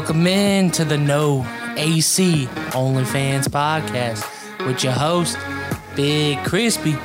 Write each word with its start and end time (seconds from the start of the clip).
Welcome 0.00 0.26
in 0.26 0.70
to 0.70 0.84
the 0.86 0.96
No 0.96 1.44
AC 1.76 2.46
OnlyFans 2.70 3.48
podcast 3.48 4.24
with 4.66 4.82
your 4.82 4.94
host, 4.94 5.36
Big 5.94 6.42
Crispy, 6.42 6.96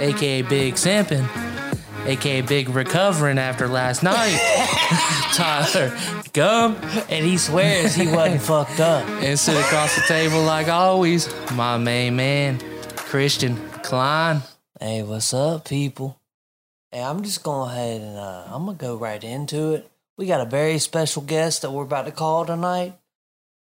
aka 0.00 0.42
Big 0.42 0.74
Simpin, 0.74 1.24
aka 2.04 2.40
Big 2.40 2.68
Recovering 2.70 3.38
after 3.38 3.68
last 3.68 4.02
night, 4.02 4.36
Tyler 5.34 5.96
Gum, 6.32 6.74
And 7.08 7.24
he 7.24 7.38
swears 7.38 7.94
he 7.94 8.08
wasn't 8.08 8.42
fucked 8.42 8.80
up. 8.80 9.08
and 9.22 9.38
sit 9.38 9.56
across 9.56 9.94
the 9.94 10.02
table 10.08 10.42
like 10.42 10.66
always, 10.66 11.32
my 11.52 11.78
main 11.78 12.16
man, 12.16 12.58
Christian 12.96 13.56
Klein. 13.84 14.42
Hey, 14.80 15.04
what's 15.04 15.32
up, 15.32 15.68
people? 15.68 16.18
Hey, 16.90 17.02
I'm 17.04 17.22
just 17.22 17.44
going 17.44 17.70
ahead 17.70 18.00
and 18.00 18.18
uh, 18.18 18.46
I'm 18.48 18.66
gonna 18.66 18.76
go 18.76 18.96
right 18.96 19.22
into 19.22 19.74
it. 19.74 19.88
We 20.16 20.26
got 20.26 20.40
a 20.40 20.46
very 20.46 20.78
special 20.78 21.22
guest 21.22 21.62
that 21.62 21.70
we're 21.70 21.82
about 21.82 22.06
to 22.06 22.12
call 22.12 22.46
tonight. 22.46 22.94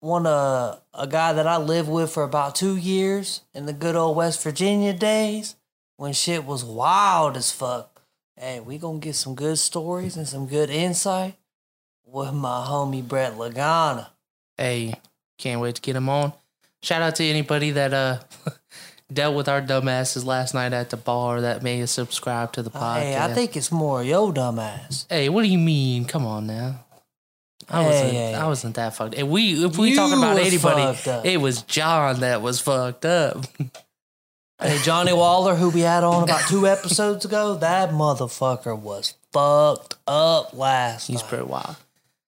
One 0.00 0.26
uh, 0.26 0.76
a 0.92 1.06
guy 1.06 1.32
that 1.32 1.46
I 1.46 1.56
lived 1.56 1.88
with 1.88 2.10
for 2.10 2.22
about 2.22 2.54
two 2.54 2.76
years 2.76 3.40
in 3.54 3.64
the 3.64 3.72
good 3.72 3.96
old 3.96 4.16
West 4.16 4.42
Virginia 4.42 4.92
days 4.92 5.56
when 5.96 6.12
shit 6.12 6.44
was 6.44 6.62
wild 6.62 7.38
as 7.38 7.50
fuck. 7.50 8.02
Hey, 8.36 8.60
we 8.60 8.76
gonna 8.76 8.98
get 8.98 9.14
some 9.14 9.34
good 9.34 9.58
stories 9.58 10.18
and 10.18 10.28
some 10.28 10.46
good 10.46 10.68
insight 10.68 11.36
with 12.04 12.34
my 12.34 12.66
homie 12.68 13.06
Brett 13.06 13.34
Lagana. 13.38 14.08
Hey, 14.58 14.94
can't 15.38 15.62
wait 15.62 15.76
to 15.76 15.80
get 15.80 15.96
him 15.96 16.10
on. 16.10 16.34
Shout 16.82 17.00
out 17.00 17.16
to 17.16 17.24
anybody 17.24 17.70
that 17.70 17.94
uh 17.94 18.18
dealt 19.12 19.34
with 19.36 19.48
our 19.48 19.60
dumbasses 19.62 20.24
last 20.24 20.54
night 20.54 20.72
at 20.72 20.90
the 20.90 20.96
bar 20.96 21.40
that 21.42 21.62
may 21.62 21.78
have 21.78 21.90
subscribed 21.90 22.54
to 22.54 22.62
the 22.62 22.70
podcast. 22.70 23.00
Hey, 23.00 23.16
I 23.18 23.32
think 23.32 23.56
it's 23.56 23.70
more 23.72 24.02
yo 24.02 24.32
dumbass. 24.32 25.06
Hey, 25.08 25.28
what 25.28 25.42
do 25.42 25.48
you 25.48 25.58
mean? 25.58 26.04
Come 26.04 26.26
on 26.26 26.46
now. 26.46 26.80
I 27.68 27.82
Hey, 27.82 27.88
wasn't. 27.88 28.12
hey, 28.12 28.34
I 28.34 28.46
wasn't 28.46 28.74
that 28.76 28.94
fucked. 28.94 29.14
If 29.14 29.26
we 29.26 29.64
if 29.64 29.78
we 29.78 29.90
You 29.90 29.96
talk 29.96 30.16
about 30.16 30.38
anybody, 30.38 30.98
it 31.28 31.38
was 31.40 31.62
John 31.62 32.20
that 32.20 32.42
was 32.42 32.60
fucked 32.60 33.04
up. 33.04 33.44
Hey, 34.60 34.78
Johnny 34.82 35.12
Waller, 35.12 35.56
who 35.56 35.70
we 35.70 35.80
had 35.80 36.04
on 36.04 36.22
about 36.22 36.48
two 36.48 36.66
episodes 36.66 37.24
ago, 37.24 37.56
that 37.56 37.90
motherfucker 37.90 38.78
was 38.78 39.14
fucked 39.32 39.96
up 40.06 40.56
last 40.56 41.08
He's 41.08 41.20
night. 41.20 41.28
pretty 41.28 41.44
wild. 41.44 41.76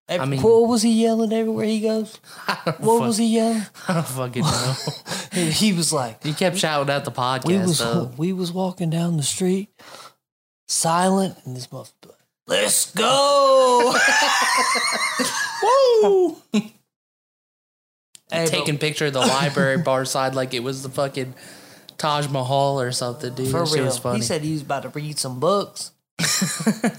I 0.08 0.24
mean- 0.24 0.40
what 0.40 0.68
was 0.68 0.82
he 0.82 1.02
yelling 1.02 1.32
everywhere 1.32 1.66
he 1.66 1.80
goes? 1.80 2.18
What 2.78 3.00
was 3.02 3.16
he 3.18 3.26
yelling? 3.26 3.62
I 3.88 3.94
don't 3.94 4.06
fucking 4.06 4.42
know. 4.42 4.74
He 5.32 5.72
was 5.74 5.92
like, 5.92 6.22
he 6.24 6.32
kept 6.32 6.56
shouting 6.56 6.90
out 6.94 7.04
the 7.04 7.10
podcast 7.12 7.44
we 7.46 7.58
was 7.58 7.78
though. 7.78 8.10
we 8.16 8.32
was 8.32 8.50
walking 8.52 8.88
down 8.88 9.16
the 9.18 9.22
street, 9.22 9.68
silent, 10.66 11.36
and 11.44 11.54
this 11.54 11.66
motherfucker, 11.66 12.06
like, 12.06 12.18
let's 12.46 12.90
go. 12.94 13.94
Woo! 15.62 16.36
hey, 16.52 16.72
Taking 18.46 18.78
picture 18.78 19.06
of 19.06 19.12
the 19.12 19.20
library 19.20 19.78
bar 19.78 20.04
side 20.06 20.34
like 20.34 20.54
it 20.54 20.60
was 20.62 20.82
the 20.82 20.88
fucking 20.88 21.34
Taj 21.98 22.28
Mahal 22.28 22.80
or 22.80 22.92
something, 22.92 23.34
dude. 23.34 23.50
for 23.50 23.64
real, 23.64 23.90
he 24.14 24.22
said 24.22 24.42
he 24.42 24.52
was 24.52 24.62
about 24.62 24.82
to 24.84 24.88
read 24.90 25.18
some 25.18 25.38
books. 25.40 25.92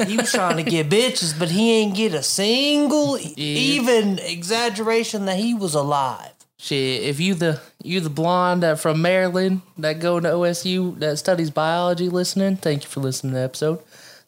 He 0.08 0.18
was 0.18 0.32
trying 0.32 0.58
to 0.58 0.64
get 0.64 0.90
bitches, 0.90 1.38
but 1.38 1.50
he 1.50 1.72
ain't 1.72 1.96
get 1.96 2.14
a 2.14 2.24
single 2.24 3.18
even 3.36 4.20
exaggeration 4.20 5.26
that 5.26 5.38
he 5.38 5.54
was 5.54 5.74
alive. 5.74 6.32
Shit, 6.60 7.04
if 7.04 7.20
you 7.20 7.34
the 7.36 7.62
you 7.84 8.00
the 8.00 8.10
blonde 8.10 8.64
that 8.64 8.80
from 8.80 9.02
Maryland 9.02 9.62
that 9.78 10.00
go 10.00 10.20
to 10.20 10.28
OSU 10.28 10.98
that 11.00 11.18
studies 11.18 11.52
biology 11.52 12.10
listening, 12.10 12.58
thank 12.58 12.84
you 12.84 12.90
for 12.90 13.00
listening 13.00 13.34
to 13.34 13.40
the 13.40 13.44
episode. 13.44 13.80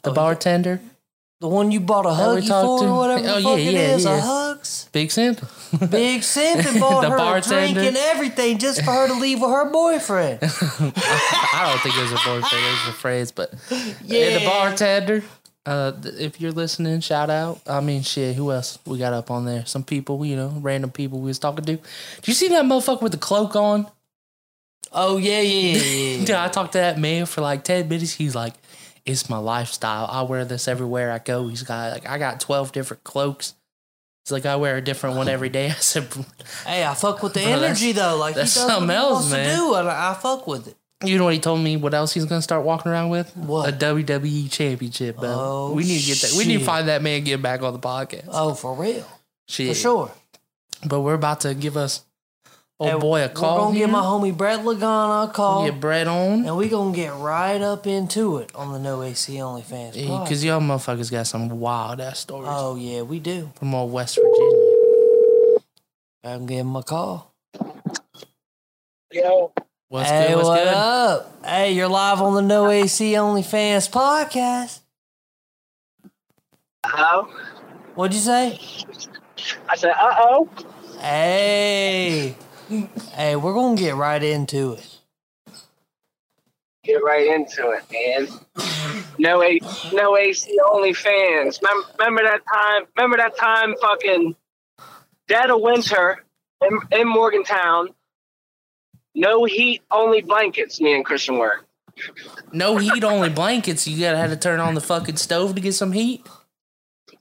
The 0.04 0.12
oh, 0.12 0.14
bartender, 0.14 0.80
The 1.42 1.48
one 1.48 1.72
you 1.72 1.80
bought 1.80 2.06
a 2.06 2.10
huggy 2.10 2.48
for, 2.48 2.80
to? 2.80 2.86
or 2.86 2.98
whatever 2.98 3.22
the 3.24 3.36
Oh, 3.36 3.42
fuck 3.42 3.58
yeah, 3.60 3.66
it 3.70 4.02
yeah, 4.02 4.16
yeah. 4.16 4.49
A 4.60 4.62
hugs. 4.62 4.90
big 4.92 5.12
simp. 5.12 5.42
Big 5.90 6.24
simp 6.24 6.66
and 6.66 6.80
bought 6.80 7.02
The 7.02 7.10
her 7.10 7.16
a 7.16 7.20
bartender. 7.20 7.74
drink 7.74 7.88
and 7.90 7.98
everything 7.98 8.58
just 8.58 8.84
for 8.84 8.92
her 8.92 9.08
to 9.08 9.14
leave 9.14 9.40
with 9.40 9.50
her 9.52 9.70
boyfriend. 9.70 10.40
I 10.44 11.68
don't 11.70 11.82
think 11.82 11.96
it 11.96 12.02
was 12.02 12.12
a 12.12 12.16
boyfriend, 12.16 12.66
it 12.66 12.72
was 12.72 12.88
a 12.90 12.94
phrase, 12.94 13.32
but 13.32 13.54
Yeah, 13.70 13.84
yeah, 14.04 14.40
the 14.40 14.46
bartender. 14.46 15.24
Uh, 15.66 15.92
if 16.18 16.42
you're 16.42 16.52
listening, 16.52 17.00
shout 17.02 17.30
out. 17.30 17.62
I 17.68 17.82
mean, 17.82 18.02
shit, 18.02 18.36
who 18.36 18.52
else 18.52 18.80
we 18.86 18.98
got 18.98 19.14
up 19.14 19.30
on 19.30 19.46
there? 19.46 19.66
Some 19.68 19.84
people, 19.84 20.26
you 20.26 20.36
know, 20.36 20.54
random 20.62 20.90
people 20.90 21.20
we 21.20 21.26
was 21.28 21.38
talking 21.38 21.66
to. 21.66 21.76
Do 21.76 21.82
you 22.26 22.34
see 22.34 22.48
that 22.48 22.66
motherfucker 22.66 23.02
with 23.04 23.12
the 23.12 23.18
cloak 23.20 23.56
on? 23.56 23.86
Oh 24.92 25.18
yeah, 25.18 25.42
yeah, 25.42 25.78
yeah. 25.78 26.18
Dude, 26.26 26.32
I 26.32 26.48
talked 26.48 26.72
to 26.72 26.80
that 26.80 26.98
man 26.98 27.28
for 27.28 27.42
like 27.42 27.64
10 27.64 27.88
minutes. 27.88 28.14
He's 28.14 28.34
like, 28.34 28.56
it's 29.06 29.30
my 29.30 29.38
lifestyle. 29.38 30.08
I 30.10 30.24
wear 30.24 30.46
this 30.46 30.68
everywhere 30.68 31.12
I 31.12 31.20
go. 31.20 31.48
He's 31.48 31.62
got 31.62 31.92
like, 31.94 32.10
I 32.10 32.18
got 32.18 32.40
12 32.40 32.72
different 32.72 33.04
cloaks. 33.04 33.54
Like 34.32 34.46
I 34.46 34.56
wear 34.56 34.78
a 34.78 34.82
different 34.82 35.16
one 35.18 35.28
every 35.30 35.50
day. 35.50 35.68
I 35.70 35.74
said, 35.74 36.08
Hey, 36.66 36.86
I 36.86 36.94
fuck 36.94 37.22
with 37.24 37.34
the 37.34 37.42
energy 37.42 37.92
though. 37.92 38.18
Like 38.18 38.36
he 38.36 38.40
that's 38.42 38.54
does 38.56 38.64
what 38.66 38.72
something 38.74 38.90
he 38.90 38.96
else, 38.96 39.12
wants 39.14 39.32
man. 39.32 39.50
to 39.50 39.56
do, 39.56 39.74
and 39.76 39.90
I, 39.90 40.12
I 40.12 40.14
fuck 40.16 40.48
with 40.48 40.68
it. 40.68 40.76
you 41.06 41.18
know 41.18 41.26
what 41.26 41.34
he 41.34 41.40
told 41.40 41.60
me? 41.62 41.78
What 41.78 41.94
else 41.94 42.14
he's 42.14 42.26
gonna 42.26 42.42
start 42.42 42.64
walking 42.66 42.92
around 42.92 43.10
with? 43.10 43.36
What? 43.36 43.70
A 43.70 43.72
WWE 43.72 44.52
championship 44.52 45.20
belt. 45.20 45.40
Oh, 45.42 45.74
we 45.74 45.84
need 45.84 46.00
to 46.00 46.06
get 46.08 46.18
that. 46.22 46.34
We 46.38 46.46
need 46.46 46.54
to 46.54 46.60
shit. 46.60 46.66
find 46.66 46.88
that 46.90 47.02
man 47.02 47.24
get 47.24 47.42
back 47.42 47.62
on 47.62 47.74
the 47.74 47.80
podcast. 47.80 48.26
Oh, 48.30 48.54
for 48.54 48.74
real, 48.76 49.06
Shit. 49.48 49.70
for 49.70 49.74
sure. 49.76 50.12
But 50.86 51.02
we're 51.02 51.14
about 51.16 51.42
to 51.42 51.54
give 51.54 51.76
us 51.78 52.04
old 52.80 52.90
Hey, 52.92 52.98
boy 52.98 53.24
a 53.26 53.30
call. 53.30 53.56
We're 53.58 53.62
gonna 53.66 53.78
here. 53.78 53.88
get 53.88 53.92
my 53.92 54.02
homie 54.02 54.36
Brett 54.36 54.60
Lagana 54.62 55.30
a 55.30 55.34
call, 55.34 55.66
Get 55.66 55.80
Brett 55.80 56.08
on. 56.08 56.46
and 56.46 56.56
we 56.58 56.70
gonna 56.70 56.96
get 56.96 57.14
right 57.16 57.62
up 57.62 57.86
into 57.88 58.38
it 58.38 58.54
on 58.56 58.72
the 58.74 58.80
No 58.80 59.02
AC 59.04 59.34
OnlyFans. 59.36 60.08
pod. 60.08 60.24
Because 60.26 60.44
y'all 60.44 60.62
motherfuckers 60.62 61.12
got 61.12 61.28
some 61.28 61.50
wild 61.60 62.00
ass 62.00 62.20
stories 62.20 62.48
oh 62.52 62.76
yeah, 62.76 63.02
we 63.02 63.20
do. 63.20 63.52
from 63.56 63.74
all 63.74 63.90
West 63.90 64.16
Virginia. 64.18 65.60
I'm 66.24 66.46
give 66.46 66.60
him 66.60 66.76
a 66.76 66.84
call. 66.84 67.34
Yo, 69.12 69.52
What's 69.88 70.10
hey, 70.10 70.28
good? 70.28 70.36
What's 70.36 70.48
what 70.48 70.64
good? 70.64 70.68
up? 70.74 71.46
Hey, 71.46 71.72
you're 71.74 71.88
live 71.88 72.22
on 72.22 72.36
the 72.36 72.42
No 72.42 72.70
AC 72.70 73.14
OnlyFans 73.14 73.90
podcast. 73.90 74.82
hello. 76.86 77.28
What'd 77.96 78.14
you 78.16 78.22
say? 78.22 78.60
I 79.68 79.76
said, 79.76 79.92
uh 79.92 80.16
oh. 80.20 80.50
Hey, 81.00 82.36
hey, 82.70 83.36
we're 83.36 83.54
gonna 83.54 83.76
get 83.76 83.96
right 83.96 84.22
into 84.22 84.74
it. 84.74 84.98
Get 86.84 87.04
right 87.04 87.28
into 87.28 87.72
it, 87.72 87.84
man. 87.92 88.28
No 89.18 89.44
A, 89.44 89.60
no 89.92 90.16
AC 90.18 90.58
only 90.72 90.94
fans. 90.94 91.60
Remember, 91.62 91.88
remember 92.00 92.24
that 92.24 92.42
time? 92.52 92.84
Remember 92.96 93.18
that 93.18 93.38
time? 93.38 93.76
Fucking 93.82 94.36
dead 95.28 95.50
of 95.50 95.62
winter 95.62 96.24
in, 96.62 96.80
in 96.92 97.08
Morgantown. 97.08 97.90
No 99.16 99.44
heat, 99.44 99.82
only 99.92 100.22
blankets. 100.22 100.80
Me 100.80 100.96
and 100.96 101.04
Christian 101.04 101.38
were. 101.38 101.66
No 102.54 102.78
heat, 102.78 103.04
only 103.04 103.30
blankets. 103.30 103.88
You 103.88 104.00
gotta 104.00 104.18
have 104.18 104.30
to 104.30 104.38
turn 104.38 104.60
on 104.60 104.76
the 104.76 104.82
fucking 104.82 105.18
stove 105.18 105.56
to 105.56 105.62
get 105.62 105.74
some 105.74 105.92
heat. 105.92 106.26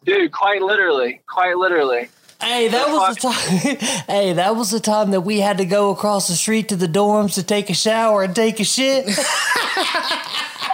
Dude, 0.04 0.30
quite 0.30 0.62
literally, 0.62 1.20
quite 1.26 1.56
literally. 1.56 2.08
Hey, 2.40 2.68
that 2.68 2.88
was 2.88 3.16
the 3.16 3.20
time. 3.20 3.76
hey, 4.08 4.32
that 4.34 4.54
was 4.56 4.70
the 4.70 4.80
time 4.80 5.10
that 5.10 5.22
we 5.22 5.40
had 5.40 5.58
to 5.58 5.64
go 5.64 5.90
across 5.90 6.28
the 6.28 6.34
street 6.34 6.68
to 6.68 6.76
the 6.76 6.86
dorms 6.86 7.34
to 7.34 7.42
take 7.42 7.68
a 7.68 7.74
shower 7.74 8.22
and 8.22 8.34
take 8.34 8.60
a 8.60 8.64
shit. 8.64 9.06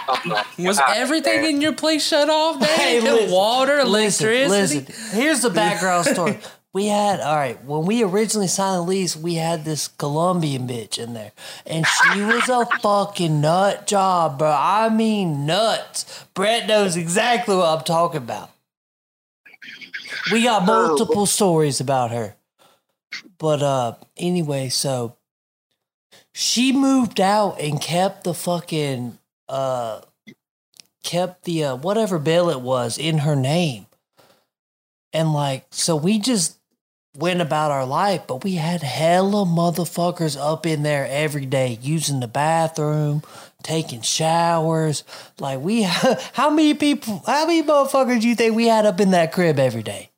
Oh 0.07 0.43
Was 0.59 0.79
everything 0.87 1.41
man. 1.41 1.55
in 1.55 1.61
your 1.61 1.73
place 1.73 2.07
shut 2.07 2.29
off, 2.29 2.59
man? 2.59 2.69
Hey, 2.69 2.99
The 3.03 3.11
listen, 3.11 3.31
water, 3.31 3.83
listen, 3.83 4.27
electricity. 4.29 4.85
listen. 4.85 5.19
Here's 5.19 5.41
the 5.41 5.49
background 5.49 6.05
story. 6.05 6.37
We 6.73 6.85
had 6.87 7.21
all 7.21 7.35
right 7.35 7.63
when 7.65 7.85
we 7.87 8.03
originally 8.03 8.47
signed 8.47 8.75
the 8.77 8.81
lease. 8.83 9.15
We 9.15 9.35
had 9.35 9.65
this 9.65 9.87
Colombian 9.87 10.67
bitch 10.67 10.99
in 10.99 11.15
there, 11.15 11.31
and 11.65 11.87
she 11.87 12.21
was 12.21 12.47
a 12.49 12.65
fucking 12.81 13.41
nut 13.41 13.87
job, 13.87 14.37
bro. 14.37 14.51
I 14.55 14.89
mean 14.89 15.47
nuts. 15.47 16.25
Brett 16.35 16.67
knows 16.67 16.95
exactly 16.97 17.55
what 17.55 17.79
I'm 17.79 17.83
talking 17.83 18.17
about. 18.17 18.51
We 20.31 20.43
got 20.43 20.65
multiple 20.65 21.25
stories 21.25 21.79
about 21.79 22.11
her, 22.11 22.35
but 23.37 23.61
uh, 23.61 23.95
anyway, 24.17 24.69
so 24.69 25.15
she 26.33 26.71
moved 26.71 27.19
out 27.21 27.59
and 27.61 27.79
kept 27.79 28.23
the 28.23 28.33
fucking 28.33 29.17
uh, 29.47 30.01
kept 31.03 31.45
the 31.45 31.63
uh, 31.63 31.75
whatever 31.75 32.19
bill 32.19 32.49
it 32.49 32.61
was 32.61 32.97
in 32.97 33.19
her 33.19 33.35
name. 33.35 33.85
And 35.13 35.31
like, 35.31 35.65
so 35.69 35.95
we 35.95 36.19
just 36.19 36.57
went 37.17 37.39
about 37.39 37.71
our 37.71 37.85
life, 37.85 38.23
but 38.27 38.43
we 38.43 38.55
had 38.55 38.83
hella 38.83 39.45
motherfuckers 39.45 40.37
up 40.37 40.65
in 40.65 40.83
there 40.83 41.07
every 41.09 41.45
day 41.45 41.79
using 41.81 42.19
the 42.19 42.27
bathroom, 42.27 43.23
taking 43.65 44.01
showers. 44.01 45.03
Like 45.39 45.59
we, 45.59 45.81
how 46.33 46.49
many 46.49 46.73
people, 46.73 47.23
how 47.25 47.45
many 47.47 47.63
motherfuckers 47.63 48.21
do 48.21 48.29
you 48.29 48.35
think 48.35 48.55
we 48.55 48.67
had 48.67 48.85
up 48.85 49.01
in 49.01 49.11
that 49.11 49.33
crib 49.33 49.59
every 49.59 49.83
day? 49.83 50.11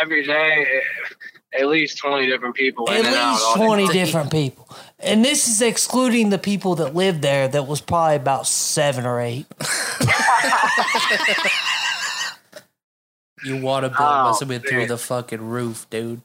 Every 0.00 0.24
day, 0.24 0.82
at 1.58 1.66
least 1.68 1.98
20 1.98 2.26
different 2.26 2.54
people. 2.54 2.88
At 2.90 3.00
in 3.00 3.06
and 3.06 3.14
out 3.14 3.32
least 3.32 3.56
twenty 3.56 3.88
different 3.88 4.30
people, 4.30 4.68
and 4.98 5.24
this 5.24 5.48
is 5.48 5.62
excluding 5.62 6.30
the 6.30 6.38
people 6.38 6.74
that 6.76 6.94
lived 6.94 7.22
there. 7.22 7.48
That 7.48 7.66
was 7.66 7.80
probably 7.80 8.16
about 8.16 8.46
seven 8.46 9.06
or 9.06 9.20
eight. 9.20 9.46
Your 13.44 13.60
water 13.60 13.88
bill 13.88 13.98
Oh, 14.00 14.24
must 14.24 14.40
have 14.40 14.48
been 14.48 14.62
through 14.62 14.82
oh, 14.82 14.86
the 14.86 14.98
fucking 14.98 15.40
roof, 15.40 15.86
dude. 15.88 16.20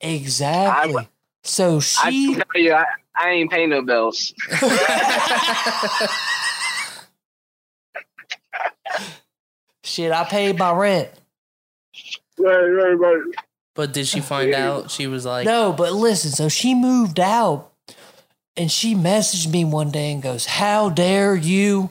Exactly. 0.00 1.08
So 1.48 1.76
I 1.76 2.10
she, 2.10 2.34
can 2.34 2.44
tell 2.52 2.62
you, 2.62 2.74
I, 2.74 2.84
I 3.16 3.30
ain't 3.30 3.50
paying 3.50 3.70
no 3.70 3.80
bills. 3.82 4.34
shit, 9.82 10.12
I 10.12 10.24
paid 10.24 10.58
my 10.58 10.72
rent. 10.72 11.08
Right, 12.38 12.66
right, 12.66 12.92
right. 12.92 13.22
But 13.74 13.92
did 13.92 14.06
she 14.06 14.20
find 14.20 14.54
out? 14.54 14.90
She 14.90 15.06
was 15.06 15.24
like, 15.24 15.46
No, 15.46 15.72
but 15.72 15.92
listen, 15.92 16.32
so 16.32 16.48
she 16.48 16.74
moved 16.74 17.18
out 17.18 17.72
and 18.56 18.70
she 18.70 18.94
messaged 18.94 19.50
me 19.50 19.64
one 19.64 19.90
day 19.90 20.12
and 20.12 20.22
goes, 20.22 20.44
How 20.44 20.90
dare 20.90 21.34
you 21.34 21.90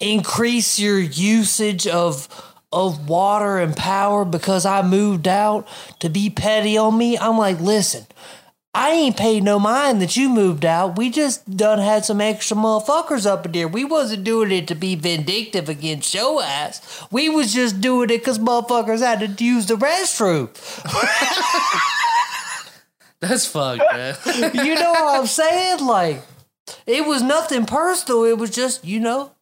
increase 0.00 0.78
your 0.78 0.98
usage 0.98 1.86
of 1.86 2.28
of 2.72 3.08
water 3.08 3.58
and 3.58 3.76
power 3.76 4.24
because 4.24 4.66
I 4.66 4.82
moved 4.82 5.28
out 5.28 5.68
to 6.00 6.08
be 6.08 6.28
petty 6.28 6.76
on 6.76 6.98
me? 6.98 7.16
I'm 7.16 7.38
like, 7.38 7.60
listen, 7.60 8.06
I 8.78 8.90
ain't 8.90 9.16
paid 9.16 9.42
no 9.42 9.58
mind 9.58 10.02
that 10.02 10.18
you 10.18 10.28
moved 10.28 10.66
out. 10.66 10.98
We 10.98 11.08
just 11.08 11.56
done 11.56 11.78
had 11.78 12.04
some 12.04 12.20
extra 12.20 12.58
motherfuckers 12.58 13.24
up 13.24 13.46
in 13.46 13.52
there. 13.52 13.66
We 13.66 13.86
wasn't 13.86 14.24
doing 14.24 14.52
it 14.52 14.68
to 14.68 14.74
be 14.74 14.96
vindictive 14.96 15.70
against 15.70 16.14
your 16.14 16.42
ass. 16.42 17.06
We 17.10 17.30
was 17.30 17.54
just 17.54 17.80
doing 17.80 18.10
it 18.10 18.18
because 18.18 18.38
motherfuckers 18.38 19.00
had 19.00 19.38
to 19.38 19.44
use 19.44 19.64
the 19.64 19.76
restroom. 19.76 20.50
"That's 23.20 23.46
fucked, 23.46 23.82
man." 23.94 24.14
you 24.54 24.74
know 24.74 24.92
what 24.92 25.20
I'm 25.20 25.26
saying? 25.26 25.86
Like, 25.86 26.20
it 26.86 27.06
was 27.06 27.22
nothing 27.22 27.64
personal. 27.64 28.24
It 28.24 28.36
was 28.36 28.50
just, 28.50 28.84
you 28.84 29.00
know, 29.00 29.32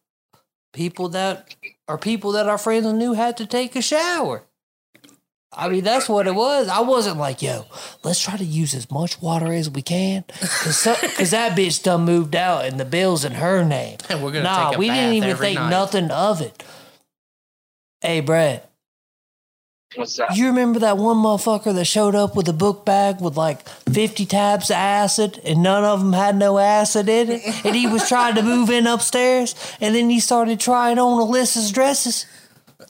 people 0.71 1.09
that 1.09 1.53
are 1.89 1.97
people 1.97 2.31
that 2.31 2.47
our 2.47 2.57
friends 2.57 2.85
knew 2.93 3.11
had 3.11 3.35
to 3.35 3.45
take 3.45 3.75
a 3.75 3.81
shower. 3.81 4.43
I 5.57 5.69
mean, 5.69 5.83
that's 5.83 6.09
what 6.09 6.27
it 6.27 6.35
was. 6.35 6.67
I 6.67 6.81
wasn't 6.81 7.17
like, 7.17 7.41
yo, 7.41 7.65
let's 8.03 8.19
try 8.19 8.35
to 8.35 8.43
use 8.43 8.73
as 8.73 8.91
much 8.91 9.21
water 9.21 9.53
as 9.53 9.69
we 9.69 9.81
can. 9.81 10.25
Because 10.27 10.83
that 11.31 11.57
bitch 11.57 11.81
done 11.83 12.03
moved 12.03 12.35
out 12.35 12.65
and 12.65 12.79
the 12.79 12.85
bill's 12.85 13.23
in 13.23 13.33
her 13.33 13.63
name. 13.63 13.97
And 14.09 14.21
we're 14.23 14.31
gonna 14.31 14.43
nah, 14.43 14.69
take 14.69 14.75
a 14.75 14.79
we 14.79 14.87
bath 14.87 14.97
didn't 14.97 15.15
even 15.15 15.37
think 15.37 15.55
night. 15.59 15.69
nothing 15.69 16.11
of 16.11 16.41
it. 16.41 16.63
Hey, 18.01 18.19
Brett, 18.19 18.69
What's 19.95 20.19
up? 20.19 20.35
you 20.35 20.47
remember 20.47 20.79
that 20.79 20.97
one 20.97 21.17
motherfucker 21.17 21.73
that 21.73 21.85
showed 21.85 22.15
up 22.15 22.35
with 22.35 22.49
a 22.49 22.53
book 22.53 22.85
bag 22.85 23.21
with 23.21 23.37
like 23.37 23.67
50 23.67 24.25
tabs 24.25 24.69
of 24.69 24.75
acid 24.75 25.39
and 25.45 25.63
none 25.63 25.85
of 25.85 25.99
them 25.99 26.11
had 26.13 26.35
no 26.35 26.57
acid 26.57 27.07
in 27.07 27.31
it? 27.31 27.65
And 27.65 27.75
he 27.75 27.87
was 27.87 28.07
trying 28.09 28.35
to 28.35 28.43
move 28.43 28.69
in 28.69 28.87
upstairs 28.87 29.55
and 29.79 29.95
then 29.95 30.09
he 30.09 30.19
started 30.19 30.59
trying 30.59 30.99
on 30.99 31.17
Alyssa's 31.25 31.71
dresses. 31.71 32.25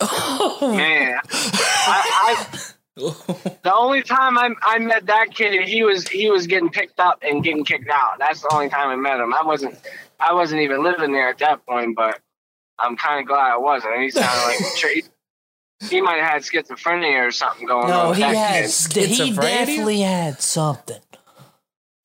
Man, 0.01 1.19
I, 1.31 2.47
I, 2.51 2.54
the 2.95 3.73
only 3.73 4.01
time 4.01 4.37
I, 4.37 4.51
I 4.61 4.79
met 4.79 5.07
that 5.07 5.27
kid, 5.33 5.67
he 5.67 5.83
was 5.83 6.07
he 6.07 6.29
was 6.29 6.47
getting 6.47 6.69
picked 6.69 6.99
up 6.99 7.19
and 7.21 7.43
getting 7.43 7.65
kicked 7.65 7.89
out. 7.89 8.19
That's 8.19 8.41
the 8.41 8.53
only 8.53 8.69
time 8.69 8.87
I 8.87 8.95
met 8.95 9.19
him. 9.19 9.33
I 9.33 9.43
wasn't 9.43 9.77
I 10.19 10.33
wasn't 10.33 10.61
even 10.61 10.81
living 10.81 11.11
there 11.11 11.29
at 11.29 11.39
that 11.39 11.65
point, 11.65 11.95
but 11.95 12.19
I'm 12.79 12.95
kind 12.95 13.19
of 13.19 13.27
glad 13.27 13.51
I 13.51 13.57
wasn't. 13.57 13.99
He 13.99 14.11
sounded 14.11 14.45
like 14.45 14.59
a 14.59 14.77
tree. 14.77 15.03
He 15.89 15.99
might 15.99 16.19
have 16.19 16.31
had 16.31 16.41
schizophrenia 16.41 17.27
or 17.27 17.31
something 17.31 17.67
going 17.67 17.91
on. 17.91 18.07
No, 18.07 18.11
he 18.13 18.21
had, 18.21 18.71
kid. 18.89 19.09
he 19.09 19.33
definitely 19.33 19.99
had 19.99 20.41
something. 20.41 21.01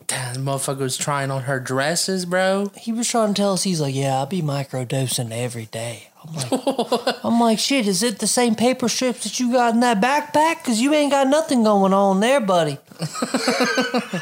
Damn, 0.09 0.35
the 0.35 0.41
motherfucker 0.41 0.81
was 0.81 0.97
trying 0.97 1.31
on 1.31 1.43
her 1.43 1.61
dresses, 1.61 2.27
bro. 2.27 2.73
He 2.77 2.91
was 2.91 3.07
trying 3.07 3.33
to 3.33 3.41
tell 3.41 3.53
us, 3.53 3.63
he's 3.63 3.81
like, 3.81 3.95
yeah, 3.95 4.17
I'll 4.17 4.27
be 4.27 4.43
microdosing 4.43 5.31
every 5.31 5.67
day. 5.67 6.10
I'm 6.23 6.35
like, 6.35 7.25
I'm 7.25 7.41
like, 7.41 7.59
shit, 7.59 7.87
is 7.87 8.03
it 8.03 8.19
the 8.19 8.27
same 8.27 8.55
paper 8.55 8.89
strips 8.89 9.25
that 9.25 9.41
you 9.41 9.53
got 9.53 9.75
in 9.75 9.81
that 9.81 10.01
backpack? 10.01 10.59
Because 10.63 10.81
you 10.81 10.93
ain't 10.95 11.11
got 11.11 11.29
nothing 11.29 11.63
going 11.63 11.93
on 11.95 12.21
there, 12.21 12.41
buddy. 12.41 12.79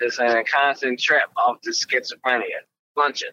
This 0.00 0.18
ain't 0.18 0.32
a 0.32 0.42
constant 0.44 0.98
trip 0.98 1.24
off 1.36 1.58
the 1.62 1.72
schizophrenia. 1.72 2.44
Lunching. 2.96 3.28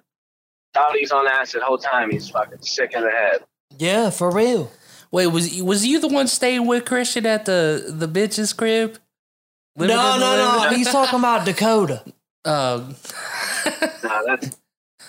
Thought 0.73 0.95
he's 0.97 1.11
on 1.11 1.25
acid 1.25 1.61
the 1.61 1.65
whole 1.65 1.77
time. 1.77 2.11
He's 2.11 2.29
fucking 2.29 2.61
sick 2.61 2.91
in 2.93 3.03
the 3.03 3.09
head. 3.09 3.43
Yeah, 3.77 4.09
for 4.09 4.29
real. 4.29 4.69
Wait, 5.09 5.27
was 5.27 5.61
was 5.61 5.85
you 5.85 6.01
the 6.01 6.09
one 6.09 6.27
staying 6.27 6.67
with 6.67 6.83
Christian 6.83 7.25
at 7.25 7.45
the 7.45 7.85
the 7.87 8.07
bitch's 8.07 8.51
crib? 8.51 8.99
Living 9.77 9.95
No, 9.95 10.13
in 10.15 10.19
the 10.19 10.25
no, 10.25 10.63
no. 10.63 10.75
He's 10.75 10.91
talking 10.91 11.19
about 11.19 11.45
Dakota. 11.45 12.03
Um, 12.45 12.95
no, 14.05 14.23
that's 14.25 14.57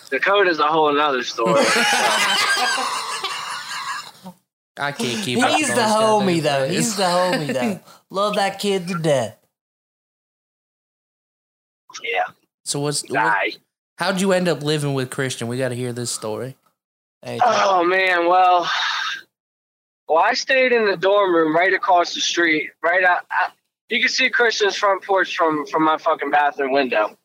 Dakota's 0.08 0.58
a 0.58 0.66
whole 0.66 0.93
nother 0.93 1.22
story. 1.22 1.64
I 4.81 4.93
can't 4.93 5.25
keep. 5.25 5.43
up 5.43 5.50
He's 5.50 5.66
with 5.69 5.76
the 5.76 5.82
homie 5.82 6.43
goddamn 6.43 6.43
though. 6.43 6.69
He's 6.69 6.96
the 6.96 7.02
homie 7.02 7.52
though. 7.52 7.81
Love 8.10 8.37
that 8.37 8.58
kid 8.60 8.87
to 8.88 8.94
death. 8.99 9.37
yeah, 12.02 12.25
So 12.64 12.81
what's 12.81 13.02
what, 13.08 13.58
how'd 13.99 14.20
you 14.20 14.32
end 14.32 14.46
up 14.49 14.62
living 14.62 14.94
with 14.94 15.10
Christian? 15.10 15.49
We 15.49 15.58
got 15.58 15.70
to 15.70 15.75
hear 15.75 15.93
this 15.93 16.10
story. 16.10 16.56
Hey, 17.22 17.40
Oh 17.43 17.82
man, 17.84 18.28
well, 18.28 18.70
well, 20.08 20.19
I 20.22 20.34
stayed 20.34 20.70
in 20.72 20.87
the 20.87 20.96
dorm 20.96 21.34
room 21.34 21.55
right 21.55 21.72
across 21.75 22.14
the 22.14 22.20
street. 22.20 22.70
Right 22.82 23.02
out, 23.05 23.26
I, 23.31 23.50
you 23.88 23.99
can 24.00 24.08
see 24.08 24.31
Christian's 24.31 24.76
front 24.76 25.02
porch 25.02 25.37
from 25.37 25.66
from 25.66 25.82
my 25.84 25.99
fucking 25.99 26.31
bathroom 26.31 26.72
window, 26.72 27.19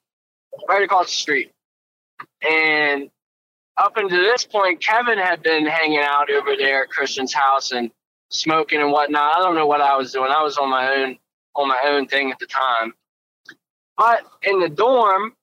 right 0.68 0.82
across 0.82 1.06
the 1.06 1.16
street. 1.16 1.52
And 2.48 3.10
up 3.78 3.98
until 3.98 4.22
this 4.22 4.46
point, 4.46 4.82
Kevin 4.82 5.18
had 5.18 5.42
been 5.42 5.66
hanging 5.66 6.00
out 6.00 6.30
over 6.30 6.56
there 6.58 6.84
at 6.84 6.90
Christian's 6.90 7.34
house 7.34 7.72
and 7.72 7.92
smoking 8.30 8.82
and 8.82 8.92
whatnot. 8.92 9.38
I 9.38 9.40
don't 9.40 9.56
know 9.56 9.68
what 9.68 9.82
I 9.82 9.98
was 9.98 10.12
doing. 10.12 10.32
I 10.32 10.44
was 10.44 10.58
on 10.58 10.70
my 10.70 10.96
own 10.96 11.18
on 11.56 11.68
my 11.68 11.80
own 11.86 12.08
thing 12.08 12.32
at 12.32 12.40
the 12.40 12.48
time. 12.48 12.94
But 13.96 14.22
in 14.42 14.60
the 14.60 14.70
dorm, 14.70 15.34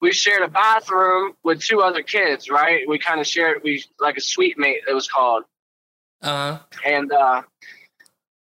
we 0.00 0.12
shared 0.12 0.42
a 0.42 0.48
bathroom 0.48 1.34
with 1.44 1.60
two 1.60 1.80
other 1.80 2.02
kids, 2.02 2.50
right? 2.50 2.86
We 2.88 2.98
kind 2.98 3.20
of 3.20 3.26
shared 3.26 3.62
we 3.62 3.84
like 4.00 4.16
a 4.16 4.20
suite 4.20 4.58
mate 4.58 4.80
it 4.88 4.92
was 4.92 5.08
called. 5.08 5.44
Uh-huh. 6.20 6.58
And 6.84 7.12
uh 7.12 7.42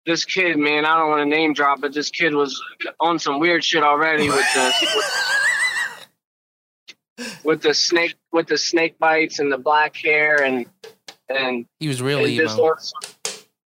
this 0.07 0.25
kid, 0.25 0.57
man, 0.57 0.87
I 0.87 0.99
don't 0.99 1.11
want 1.11 1.21
to 1.21 1.27
name 1.27 1.53
drop, 1.53 1.81
but 1.81 1.93
this 1.93 2.11
kid 2.11 2.35
was 2.35 2.61
on 2.99 3.19
some 3.19 3.39
weird 3.39 3.63
shit 3.63 3.83
already 3.83 4.29
with 4.29 4.47
the 4.55 4.73
with, 7.21 7.45
with 7.45 7.63
the 7.63 7.75
snake 7.75 8.15
with 8.33 8.47
the 8.49 8.59
snake 8.59 8.99
bites 8.99 9.39
and 9.39 9.53
the 9.53 9.59
black 9.59 9.97
hair 9.97 10.43
and 10.43 10.67
and, 11.29 11.67
he 11.79 11.87
was 11.89 12.03
really 12.03 12.25
and 12.25 12.33
emo. 12.33 12.45
just 12.45 12.59
wants 12.59 12.93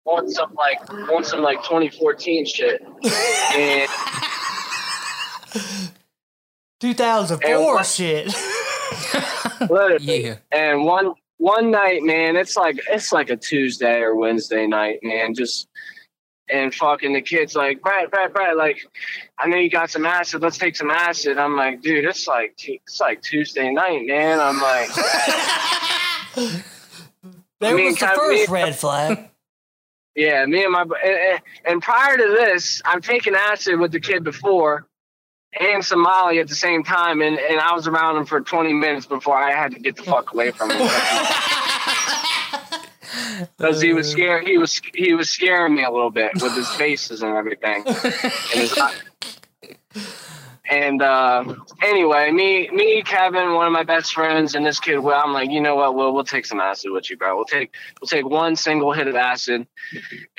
wants 0.05 0.35
some 0.35 0.53
like 0.55 0.79
wants 1.09 1.31
some 1.31 1.43
like 1.43 1.59
2014 1.63 2.45
shit. 2.47 2.83
And 3.55 3.89
2004 6.81 7.51
And 7.51 7.65
what- 7.65 7.87
shit. 7.87 8.35
literally, 9.71 10.25
yeah, 10.27 10.37
And 10.51 10.85
one 10.85 11.13
one 11.39 11.71
night, 11.71 12.03
man, 12.03 12.37
it's 12.37 12.57
like 12.57 12.79
it's 12.91 13.13
like 13.13 13.31
a 13.31 13.37
Tuesday 13.37 14.01
or 14.01 14.15
Wednesday 14.17 14.67
night, 14.67 14.99
man. 15.03 15.35
Just 15.35 15.69
and 16.53 16.75
fucking 16.75 17.13
the 17.15 17.23
kids 17.23 17.55
like, 17.55 17.81
Brad, 17.81 18.11
Brad, 18.11 18.33
Brad, 18.33 18.57
like, 18.57 18.79
I 19.39 19.47
know 19.49 19.57
you 19.57 19.71
got 19.71 19.91
some 19.91 20.05
acid. 20.07 20.43
Let's 20.43 20.59
take 20.59 20.77
some 20.77 20.91
acid. 20.91 21.39
I'm 21.39 21.57
like, 21.57 21.81
dude, 21.81 22.05
it's 22.05 22.27
like 22.29 22.55
it's 22.69 23.01
like 23.01 23.23
Tuesday 23.23 23.71
night, 23.73 24.07
man. 24.07 24.39
I'm 24.41 24.61
like, 24.61 24.89
That 27.61 27.77
Me 27.77 27.85
was 27.87 27.97
the 27.99 28.07
Kev- 28.07 28.15
first 28.17 28.51
me- 28.51 28.55
red 28.55 28.75
flag. 28.77 29.29
yeah, 30.17 30.45
me 30.47 30.65
and 30.65 30.73
my 30.73 30.83
and, 30.83 30.93
and- 31.05 31.41
and 31.65 31.83
prior 31.83 32.17
to 32.17 32.27
this, 32.29 32.83
I'm 32.85 33.01
taking 33.01 33.35
acid 33.35 33.79
with 33.79 33.93
the 33.93 34.01
kid 34.01 34.25
before. 34.25 34.87
And 35.61 35.85
Somali 35.85 36.39
at 36.39 36.49
the 36.49 36.55
same 36.55 36.83
time, 36.83 37.21
and, 37.21 37.39
and 37.39 37.61
I 37.61 37.75
was 37.75 37.87
around 37.87 38.17
him 38.17 38.25
for 38.25 38.41
20 38.41 38.73
minutes 38.73 39.05
before 39.05 39.37
I 39.37 39.53
had 39.53 39.73
to 39.73 39.79
get 39.81 39.97
the 39.97 40.03
fuck 40.03 40.33
away 40.33 40.51
from 40.51 40.71
him. 40.71 40.79
because 43.57 43.81
he 43.81 43.93
was 43.93 44.11
scared. 44.11 44.47
He 44.47 44.59
was 44.59 44.81
he 44.95 45.15
was 45.15 45.31
scaring 45.31 45.75
me 45.75 45.85
a 45.85 45.91
little 45.91 46.11
bit 46.11 46.33
with 46.41 46.55
his 46.55 46.69
faces 46.77 47.23
and 47.23 47.37
everything. 47.37 47.85
And, 47.87 47.95
his, 48.55 48.79
And 50.73 51.03
uh, 51.03 51.45
anyway, 51.83 52.31
me, 52.31 52.71
me, 52.71 53.03
Kevin, 53.03 53.53
one 53.55 53.67
of 53.67 53.73
my 53.75 53.83
best 53.83 54.15
friends, 54.15 54.55
and 54.55 54.65
this 54.65 54.81
kid, 54.81 54.99
Will, 54.99 55.13
I'm 55.13 55.35
like, 55.35 55.51
you 55.51 55.61
know 55.61 55.75
what, 55.75 55.95
Will, 55.95 56.15
we'll 56.15 56.25
take 56.25 56.47
some 56.47 56.61
acid 56.61 56.93
with 56.93 57.11
you, 57.11 57.17
bro. 57.19 57.37
We'll 57.37 57.45
take, 57.45 57.75
we'll 58.01 58.09
take 58.09 58.25
one 58.25 58.57
single 58.57 58.91
hit 58.93 59.07
of 59.07 59.15
acid, 59.15 59.67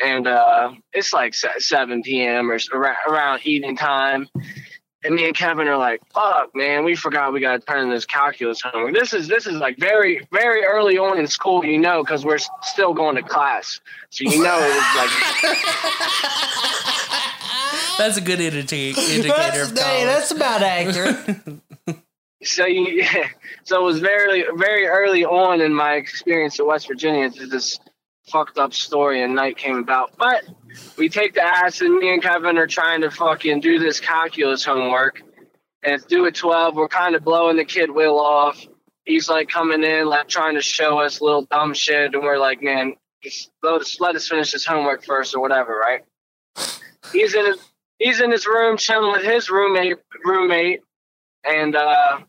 and 0.03 0.25
uh, 0.25 0.71
it's 0.91 1.13
like 1.13 1.35
7 1.35 2.01
p.m. 2.01 2.49
or 2.49 2.57
around, 2.73 2.95
around 3.07 3.45
evening 3.45 3.77
time. 3.77 4.27
And 5.03 5.15
me 5.15 5.25
and 5.25 5.35
Kevin 5.35 5.67
are 5.67 5.77
like, 5.77 6.01
"Fuck, 6.13 6.55
man, 6.55 6.85
we 6.85 6.95
forgot 6.95 7.33
we 7.33 7.41
got 7.41 7.59
to 7.59 7.65
turn 7.65 7.83
in 7.83 7.89
this 7.89 8.05
calculus 8.05 8.61
homework. 8.61 8.93
This 8.93 9.13
is 9.13 9.27
this 9.27 9.47
is 9.47 9.55
like 9.55 9.77
very 9.77 10.25
very 10.31 10.63
early 10.63 10.97
on 10.97 11.19
in 11.19 11.27
school, 11.27 11.65
you 11.65 11.77
know, 11.77 12.03
because 12.03 12.23
we're 12.23 12.39
still 12.61 12.93
going 12.93 13.15
to 13.15 13.23
class, 13.23 13.81
so 14.09 14.23
you 14.23 14.41
know 14.43 14.57
it 14.59 14.73
was 14.73 14.95
like 14.95 15.09
That's 17.97 18.17
a 18.17 18.21
good 18.21 18.39
indicator, 18.39 18.99
indicator 18.99 19.27
That's, 19.27 19.71
of 19.71 19.77
hey, 19.77 19.83
college. 19.83 20.05
that's 20.05 20.31
about 20.31 20.61
accurate. 20.63 21.59
so 22.43 22.65
you 22.65 23.05
so 23.63 23.81
it 23.81 23.83
was 23.83 23.99
very 23.99 24.45
very 24.55 24.87
early 24.87 25.25
on 25.25 25.61
in 25.61 25.73
my 25.73 25.95
experience 25.95 26.59
at 26.59 26.65
West 26.65 26.87
Virginia 26.87 27.29
that 27.29 27.49
this 27.49 27.79
fucked 28.27 28.57
up 28.57 28.73
story 28.73 29.21
and 29.21 29.35
night 29.35 29.57
came 29.57 29.77
about. 29.77 30.15
But 30.17 30.43
we 30.97 31.09
take 31.09 31.33
the 31.33 31.43
acid. 31.43 31.89
Me 31.91 32.13
and 32.13 32.21
Kevin 32.21 32.57
are 32.57 32.67
trying 32.67 33.01
to 33.01 33.11
fucking 33.11 33.59
do 33.59 33.79
this 33.79 33.99
calculus 33.99 34.63
homework, 34.63 35.21
and 35.83 35.93
it's 35.93 36.05
due 36.05 36.25
at 36.25 36.35
twelve. 36.35 36.75
We're 36.75 36.87
kind 36.87 37.15
of 37.15 37.23
blowing 37.23 37.57
the 37.57 37.65
kid 37.65 37.91
Will 37.91 38.19
off. 38.19 38.65
He's 39.05 39.29
like 39.29 39.49
coming 39.49 39.83
in, 39.83 40.07
like 40.07 40.27
trying 40.27 40.55
to 40.55 40.61
show 40.61 40.99
us 40.99 41.21
little 41.21 41.43
dumb 41.43 41.73
shit, 41.73 42.13
and 42.13 42.23
we're 42.23 42.37
like, 42.37 42.61
man, 42.61 42.93
just 43.21 43.51
let 43.61 43.81
us 43.81 43.99
let 43.99 44.15
us 44.15 44.27
finish 44.27 44.51
this 44.51 44.65
homework 44.65 45.03
first 45.03 45.35
or 45.35 45.41
whatever, 45.41 45.77
right? 45.77 46.01
He's 47.11 47.33
in 47.35 47.45
his 47.45 47.57
he's 47.99 48.21
in 48.21 48.31
his 48.31 48.45
room 48.45 48.77
chilling 48.77 49.11
with 49.11 49.23
his 49.23 49.49
roommate 49.49 49.97
roommate, 50.23 50.81
and 51.43 51.75
uh 51.75 52.19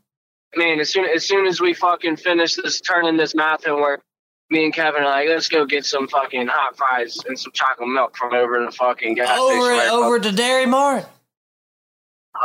man, 0.56 0.80
as 0.80 0.90
soon 0.90 1.04
as 1.08 1.26
soon 1.26 1.46
as 1.46 1.60
we 1.60 1.74
fucking 1.74 2.16
finish 2.16 2.56
this 2.56 2.80
turning 2.80 3.16
this 3.16 3.34
math 3.34 3.64
homework, 3.64 4.02
me 4.50 4.64
and 4.64 4.74
Kevin 4.74 5.02
are 5.02 5.06
like, 5.06 5.28
let's 5.28 5.48
go 5.48 5.64
get 5.66 5.84
some 5.84 6.08
fucking 6.08 6.46
hot 6.46 6.76
fries 6.76 7.18
and 7.26 7.38
some 7.38 7.52
chocolate 7.52 7.88
milk 7.88 8.16
from 8.16 8.34
over 8.34 8.64
the 8.64 8.70
fucking 8.72 9.14
gas 9.14 9.38
over 9.38 9.52
station. 9.52 9.68
right 9.68 9.90
over 9.90 10.20
to 10.20 10.32
Dairy 10.32 10.66
Mart. 10.66 11.06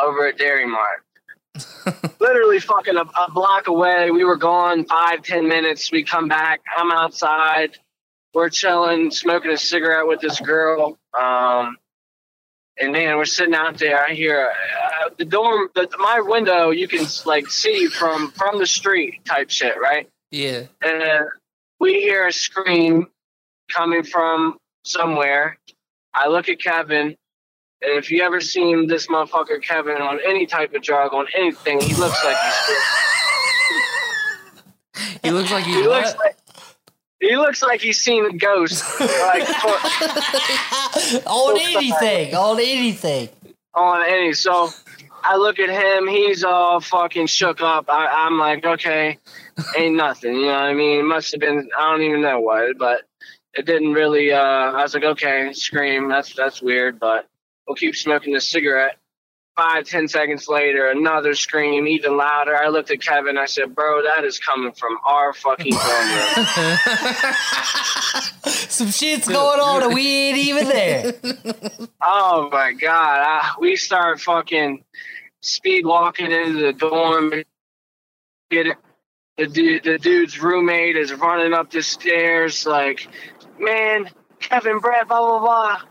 over 0.02 0.28
at 0.28 0.38
Dairy 0.38 0.66
Mart. 0.66 1.04
Literally 2.20 2.60
fucking 2.60 2.96
a, 2.96 3.02
a 3.02 3.32
block 3.32 3.68
away. 3.68 4.12
We 4.12 4.24
were 4.24 4.38
gone 4.38 4.86
five, 4.86 5.24
ten 5.24 5.48
minutes. 5.48 5.92
We 5.92 6.04
come 6.04 6.28
back. 6.28 6.62
I'm 6.78 6.92
outside. 6.92 7.78
We're 8.34 8.50
chilling, 8.50 9.12
smoking 9.12 9.52
a 9.52 9.58
cigarette 9.58 10.08
with 10.08 10.22
this 10.22 10.40
girl. 10.40 10.98
Um, 11.20 11.78
and 12.80 12.94
man, 12.94 13.18
we're 13.18 13.26
sitting 13.26 13.56
out 13.56 13.78
there. 13.78 14.06
I 14.06 14.14
hear 14.14 14.52
uh, 14.52 15.10
the 15.18 15.26
dorm, 15.26 15.70
the, 15.76 15.90
my 15.98 16.22
window. 16.22 16.70
You 16.70 16.88
can 16.88 17.06
like 17.26 17.48
see 17.48 17.88
from 17.88 18.32
from 18.32 18.58
the 18.60 18.68
street 18.68 19.26
type 19.26 19.50
shit, 19.50 19.76
right? 19.82 20.08
yeah. 20.32 20.64
and 20.82 21.30
we 21.80 22.02
hear 22.02 22.28
a 22.28 22.34
scream 22.34 23.08
coming 23.72 24.04
from 24.04 24.58
somewhere. 24.84 25.58
I 26.14 26.28
look 26.28 26.50
at 26.50 26.60
Kevin, 26.60 27.08
and 27.08 27.18
if 27.82 28.12
you 28.12 28.22
ever 28.24 28.42
seen 28.42 28.88
this 28.88 29.08
motherfucker 29.08 29.62
Kevin 29.62 30.02
on 30.02 30.20
any 30.26 30.46
type 30.46 30.74
of 30.74 30.82
drug, 30.82 31.14
on 31.14 31.28
anything, 31.36 31.80
he 31.80 31.94
looks 31.96 32.24
like 32.24 32.38
he's 32.38 32.56
He 35.24 35.32
looks 35.32 35.52
like 35.52 35.64
he's 35.64 35.76
he 35.76 35.88
looks 35.88 36.16
like 36.18 36.36
he 37.20 37.36
looks 37.36 37.62
like 37.62 37.82
he's 37.82 38.00
seen 38.00 38.26
a 38.26 38.32
ghost, 38.34 38.84
like 39.00 39.48
on 41.26 41.60
anything, 41.60 42.34
on 42.34 42.60
anything. 42.60 43.30
on 43.76 44.06
any. 44.08 44.34
So 44.34 44.70
I 45.30 45.36
look 45.36 45.60
at 45.60 45.70
him, 45.70 46.08
he's 46.08 46.44
all 46.44 46.80
fucking 46.80 47.28
shook 47.28 47.62
up. 47.62 47.86
I, 47.88 48.26
I'm 48.26 48.40
like, 48.40 48.66
okay, 48.66 49.20
ain't 49.78 49.96
nothing. 49.96 50.34
You 50.34 50.48
know 50.48 50.54
what 50.54 50.64
I 50.64 50.74
mean? 50.74 51.02
It 51.02 51.04
must 51.04 51.32
have 51.34 51.40
been, 51.40 51.70
I 51.78 51.92
don't 51.92 52.02
even 52.02 52.24
know 52.24 52.40
what, 52.40 52.80
but 52.80 53.04
it 53.54 53.68
didn't 53.68 53.94
really, 53.94 54.32
uh, 54.32 54.40
I 54.40 54.82
was 54.82 54.96
like, 54.96 55.04
okay, 55.04 55.54
scream. 55.54 56.10
That's, 56.10 56.34
that's 56.34 56.64
weird, 56.64 57.00
but 57.00 57.28
we'll 57.68 57.76
keep 57.76 57.96
smoking 57.96 58.34
this 58.34 58.50
cigarette. 58.50 58.98
Five, 59.56 59.84
ten 59.86 60.08
seconds 60.08 60.48
later, 60.48 60.90
another 60.90 61.36
scream, 61.36 61.86
even 61.86 62.18
louder. 62.18 62.58
I 62.58 62.70
looked 62.70 62.90
at 62.90 63.00
Kevin. 63.00 63.38
I 63.38 63.46
said, 63.46 63.76
bro, 63.76 64.02
that 64.02 64.24
is 64.24 64.40
coming 64.40 64.72
from 64.72 64.98
our 65.06 65.34
fucking 65.34 65.76
room. 65.76 66.10
Some 68.46 68.90
shit's 68.90 69.28
going 69.28 69.60
on 69.60 69.84
and 69.84 69.94
we 69.94 70.08
ain't 70.08 70.38
even 70.40 70.68
there. 70.70 71.14
Oh 72.02 72.50
my 72.50 72.72
god! 72.72 73.20
I, 73.20 73.56
we 73.60 73.76
start 73.76 74.22
fucking 74.22 74.84
speed 75.42 75.86
walking 75.86 76.32
into 76.32 76.62
the 76.62 76.74
dorm. 76.74 77.32
Get 78.50 78.68
it? 78.68 78.78
The 79.38 79.48
dude, 79.48 79.84
the 79.84 79.98
dude's 79.98 80.42
roommate 80.42 80.98
is 80.98 81.14
running 81.14 81.54
up 81.54 81.72
the 81.72 81.82
stairs 81.82 82.66
like, 82.66 83.08
man, 83.58 84.10
Kevin 84.40 84.80
Brett, 84.80 85.08
blah 85.08 85.20
blah 85.20 85.40
blah. 85.40 85.82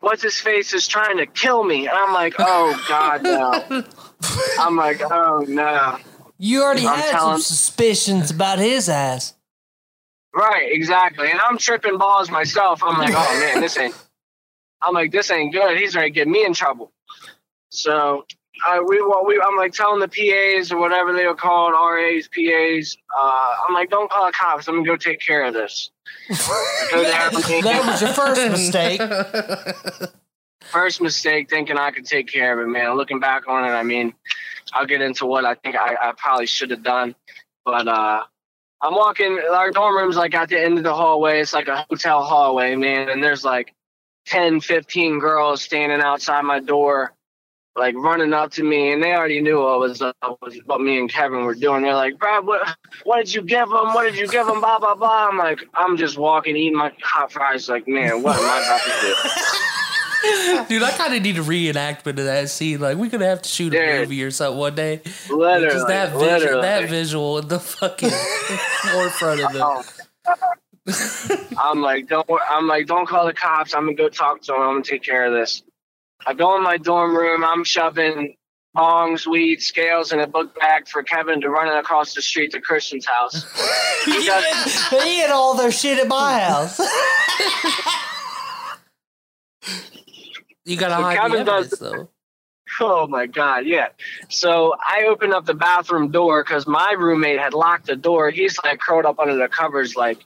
What's 0.00 0.22
his 0.22 0.38
face 0.40 0.72
is 0.72 0.86
trying 0.86 1.18
to 1.18 1.26
kill 1.26 1.64
me, 1.64 1.86
and 1.86 1.96
I'm 1.96 2.14
like, 2.14 2.34
oh 2.38 2.84
god 2.88 3.22
no. 3.22 3.84
I'm 4.58 4.76
like, 4.76 5.02
oh 5.02 5.44
no. 5.46 5.98
You 6.38 6.62
already 6.62 6.86
I'm 6.86 6.98
had 6.98 7.10
some 7.20 7.40
suspicions 7.40 8.30
about 8.30 8.58
his 8.58 8.88
ass. 8.88 9.34
Right, 10.34 10.68
exactly. 10.70 11.30
And 11.30 11.40
I'm 11.40 11.58
tripping 11.58 11.96
balls 11.96 12.30
myself. 12.30 12.82
I'm 12.82 12.98
like, 12.98 13.14
oh 13.14 13.40
man, 13.40 13.60
this 13.60 13.78
ain't. 13.78 13.94
I'm 14.82 14.92
like, 14.92 15.12
this 15.12 15.30
ain't 15.30 15.52
good. 15.52 15.78
He's 15.78 15.94
gonna 15.94 16.10
get 16.10 16.28
me 16.28 16.44
in 16.44 16.52
trouble. 16.52 16.92
So 17.70 18.26
I 18.66 18.80
we 18.80 19.00
well, 19.02 19.24
we 19.26 19.40
I'm 19.40 19.56
like 19.56 19.72
telling 19.72 20.00
the 20.00 20.08
PAs 20.08 20.72
or 20.72 20.78
whatever 20.78 21.12
they 21.12 21.26
were 21.26 21.34
called, 21.34 21.72
RAs, 21.72 22.28
PAs. 22.28 22.96
Uh, 23.16 23.54
I'm 23.68 23.74
like, 23.74 23.90
don't 23.90 24.10
call 24.10 24.26
the 24.26 24.32
cops. 24.32 24.68
I'm 24.68 24.76
gonna 24.76 24.86
go 24.86 24.96
take 24.96 25.20
care 25.20 25.44
of 25.44 25.54
this. 25.54 25.90
That 26.92 27.30
was 27.32 28.00
your 28.02 28.12
first 28.12 28.50
mistake. 28.50 29.00
first 30.60 31.00
mistake 31.00 31.50
thinking 31.50 31.76
I 31.76 31.90
could 31.90 32.06
take 32.06 32.30
care 32.30 32.58
of 32.58 32.66
it, 32.66 32.70
man. 32.70 32.96
Looking 32.96 33.20
back 33.20 33.48
on 33.48 33.64
it, 33.64 33.72
I 33.72 33.82
mean, 33.82 34.14
I'll 34.72 34.86
get 34.86 35.00
into 35.00 35.26
what 35.26 35.44
I 35.44 35.54
think 35.54 35.76
I, 35.76 35.96
I 36.00 36.12
probably 36.16 36.46
should 36.46 36.70
have 36.70 36.82
done. 36.82 37.14
But 37.64 37.88
uh 37.88 38.22
I'm 38.82 38.94
walking 38.94 39.40
our 39.50 39.70
dorm 39.70 39.96
room's 39.96 40.16
like 40.16 40.34
at 40.34 40.50
the 40.50 40.62
end 40.62 40.76
of 40.76 40.84
the 40.84 40.94
hallway. 40.94 41.40
It's 41.40 41.54
like 41.54 41.68
a 41.68 41.86
hotel 41.88 42.22
hallway, 42.22 42.76
man, 42.76 43.08
and 43.08 43.22
there's 43.24 43.44
like 43.44 43.72
10, 44.26 44.60
15 44.60 45.18
girls 45.18 45.62
standing 45.62 46.00
outside 46.00 46.42
my 46.42 46.60
door, 46.60 47.14
like 47.76 47.94
running 47.96 48.32
up 48.32 48.52
to 48.52 48.62
me, 48.62 48.92
and 48.92 49.02
they 49.02 49.12
already 49.14 49.40
knew 49.40 49.60
what 49.60 49.80
was, 49.80 50.00
uh, 50.00 50.12
was 50.40 50.58
what 50.66 50.80
me 50.80 50.98
and 50.98 51.10
Kevin 51.10 51.44
were 51.44 51.54
doing. 51.54 51.82
They're 51.82 51.94
like, 51.94 52.18
"Brad, 52.18 52.46
what, 52.46 52.62
what 53.04 53.18
did 53.24 53.34
you 53.34 53.42
give 53.42 53.68
them? 53.68 53.94
What 53.94 54.04
did 54.04 54.16
you 54.18 54.28
give 54.28 54.46
them?" 54.46 54.60
Blah 54.60 54.78
blah 54.78 54.94
blah. 54.94 55.28
I'm 55.28 55.38
like, 55.38 55.60
I'm 55.74 55.96
just 55.96 56.16
walking, 56.18 56.56
eating 56.56 56.76
my 56.78 56.92
hot 57.02 57.32
fries. 57.32 57.68
Like, 57.68 57.88
man, 57.88 58.22
what 58.22 58.36
am 58.36 58.44
I 58.44 58.58
about 58.58 58.80
to 58.82 59.06
do? 59.06 60.64
Dude, 60.68 60.82
I 60.82 60.90
kind 60.92 61.14
of 61.14 61.22
need 61.22 61.36
a 61.36 61.42
reenactment 61.42 62.18
of 62.18 62.24
that 62.24 62.48
scene. 62.48 62.80
Like, 62.80 62.96
we 62.96 63.10
could 63.10 63.20
have 63.20 63.42
to 63.42 63.48
shoot 63.48 63.74
a 63.74 63.78
Dude. 63.78 64.00
movie 64.08 64.22
or 64.24 64.30
something 64.30 64.58
one 64.58 64.74
day. 64.74 65.02
Literally, 65.28 65.66
Just 65.74 65.86
that 65.88 66.12
visual, 66.12 66.26
literally. 66.26 66.62
that 66.62 66.88
visual 66.88 67.38
in 67.38 67.48
the 67.48 67.60
fucking 67.60 68.08
forefront 68.90 69.42
of 69.42 69.52
the. 69.52 69.62
Oh. 69.62 69.82
I'm 71.58 71.82
like, 71.82 72.08
don't. 72.08 72.26
I'm 72.50 72.66
like, 72.66 72.86
don't 72.86 73.06
call 73.06 73.26
the 73.26 73.34
cops. 73.34 73.74
I'm 73.74 73.84
gonna 73.84 73.94
go 73.96 74.08
talk 74.08 74.40
to 74.42 74.52
them. 74.52 74.60
I'm 74.62 74.74
gonna 74.74 74.82
take 74.84 75.02
care 75.02 75.26
of 75.26 75.32
this. 75.34 75.62
I 76.26 76.34
go 76.34 76.56
in 76.56 76.62
my 76.62 76.76
dorm 76.78 77.16
room. 77.16 77.44
I'm 77.44 77.64
shoving 77.64 78.36
bongs, 78.76 79.26
weed, 79.26 79.60
scales, 79.60 80.10
and 80.12 80.20
a 80.20 80.26
book 80.26 80.58
bag 80.58 80.88
for 80.88 81.02
Kevin 81.02 81.40
to 81.42 81.48
run 81.50 81.68
it 81.68 81.78
across 81.78 82.14
the 82.14 82.22
street 82.22 82.50
to 82.52 82.60
Christian's 82.60 83.06
house. 83.06 83.44
He 84.04 84.26
does. 84.26 84.90
They 84.90 85.14
had 85.16 85.30
all 85.30 85.54
their 85.54 85.72
shit 85.72 85.98
at 85.98 86.08
my 86.08 86.38
house. 86.40 86.78
You 90.66 90.76
gotta 90.78 90.94
So 90.96 91.02
hide 91.02 91.16
Kevin 91.18 91.38
the 91.38 91.44
does- 91.44 91.72
evidence, 91.72 91.78
though. 91.80 92.08
Oh 92.80 93.06
my 93.06 93.26
god, 93.26 93.66
yeah. 93.66 93.88
So 94.30 94.74
I 94.80 95.04
open 95.08 95.32
up 95.32 95.44
the 95.44 95.54
bathroom 95.54 96.10
door 96.10 96.42
because 96.42 96.66
my 96.66 96.92
roommate 96.98 97.38
had 97.38 97.52
locked 97.54 97.86
the 97.86 97.94
door. 97.96 98.30
He's 98.30 98.58
like 98.64 98.80
curled 98.80 99.04
up 99.04 99.18
under 99.20 99.36
the 99.36 99.46
covers, 99.48 99.94
like, 99.94 100.18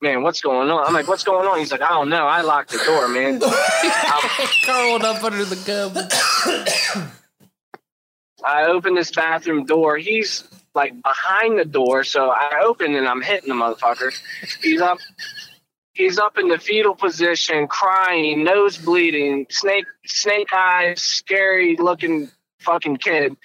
man, 0.00 0.22
what's 0.22 0.40
going 0.40 0.70
on? 0.70 0.86
I'm 0.86 0.92
like, 0.92 1.08
what's 1.08 1.24
going 1.24 1.46
on? 1.46 1.58
He's 1.58 1.72
like, 1.72 1.82
I 1.82 1.88
don't 1.90 2.08
know. 2.08 2.26
I 2.26 2.42
locked 2.42 2.70
the 2.70 2.78
door, 2.78 3.08
man. 3.08 3.40
Curled 4.64 5.04
up 5.04 5.22
under 5.22 5.44
the 5.44 5.56
gum. 5.66 7.08
I 8.44 8.66
open 8.66 8.94
this 8.94 9.10
bathroom 9.10 9.66
door. 9.66 9.98
He's 9.98 10.44
like 10.74 10.94
behind 11.02 11.58
the 11.58 11.64
door, 11.64 12.04
so 12.04 12.30
I 12.30 12.62
open 12.64 12.94
and 12.94 13.08
I'm 13.08 13.20
hitting 13.20 13.48
the 13.48 13.54
motherfucker. 13.54 14.12
He's 14.62 14.80
up. 14.80 14.98
He's 15.92 16.18
up 16.18 16.38
in 16.38 16.46
the 16.46 16.58
fetal 16.58 16.94
position, 16.94 17.66
crying, 17.66 18.44
nose 18.44 18.78
bleeding, 18.78 19.46
snake 19.50 19.86
snake 20.06 20.52
eyes, 20.54 21.02
scary 21.02 21.76
looking 21.76 22.30
fucking 22.60 22.98
kid. 22.98 23.36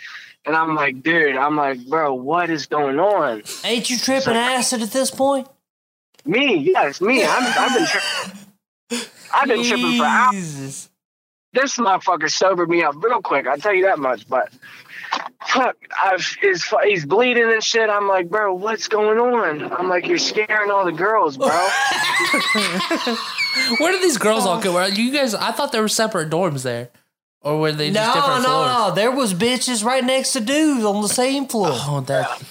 And 0.45 0.55
I'm 0.55 0.75
like, 0.75 1.01
dude, 1.01 1.37
I'm 1.37 1.55
like, 1.55 1.87
bro, 1.87 2.13
what 2.13 2.49
is 2.49 2.67
going 2.67 2.99
on? 2.99 3.41
Ain't 3.63 3.89
you 3.89 3.97
tripping 3.97 4.35
acid 4.35 4.81
at 4.81 4.91
this 4.91 5.09
point? 5.09 5.47
Me, 6.25 6.57
yes, 6.57 7.01
me. 7.01 7.23
I'm, 7.23 7.43
I've 7.43 7.77
been 7.77 7.87
tripping. 7.87 9.09
I've 9.33 9.47
been 9.47 9.63
tripping 9.63 9.97
for 9.97 10.05
hours. 10.05 10.89
This 11.53 11.77
motherfucker 11.77 12.31
sobered 12.31 12.69
me 12.69 12.83
up 12.83 12.95
real 13.03 13.21
quick. 13.21 13.45
I'll 13.45 13.57
tell 13.57 13.73
you 13.73 13.85
that 13.85 13.99
much. 13.99 14.27
But 14.27 14.51
fuck, 15.45 15.75
I've, 16.01 16.25
his, 16.41 16.65
he's 16.83 17.05
bleeding 17.05 17.51
and 17.51 17.63
shit. 17.63 17.89
I'm 17.89 18.07
like, 18.07 18.29
bro, 18.29 18.53
what's 18.55 18.87
going 18.87 19.19
on? 19.19 19.71
I'm 19.71 19.89
like, 19.89 20.07
you're 20.07 20.17
scaring 20.17 20.71
all 20.71 20.85
the 20.85 20.91
girls, 20.91 21.37
bro. 21.37 21.49
Where 23.79 23.91
did 23.91 24.01
these 24.01 24.17
girls 24.17 24.45
all 24.45 24.59
go? 24.59 24.83
You 24.85 25.11
guys? 25.11 25.35
I 25.35 25.51
thought 25.51 25.71
there 25.71 25.81
were 25.81 25.87
separate 25.87 26.31
dorms 26.31 26.63
there, 26.63 26.89
or 27.43 27.59
were 27.59 27.71
they 27.71 27.91
just 27.91 28.07
No, 28.07 28.13
different 28.13 28.43
no, 28.43 28.49
floors? 28.49 28.67
no. 28.71 28.87
no. 28.89 28.95
There 28.95 29.11
was 29.11 29.33
bitches 29.33 29.83
right 29.83 30.03
next 30.03 30.33
to 30.33 30.39
dudes 30.39 30.83
on 30.85 31.01
the 31.01 31.09
same 31.09 31.45
floor. 31.47 31.69
Oh, 31.71 32.01
that 32.07 32.41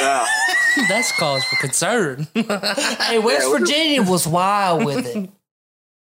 Yeah. 0.00 0.26
that's 0.88 1.12
cause 1.18 1.42
for 1.44 1.56
concern. 1.56 2.26
Hey, 2.34 3.18
West 3.18 3.46
Yeah, 3.48 3.58
Virginia 3.58 4.02
was 4.02 4.26
wild 4.26 4.84
with 4.84 5.06
it. 5.06 5.30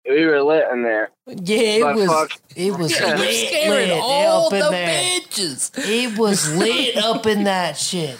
We 0.08 0.24
were 0.24 0.42
lit 0.42 0.64
in 0.72 0.82
there. 0.84 1.10
Yeah, 1.26 1.58
it 1.58 1.82
But 1.82 1.96
was. 1.96 2.06
fuck. 2.06 2.32
It 2.56 2.78
was 2.78 2.98
Yeah. 2.98 3.14
lit, 3.16 3.48
Scaring 3.48 3.88
lit 3.90 3.98
all 4.00 4.46
up 4.46 4.52
in 4.54 4.60
the 4.60 4.70
there. 4.70 5.02
bitches. 5.20 5.70
It 5.76 6.16
was 6.18 6.50
lit 6.56 6.96
up 6.96 7.26
in 7.26 7.44
that 7.44 7.76
shit. 7.76 8.16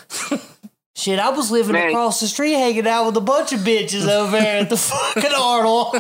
Shit, 0.94 1.18
I 1.18 1.30
was 1.30 1.50
living 1.50 1.72
Man. 1.72 1.88
across 1.88 2.20
the 2.20 2.26
street, 2.26 2.52
hanging 2.54 2.86
out 2.86 3.06
with 3.06 3.16
a 3.16 3.22
bunch 3.22 3.54
of 3.54 3.60
bitches 3.60 4.06
over 4.06 4.32
there 4.32 4.58
at 4.60 4.68
the 4.68 4.76
fucking 4.76 5.32
Arnold. 5.34 5.96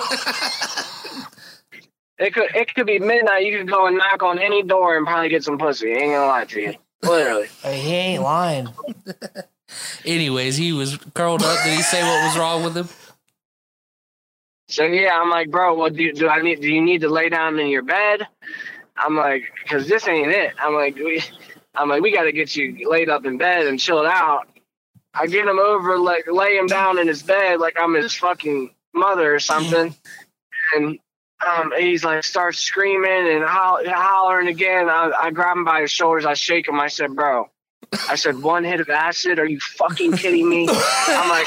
It 2.18 2.34
could 2.34 2.54
it 2.54 2.74
could 2.74 2.86
be 2.86 2.98
midnight. 2.98 3.44
You 3.44 3.58
could 3.58 3.68
go 3.68 3.86
and 3.86 3.96
knock 3.96 4.22
on 4.22 4.38
any 4.38 4.62
door 4.62 4.96
and 4.96 5.06
probably 5.06 5.28
get 5.28 5.44
some 5.44 5.58
pussy. 5.58 5.90
Ain't 5.90 6.12
gonna 6.12 6.26
lie 6.26 6.44
to 6.46 6.60
you. 6.60 6.74
Literally. 7.02 7.48
He 7.64 7.94
ain't 7.94 8.22
lying. 8.22 8.68
Anyways, 10.04 10.56
he 10.56 10.72
was 10.72 10.96
curled 11.14 11.42
up. 11.42 11.62
Did 11.62 11.74
he 11.74 11.82
say 11.82 12.02
what 12.02 12.24
was 12.24 12.38
wrong 12.38 12.64
with 12.64 12.76
him? 12.76 12.88
So 14.68 14.84
yeah, 14.84 15.12
I'm 15.14 15.30
like, 15.30 15.50
bro, 15.50 15.74
what 15.74 15.94
do 15.94 16.02
you, 16.02 16.12
do 16.12 16.28
I 16.28 16.42
need? 16.42 16.60
Do 16.60 16.70
you 16.70 16.82
need 16.82 17.00
to 17.02 17.08
lay 17.08 17.28
down 17.28 17.58
in 17.58 17.68
your 17.68 17.82
bed? 17.82 18.26
I'm 18.96 19.16
like, 19.16 19.44
cause 19.68 19.86
this 19.86 20.08
ain't 20.08 20.30
it. 20.30 20.54
I'm 20.60 20.74
like, 20.74 20.96
we, 20.96 21.22
I'm 21.74 21.88
like, 21.88 22.02
we 22.02 22.12
got 22.12 22.24
to 22.24 22.32
get 22.32 22.56
you 22.56 22.90
laid 22.90 23.08
up 23.08 23.24
in 23.24 23.38
bed 23.38 23.66
and 23.66 23.78
chilled 23.78 24.06
out. 24.06 24.48
I 25.14 25.26
get 25.26 25.46
him 25.46 25.58
over, 25.58 25.98
like, 25.98 26.26
lay 26.26 26.56
him 26.56 26.66
down 26.66 26.98
in 26.98 27.06
his 27.06 27.22
bed 27.22 27.60
like 27.60 27.76
I'm 27.80 27.94
his 27.94 28.14
fucking 28.14 28.70
mother 28.92 29.34
or 29.34 29.38
something, 29.38 29.94
and 30.74 30.98
um, 31.46 31.72
he's 31.76 32.04
like, 32.04 32.24
starts 32.24 32.58
screaming 32.58 33.28
and 33.28 33.44
holl- 33.44 33.82
hollering 33.86 34.48
again. 34.48 34.88
I, 34.88 35.12
I 35.20 35.30
grab 35.30 35.56
him 35.56 35.64
by 35.64 35.82
his 35.82 35.90
shoulders, 35.90 36.24
I 36.24 36.34
shake 36.34 36.68
him. 36.68 36.80
I 36.80 36.88
said, 36.88 37.14
bro, 37.14 37.48
I 38.08 38.16
said, 38.16 38.42
one 38.42 38.64
hit 38.64 38.80
of 38.80 38.88
acid? 38.88 39.38
Are 39.38 39.46
you 39.46 39.60
fucking 39.60 40.12
kidding 40.12 40.48
me? 40.48 40.68
I'm 40.68 41.28
like. 41.28 41.46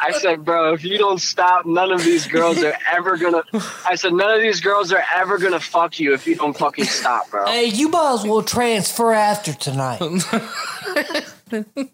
I 0.00 0.12
said, 0.12 0.44
bro, 0.44 0.74
if 0.74 0.84
you 0.84 0.96
don't 0.98 1.20
stop, 1.20 1.66
none 1.66 1.90
of 1.90 2.04
these 2.04 2.26
girls 2.26 2.62
are 2.62 2.74
ever 2.92 3.16
gonna. 3.16 3.42
I 3.86 3.96
said, 3.96 4.12
none 4.12 4.30
of 4.30 4.40
these 4.40 4.60
girls 4.60 4.92
are 4.92 5.02
ever 5.16 5.38
gonna 5.38 5.60
fuck 5.60 5.98
you 5.98 6.14
if 6.14 6.26
you 6.26 6.36
don't 6.36 6.56
fucking 6.56 6.84
stop, 6.84 7.30
bro. 7.30 7.46
Hey, 7.46 7.66
you 7.66 7.88
might 7.88 8.14
as 8.14 8.24
well 8.24 8.42
transfer 8.42 9.12
after 9.12 9.52
tonight. 9.52 10.00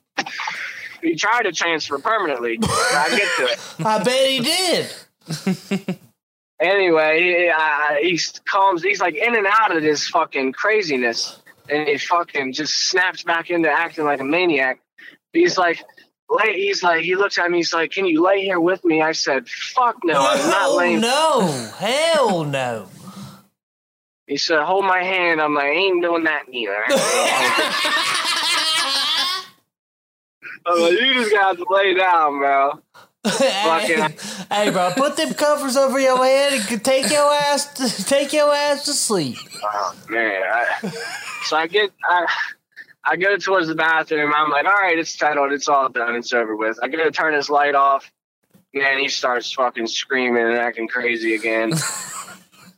He 1.05 1.15
tried 1.17 1.43
to 1.43 1.53
transfer 1.53 1.99
permanently. 1.99 2.59
I 2.63 3.09
get 3.11 3.29
to 3.37 3.53
it. 3.53 3.61
I 3.87 4.03
bet 4.03 4.29
he 4.31 4.41
did. 4.41 5.99
Anyway, 6.61 7.21
he, 7.21 7.49
uh, 7.55 7.95
he 8.01 8.19
calms. 8.49 8.81
He's 8.83 9.01
like 9.01 9.17
in 9.17 9.35
and 9.35 9.47
out 9.47 9.77
of 9.77 9.83
this 9.83 10.07
fucking 10.07 10.53
craziness, 10.53 11.37
and 11.69 11.89
he 11.89 11.99
fucking 11.99 12.53
just 12.53 12.89
snaps 12.89 13.25
back 13.25 13.51
into 13.51 13.69
acting 13.69 14.05
like 14.05 14.21
a 14.21 14.25
maniac. 14.25 14.79
He's 15.33 15.59
like, 15.59 15.83
lay. 16.31 16.55
He's 16.55 16.81
like, 16.83 17.03
he 17.03 17.17
looks 17.17 17.39
at 17.39 17.51
me. 17.51 17.59
He's 17.59 17.75
like, 17.75 17.91
"Can 17.91 18.07
you 18.07 18.23
lay 18.25 18.41
here 18.43 18.61
with 18.61 18.85
me?" 18.85 19.03
I 19.03 19.13
said, 19.13 19.49
"Fuck 19.49 19.97
no, 20.05 20.15
I'm 20.25 20.49
not 20.49 20.69
Oh, 20.71 20.77
laying." 20.77 21.01
no. 21.01 21.41
Hell 21.77 22.45
no. 22.45 22.87
He 24.29 24.37
said, 24.37 24.63
"Hold 24.63 24.85
my 24.85 25.03
hand." 25.03 25.41
I'm 25.43 25.55
like, 25.55 25.67
"Ain't 25.73 26.03
doing 26.03 26.23
that 26.25 26.45
neither." 26.49 26.85
Like, 30.67 30.93
"You 30.93 31.15
just 31.15 31.31
got 31.31 31.57
to 31.57 31.67
lay 31.69 31.95
down, 31.95 32.39
bro." 32.39 32.81
hey, 33.39 34.15
hey, 34.51 34.71
bro, 34.71 34.93
put 34.97 35.17
them 35.17 35.33
covers 35.33 35.77
over 35.77 35.99
your 35.99 36.23
head 36.23 36.53
and 36.53 36.85
take 36.85 37.11
your 37.11 37.33
ass 37.33 37.73
to, 37.73 38.05
take 38.07 38.35
your 38.35 38.53
ass 38.53 38.85
to 38.85 38.93
sleep. 38.93 39.39
Oh 39.63 39.97
man. 40.11 40.43
I, 40.43 40.93
so 41.45 41.57
I 41.57 41.67
get 41.67 41.91
I 42.05 42.27
I 43.03 43.17
go 43.17 43.37
towards 43.39 43.69
the 43.69 43.75
bathroom. 43.75 44.33
I'm 44.35 44.51
like, 44.51 44.67
all 44.67 44.73
right, 44.73 44.99
it's 44.99 45.19
settled. 45.19 45.53
It's 45.53 45.69
all 45.69 45.89
done. 45.89 46.17
It's 46.17 46.33
over 46.35 46.55
with. 46.55 46.79
I 46.83 46.89
go 46.89 47.03
to 47.03 47.11
turn 47.11 47.33
his 47.35 47.49
light 47.49 47.75
off. 47.75 48.11
Man, 48.75 48.99
he 48.99 49.09
starts 49.09 49.53
fucking 49.53 49.87
screaming 49.87 50.43
and 50.43 50.57
acting 50.57 50.89
crazy 50.89 51.35
again. 51.35 51.73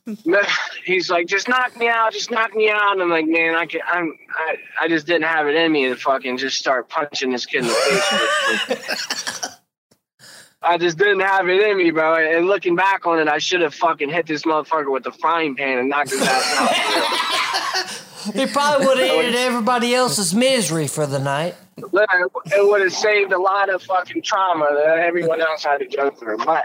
He's 0.85 1.11
like, 1.11 1.27
just 1.27 1.49
knock 1.49 1.77
me 1.77 1.89
out, 1.89 2.13
just 2.13 2.31
knock 2.31 2.55
me 2.55 2.71
out. 2.71 2.93
And 2.93 3.03
I'm 3.03 3.11
like, 3.11 3.27
man, 3.27 3.55
I 3.55 3.67
can, 3.67 3.81
I'm, 3.87 4.17
I, 4.31 4.57
I 4.83 4.89
just 4.89 5.07
didn't 5.07 5.25
have 5.25 5.49
it 5.49 5.57
in 5.57 5.73
me 5.73 5.89
to 5.89 5.97
fucking 5.97 6.39
just 6.39 6.59
start 6.59 6.89
punching 6.89 7.31
this 7.31 7.47
kid 7.47 7.63
in 7.63 7.67
the 7.67 7.73
face. 7.75 9.49
I 10.63 10.79
just 10.79 10.99
didn't 10.99 11.21
have 11.21 11.49
it 11.49 11.61
in 11.61 11.77
me, 11.77 11.91
bro. 11.91 12.15
And 12.17 12.47
looking 12.47 12.75
back 12.77 13.07
on 13.07 13.19
it, 13.21 13.29
I 13.29 13.39
should 13.39 13.61
have 13.61 13.75
fucking 13.75 14.11
hit 14.11 14.27
this 14.27 14.43
motherfucker 14.43 14.91
with 14.91 15.05
the 15.05 15.13
frying 15.13 15.55
pan 15.55 15.79
and 15.79 15.89
knocked 15.89 16.11
his 16.11 16.23
ass 16.23 16.57
out. 16.57 18.35
He 18.35 18.47
probably 18.47 18.87
would 18.87 18.99
have 18.99 19.11
ended 19.11 19.35
everybody 19.37 19.95
else's 19.95 20.35
misery 20.35 20.89
for 20.89 21.07
the 21.07 21.21
night. 21.21 21.55
It 21.77 22.67
would 22.67 22.81
have 22.81 22.93
saved 22.93 23.33
a 23.33 23.39
lot 23.39 23.69
of 23.73 23.83
fucking 23.83 24.23
trauma 24.23 24.69
that 24.73 24.99
everyone 24.99 25.41
else 25.41 25.63
had 25.65 25.79
to 25.79 25.87
go 25.87 26.11
through. 26.11 26.39
But 26.39 26.65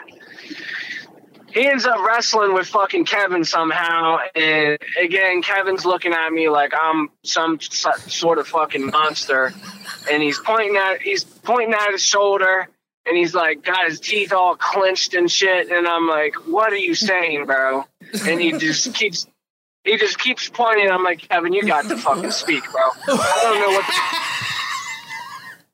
he 1.53 1.67
ends 1.67 1.85
up 1.85 1.99
wrestling 2.05 2.53
with 2.53 2.67
fucking 2.67 3.05
Kevin 3.05 3.43
somehow, 3.43 4.19
and 4.35 4.77
again, 4.99 5.41
Kevin's 5.41 5.85
looking 5.85 6.13
at 6.13 6.31
me 6.31 6.49
like 6.49 6.73
I'm 6.79 7.09
some 7.23 7.59
sort 7.59 8.37
of 8.37 8.47
fucking 8.47 8.87
monster, 8.87 9.53
and 10.09 10.23
he's 10.23 10.39
pointing 10.39 10.77
at 10.77 11.01
he's 11.01 11.23
pointing 11.23 11.73
at 11.73 11.91
his 11.91 12.03
shoulder, 12.03 12.67
and 13.05 13.17
he's 13.17 13.33
like 13.33 13.63
got 13.63 13.85
his 13.85 13.99
teeth 13.99 14.33
all 14.33 14.55
clenched 14.55 15.13
and 15.13 15.29
shit, 15.29 15.69
and 15.71 15.87
I'm 15.87 16.07
like, 16.07 16.35
what 16.47 16.71
are 16.73 16.77
you 16.77 16.95
saying, 16.95 17.45
bro? 17.45 17.85
And 18.25 18.39
he 18.41 18.53
just 18.53 18.93
keeps. 18.93 19.27
He 19.83 19.97
just 19.97 20.19
keeps 20.19 20.47
pointing. 20.47 20.91
I'm 20.91 21.03
like, 21.03 21.27
Kevin, 21.27 21.53
you 21.53 21.65
got 21.65 21.85
to 21.85 21.97
fucking 21.97 22.29
speak, 22.29 22.63
bro. 22.71 22.81
I 23.07 23.39
don't 23.41 23.59
know 23.59 23.71
what. 23.71 24.27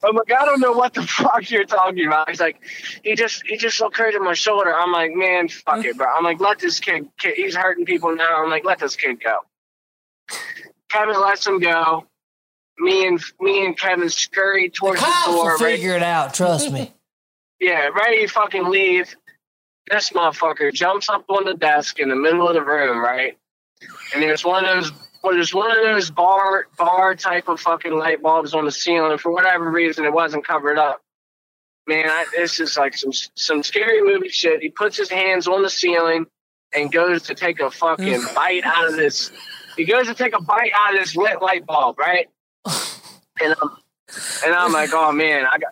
I'm 0.04 0.16
like, 0.16 0.32
I 0.32 0.46
don't 0.46 0.60
know 0.60 0.74
what 0.74 0.94
the 0.94 1.02
fuck 1.08 1.50
you're 1.50 1.66
talking 1.66 2.06
about. 2.06 2.30
He's 2.30 2.40
like, 2.40 2.58
he 3.04 3.16
just 3.16 3.46
he 3.46 3.58
just 3.58 3.82
occurred 3.82 4.12
to 4.12 4.20
my 4.20 4.34
shoulder. 4.34 4.74
I'm 4.74 4.92
like, 4.92 5.12
man, 5.14 5.48
fuck 5.50 5.84
it, 5.86 5.98
bro. 5.98 6.08
I'm 6.08 6.24
like, 6.24 6.40
let 6.40 6.60
this 6.60 6.80
kid, 6.80 7.08
kid 7.18 7.36
he's 7.36 7.56
hurting 7.56 7.86
people 7.86 8.16
now. 8.16 8.44
I'm 8.44 8.50
like, 8.50 8.66
let 8.66 8.80
this 8.80 8.96
kid 8.96 9.22
go. 9.24 9.40
Kevin 10.90 11.20
lets 11.20 11.46
him 11.46 11.60
go. 11.60 12.06
Me 12.80 13.08
and 13.08 13.20
me 13.40 13.66
and 13.66 13.78
Kevin 13.78 14.10
scurry 14.10 14.70
towards 14.70 15.00
the 15.00 15.06
Cops 15.06 15.26
door. 15.26 15.36
will 15.36 15.50
Right, 15.58 15.76
figure 15.76 15.96
it 15.96 16.04
out, 16.04 16.34
trust 16.36 16.72
me. 16.72 16.94
yeah, 17.60 17.88
ready 17.88 18.22
to 18.22 18.28
fucking 18.28 18.66
leave. 18.66 19.16
This 19.90 20.12
motherfucker 20.12 20.72
jumps 20.74 21.10
up 21.10 21.26
on 21.30 21.46
the 21.46 21.54
desk 21.56 22.00
in 22.00 22.10
the 22.10 22.16
middle 22.16 22.48
of 22.48 22.54
the 22.54 22.62
room, 22.64 23.00
right? 23.00 23.38
And 24.14 24.22
there's 24.22 24.44
one 24.46 24.66
of 24.66 24.84
those 24.84 24.92
well, 25.24 25.34
there's 25.34 25.54
one 25.54 25.72
of 25.72 25.78
those 25.84 26.10
bar 26.10 26.68
bar 26.78 27.16
type 27.16 27.48
of 27.48 27.60
fucking 27.60 27.94
light 27.94 28.22
bulbs 28.22 28.54
on 28.54 28.66
the 28.66 28.72
ceiling. 28.72 29.18
For 29.18 29.32
whatever 29.32 29.70
reason, 29.70 30.06
it 30.06 30.14
wasn't 30.14 30.46
covered 30.46 30.78
up. 30.78 31.02
Man, 31.88 32.08
I, 32.08 32.26
this 32.36 32.60
is 32.60 32.78
like 32.78 32.96
some 32.96 33.12
some 33.36 33.64
scary 33.64 34.02
movie 34.02 34.30
shit. 34.30 34.62
He 34.62 34.70
puts 34.70 34.98
his 34.98 35.10
hands 35.10 35.48
on 35.48 35.64
the 35.64 35.70
ceiling 35.70 36.26
and 36.74 36.92
goes 36.92 37.24
to 37.24 37.36
take 37.36 37.60
a 37.60 37.72
fucking 37.72 38.22
bite 38.36 38.66
out 38.66 38.88
of 38.90 38.96
this. 38.96 39.32
He 39.76 39.86
goes 39.86 40.08
to 40.08 40.14
take 40.14 40.36
a 40.36 40.42
bite 40.42 40.72
out 40.76 40.94
of 40.94 41.00
this 41.00 41.16
lit 41.16 41.42
light 41.42 41.66
bulb, 41.66 41.98
right? 42.00 42.28
And 43.40 43.54
I'm 43.62 43.70
and 44.44 44.56
I'm 44.56 44.72
like, 44.72 44.90
oh 44.94 45.12
man, 45.12 45.46
I 45.46 45.60
got. 45.60 45.72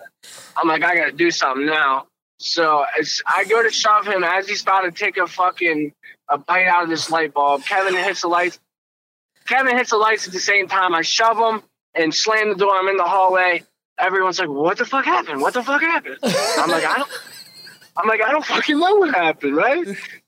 I'm 0.55 0.67
like, 0.67 0.84
I 0.84 0.95
got 0.95 1.05
to 1.05 1.12
do 1.12 1.31
something 1.31 1.65
now. 1.65 2.05
So 2.38 2.86
as 2.99 3.23
I 3.25 3.45
go 3.45 3.63
to 3.63 3.71
shove 3.71 4.05
him 4.05 4.23
as 4.23 4.47
he's 4.47 4.62
about 4.62 4.81
to 4.81 4.91
take 4.91 5.17
a 5.17 5.25
fucking 5.25 5.93
a 6.29 6.38
bite 6.38 6.67
out 6.67 6.84
of 6.84 6.89
this 6.89 7.10
light 7.10 7.34
bulb. 7.34 7.63
Kevin 7.63 7.95
hits 7.95 8.21
the 8.21 8.27
lights. 8.27 8.60
Kevin 9.47 9.77
hits 9.77 9.91
the 9.91 9.97
lights 9.97 10.27
at 10.27 10.34
the 10.34 10.39
same 10.39 10.67
time. 10.67 10.93
I 10.95 11.01
shove 11.01 11.38
him 11.38 11.63
and 11.93 12.13
slam 12.13 12.49
the 12.49 12.55
door. 12.55 12.75
I'm 12.75 12.88
in 12.88 12.97
the 12.97 13.03
hallway. 13.03 13.63
Everyone's 13.97 14.39
like, 14.39 14.49
"What 14.49 14.77
the 14.77 14.86
fuck 14.86 15.05
happened? 15.05 15.41
What 15.41 15.53
the 15.53 15.63
fuck 15.63 15.81
happened?" 15.81 16.17
I'm 16.23 16.69
like, 16.69 16.86
"I 16.86 16.97
don't." 16.97 17.12
I'm 17.97 18.08
like, 18.08 18.21
"I 18.21 18.31
don't 18.31 18.45
fucking 18.45 18.77
know 18.77 18.95
what 18.95 19.13
happened, 19.13 19.55
right?" 19.55 19.88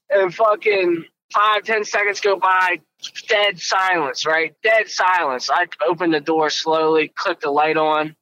And 0.10 0.34
fucking 0.34 1.06
five, 1.34 1.64
ten 1.64 1.84
seconds 1.84 2.22
go 2.22 2.38
by. 2.38 2.80
Dead 3.28 3.60
silence, 3.60 4.26
right? 4.26 4.56
Dead 4.64 4.90
silence. 4.90 5.50
I 5.52 5.68
opened 5.88 6.14
the 6.14 6.20
door 6.20 6.50
slowly, 6.50 7.12
clicked 7.16 7.42
the 7.42 7.52
light 7.52 7.78
on. 7.78 8.16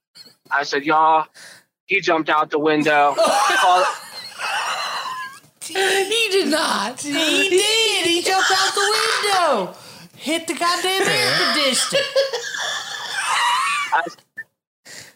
I 0.50 0.64
said, 0.64 0.84
"Y'all." 0.84 1.28
He 1.88 2.02
jumped 2.02 2.30
out 2.30 2.50
the 2.50 2.58
window. 2.58 3.14
Called, 3.18 3.86
He 5.62 5.74
did 6.32 6.48
not. 6.48 7.00
He 7.00 7.50
did. 7.50 8.08
He 8.08 8.22
jumped 8.24 8.52
out 8.52 8.74
the 8.74 8.98
window. 8.98 9.85
Hit 10.26 10.48
the 10.48 10.56
goddamn 10.56 11.04
air 11.08 11.54
conditioner. 11.54 12.00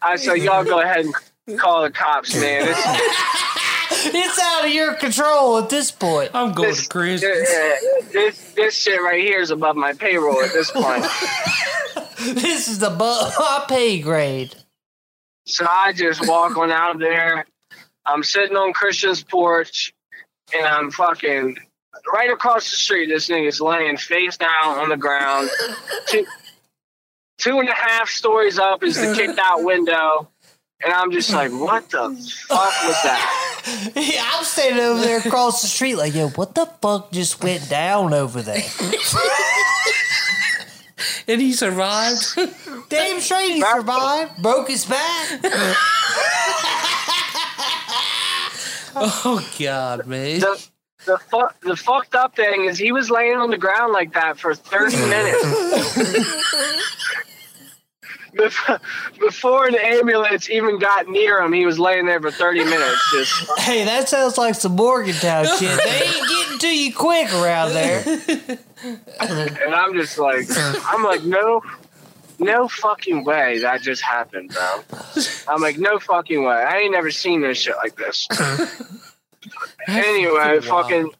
I 0.04 0.16
said, 0.18 0.36
y'all 0.36 0.64
go 0.64 0.82
ahead 0.82 1.06
and 1.48 1.60
call 1.60 1.82
the 1.82 1.90
cops, 1.90 2.40
man. 2.40 2.68
It's, 2.70 4.06
it's 4.14 4.40
out 4.40 4.66
of 4.66 4.72
your 4.72 4.94
control 4.94 5.58
at 5.58 5.70
this 5.72 5.90
point. 5.90 6.30
I'm 6.36 6.52
going 6.54 6.70
This, 6.70 6.84
to 6.84 6.90
Chris. 6.90 7.22
this 7.22 8.54
this 8.54 8.76
shit 8.76 9.02
right 9.02 9.24
here 9.24 9.40
is 9.42 9.50
above 9.50 9.76
my 9.76 9.94
payroll 9.94 10.42
at 10.44 10.54
this 10.54 10.70
point. 10.70 11.04
This 12.20 12.68
is 12.68 12.78
the 12.80 12.90
bu- 12.90 13.00
my 13.40 13.66
pay 13.70 14.00
grade. 14.02 14.54
So 15.48 15.66
I 15.68 15.94
just 15.94 16.28
walk 16.28 16.56
on 16.58 16.70
out 16.70 16.96
of 16.96 17.00
there. 17.02 17.46
I'm 18.06 18.24
sitting 18.24 18.58
on 18.58 18.74
Christian's 18.74 19.24
porch, 19.24 19.94
and 20.54 20.68
I'm 20.68 20.92
fucking 20.92 21.58
right 22.14 22.32
across 22.32 22.70
the 22.70 22.76
street. 22.76 23.08
This 23.08 23.30
nigga's 23.30 23.62
laying 23.62 23.98
face 23.98 24.38
down 24.38 24.50
on 24.64 24.90
the 24.90 24.98
ground. 24.98 25.50
Two, 26.08 26.26
two 27.38 27.60
and 27.60 27.70
a 27.70 27.74
half 27.74 28.10
stories 28.10 28.60
up 28.60 28.84
is 28.84 28.96
the 28.96 29.14
kicked 29.16 29.40
out 29.40 29.64
window. 29.64 30.30
And 30.82 30.94
I'm 30.94 31.12
just 31.12 31.34
like, 31.34 31.52
what 31.52 31.90
the 31.90 32.10
fuck 32.48 32.74
was 32.84 33.04
that? 33.04 33.92
Yeah, 33.96 34.24
I'm 34.34 34.46
standing 34.46 34.82
over 34.82 35.02
there 35.02 35.20
across 35.20 35.62
the 35.62 35.68
street, 35.68 35.96
like, 35.96 36.16
yo, 36.16 36.30
what 36.30 36.56
the 36.56 36.66
fuck 36.82 37.12
just 37.12 37.44
went 37.44 37.70
down 37.70 38.14
over 38.14 38.42
there? 38.42 38.64
And 41.30 41.40
he 41.40 41.54
survived. 41.54 42.26
Damn 42.90 43.22
straight 43.22 43.54
he 43.54 43.62
survived, 43.62 44.42
broke 44.42 44.68
his 44.68 44.86
back. 44.86 45.40
oh 48.96 49.48
God, 49.60 50.08
man. 50.08 50.40
The, 50.40 50.68
the, 51.10 51.18
fu- 51.18 51.68
the 51.70 51.76
fucked 51.76 52.14
up 52.16 52.36
thing 52.36 52.66
is 52.66 52.78
he 52.78 52.92
was 52.92 53.10
laying 53.10 53.38
on 53.38 53.50
the 53.50 53.58
ground 53.58 53.94
like 53.94 54.14
that 54.14 54.38
for 54.38 54.54
30 54.54 54.96
minutes. 55.08 55.44
Bef- 58.36 58.80
Before 59.20 59.66
an 59.68 59.76
ambulance 59.76 60.50
even 60.52 60.78
got 60.78 61.08
near 61.08 61.42
him, 61.42 61.52
he 61.52 61.66
was 61.66 61.80
laying 61.80 62.06
there 62.06 62.22
for 62.22 62.30
30 62.32 62.64
minutes. 62.64 63.12
Just 63.12 63.50
Hey, 63.60 63.84
that 63.86 64.08
sounds 64.08 64.38
like 64.38 64.54
some 64.56 64.76
Morgantown 64.76 65.46
shit. 65.58 65.80
They 65.84 66.02
ain't 66.04 66.28
getting 66.30 66.60
to 66.60 66.68
you 66.78 66.94
quick 66.94 67.34
around 67.34 67.74
there. 67.74 68.04
and 69.20 69.74
I'm 69.76 69.94
just 69.96 70.20
like, 70.20 70.46
I'm 70.86 71.04
like, 71.04 71.24
no, 71.24 71.62
no 72.38 72.68
fucking 72.68 73.24
way 73.26 73.60
that 73.60 73.82
just 73.82 74.04
happened, 74.04 74.52
bro. 74.54 74.82
I'm 75.48 75.60
like, 75.62 75.80
no 75.80 75.98
fucking 75.98 76.44
way. 76.44 76.54
I 76.56 76.78
ain't 76.82 76.92
never 76.92 77.10
seen 77.10 77.42
this 77.42 77.58
shit 77.58 77.76
like 77.78 77.96
this. 77.96 78.28
Anyway, 79.90 80.60
fucking, 80.62 81.12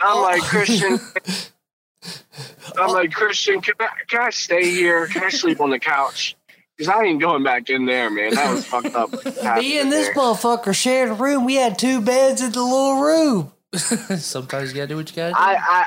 I'm 0.00 0.22
like 0.22 0.42
Christian. 0.42 0.98
I'm 2.78 2.90
like 2.90 3.12
Christian. 3.12 3.60
Can 3.60 3.74
I, 3.80 3.88
can 4.08 4.22
I 4.22 4.30
stay 4.30 4.70
here? 4.70 5.06
Can 5.06 5.22
I 5.24 5.28
sleep 5.28 5.60
on 5.60 5.70
the 5.70 5.78
couch? 5.78 6.36
Because 6.76 6.92
I 6.92 7.04
ain't 7.04 7.20
going 7.20 7.44
back 7.44 7.70
in 7.70 7.86
there, 7.86 8.10
man. 8.10 8.34
That 8.34 8.52
was 8.52 8.66
fucked 8.66 8.94
up. 8.94 9.12
what 9.24 9.58
Me 9.58 9.78
and 9.78 9.92
this 9.92 10.06
there. 10.06 10.14
motherfucker 10.14 10.74
shared 10.74 11.10
a 11.10 11.14
room. 11.14 11.44
We 11.44 11.54
had 11.54 11.78
two 11.78 12.00
beds 12.00 12.40
in 12.42 12.50
the 12.50 12.62
little 12.62 13.00
room. 13.00 13.52
Sometimes 13.74 14.70
you 14.70 14.76
gotta 14.76 14.88
do 14.88 14.96
what 14.96 15.08
you 15.10 15.16
gotta 15.16 15.34
do. 15.34 15.38
I, 15.38 15.56
I 15.56 15.86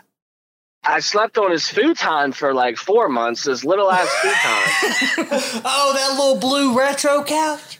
I 0.84 1.00
slept 1.02 1.38
on 1.38 1.52
his 1.52 1.67
futon 1.67 2.32
for 2.32 2.54
like 2.54 2.78
four 2.78 3.10
months. 3.10 3.43
This 3.43 3.65
little 3.65 3.91
ass 3.91 4.08
futon. 4.21 5.28
Oh, 5.65 5.93
that 5.93 6.17
little 6.17 6.38
blue 6.39 6.78
retro 6.78 7.23
couch. 7.23 7.77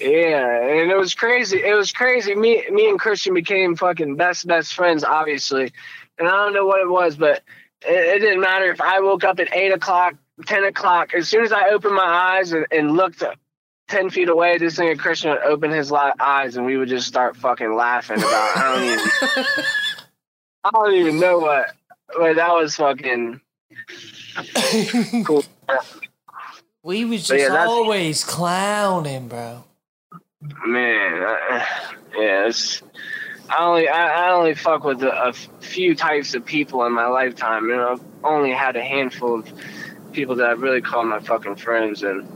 Yeah, 0.00 0.62
and 0.62 0.90
it 0.90 0.96
was 0.96 1.14
crazy. 1.14 1.62
It 1.62 1.74
was 1.74 1.92
crazy. 1.92 2.34
Me, 2.34 2.64
me 2.70 2.88
and 2.88 2.98
Christian 2.98 3.34
became 3.34 3.76
fucking 3.76 4.16
best 4.16 4.46
best 4.46 4.74
friends, 4.74 5.04
obviously. 5.04 5.72
And 6.18 6.28
I 6.28 6.32
don't 6.32 6.54
know 6.54 6.66
what 6.66 6.80
it 6.80 6.88
was, 6.88 7.16
but 7.16 7.42
it, 7.82 8.16
it 8.16 8.18
didn't 8.20 8.40
matter 8.40 8.70
if 8.70 8.80
I 8.80 9.00
woke 9.00 9.24
up 9.24 9.40
at 9.40 9.54
eight 9.54 9.72
o'clock, 9.72 10.14
ten 10.46 10.64
o'clock. 10.64 11.14
As 11.14 11.28
soon 11.28 11.44
as 11.44 11.52
I 11.52 11.70
opened 11.70 11.94
my 11.94 12.02
eyes 12.38 12.52
and, 12.52 12.66
and 12.70 12.96
looked 12.96 13.22
ten 13.88 14.10
feet 14.10 14.28
away, 14.28 14.58
this 14.58 14.78
nigga 14.78 14.98
Christian 14.98 15.30
would 15.30 15.42
open 15.42 15.70
his 15.70 15.90
li- 15.90 16.12
eyes, 16.20 16.56
and 16.56 16.64
we 16.64 16.76
would 16.76 16.88
just 16.88 17.06
start 17.06 17.36
fucking 17.36 17.74
laughing 17.74 18.18
about. 18.18 18.56
I 18.56 18.74
don't 18.74 18.84
even. 18.84 19.64
I 20.64 20.70
don't 20.72 20.94
even 20.94 21.20
know 21.20 21.38
what. 21.38 21.74
But 22.16 22.36
that 22.36 22.52
was 22.52 22.74
fucking 22.76 23.40
cool. 25.24 25.44
We 26.82 27.04
was 27.04 27.26
just 27.26 27.50
yeah, 27.50 27.66
always 27.66 28.24
clowning, 28.24 29.28
bro. 29.28 29.64
Man, 30.42 31.22
uh, 31.22 31.64
yeah, 32.16 32.46
it's, 32.46 32.80
I 33.48 33.64
only 33.64 33.88
I, 33.88 34.28
I 34.28 34.32
only 34.32 34.54
fuck 34.54 34.84
with 34.84 35.02
a, 35.02 35.28
a 35.28 35.32
few 35.32 35.96
types 35.96 36.34
of 36.34 36.44
people 36.44 36.84
in 36.86 36.92
my 36.92 37.06
lifetime, 37.08 37.70
and 37.70 37.80
I've 37.80 38.00
only 38.22 38.52
had 38.52 38.76
a 38.76 38.82
handful 38.82 39.40
of 39.40 39.52
people 40.12 40.36
that 40.36 40.46
I 40.46 40.52
really 40.52 40.80
call 40.80 41.04
my 41.04 41.18
fucking 41.18 41.56
friends, 41.56 42.04
and 42.04 42.28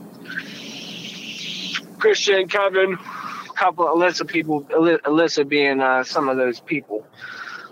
Christian, 2.00 2.48
Kevin, 2.48 2.94
a 2.94 3.52
couple 3.54 3.86
of 3.86 3.96
Alyssa 3.96 4.26
people, 4.26 4.66
Aly- 4.74 4.98
Alyssa 4.98 5.46
being 5.48 5.80
uh, 5.80 6.02
some 6.02 6.28
of 6.28 6.36
those 6.36 6.58
people. 6.58 7.06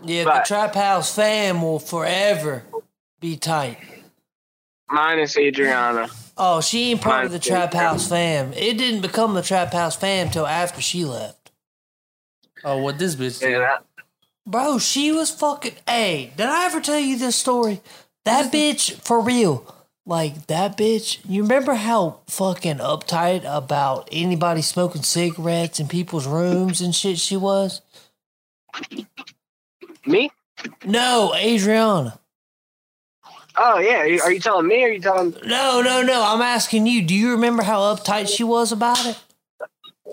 Yeah, 0.05 0.23
But- 0.25 0.45
the 0.45 0.49
Trap 0.49 0.75
House 0.75 1.13
fam 1.15 1.61
will 1.63 1.81
forever 1.81 2.63
be 3.19 3.37
tight. 3.37 3.79
Minus 4.91 5.37
Adriana. 5.37 6.09
Oh, 6.37 6.61
she 6.61 6.91
ain't 6.91 7.03
part 7.03 7.27
of 7.27 7.33
the 7.33 7.39
Trap 7.39 7.73
big, 7.73 7.81
House 7.81 8.09
fam. 8.09 8.53
It 8.55 8.79
didn't 8.79 9.03
become 9.03 9.35
the 9.35 9.43
Trap 9.43 9.73
House 9.73 9.97
fam 9.97 10.31
till 10.31 10.47
after 10.47 10.81
she 10.81 11.05
left. 11.05 11.51
oh, 12.65 12.79
what 12.79 12.99
this 12.99 13.15
bitch? 13.15 13.43
Yeah, 13.43 13.59
that, 13.59 13.85
Bro, 14.47 14.79
she 14.79 15.13
was 15.13 15.31
fucking. 15.31 15.75
Hey, 15.87 16.33
did 16.37 16.47
I 16.47 16.67
ever 16.67 16.81
tell 16.81 16.99
you 16.99 17.19
this 17.19 17.37
story? 17.37 17.81
That 18.25 18.53
bitch, 18.53 18.93
for 19.03 19.21
real. 19.21 19.75
Like, 20.07 20.47
that 20.47 20.77
bitch. 20.77 21.19
You 21.29 21.43
remember 21.43 21.75
how 21.75 22.21
fucking 22.27 22.79
uptight 22.79 23.45
about 23.45 24.09
anybody 24.11 24.63
smoking 24.63 25.03
cigarettes 25.03 25.79
in 25.79 25.89
people's 25.89 26.27
rooms 26.27 26.81
and 26.81 26.95
shit 26.95 27.19
she 27.19 27.37
was? 27.37 27.83
me? 30.07 30.31
No, 30.85 31.33
Adriana. 31.37 32.20
Oh 33.63 33.79
yeah, 33.79 33.99
are 34.25 34.33
you 34.33 34.41
telling 34.41 34.67
me? 34.67 34.83
Or 34.83 34.87
are 34.89 34.91
you 34.93 35.01
telling? 35.01 35.35
No, 35.45 35.83
no, 35.83 36.03
no. 36.03 36.25
I'm 36.27 36.41
asking 36.41 36.87
you. 36.87 37.03
Do 37.03 37.15
you 37.15 37.33
remember 37.33 37.63
how 37.63 37.81
uptight 37.95 38.29
she 38.35 38.43
was 38.43 38.73
about 38.73 39.05
it? 39.05 39.19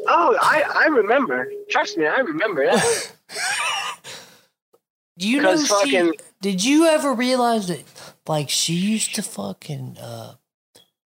Oh, 0.06 0.38
I 0.42 0.64
I 0.76 0.86
remember. 0.88 1.50
Trust 1.70 1.98
me, 1.98 2.06
I 2.06 2.18
remember 2.18 2.66
that. 2.66 3.12
Do 5.18 5.28
you 5.28 5.42
know 5.42 5.58
she, 5.58 5.66
fucking- 5.68 6.14
Did 6.42 6.64
you 6.64 6.86
ever 6.86 7.14
realize 7.14 7.68
that 7.70 7.84
like 8.28 8.50
she 8.50 8.74
used 8.74 9.16
to 9.16 9.24
fucking 9.24 9.98
uh 10.00 10.34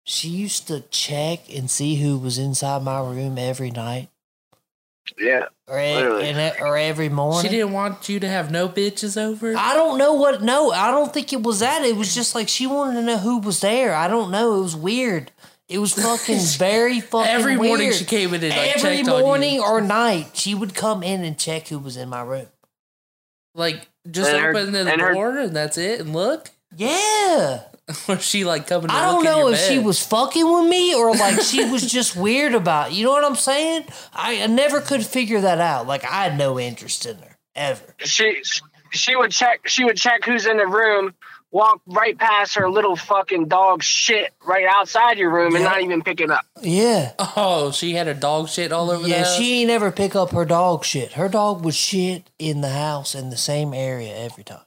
she 0.04 0.28
used 0.28 0.66
to 0.68 0.80
check 0.90 1.52
and 1.54 1.70
see 1.70 1.96
who 1.96 2.16
was 2.18 2.38
inside 2.38 2.82
my 2.82 3.00
room 3.00 3.36
every 3.36 3.70
night 3.70 4.08
yeah. 5.18 5.46
or 5.66 5.78
and 5.78 6.60
or 6.60 6.76
every 6.76 7.08
morning? 7.08 7.50
She 7.50 7.56
didn't 7.56 7.72
want 7.72 8.08
you 8.08 8.18
to 8.20 8.28
have 8.28 8.50
no 8.50 8.68
bitches 8.68 9.20
over. 9.20 9.54
I 9.56 9.74
don't 9.74 9.98
know 9.98 10.14
what 10.14 10.42
no, 10.42 10.70
I 10.72 10.90
don't 10.90 11.12
think 11.14 11.32
it 11.32 11.42
was 11.42 11.60
that. 11.60 11.82
It 11.84 11.96
was 11.96 12.14
just 12.14 12.34
like 12.34 12.48
she 12.48 12.66
wanted 12.66 12.94
to 13.00 13.02
know 13.06 13.18
who 13.18 13.38
was 13.38 13.60
there. 13.60 13.94
I 13.94 14.08
don't 14.08 14.30
know. 14.30 14.58
It 14.58 14.62
was 14.62 14.76
weird. 14.76 15.30
It 15.68 15.78
was 15.78 15.92
fucking 15.94 16.38
very 16.58 17.00
fucking 17.00 17.30
Every 17.30 17.56
morning 17.56 17.92
she 17.92 18.04
came 18.06 18.32
in 18.34 18.42
and 18.42 18.50
like 18.56 18.76
Every 18.76 18.96
checked 18.98 19.08
on 19.08 19.20
morning 19.20 19.54
you. 19.56 19.62
or 19.64 19.80
night, 19.80 20.30
she 20.34 20.54
would 20.54 20.74
come 20.74 21.02
in 21.02 21.24
and 21.24 21.38
check 21.38 21.68
who 21.68 21.78
was 21.78 21.96
in 21.96 22.08
my 22.08 22.22
room. 22.22 22.46
Like 23.54 23.88
just 24.10 24.30
And 24.30 24.40
her- 24.42 24.50
open 24.56 24.72
the 24.72 24.90
and 24.90 25.00
her- 25.00 25.12
door 25.12 25.38
and 25.38 25.54
that's 25.54 25.76
it 25.78 26.00
and 26.00 26.12
look. 26.14 26.50
Yeah. 26.76 27.62
Or 28.08 28.18
she 28.18 28.44
like 28.44 28.66
coming 28.66 28.88
to 28.88 28.94
I 28.94 29.02
don't 29.06 29.24
know 29.24 29.46
your 29.48 29.54
if 29.54 29.60
she 29.60 29.78
was 29.78 30.04
fucking 30.04 30.44
with 30.50 30.68
me 30.68 30.94
or 30.94 31.12
like 31.14 31.40
she 31.42 31.64
was 31.70 31.90
just 31.90 32.14
weird 32.16 32.54
about 32.54 32.90
it. 32.90 32.94
You 32.94 33.04
know 33.04 33.12
what 33.12 33.24
I'm 33.24 33.34
saying? 33.36 33.84
I, 34.12 34.42
I 34.42 34.46
never 34.46 34.80
could 34.80 35.04
figure 35.06 35.40
that 35.40 35.58
out. 35.58 35.86
Like 35.86 36.04
I 36.04 36.24
had 36.24 36.36
no 36.38 36.58
interest 36.60 37.06
in 37.06 37.16
her 37.16 37.36
ever. 37.56 37.94
she 37.98 38.42
she 38.90 39.16
would 39.16 39.30
check 39.30 39.66
she 39.68 39.84
would 39.84 39.96
check 39.96 40.24
who's 40.24 40.46
in 40.46 40.56
the 40.58 40.66
room 40.66 41.14
walk 41.50 41.80
right 41.86 42.18
past 42.18 42.56
her 42.56 42.68
little 42.70 42.94
fucking 42.94 43.48
dog 43.48 43.82
shit 43.82 44.32
right 44.46 44.66
outside 44.70 45.16
your 45.18 45.30
room 45.30 45.54
and 45.54 45.64
Yeah. 45.64 45.70
not 45.70 45.80
even 45.82 46.02
pick 46.02 46.20
it 46.20 46.30
up 46.30 46.44
Yeah. 46.60 47.12
Oh, 47.18 47.70
she 47.72 47.94
had 47.94 48.06
her 48.06 48.12
dog 48.14 48.48
shit 48.50 48.70
all 48.70 48.90
over 48.90 49.02
the 49.04 49.08
Yeah, 49.08 49.24
house. 49.24 49.34
she 49.36 49.62
ain't 49.62 49.70
ever 49.70 49.90
pick 49.90 50.14
up 50.14 50.30
her 50.32 50.44
dog 50.44 50.84
shit. 50.84 51.12
Her 51.14 51.28
dog 51.30 51.64
would 51.64 51.74
shit 51.74 52.28
in 52.38 52.60
the 52.60 52.68
house 52.68 53.14
in 53.14 53.30
the 53.30 53.36
same 53.38 53.72
area 53.72 54.14
every 54.14 54.44
time. 54.44 54.60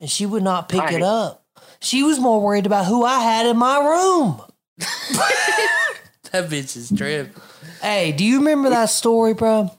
And 0.00 0.10
she 0.10 0.24
would 0.26 0.42
not 0.42 0.68
pick 0.70 0.90
it 0.92 1.02
up. 1.02 1.43
She 1.84 2.02
was 2.02 2.18
more 2.18 2.40
worried 2.40 2.64
about 2.64 2.86
who 2.86 3.04
I 3.04 3.20
had 3.20 3.46
in 3.46 3.58
my 3.58 3.78
room. 3.78 4.40
that 4.78 6.48
bitch 6.48 6.76
is 6.76 6.90
trip. 6.96 7.36
Hey, 7.82 8.12
do 8.12 8.24
you 8.24 8.38
remember 8.38 8.70
that 8.70 8.88
story, 8.88 9.34
bro? 9.34 9.70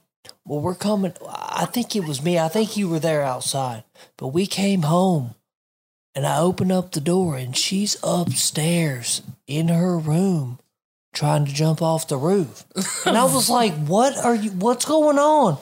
Well, 0.45 0.61
we're 0.61 0.75
coming. 0.75 1.13
I 1.27 1.65
think 1.65 1.95
it 1.95 2.05
was 2.05 2.23
me. 2.23 2.37
I 2.37 2.47
think 2.47 2.77
you 2.77 2.87
were 2.87 2.99
there 2.99 3.23
outside. 3.23 3.83
But 4.17 4.27
we 4.27 4.45
came 4.45 4.83
home 4.83 5.33
and 6.13 6.27
I 6.27 6.37
opened 6.39 6.71
up 6.71 6.91
the 6.91 7.01
door 7.01 7.37
and 7.37 7.57
she's 7.57 7.97
upstairs 8.03 9.23
in 9.47 9.69
her 9.69 9.97
room 9.97 10.59
trying 11.11 11.45
to 11.45 11.53
jump 11.53 11.81
off 11.81 12.07
the 12.07 12.17
roof. 12.17 12.65
And 13.07 13.17
I 13.17 13.23
was 13.23 13.49
like, 13.59 13.73
"What 13.73 14.15
are 14.17 14.35
you 14.35 14.51
what's 14.51 14.85
going 14.85 15.17
on?" 15.17 15.57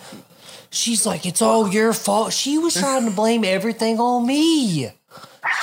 She's 0.72 1.06
like, 1.06 1.26
"It's 1.26 1.42
all 1.42 1.70
your 1.70 1.94
fault." 1.94 2.34
She 2.34 2.58
was 2.58 2.74
trying 2.74 3.06
to 3.06 3.16
blame 3.16 3.46
everything 3.46 4.02
on 4.02 4.28
me. 4.28 4.92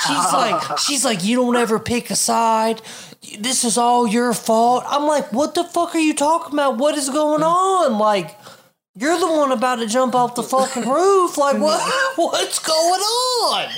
She's 0.07 0.33
like, 0.33 0.77
she's 0.79 1.05
like, 1.05 1.23
you 1.23 1.35
don't 1.37 1.55
ever 1.55 1.79
pick 1.79 2.09
a 2.09 2.15
side. 2.15 2.81
This 3.39 3.63
is 3.63 3.77
all 3.77 4.07
your 4.07 4.33
fault. 4.33 4.83
I'm 4.87 5.05
like, 5.05 5.31
what 5.31 5.53
the 5.53 5.63
fuck 5.63 5.93
are 5.95 5.99
you 5.99 6.13
talking 6.15 6.53
about? 6.53 6.77
What 6.77 6.95
is 6.97 7.09
going 7.09 7.43
on? 7.43 7.99
Like, 7.99 8.35
You're 8.95 9.17
the 9.19 9.27
one 9.27 9.51
about 9.51 9.75
to 9.77 9.87
jump 9.87 10.15
off 10.15 10.35
the 10.35 10.43
fucking 10.43 10.87
roof. 10.89 11.37
Like 11.37 11.57
what? 11.59 11.81
What's 12.17 12.59
going 12.59 13.01
on? 13.01 13.69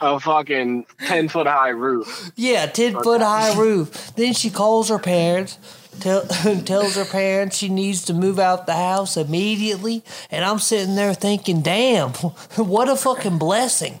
A 0.00 0.18
fucking 0.20 0.86
ten 1.06 1.28
foot 1.28 1.46
high 1.46 1.70
roof. 1.70 2.30
Yeah, 2.36 2.66
ten 2.66 2.94
foot 3.02 3.20
high 3.22 3.56
roof. 3.58 4.14
Then 4.16 4.32
she 4.34 4.50
calls 4.50 4.88
her 4.88 4.98
parents, 4.98 5.58
tell, 6.00 6.22
tells 6.64 6.96
her 6.96 7.04
parents 7.04 7.56
she 7.58 7.68
needs 7.68 8.04
to 8.06 8.14
move 8.14 8.38
out 8.38 8.66
the 8.66 8.74
house 8.74 9.16
immediately. 9.16 10.02
And 10.30 10.44
I'm 10.44 10.58
sitting 10.58 10.96
there 10.96 11.14
thinking, 11.14 11.62
damn, 11.62 12.10
what 12.56 12.88
a 12.88 12.96
fucking 12.96 13.38
blessing. 13.38 14.00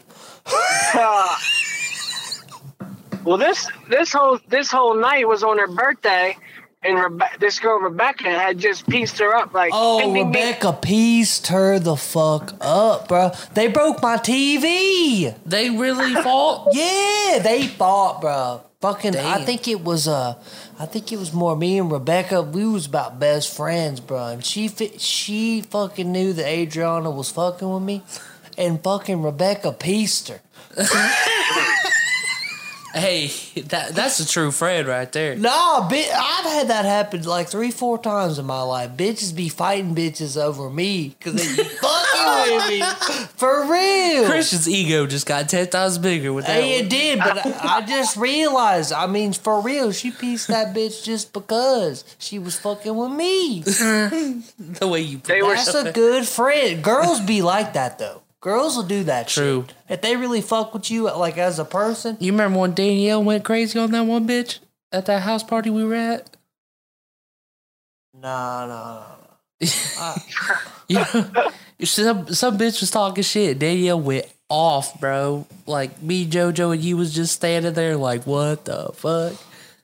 Well, 3.24 3.36
this 3.36 3.68
this 3.88 4.12
whole 4.14 4.38
this 4.48 4.70
whole 4.70 4.94
night 4.94 5.28
was 5.28 5.42
on 5.42 5.58
her 5.58 5.66
birthday, 5.68 6.36
and 6.82 6.96
Rebe- 6.96 7.38
this 7.38 7.58
girl 7.58 7.78
Rebecca 7.78 8.24
had 8.30 8.58
just 8.58 8.88
pieced 8.88 9.18
her 9.18 9.34
up 9.34 9.52
like. 9.52 9.70
Oh, 9.74 10.00
ding, 10.00 10.14
ding, 10.14 10.32
ding. 10.32 10.42
Rebecca 10.42 10.72
pieced 10.72 11.48
her 11.48 11.78
the 11.78 11.96
fuck 11.96 12.54
up, 12.62 13.08
bro. 13.08 13.32
They 13.52 13.68
broke 13.68 14.00
my 14.00 14.16
TV. 14.16 15.34
They 15.44 15.68
really 15.70 16.14
fought. 16.14 16.68
Yeah, 16.72 17.40
they 17.42 17.66
fought, 17.66 18.22
bro. 18.22 18.62
Fucking, 18.80 19.14
I 19.14 19.44
think 19.44 19.68
it 19.68 19.84
was 19.84 20.08
uh, 20.08 20.42
I 20.78 20.86
think 20.86 21.12
it 21.12 21.18
was 21.18 21.34
more 21.34 21.54
me 21.54 21.78
and 21.78 21.92
Rebecca. 21.92 22.40
We 22.40 22.64
was 22.64 22.86
about 22.86 23.20
best 23.20 23.54
friends, 23.54 24.00
bro. 24.00 24.28
And 24.28 24.42
she 24.42 24.68
fi- 24.68 24.96
she 24.96 25.60
fucking 25.60 26.10
knew 26.10 26.32
that 26.32 26.46
Adriana 26.46 27.10
was 27.10 27.30
fucking 27.30 27.70
with 27.70 27.82
me, 27.82 28.02
and 28.58 28.82
fucking 28.82 29.22
Rebecca 29.22 29.72
pieced 29.72 30.28
her. 30.28 30.40
Hey, 32.92 33.28
that 33.66 33.94
that's 33.94 34.18
a 34.18 34.26
true 34.26 34.50
friend 34.50 34.88
right 34.88 35.10
there. 35.12 35.36
Nah, 35.36 35.88
bitch, 35.88 36.10
I've 36.12 36.44
had 36.44 36.68
that 36.68 36.84
happen 36.84 37.22
like 37.22 37.48
three, 37.48 37.70
four 37.70 37.98
times 37.98 38.40
in 38.40 38.46
my 38.46 38.62
life. 38.62 38.90
Bitches 38.96 39.34
be 39.34 39.48
fighting 39.48 39.94
bitches 39.94 40.36
over 40.36 40.68
me 40.68 41.14
because 41.16 41.34
they 41.34 41.62
be 41.62 41.68
fucking 41.68 42.56
with 42.56 42.68
me 42.68 42.80
for 43.36 43.70
real. 43.70 44.26
Christian's 44.26 44.68
ego 44.68 45.06
just 45.06 45.24
got 45.24 45.48
ten 45.48 45.68
times 45.68 45.98
bigger 45.98 46.32
with 46.32 46.46
that. 46.46 46.60
Hey, 46.60 46.78
it 46.78 46.82
one. 46.82 46.88
did, 46.88 47.18
but 47.20 47.46
I, 47.46 47.76
I 47.76 47.80
just 47.82 48.16
realized. 48.16 48.92
I 48.92 49.06
mean, 49.06 49.34
for 49.34 49.60
real, 49.60 49.92
she 49.92 50.10
pieced 50.10 50.48
that 50.48 50.74
bitch 50.74 51.04
just 51.04 51.32
because 51.32 52.04
she 52.18 52.40
was 52.40 52.58
fucking 52.58 52.94
with 52.96 53.12
me. 53.12 53.62
The 54.80 54.88
way 54.88 55.00
you 55.00 55.18
They 55.18 55.42
were 55.42 55.54
That's 55.54 55.74
a 55.74 55.92
good 55.92 56.26
friend. 56.26 56.82
Girls 56.82 57.20
be 57.20 57.42
like 57.42 57.74
that 57.74 57.98
though. 57.98 58.22
Girls 58.40 58.76
will 58.76 58.84
do 58.84 59.04
that 59.04 59.28
True. 59.28 59.66
shit. 59.68 59.76
If 59.88 60.00
they 60.00 60.16
really 60.16 60.40
fuck 60.40 60.72
with 60.72 60.90
you, 60.90 61.04
like 61.10 61.36
as 61.36 61.58
a 61.58 61.64
person, 61.64 62.16
You 62.20 62.32
remember 62.32 62.58
when 62.58 62.72
Danielle 62.74 63.22
went 63.22 63.44
crazy 63.44 63.78
on 63.78 63.90
that 63.92 64.02
one 64.06 64.26
bitch 64.26 64.60
at 64.92 65.06
that 65.06 65.22
house 65.22 65.42
party 65.42 65.68
we 65.70 65.84
were 65.84 65.94
at? 65.94 66.36
nah, 68.18 68.66
nah, 68.66 69.02
nah. 69.98 70.14
You 70.88 70.96
know, 70.96 71.50
some 71.84 72.32
some 72.34 72.58
bitch 72.58 72.80
was 72.80 72.90
talking 72.90 73.22
shit. 73.22 73.58
Danielle 73.58 74.00
went 74.00 74.26
off, 74.48 74.98
bro. 75.00 75.46
Like 75.66 76.02
me, 76.02 76.26
JoJo, 76.26 76.72
and 76.74 76.82
you 76.82 76.96
was 76.96 77.14
just 77.14 77.32
standing 77.34 77.74
there 77.74 77.96
like, 77.96 78.26
what 78.26 78.64
the 78.64 78.90
fuck? 78.94 79.34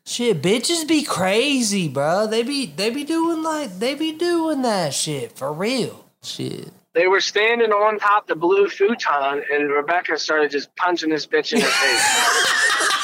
Shit, 0.05 0.41
bitches 0.43 0.87
be 0.89 1.03
crazy, 1.05 1.89
bro. 1.89 2.27
They 2.27 2.43
be 2.43 2.67
they 2.67 2.91
be 2.91 3.05
doing 3.05 3.43
like 3.43 3.79
they 3.79 3.95
be 3.95 4.13
doing 4.13 4.63
that 4.63 4.95
shit 4.95 5.33
for 5.33 5.53
real. 5.53 6.05
Shit. 6.23 6.71
They 6.97 7.09
were 7.09 7.21
standing 7.21 7.73
on 7.73 7.99
top 7.99 8.27
the 8.27 8.35
blue 8.35 8.69
futon, 8.69 9.43
and 9.53 9.71
Rebecca 9.71 10.17
started 10.17 10.51
just 10.51 10.75
punching 10.77 11.11
this 11.11 11.27
bitch 11.27 11.53
in 11.53 11.59
the 11.59 11.67
face. 11.67 12.03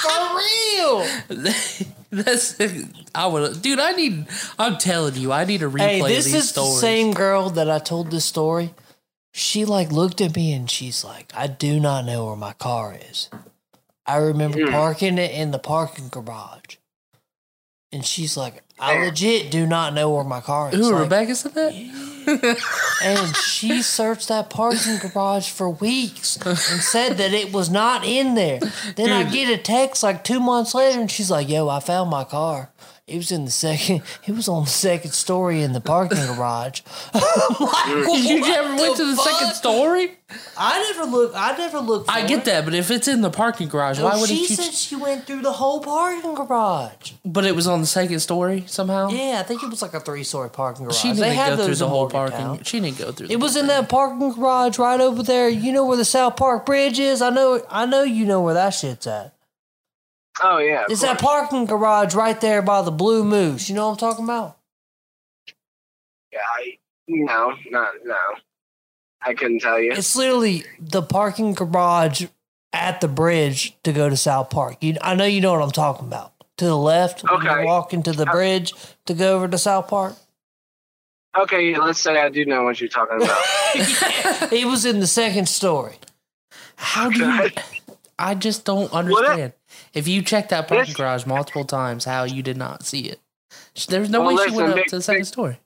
For 0.02 0.37
real. 0.38 1.87
That's 2.11 2.59
I 3.14 3.26
would, 3.26 3.61
dude. 3.61 3.78
I 3.78 3.92
need. 3.92 4.26
I'm 4.59 4.78
telling 4.78 5.16
you, 5.16 5.31
I 5.31 5.44
need 5.44 5.61
to 5.61 5.68
replay 5.68 5.81
Hey, 5.81 6.00
this 6.00 6.24
these 6.24 6.35
is 6.35 6.48
stories. 6.48 6.74
the 6.74 6.81
same 6.81 7.12
girl 7.12 7.50
that 7.50 7.68
I 7.68 7.78
told 7.78 8.11
this 8.11 8.24
story. 8.24 8.72
She 9.35 9.66
like 9.66 9.92
looked 9.92 10.22
at 10.22 10.35
me 10.37 10.55
and 10.55 10.70
she's 10.70 11.05
like, 11.05 11.31
"I 11.37 11.46
do 11.46 11.78
not 11.78 12.07
know 12.07 12.24
where 12.26 12.37
my 12.37 12.55
car 12.55 12.96
is." 12.98 13.28
I 14.07 14.16
remember 14.16 14.64
hmm. 14.64 14.70
parking 14.72 15.18
it 15.18 15.33
in 15.33 15.50
the 15.50 15.59
parking 15.59 16.09
garage, 16.09 16.76
and 17.92 18.07
she's 18.07 18.38
like, 18.38 18.62
"I 18.78 19.05
legit 19.05 19.50
do 19.50 19.66
not 19.66 19.92
know 19.92 20.11
where 20.11 20.24
my 20.24 20.40
car 20.40 20.70
is." 20.72 20.81
Ooh, 20.81 20.92
Like, 20.92 21.02
Rebecca 21.02 21.35
said 21.35 21.52
that. 21.55 22.12
And 22.26 23.37
she 23.37 23.82
searched 23.82 24.28
that 24.28 24.50
parking 24.50 24.98
garage 24.98 25.50
for 25.50 25.68
weeks 25.68 26.37
and 26.44 26.56
said 26.58 27.18
that 27.18 27.32
it 27.32 27.52
was 27.52 27.70
not 27.70 28.04
in 28.04 28.35
there. 28.35 28.61
Then 28.96 29.11
I 29.11 29.24
get 29.30 29.48
a 29.48 29.61
text 29.61 30.02
like 30.02 30.24
two 30.24 30.40
months 30.40 30.74
later, 30.74 31.00
and 31.00 31.11
she's 31.11 31.30
like, 31.30 31.48
"Yo, 31.48 31.68
I 31.68 31.80
found 31.80 32.11
my 32.11 32.24
car. 32.24 32.70
It 33.12 33.16
was 33.18 33.31
in 33.33 33.44
the 33.44 33.51
second. 33.51 34.03
It 34.27 34.33
was 34.35 34.48
on 34.48 34.64
the 34.64 34.70
second 34.70 35.12
story 35.12 35.62
in 35.62 35.72
the 35.72 35.81
parking 35.81 36.18
garage." 36.27 36.81
I'm 37.14 37.66
like, 37.66 37.87
Did 38.07 38.46
you 38.46 38.55
ever 38.55 38.77
went 38.77 38.96
to 38.96 39.05
the 39.05 39.16
second 39.16 39.55
story? 39.55 40.16
I 40.57 40.81
never 40.92 41.11
look. 41.11 41.33
I 41.35 41.55
never 41.59 41.79
looked. 41.81 42.09
I 42.09 42.27
get 42.27 42.38
it. 42.40 42.44
that, 42.46 42.64
but 42.64 42.72
if 42.75 42.90
it's 42.90 43.07
in 43.07 43.20
the 43.20 43.29
parking 43.31 43.68
garage, 43.68 44.01
why 44.01 44.12
wouldn't 44.18 44.29
she 44.31 44.46
you? 44.46 44.57
said 44.57 44.72
she 44.72 44.96
went 44.96 45.27
through 45.27 45.42
the 45.42 45.53
whole 45.53 45.81
parking 45.81 46.35
garage. 46.35 47.12
but 47.25 47.44
it 47.44 47.55
was 47.55 47.66
on 47.66 47.81
the 47.81 47.87
second 47.87 48.20
story 48.20 48.64
somehow. 48.66 49.11
Yeah, 49.11 49.38
I 49.40 49.42
think 49.42 49.62
it 49.62 49.68
was 49.68 49.83
like 49.83 49.92
a 49.92 50.01
three-story 50.01 50.48
parking 50.51 50.85
garage. 50.85 50.96
She 50.96 51.12
didn't 51.12 51.35
had 51.35 51.59
go 51.59 51.66
through 51.66 51.75
the 51.75 51.88
whole 51.88 52.09
Morgantown. 52.09 52.46
parking. 52.46 52.64
She 52.64 52.81
didn't 52.81 52.98
go 52.98 53.12
through. 53.12 53.27
the 53.27 53.35
It 53.35 53.40
was 53.40 53.53
whole 53.55 53.62
in 53.62 53.68
that 53.68 53.88
parking 53.90 54.33
garage 54.33 54.79
right 54.79 55.01
over 55.01 55.22
there. 55.22 55.48
You 55.51 55.70
know 55.72 55.85
where 55.85 55.98
the 55.98 56.05
South 56.07 56.37
Park 56.37 56.64
Bridge 56.64 56.98
is? 56.98 57.20
I 57.20 57.29
know. 57.29 57.61
I 57.68 57.85
know 57.85 58.03
you 58.03 58.25
know 58.25 58.40
where 58.40 58.55
that 58.55 58.70
shit's 58.70 59.07
at. 59.07 59.35
Oh 60.42 60.59
yeah, 60.59 60.85
It's 60.88 61.02
that 61.02 61.20
parking 61.20 61.66
garage 61.66 62.14
right 62.14 62.40
there 62.40 62.62
by 62.62 62.83
the 62.83 62.90
Blue 62.90 63.24
Moose. 63.24 63.68
You 63.68 63.74
know 63.76 63.87
what 63.87 63.92
I'm 63.92 63.98
talking 63.98 64.24
about? 64.24 64.59
Yeah, 66.33 66.40
I, 66.59 66.78
no, 67.09 67.55
no, 67.70 67.88
no. 68.05 68.16
I 69.24 69.35
couldn't 69.35 69.61
tell 69.61 69.78
you. 69.78 69.92
It's 69.92 70.16
literally 70.16 70.64
the 70.81 71.02
parking 71.02 71.55
garage 71.55 72.26
at 72.72 73.00
the 73.00 73.09
bridge 73.09 73.76
to 73.85 73.92
go 73.92 74.09
to 74.09 74.16
South 74.16 74.50
Park. 74.50 74.78
You, 74.81 74.96
I 75.00 75.14
know 75.14 75.24
you 75.26 75.40
know 75.40 75.52
what 75.52 75.62
I'm 75.62 75.70
talking 75.70 76.07
about. 76.07 76.33
To 76.59 76.64
the 76.66 76.76
left, 76.76 77.24
Okay. 77.24 77.64
walking 77.64 78.02
to 78.05 78.12
the 78.12 78.26
bridge 78.26 78.74
to 79.07 79.14
go 79.14 79.37
over 79.37 79.48
to 79.48 79.59
South 79.59 79.88
Park. 79.88 80.14
Okay, 81.37 81.78
let's 81.78 82.00
say 82.00 82.20
I 82.20 82.28
do 82.28 82.44
know 82.44 82.62
what 82.64 82.81
you're 82.81 82.88
talking 82.90 83.22
about. 83.22 83.42
It 84.52 84.66
was 84.66 84.85
in 84.85 85.00
the 85.00 85.07
second 85.07 85.48
story. 85.48 85.94
How 86.76 87.09
do 87.09 87.24
you? 87.24 87.50
I 88.18 88.35
just 88.35 88.64
don't 88.66 88.92
understand. 88.92 89.55
If 89.95 90.09
you 90.09 90.23
checked 90.23 90.51
that 90.51 90.68
parking 90.68 90.87
This- 90.87 90.97
garage 90.97 91.27
multiple 91.27 91.64
times, 91.64 92.05
how 92.05 92.25
you 92.25 92.42
did 92.42 92.57
not 92.57 92.85
see 92.85 93.01
it? 93.03 93.21
There's 93.88 94.11
no 94.11 94.21
Well, 94.21 94.29
way 94.37 94.45
she 94.45 94.51
listen, 94.51 94.57
went 94.57 94.68
up 94.71 94.77
Big- 94.77 94.87
to 94.88 94.97
the 94.97 95.03
second 95.03 95.21
Big- 95.21 95.27
story. 95.27 95.59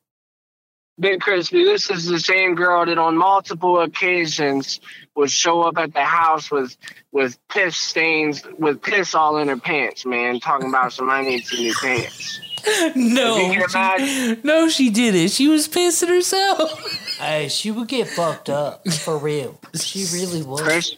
Big 0.98 1.20
Crispy, 1.20 1.62
this 1.64 1.90
is 1.90 2.06
the 2.06 2.18
same 2.18 2.54
girl 2.54 2.86
that 2.86 2.96
on 2.96 3.18
multiple 3.18 3.80
occasions 3.82 4.80
would 5.14 5.30
show 5.30 5.60
up 5.62 5.76
at 5.76 5.92
the 5.92 6.04
house 6.04 6.50
with 6.50 6.74
with 7.12 7.38
piss 7.50 7.76
stains, 7.76 8.42
with 8.58 8.80
piss 8.80 9.14
all 9.14 9.36
in 9.36 9.48
her 9.48 9.58
pants, 9.58 10.06
man, 10.06 10.40
talking 10.40 10.68
about 10.70 10.94
some 10.94 11.10
I 11.10 11.20
need 11.22 11.44
some 11.46 11.58
new 11.60 11.74
pants. 11.74 12.40
No, 12.96 13.36
If 13.38 13.54
you 13.54 13.64
can 13.68 13.98
she, 14.06 14.40
no, 14.42 14.68
she 14.68 14.90
didn't. 14.90 15.28
She 15.30 15.46
was 15.46 15.68
pissing 15.68 16.08
herself. 16.08 16.72
Hey, 17.18 17.46
she 17.48 17.70
would 17.70 17.86
get 17.86 18.08
fucked 18.08 18.48
up 18.50 18.88
for 18.88 19.18
real. 19.18 19.60
She 19.80 20.04
really 20.12 20.42
was. 20.42 20.62
Chris, 20.62 20.96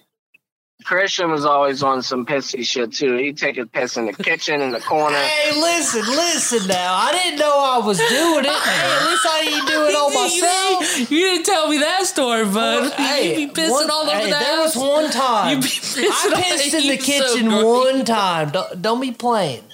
Christian 0.88 1.30
was 1.30 1.44
always 1.44 1.82
on 1.82 2.02
some 2.02 2.24
pissy 2.24 2.64
shit 2.64 2.94
too. 2.94 3.14
He'd 3.16 3.36
take 3.36 3.58
a 3.58 3.66
piss 3.66 3.98
in 3.98 4.06
the 4.06 4.12
kitchen 4.14 4.62
in 4.62 4.70
the 4.70 4.80
corner. 4.80 5.18
Hey, 5.18 5.52
listen, 5.60 6.00
listen 6.06 6.66
now. 6.66 6.94
I 6.94 7.12
didn't 7.12 7.38
know 7.38 7.58
I 7.58 7.76
was 7.86 7.98
doing 7.98 8.46
it. 8.46 8.50
Hey, 8.50 8.96
at 8.96 9.06
least 9.06 9.26
I 9.26 9.44
didn't 9.44 9.66
do 9.66 9.84
it 9.86 9.94
on 9.94 10.14
myself. 10.14 11.10
You 11.10 11.18
didn't 11.26 11.44
tell 11.44 11.68
me 11.68 11.76
that 11.78 12.06
story, 12.06 12.46
bud. 12.46 12.90
Hey, 12.96 13.38
you 13.42 13.48
be 13.48 13.52
pissing 13.54 13.70
one- 13.70 13.90
all 13.90 14.02
over 14.08 14.10
hey, 14.12 14.24
the 14.24 14.30
there 14.30 14.56
house. 14.62 14.74
was 14.76 14.82
one 14.82 15.10
time. 15.10 15.56
You 15.56 15.62
be 15.62 15.68
pissing 15.68 16.04
I 16.10 16.30
all- 16.34 16.42
pissed 16.42 16.72
in 16.74 16.80
the 16.86 16.94
you 16.94 17.00
so 17.00 17.34
kitchen 17.34 17.52
one 17.52 18.04
time. 18.06 18.48
Don't, 18.50 18.80
don't 18.80 19.00
be 19.02 19.12
playing. 19.12 19.64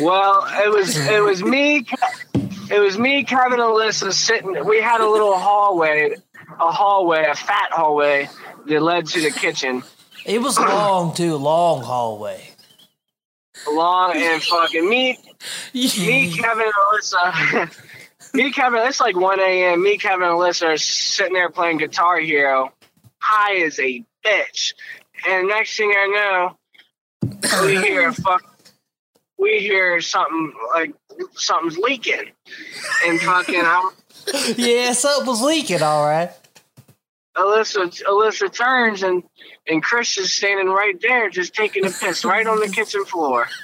Well, 0.00 0.46
it 0.64 0.70
was 0.70 0.96
it 0.96 1.22
was 1.22 1.42
me, 1.42 1.86
it 2.70 2.78
was 2.78 2.98
me, 2.98 3.24
Kevin, 3.24 3.52
and 3.54 3.60
Alyssa 3.62 4.12
sitting. 4.12 4.64
We 4.66 4.80
had 4.80 5.00
a 5.02 5.08
little 5.08 5.36
hallway, 5.38 6.14
a 6.60 6.70
hallway, 6.70 7.26
a 7.28 7.34
fat 7.34 7.72
hallway 7.72 8.28
that 8.66 8.82
led 8.82 9.06
to 9.06 9.20
the 9.20 9.30
kitchen. 9.30 9.82
It 10.24 10.40
was 10.40 10.58
long 10.58 11.14
too, 11.14 11.36
long 11.36 11.82
hallway. 11.82 12.40
Long 13.68 14.12
and 14.16 14.42
fucking 14.42 14.88
me, 14.88 15.18
me, 15.74 16.32
Kevin, 16.32 16.64
and 16.64 16.72
Alyssa. 16.72 17.78
Me, 18.34 18.50
Kevin, 18.50 18.80
it's 18.86 18.98
like 18.98 19.14
1 19.14 19.40
a.m. 19.40 19.82
Me, 19.82 19.98
Kevin, 19.98 20.22
and 20.22 20.32
Alyssa 20.32 20.68
are 20.68 20.76
sitting 20.78 21.34
there 21.34 21.50
playing 21.50 21.76
Guitar 21.76 22.18
Hero, 22.18 22.72
high 23.18 23.56
as 23.56 23.78
a 23.78 24.02
bitch. 24.24 24.72
And 25.28 25.48
next 25.48 25.76
thing 25.76 25.92
I 25.94 26.06
know, 26.06 27.36
we 27.66 27.76
hear 27.76 28.08
a 28.08 28.14
fuck. 28.14 28.42
We 29.38 29.58
hear 29.58 30.00
something 30.00 30.54
like 30.72 30.94
something's 31.34 31.76
leaking, 31.76 32.30
and 33.04 33.20
fucking 33.20 33.60
I'm, 33.62 33.90
Yeah, 34.56 34.92
something 34.92 35.26
was 35.26 35.42
leaking, 35.42 35.82
all 35.82 36.04
right. 36.06 36.30
Alyssa 37.36 38.02
Alyssa 38.02 38.52
turns 38.52 39.02
and 39.02 39.22
and 39.68 39.82
Chris 39.82 40.18
is 40.18 40.34
standing 40.34 40.68
right 40.68 41.00
there, 41.00 41.30
just 41.30 41.54
taking 41.54 41.86
a 41.86 41.90
piss 41.90 42.24
right 42.24 42.46
on 42.46 42.60
the 42.60 42.68
kitchen 42.68 43.04
floor. 43.04 43.48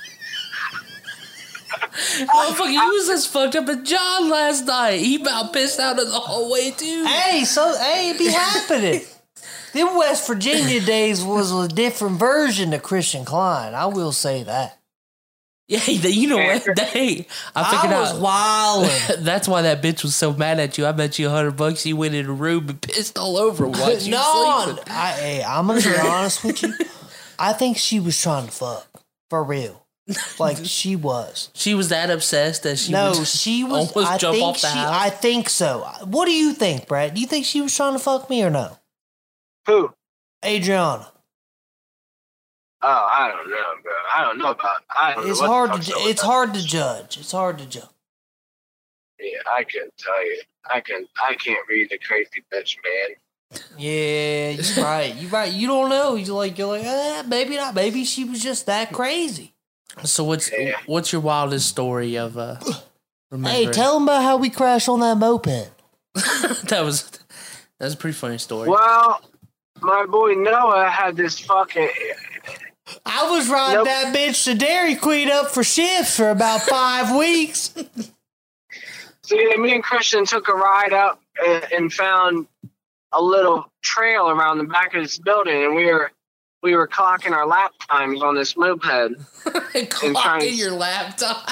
Oh, 2.32 2.54
fuck, 2.54 2.68
he 2.68 2.78
was 2.78 3.08
as 3.08 3.26
fucked 3.26 3.56
up 3.56 3.68
as 3.68 3.88
John 3.88 4.30
last 4.30 4.66
night. 4.66 5.00
He 5.00 5.20
about 5.20 5.52
pissed 5.52 5.78
out 5.78 5.98
in 5.98 6.08
the 6.08 6.18
hallway, 6.18 6.70
too. 6.70 7.04
Hey, 7.04 7.44
so 7.44 7.76
hey, 7.76 8.10
it 8.10 8.18
be 8.18 8.26
happening. 8.32 9.02
Them 9.72 9.96
West 9.96 10.26
Virginia 10.26 10.80
days 10.80 11.22
was 11.22 11.52
a 11.52 11.68
different 11.68 12.18
version 12.18 12.72
of 12.72 12.82
Christian 12.82 13.24
Klein. 13.24 13.74
I 13.74 13.86
will 13.86 14.12
say 14.12 14.42
that. 14.44 14.77
Yeah, 15.68 15.84
you 15.86 16.28
know 16.28 16.38
what? 16.38 16.78
Hey, 16.78 17.26
I 17.54 17.70
figured 17.70 17.92
I 17.92 18.00
was 18.00 18.12
out. 18.14 18.20
wilding. 18.20 19.24
That's 19.24 19.46
why 19.46 19.62
that 19.62 19.82
bitch 19.82 20.02
was 20.02 20.16
so 20.16 20.32
mad 20.32 20.58
at 20.58 20.78
you. 20.78 20.86
I 20.86 20.92
bet 20.92 21.18
you 21.18 21.26
a 21.26 21.30
hundred 21.30 21.56
bucks 21.56 21.84
you 21.84 21.94
went 21.96 22.14
in 22.14 22.26
a 22.26 22.32
room 22.32 22.68
and 22.70 22.80
pissed 22.80 23.18
all 23.18 23.36
over 23.36 23.66
him 23.66 23.72
while 23.72 23.98
you 23.98 24.10
no, 24.10 24.62
sleeping. 24.64 24.84
I, 24.88 25.10
hey, 25.12 25.44
I'm 25.44 25.66
gonna 25.66 25.82
be 25.82 25.94
honest 25.96 26.42
with 26.42 26.62
you. 26.62 26.72
I 27.38 27.52
think 27.52 27.76
she 27.76 28.00
was 28.00 28.20
trying 28.20 28.46
to 28.46 28.50
fuck 28.52 28.88
for 29.28 29.44
real. 29.44 29.84
Like 30.38 30.56
she 30.64 30.96
was. 30.96 31.50
She 31.52 31.74
was 31.74 31.90
that 31.90 32.08
obsessed 32.08 32.62
that 32.62 32.78
she 32.78 32.92
no, 32.92 33.10
would 33.10 33.26
she 33.26 33.62
was. 33.62 33.94
almost 33.94 34.10
I 34.10 34.16
jump 34.16 34.36
think 34.36 34.46
off 34.46 34.60
the 34.62 34.68
she. 34.68 34.78
house. 34.78 34.88
I 34.90 35.10
think 35.10 35.50
so. 35.50 35.80
What 36.04 36.24
do 36.24 36.32
you 36.32 36.54
think, 36.54 36.88
Brad? 36.88 37.12
Do 37.12 37.20
you 37.20 37.26
think 37.26 37.44
she 37.44 37.60
was 37.60 37.76
trying 37.76 37.92
to 37.92 37.98
fuck 37.98 38.30
me 38.30 38.42
or 38.42 38.48
no? 38.48 38.78
Who? 39.66 39.92
Adriana. 40.42 41.12
Oh, 42.80 42.88
I 43.12 43.28
don't 43.28 43.50
know, 43.50 43.62
bro. 43.82 43.92
I 44.16 44.22
don't 44.24 44.38
know 44.38 44.50
about. 44.52 44.76
I 44.96 45.14
don't 45.14 45.28
It's 45.28 45.40
know 45.40 45.48
hard 45.48 45.72
to. 45.72 45.80
ju- 45.80 45.92
It's 45.96 46.22
hard 46.22 46.54
to 46.54 46.64
judge. 46.64 47.18
It's 47.18 47.32
hard 47.32 47.58
to 47.58 47.66
judge. 47.66 47.84
Yeah, 49.20 49.38
I 49.52 49.64
can 49.64 49.88
tell 49.98 50.24
you. 50.24 50.40
I 50.72 50.80
can. 50.80 51.06
I 51.20 51.34
can't 51.34 51.66
read 51.68 51.90
the 51.90 51.98
crazy 51.98 52.44
bitch, 52.52 52.76
man. 52.84 53.16
Yeah, 53.76 54.50
you're 54.50 54.84
right. 54.84 55.14
You're 55.16 55.30
right. 55.30 55.52
You 55.52 55.66
don't 55.66 55.88
know. 55.90 56.14
You're 56.14 56.36
like 56.36 56.56
you're 56.58 56.68
like, 56.68 56.84
eh, 56.84 57.22
maybe 57.26 57.56
not. 57.56 57.74
Maybe 57.74 58.04
she 58.04 58.24
was 58.24 58.40
just 58.42 58.66
that 58.66 58.92
crazy. 58.92 59.54
so 60.04 60.22
what's 60.22 60.52
Yeah. 60.52 60.76
what's 60.86 61.10
your 61.12 61.20
wildest 61.22 61.68
story 61.68 62.16
of 62.16 62.38
uh? 62.38 62.56
Hey, 63.44 63.66
tell 63.66 63.92
them 63.94 64.04
about 64.04 64.22
how 64.22 64.38
we 64.38 64.48
crashed 64.48 64.88
on 64.88 65.00
that 65.00 65.18
moped. 65.18 65.70
that 66.14 66.80
was 66.82 67.10
that 67.78 67.84
was 67.84 67.92
a 67.94 67.96
pretty 67.96 68.14
funny 68.16 68.38
story. 68.38 68.68
Well, 68.70 69.20
my 69.82 70.06
boy 70.06 70.32
Noah 70.34 70.88
had 70.88 71.16
this 71.16 71.38
fucking. 71.40 71.90
I 73.04 73.30
was 73.30 73.48
riding 73.48 73.76
Nope. 73.76 73.86
that 73.86 74.14
bitch 74.14 74.44
to 74.44 74.54
Dairy 74.54 74.94
Queen 74.94 75.30
up 75.30 75.50
for 75.50 75.62
shifts 75.62 76.16
for 76.16 76.30
about 76.30 76.62
five 76.62 77.16
weeks. 77.16 77.74
See, 79.22 79.56
me 79.56 79.74
and 79.74 79.82
Christian 79.82 80.24
took 80.24 80.48
a 80.48 80.52
ride 80.52 80.92
up 80.92 81.20
and, 81.44 81.72
and 81.72 81.92
found 81.92 82.46
a 83.12 83.22
little 83.22 83.70
trail 83.82 84.28
around 84.28 84.58
the 84.58 84.64
back 84.64 84.94
of 84.94 85.02
this 85.02 85.18
building, 85.18 85.64
and 85.64 85.74
we 85.74 85.86
were 85.86 86.10
we 86.62 86.74
were 86.74 86.88
clocking 86.88 87.32
our 87.32 87.46
lap 87.46 87.72
times 87.88 88.22
on 88.22 88.34
this 88.34 88.56
moped. 88.56 88.82
Clocking 89.44 90.56
your 90.56 90.72
laptop. 90.72 91.48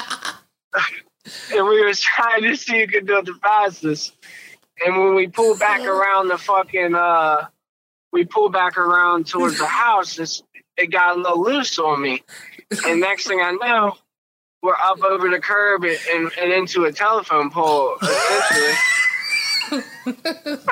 and 1.55 1.66
we 1.66 1.85
was 1.85 2.01
trying 2.01 2.42
to 2.42 2.57
see 2.57 2.81
who 2.81 2.87
could 2.87 3.07
do 3.07 3.18
it 3.18 3.27
the 3.27 3.35
fastest. 3.35 4.14
And 4.85 4.96
when 4.96 5.14
we 5.14 5.29
pulled 5.29 5.59
back 5.59 5.81
around 5.87 6.29
the 6.29 6.38
fucking, 6.38 6.94
uh, 6.94 7.46
we 8.12 8.25
pulled 8.25 8.53
back 8.53 8.77
around 8.77 9.27
towards 9.27 9.59
the 9.59 9.66
house, 9.66 10.18
it's, 10.18 10.42
it 10.76 10.86
got 10.92 11.16
a 11.16 11.20
little 11.20 11.42
loose 11.42 11.78
on 11.78 12.00
me. 12.02 12.22
And 12.86 13.00
next 13.00 13.26
thing 13.26 13.40
I 13.40 13.52
know, 13.52 13.96
we're 14.62 14.74
up 14.82 15.02
over 15.02 15.28
the 15.30 15.38
curb 15.40 15.84
and, 15.84 15.98
and, 16.12 16.30
and 16.40 16.52
into 16.52 16.84
a 16.84 16.92
telephone 16.92 17.50
pole, 17.50 17.96
essentially. 18.02 18.74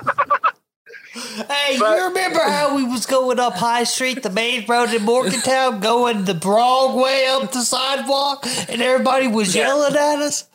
Hey, 1.49 1.79
But- 1.79 1.97
you 1.97 2.05
remember 2.09 2.41
how 2.41 2.75
we 2.75 2.83
was 2.83 3.07
going 3.07 3.39
up 3.39 3.55
High 3.55 3.85
Street, 3.85 4.25
the 4.25 4.31
main 4.31 4.67
road 4.67 4.93
in 4.93 5.05
Morgantown, 5.05 5.79
going 5.79 6.25
the 6.25 6.35
wrong 6.45 7.01
way 7.01 7.27
up 7.29 7.53
the 7.53 7.61
sidewalk, 7.63 8.45
and 8.69 8.83
everybody 8.83 9.29
was 9.29 9.55
Yeah. 9.55 9.69
yelling 9.69 9.95
at 9.95 10.19
us? 10.19 10.49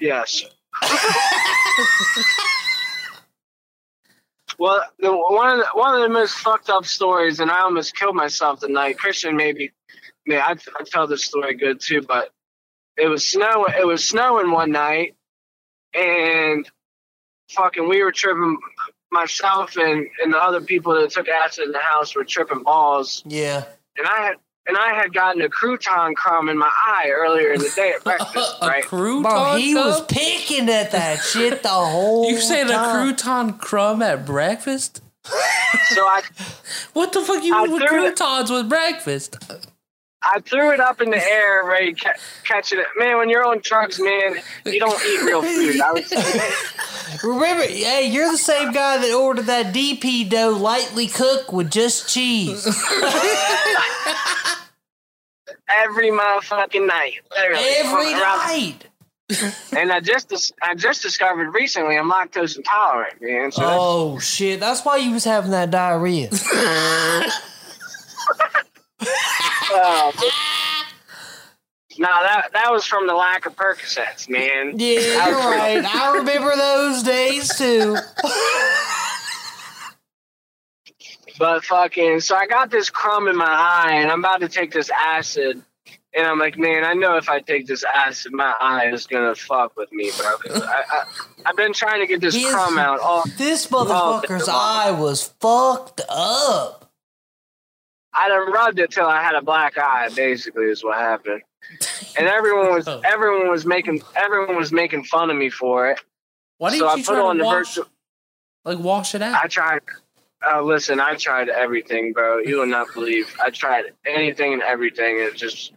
Yes. 0.00 0.42
well, 4.58 4.82
the, 4.98 5.10
one 5.12 5.50
of 5.50 5.58
the, 5.58 5.66
one 5.74 5.94
of 5.94 6.02
the 6.02 6.08
most 6.08 6.34
fucked 6.34 6.68
up 6.70 6.84
stories, 6.84 7.40
and 7.40 7.50
I 7.50 7.60
almost 7.60 7.96
killed 7.96 8.16
myself 8.16 8.60
tonight. 8.60 8.98
Christian, 8.98 9.36
maybe, 9.36 9.72
yeah, 10.26 10.44
I 10.46 10.52
I 10.78 10.84
tell 10.84 11.06
this 11.06 11.24
story 11.24 11.54
good 11.54 11.80
too, 11.80 12.02
but 12.02 12.30
it 12.96 13.06
was 13.08 13.26
snow. 13.28 13.66
It 13.66 13.86
was 13.86 14.06
snowing 14.08 14.50
one 14.50 14.72
night, 14.72 15.14
and 15.94 16.68
fucking, 17.50 17.88
we 17.88 18.02
were 18.02 18.12
tripping. 18.12 18.58
Myself 19.10 19.76
and, 19.78 20.06
and 20.22 20.34
the 20.34 20.36
other 20.36 20.60
people 20.60 20.92
that 21.00 21.08
took 21.10 21.28
acid 21.28 21.64
in 21.64 21.72
the 21.72 21.78
house 21.78 22.14
were 22.14 22.24
tripping 22.24 22.62
balls, 22.62 23.22
Yeah. 23.24 23.64
and 23.96 24.06
I 24.06 24.20
had 24.26 24.34
and 24.68 24.76
I 24.76 24.92
had 24.94 25.12
gotten 25.12 25.42
a 25.42 25.48
crouton 25.48 26.14
crumb 26.14 26.48
in 26.48 26.58
my 26.58 26.70
eye 26.86 27.08
earlier 27.10 27.52
in 27.52 27.60
the 27.60 27.70
day 27.74 27.92
at 27.96 28.04
breakfast, 28.04 28.56
a 28.62 28.66
right? 28.68 28.84
crouton 28.84 29.22
Bro, 29.22 29.56
he 29.56 29.74
was 29.74 30.04
picking 30.06 30.68
at 30.68 30.92
that 30.92 31.18
shit 31.20 31.62
the 31.62 31.68
whole 31.70 32.28
You 32.30 32.38
said 32.40 32.68
a 32.68 32.74
crouton 32.74 33.58
crumb 33.58 34.02
at 34.02 34.24
breakfast? 34.26 35.02
So 35.24 36.02
I 36.02 36.22
What 36.92 37.12
the 37.12 37.20
fuck 37.22 37.42
you 37.42 37.54
I 37.56 37.62
with 37.62 37.82
threw 37.82 38.04
it- 38.06 38.16
croutons 38.16 38.50
with 38.50 38.68
breakfast? 38.68 39.36
I 40.20 40.40
threw 40.40 40.72
it 40.72 40.80
up 40.80 41.00
in 41.00 41.10
the 41.10 41.24
air, 41.24 41.64
ready 41.64 41.92
to 41.92 42.00
ca- 42.04 42.14
catch 42.42 42.72
it. 42.72 42.84
Man, 42.96 43.18
when 43.18 43.28
you're 43.30 43.44
on 43.46 43.60
drugs, 43.62 44.00
man, 44.00 44.34
you 44.66 44.80
don't 44.80 45.00
eat 45.06 45.22
real 45.22 45.42
food. 45.42 45.80
I 45.80 45.92
was, 45.92 47.22
Remember, 47.22 47.62
hey, 47.62 48.08
you're 48.10 48.30
the 48.30 48.36
same 48.36 48.72
guy 48.72 48.98
that 48.98 49.14
ordered 49.14 49.46
that 49.46 49.72
DP 49.72 50.28
dough 50.28 50.50
lightly 50.60 51.06
cooked 51.06 51.52
with 51.52 51.70
just 51.70 52.08
cheese. 52.12 52.64
Every 55.68 56.10
motherfucking 56.10 56.86
night, 56.86 57.20
literally. 57.30 57.62
Every 57.78 58.12
night. 58.12 58.78
And 59.76 59.92
I 59.92 60.00
just 60.00 60.30
dis- 60.30 60.52
I 60.62 60.74
just 60.74 61.02
discovered 61.02 61.50
recently 61.50 61.98
I'm 61.98 62.10
lactose 62.10 62.56
intolerant, 62.56 63.20
man. 63.20 63.52
So 63.52 63.60
that's- 63.60 63.78
Oh 63.78 64.18
shit! 64.18 64.58
That's 64.58 64.82
why 64.86 64.96
you 64.96 65.10
was 65.12 65.24
having 65.24 65.50
that 65.50 65.70
diarrhea. 65.70 66.30
uh, 69.00 70.12
no, 71.98 72.08
that 72.08 72.48
that 72.54 72.68
was 72.70 72.86
from 72.86 73.06
the 73.06 73.14
lack 73.14 73.44
of 73.44 73.54
Percocets, 73.54 74.28
man. 74.30 74.78
Yeah, 74.78 75.28
you're 75.28 75.36
right. 75.38 75.84
I 75.84 76.16
remember 76.16 76.56
those 76.56 77.02
days 77.02 77.54
too. 77.58 77.96
But 81.38 81.64
fucking, 81.64 82.20
so 82.20 82.34
I 82.36 82.46
got 82.46 82.70
this 82.70 82.90
crumb 82.90 83.28
in 83.28 83.36
my 83.36 83.46
eye, 83.46 83.92
and 84.00 84.10
I'm 84.10 84.20
about 84.20 84.40
to 84.40 84.48
take 84.48 84.72
this 84.72 84.90
acid, 84.90 85.62
and 86.14 86.26
I'm 86.26 86.38
like, 86.38 86.58
man, 86.58 86.84
I 86.84 86.94
know 86.94 87.16
if 87.16 87.28
I 87.28 87.40
take 87.40 87.66
this 87.66 87.84
acid, 87.94 88.32
my 88.32 88.54
eye 88.60 88.90
is 88.92 89.06
gonna 89.06 89.34
fuck 89.34 89.76
with 89.76 89.92
me, 89.92 90.10
bro. 90.18 90.34
I, 90.62 90.82
I, 90.90 91.04
I've 91.46 91.56
been 91.56 91.72
trying 91.72 92.00
to 92.00 92.06
get 92.06 92.20
this 92.20 92.34
His- 92.34 92.50
crumb 92.52 92.76
out 92.78 92.98
all. 93.00 93.24
This 93.36 93.68
motherfucker's 93.68 94.48
oh, 94.48 94.52
eye 94.52 94.90
was 94.90 95.32
fucked 95.40 96.00
up. 96.08 96.90
I 98.12 98.28
done 98.28 98.50
rubbed 98.50 98.80
it 98.80 98.90
till 98.90 99.06
I 99.06 99.22
had 99.22 99.36
a 99.36 99.42
black 99.42 99.78
eye. 99.78 100.08
Basically, 100.16 100.64
is 100.64 100.82
what 100.82 100.96
happened. 100.98 101.42
And 102.18 102.26
everyone 102.26 102.74
was 102.74 102.88
everyone 103.04 103.48
was 103.48 103.64
making 103.64 104.02
everyone 104.16 104.56
was 104.56 104.72
making 104.72 105.04
fun 105.04 105.30
of 105.30 105.36
me 105.36 105.50
for 105.50 105.90
it. 105.90 106.00
Why 106.56 106.70
didn't 106.70 106.80
So 106.80 106.88
I 106.88 106.94
you 106.96 107.04
put 107.04 107.12
try 107.14 107.20
on 107.20 107.36
to 107.36 107.42
the 107.42 107.44
wash, 107.46 107.74
virtual. 107.76 107.86
like 108.64 108.78
wash 108.80 109.14
it 109.14 109.22
out? 109.22 109.44
I 109.44 109.46
tried. 109.46 109.80
Uh, 110.46 110.62
listen, 110.62 111.00
I 111.00 111.14
tried 111.16 111.48
everything, 111.48 112.12
bro. 112.12 112.38
You 112.38 112.58
will 112.58 112.66
not 112.66 112.86
believe. 112.94 113.34
I 113.44 113.50
tried 113.50 113.86
anything 114.06 114.52
and 114.52 114.62
everything. 114.62 115.18
It 115.18 115.34
just 115.34 115.72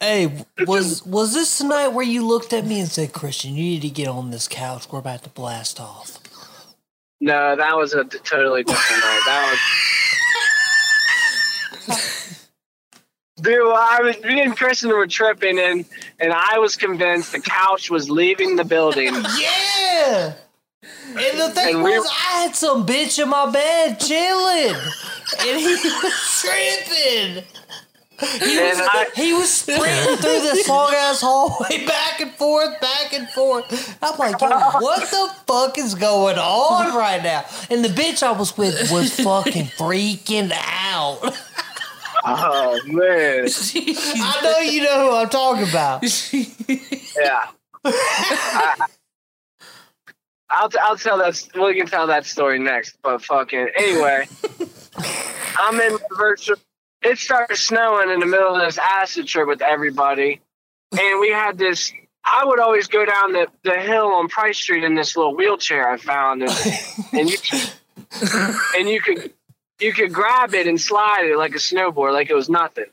Hey, 0.00 0.44
was 0.66 1.04
was 1.06 1.32
this 1.32 1.58
the 1.58 1.64
night 1.66 1.88
where 1.88 2.04
you 2.04 2.26
looked 2.26 2.52
at 2.52 2.66
me 2.66 2.80
and 2.80 2.88
said, 2.88 3.14
"Christian, 3.14 3.54
you 3.54 3.62
need 3.62 3.82
to 3.82 3.88
get 3.88 4.06
on 4.08 4.30
this 4.30 4.48
couch. 4.48 4.86
We're 4.90 4.98
about 4.98 5.22
to 5.22 5.30
blast 5.30 5.80
off." 5.80 6.18
no. 7.20 7.56
That 7.56 7.76
was 7.76 7.94
a 7.94 8.04
totally 8.04 8.64
different 8.64 9.02
night. 9.02 9.22
That 9.24 9.58
was. 11.88 12.40
Dude, 13.40 13.62
well, 13.62 13.76
I 13.76 14.00
was 14.02 14.20
me 14.22 14.42
and 14.42 14.54
Kristen 14.56 14.90
were 14.90 15.06
tripping, 15.06 15.58
and 15.58 15.86
and 16.20 16.32
I 16.34 16.58
was 16.58 16.76
convinced 16.76 17.32
the 17.32 17.40
couch 17.40 17.90
was 17.90 18.10
leaving 18.10 18.56
the 18.56 18.64
building. 18.64 19.14
Yeah. 19.38 20.34
And 21.08 21.38
the 21.40 21.50
thing 21.50 21.74
And 21.76 21.84
we- 21.84 21.98
was, 21.98 22.06
I 22.08 22.42
had 22.42 22.56
some 22.56 22.84
bitch 22.86 23.22
in 23.22 23.28
my 23.28 23.50
bed 23.50 24.00
chilling, 24.00 24.74
and 25.40 25.58
he 25.60 25.66
was 26.02 26.40
tripping. 26.40 27.44
He 28.20 28.58
was, 28.58 28.78
I- 28.80 29.10
he 29.16 29.32
was 29.34 29.52
sprinting 29.52 30.16
through 30.18 30.40
this 30.40 30.68
long 30.68 30.92
ass 30.94 31.20
hallway, 31.20 31.84
back 31.86 32.20
and 32.20 32.30
forth, 32.32 32.80
back 32.80 33.12
and 33.12 33.28
forth. 33.30 33.98
I'm 34.02 34.16
like, 34.18 34.40
yo, 34.40 34.48
what 34.48 35.00
the 35.10 35.30
fuck 35.46 35.76
is 35.78 35.94
going 35.94 36.38
on 36.38 36.96
right 36.96 37.22
now? 37.22 37.44
And 37.70 37.84
the 37.84 37.88
bitch 37.88 38.22
I 38.22 38.30
was 38.32 38.56
with 38.56 38.90
was 38.92 39.18
fucking 39.20 39.66
freaking 39.66 40.52
out. 40.56 41.20
Oh 42.26 42.80
man, 42.86 43.46
I 43.46 44.40
know 44.42 44.58
you 44.60 44.82
know 44.82 45.10
who 45.10 45.16
I'm 45.16 45.28
talking 45.28 45.68
about. 45.68 46.02
yeah. 47.18 47.48
I, 47.84 48.86
I'll 50.54 50.68
t- 50.68 50.78
I'll 50.80 50.96
tell 50.96 51.18
that 51.18 51.40
we 51.54 51.74
can 51.74 51.86
tell 51.86 52.06
that 52.06 52.26
story 52.26 52.58
next. 52.58 52.96
But 53.02 53.22
fucking 53.22 53.68
anyway, 53.76 54.26
I'm 55.58 55.80
in 55.80 55.98
virtual. 56.16 56.56
It 57.02 57.18
started 57.18 57.56
snowing 57.56 58.10
in 58.10 58.20
the 58.20 58.26
middle 58.26 58.54
of 58.54 58.62
this 58.62 58.78
acid 58.78 59.26
trip 59.26 59.48
with 59.48 59.62
everybody, 59.62 60.40
and 60.92 61.20
we 61.20 61.30
had 61.30 61.58
this. 61.58 61.92
I 62.24 62.44
would 62.46 62.58
always 62.58 62.86
go 62.86 63.04
down 63.04 63.32
the, 63.32 63.48
the 63.64 63.78
hill 63.78 64.06
on 64.06 64.28
Price 64.28 64.56
Street 64.56 64.82
in 64.82 64.94
this 64.94 65.14
little 65.14 65.36
wheelchair 65.36 65.90
I 65.90 65.98
found, 65.98 66.42
and, 66.42 66.52
and 67.12 67.28
you 67.28 67.36
and 68.76 68.88
you 68.88 69.00
could 69.00 69.32
you 69.80 69.92
could 69.92 70.12
grab 70.12 70.54
it 70.54 70.66
and 70.66 70.80
slide 70.80 71.26
it 71.26 71.36
like 71.36 71.54
a 71.54 71.58
snowboard, 71.58 72.12
like 72.12 72.30
it 72.30 72.34
was 72.34 72.48
nothing. 72.48 72.86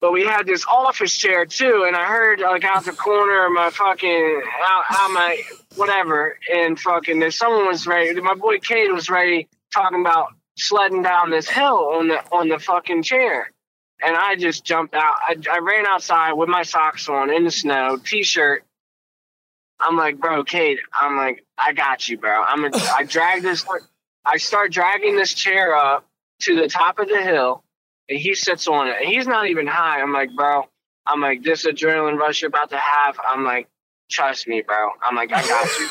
But 0.00 0.12
we 0.12 0.24
had 0.24 0.46
this 0.46 0.64
office 0.66 1.14
chair 1.14 1.44
too, 1.44 1.84
and 1.86 1.94
I 1.94 2.06
heard 2.06 2.40
like 2.40 2.64
out 2.64 2.84
the 2.86 2.92
corner 2.92 3.46
of 3.46 3.52
my 3.52 3.70
fucking 3.70 4.42
out, 4.64 4.84
out 4.90 5.10
my 5.10 5.42
whatever, 5.76 6.38
and 6.52 6.80
fucking 6.80 7.18
there's 7.18 7.36
someone 7.36 7.66
was 7.66 7.86
ready. 7.86 8.18
My 8.20 8.34
boy 8.34 8.60
Cade 8.60 8.92
was 8.92 9.10
ready 9.10 9.48
talking 9.74 10.00
about 10.00 10.28
sledding 10.56 11.02
down 11.02 11.30
this 11.30 11.48
hill 11.48 11.90
on 11.94 12.08
the 12.08 12.18
on 12.32 12.48
the 12.48 12.58
fucking 12.58 13.02
chair, 13.02 13.52
and 14.02 14.16
I 14.16 14.36
just 14.36 14.64
jumped 14.64 14.94
out. 14.94 15.14
I, 15.28 15.36
I 15.50 15.58
ran 15.58 15.86
outside 15.86 16.32
with 16.32 16.48
my 16.48 16.62
socks 16.62 17.08
on 17.08 17.30
in 17.30 17.44
the 17.44 17.50
snow, 17.50 17.98
t-shirt. 18.02 18.64
I'm 19.78 19.96
like, 19.96 20.18
bro, 20.18 20.44
Kate, 20.44 20.78
I'm 20.98 21.16
like, 21.16 21.44
I 21.58 21.72
got 21.72 22.08
you, 22.08 22.16
bro. 22.16 22.42
I'm. 22.42 22.64
A, 22.64 22.70
I 22.74 23.04
drag 23.04 23.42
this. 23.42 23.66
I 24.24 24.38
start 24.38 24.72
dragging 24.72 25.16
this 25.16 25.34
chair 25.34 25.74
up 25.74 26.06
to 26.40 26.56
the 26.56 26.68
top 26.68 26.98
of 26.98 27.08
the 27.08 27.22
hill, 27.22 27.64
and 28.10 28.18
he 28.18 28.34
sits 28.34 28.68
on 28.68 28.88
it. 28.88 28.96
He's 29.02 29.26
not 29.26 29.46
even 29.48 29.66
high. 29.66 30.02
I'm 30.02 30.12
like, 30.12 30.34
bro. 30.34 30.64
I'm 31.06 31.20
like, 31.20 31.42
this 31.42 31.64
adrenaline 31.64 32.18
rush 32.18 32.42
you're 32.42 32.48
about 32.48 32.70
to 32.70 32.76
have. 32.76 33.18
I'm 33.26 33.44
like, 33.44 33.68
trust 34.10 34.46
me, 34.46 34.62
bro. 34.62 34.90
I'm 35.02 35.16
like, 35.16 35.32
I 35.32 35.40
got 35.46 35.78
you, 35.78 35.88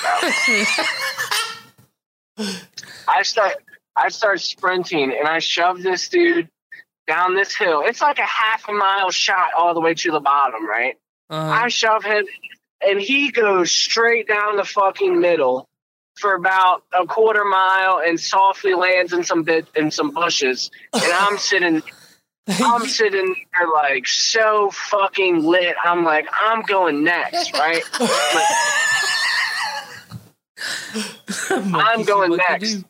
bro. 2.37 2.47
I 3.07 3.23
start. 3.23 3.55
I 3.95 4.09
start 4.09 4.39
sprinting, 4.39 5.11
and 5.17 5.27
I 5.27 5.39
shove 5.39 5.81
this 5.81 6.07
dude 6.07 6.47
down 7.07 7.35
this 7.35 7.55
hill. 7.55 7.81
It's 7.85 8.01
like 8.01 8.19
a 8.19 8.25
half 8.25 8.69
a 8.69 8.71
mile 8.71 9.09
shot 9.11 9.47
all 9.57 9.73
the 9.73 9.81
way 9.81 9.93
to 9.95 10.11
the 10.11 10.19
bottom, 10.19 10.65
right? 10.65 10.95
Uh, 11.29 11.35
I 11.35 11.67
shove 11.67 12.03
him, 12.03 12.25
and 12.81 13.01
he 13.01 13.31
goes 13.31 13.71
straight 13.71 14.27
down 14.27 14.55
the 14.55 14.63
fucking 14.63 15.19
middle 15.19 15.67
for 16.15 16.33
about 16.33 16.83
a 16.97 17.05
quarter 17.05 17.43
mile, 17.43 18.01
and 18.05 18.19
softly 18.19 18.73
lands 18.73 19.11
in 19.11 19.23
some 19.23 19.43
bit 19.43 19.67
in 19.75 19.91
some 19.91 20.11
bushes. 20.11 20.69
And 20.93 21.11
I'm 21.11 21.37
sitting, 21.37 21.81
I'm 22.49 22.85
sitting 22.87 23.35
there 23.57 23.67
like 23.73 24.07
so 24.07 24.71
fucking 24.71 25.43
lit. 25.43 25.75
I'm 25.83 26.03
like, 26.03 26.27
I'm 26.39 26.61
going 26.63 27.03
next, 27.03 27.53
right? 27.53 27.83
I'm 31.49 32.03
going 32.03 32.37
next. 32.37 32.83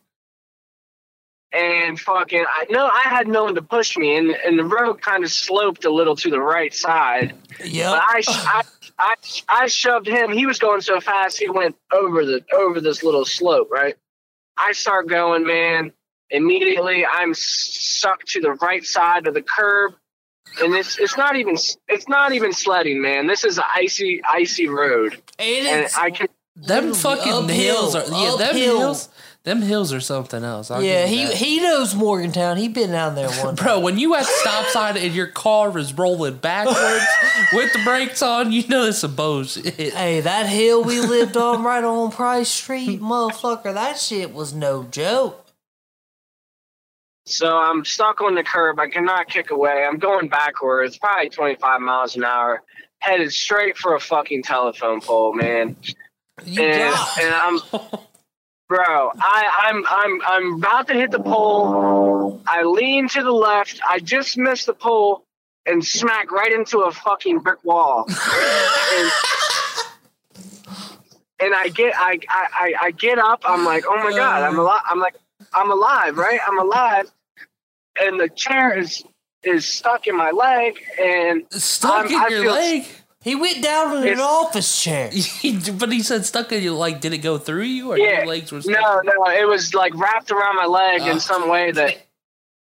and 1.52 2.00
fucking 2.00 2.46
I 2.48 2.66
no, 2.70 2.88
I 2.88 3.02
had 3.02 3.28
no 3.28 3.44
one 3.46 3.56
to 3.56 3.62
push 3.62 3.98
me, 3.98 4.16
and 4.16 4.32
and 4.32 4.58
the 4.58 4.64
road 4.64 5.02
kind 5.02 5.24
of 5.24 5.32
sloped 5.32 5.86
a 5.86 5.92
little 5.92 6.16
to 6.18 6.30
the 6.30 6.40
right 6.40 6.74
side. 6.74 7.36
Yeah, 7.64 7.90
But 7.92 8.02
I, 8.02 8.22
I, 8.28 8.64
I, 8.98 9.16
I 9.50 9.68
shoved 9.68 10.08
him. 10.08 10.32
He 10.32 10.46
was 10.46 10.60
going 10.60 10.82
so 10.82 11.02
fast, 11.02 11.38
he 11.38 11.50
went 11.50 11.76
over 11.92 12.26
the 12.26 12.44
over 12.54 12.80
this 12.80 13.04
little 13.04 13.26
slope. 13.26 13.70
Right. 13.72 13.96
I 14.58 14.74
start 14.74 15.08
going, 15.08 15.46
man. 15.46 15.92
Immediately, 16.32 17.06
I'm 17.06 17.34
sucked 17.34 18.28
to 18.30 18.42
the 18.42 18.52
right 18.54 18.84
side 18.84 19.28
of 19.28 19.34
the 19.34 19.42
curb, 19.42 19.94
and 20.62 20.76
it's 20.76 21.00
it's 21.00 21.18
not 21.18 21.36
even 21.36 21.56
it's 21.88 22.08
not 22.08 22.34
even 22.34 22.54
sledding, 22.54 23.02
man. 23.02 23.28
This 23.28 23.44
is 23.44 23.58
an 23.58 23.64
icy 23.76 24.22
icy 24.30 24.68
road, 24.68 25.22
And 25.40 25.68
and 25.68 25.88
I 25.98 26.12
can. 26.12 26.28
Them 26.56 26.94
fucking 26.94 27.32
uphill, 27.32 27.48
hills 27.48 27.96
are 27.96 28.04
yeah. 28.12 28.36
Them 28.38 28.56
hills. 28.56 29.10
Them 29.46 29.62
hills 29.62 29.94
are 29.94 30.02
something 30.02 30.44
else. 30.44 30.70
I'll 30.70 30.84
Yeah, 30.84 31.06
he 31.06 31.26
that. 31.26 31.34
he 31.34 31.62
knows 31.62 31.96
Morgantown. 31.96 32.58
He 32.58 32.68
been 32.68 32.92
down 32.92 33.16
there 33.16 33.30
one. 33.44 33.56
Bro, 33.56 33.80
when 33.80 33.98
you 33.98 34.14
at 34.16 34.26
stop 34.26 34.66
sign 34.68 34.98
and 34.98 35.16
your 35.16 35.28
car 35.28 35.76
is 35.78 35.94
rolling 35.94 36.36
backwards 36.36 37.06
with 37.54 37.72
the 37.72 37.80
brakes 37.86 38.22
on, 38.22 38.52
you 38.52 38.68
know 38.68 38.84
it's 38.84 39.02
a 39.02 39.08
bullshit. 39.08 39.74
Hey, 39.74 40.20
that 40.20 40.48
hill 40.48 40.84
we 40.84 41.00
lived 41.00 41.38
on 41.38 41.64
right 41.64 41.84
on 41.84 42.12
Price 42.12 42.50
Street, 42.50 43.00
motherfucker, 43.00 43.74
that 43.74 43.98
shit 43.98 44.34
was 44.34 44.54
no 44.54 44.84
joke. 44.84 45.39
So 47.30 47.56
I'm 47.58 47.86
stuck 47.86 48.22
on 48.22 48.34
the 48.34 48.44
curb. 48.44 48.80
I 48.80 48.90
cannot 48.90 49.28
kick 49.30 49.52
away. 49.52 49.86
I'm 49.88 50.00
going 50.00 50.30
backwards, 50.30 50.98
probably 50.98 51.30
25 51.30 51.80
miles 51.80 52.16
an 52.16 52.24
hour, 52.24 52.64
headed 52.98 53.32
straight 53.32 53.78
for 53.78 53.94
a 53.96 54.00
fucking 54.00 54.42
telephone 54.44 55.00
pole, 55.00 55.34
man. 55.34 55.76
You 56.44 56.64
and, 56.64 56.96
and 57.22 57.34
I'm, 57.36 57.60
bro, 58.68 59.12
I, 59.20 59.68
I'm, 59.68 59.86
I'm, 59.88 60.22
I'm 60.26 60.54
about 60.56 60.88
to 60.88 60.96
hit 60.96 61.12
the 61.12 61.20
pole. 61.20 62.42
I 62.48 62.64
lean 62.64 63.08
to 63.10 63.22
the 63.22 63.32
left. 63.32 63.80
I 63.88 64.00
just 64.00 64.36
missed 64.38 64.66
the 64.66 64.74
pole 64.74 65.24
and 65.68 65.86
smack 65.86 66.32
right 66.32 66.52
into 66.52 66.80
a 66.80 66.92
fucking 66.92 67.40
brick 67.40 67.64
wall. 67.64 68.06
and, 68.08 69.12
and 71.42 71.54
I 71.54 71.68
get, 71.68 71.94
I, 71.96 72.18
I, 72.28 72.48
I- 72.60 72.74
I 72.88 72.92
get 72.92 73.20
up. 73.20 73.44
I'm 73.46 73.66
like, 73.66 73.84
oh 73.88 73.98
my 73.98 74.18
god, 74.18 74.42
I'm 74.42 74.58
uh. 74.58 74.64
alive. 74.64 74.82
I'm 74.90 75.00
like, 75.00 75.16
I'm 75.54 75.70
alive, 75.72 76.18
right? 76.18 76.40
I'm 76.48 76.60
alive. 76.60 77.06
And 78.02 78.20
the 78.20 78.30
chair 78.30 78.78
is 78.78 79.04
is 79.44 79.66
stuck 79.66 80.06
in 80.08 80.16
my 80.18 80.32
leg, 80.32 80.78
and 81.02 81.44
Stuck 81.52 82.06
I'm- 82.06 82.08
in 82.08 82.16
I 82.16 82.28
your 82.28 82.42
feel- 82.44 82.52
leg? 82.54 82.86
he 83.22 83.36
went 83.36 83.62
down 83.64 83.98
in 84.06 84.14
an 84.14 84.20
office 84.20 84.82
chair. 84.82 85.10
but 85.74 85.92
he 85.92 86.02
said 86.04 86.26
stuck 86.26 86.52
in 86.52 86.62
your 86.64 86.74
like 86.74 87.02
did 87.02 87.14
it 87.14 87.20
go 87.20 87.38
through 87.38 87.64
you 87.64 87.92
or 87.92 87.98
Yeah. 87.98 88.20
your 88.20 88.26
legs 88.28 88.52
were 88.52 88.62
stuck? 88.62 88.76
No, 88.82 89.02
no, 89.04 89.32
it 89.32 89.48
was 89.48 89.74
like 89.74 89.94
wrapped 89.96 90.32
around 90.32 90.56
my 90.56 90.66
leg 90.66 91.02
Oh. 91.04 91.12
in 91.12 91.20
some 91.20 91.50
way 91.50 91.72
that 91.72 91.98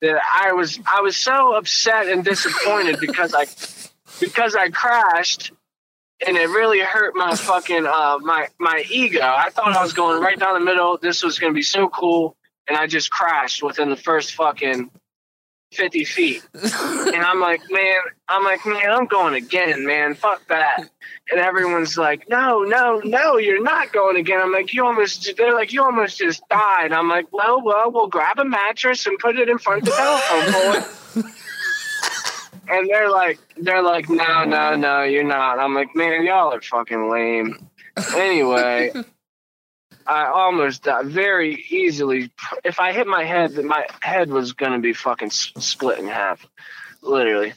that 0.02 0.20
I 0.36 0.52
was 0.54 0.80
I 0.92 1.02
was 1.02 1.16
so 1.18 1.54
upset 1.56 2.08
and 2.08 2.24
disappointed 2.24 3.00
because 3.02 3.34
I 3.36 3.46
because 4.20 4.56
I 4.56 4.70
crashed 4.70 5.52
and 6.26 6.36
it 6.38 6.50
really 6.50 6.80
hurt 6.80 7.16
my 7.16 7.36
fucking 7.36 7.86
uh 7.86 8.18
my 8.22 8.48
my 8.60 8.84
ego. 8.90 9.22
I 9.22 9.50
thought 9.52 9.74
I 9.76 9.82
was 9.82 9.94
going 9.94 10.22
right 10.22 10.38
down 10.40 10.54
the 10.60 10.66
middle. 10.66 10.98
This 10.98 11.24
was 11.24 11.38
gonna 11.40 11.54
be 11.54 11.62
so 11.64 11.88
cool, 11.90 12.36
and 12.68 12.76
I 12.78 12.86
just 12.88 13.10
crashed 13.12 13.62
within 13.64 13.90
the 13.90 13.96
first 13.96 14.34
fucking 14.36 14.90
fifty 15.72 16.06
feet. 16.06 16.48
And 16.54 17.16
I'm 17.16 17.40
like, 17.40 17.62
man, 17.70 18.00
I'm 18.28 18.44
like, 18.44 18.66
man, 18.66 18.90
I'm 18.90 19.06
going 19.06 19.34
again, 19.34 19.86
man. 19.86 20.16
Fuck 20.16 20.48
that. 20.48 20.90
And 21.30 21.40
everyone's 21.40 21.98
like, 21.98 22.30
no, 22.30 22.64
no, 22.64 23.02
no, 23.04 23.38
you're 23.38 23.62
not 23.62 23.92
going 23.92 24.18
again. 24.18 24.40
I'm 24.42 24.52
like, 24.52 24.74
you 24.74 24.86
almost, 24.86 25.30
they're 25.38 25.54
like, 25.54 25.74
you 25.74 25.84
almost 25.84 26.18
just 26.18 26.48
died. 26.50 26.94
I'm 26.94 27.10
like, 27.10 27.28
well, 27.32 27.62
well, 27.62 27.92
we'll 27.92 28.08
grab 28.08 28.40
a 28.40 28.46
mattress 28.46 29.06
and 29.06 29.18
put 29.20 29.38
it 29.38 29.50
in 29.50 29.58
front 29.58 29.82
of 29.82 29.86
the 29.86 29.92
telephone 29.92 30.54
pole. 30.54 31.24
and 32.70 32.90
they're 32.90 33.10
like, 33.10 33.40
they're 33.58 33.84
like, 33.84 34.10
no, 34.10 34.46
no, 34.46 34.76
no, 34.76 35.04
you're 35.04 35.24
not. 35.24 35.60
I'm 35.60 35.74
like, 35.74 35.96
man, 35.96 36.26
y'all 36.26 36.54
are 36.54 36.62
fucking 36.62 37.10
lame. 37.10 37.68
Anyway, 38.16 38.92
I 40.08 40.28
almost 40.28 40.84
died 40.84 41.08
very 41.08 41.66
easily. 41.70 42.32
If 42.64 42.80
I 42.80 42.94
hit 42.94 43.08
my 43.08 43.24
head, 43.26 43.54
my 43.64 43.86
head 44.02 44.30
was 44.30 44.54
gonna 44.54 44.80
be 44.80 44.94
fucking 44.94 45.28
s- 45.28 45.52
split 45.60 46.00
in 46.00 46.08
half, 46.08 46.46
literally. 47.02 47.54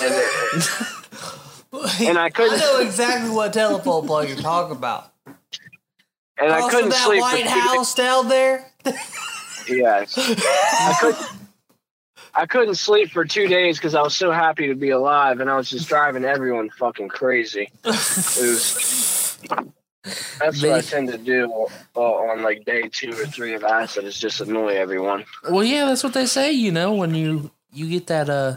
And, 0.00 0.14
and 2.00 2.18
I 2.18 2.30
couldn't, 2.30 2.54
I 2.54 2.64
know 2.64 2.78
exactly 2.80 3.30
what 3.30 3.52
telephone 3.52 4.06
pole 4.06 4.24
you're 4.24 4.36
talking 4.36 4.76
about. 4.76 5.12
and 5.26 6.52
I 6.52 6.68
couldn't 6.70 6.90
that 6.90 7.04
sleep. 7.04 7.20
White 7.20 7.46
House 7.46 7.94
down 7.94 8.28
there. 8.28 8.70
Yes, 9.68 10.16
I 10.18 10.96
couldn't. 11.00 11.26
I 12.36 12.46
couldn't 12.46 12.74
sleep 12.74 13.10
for 13.12 13.24
two 13.24 13.46
days 13.46 13.78
because 13.78 13.94
I 13.94 14.02
was 14.02 14.14
so 14.14 14.32
happy 14.32 14.66
to 14.66 14.74
be 14.74 14.90
alive, 14.90 15.38
and 15.40 15.48
I 15.48 15.56
was 15.56 15.70
just 15.70 15.88
driving 15.88 16.24
everyone 16.24 16.68
fucking 16.70 17.08
crazy. 17.08 17.70
It 17.84 17.86
was. 17.86 19.38
That's 20.38 20.62
what 20.62 20.72
I 20.72 20.80
tend 20.82 21.08
to 21.08 21.18
do 21.18 21.66
uh, 21.96 22.00
on 22.00 22.42
like 22.42 22.64
day 22.64 22.88
two 22.88 23.12
or 23.12 23.26
three 23.26 23.54
of 23.54 23.64
acid 23.64 24.04
is 24.04 24.18
just 24.18 24.40
annoy 24.40 24.74
everyone. 24.74 25.24
Well, 25.48 25.64
yeah, 25.64 25.86
that's 25.86 26.04
what 26.04 26.12
they 26.12 26.26
say. 26.26 26.52
You 26.52 26.72
know, 26.72 26.94
when 26.94 27.14
you 27.14 27.50
you 27.72 27.88
get 27.88 28.08
that 28.08 28.28
uh, 28.28 28.56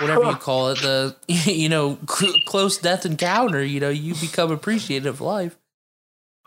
whatever 0.00 0.24
you 0.24 0.34
call 0.36 0.70
it, 0.70 0.78
the 0.80 1.16
you 1.28 1.68
know 1.68 1.98
cl- 2.08 2.40
close 2.46 2.78
death 2.78 3.06
encounter. 3.06 3.62
You 3.62 3.80
know, 3.80 3.90
you 3.90 4.14
become 4.14 4.50
appreciative 4.50 5.14
of 5.14 5.20
life. 5.20 5.56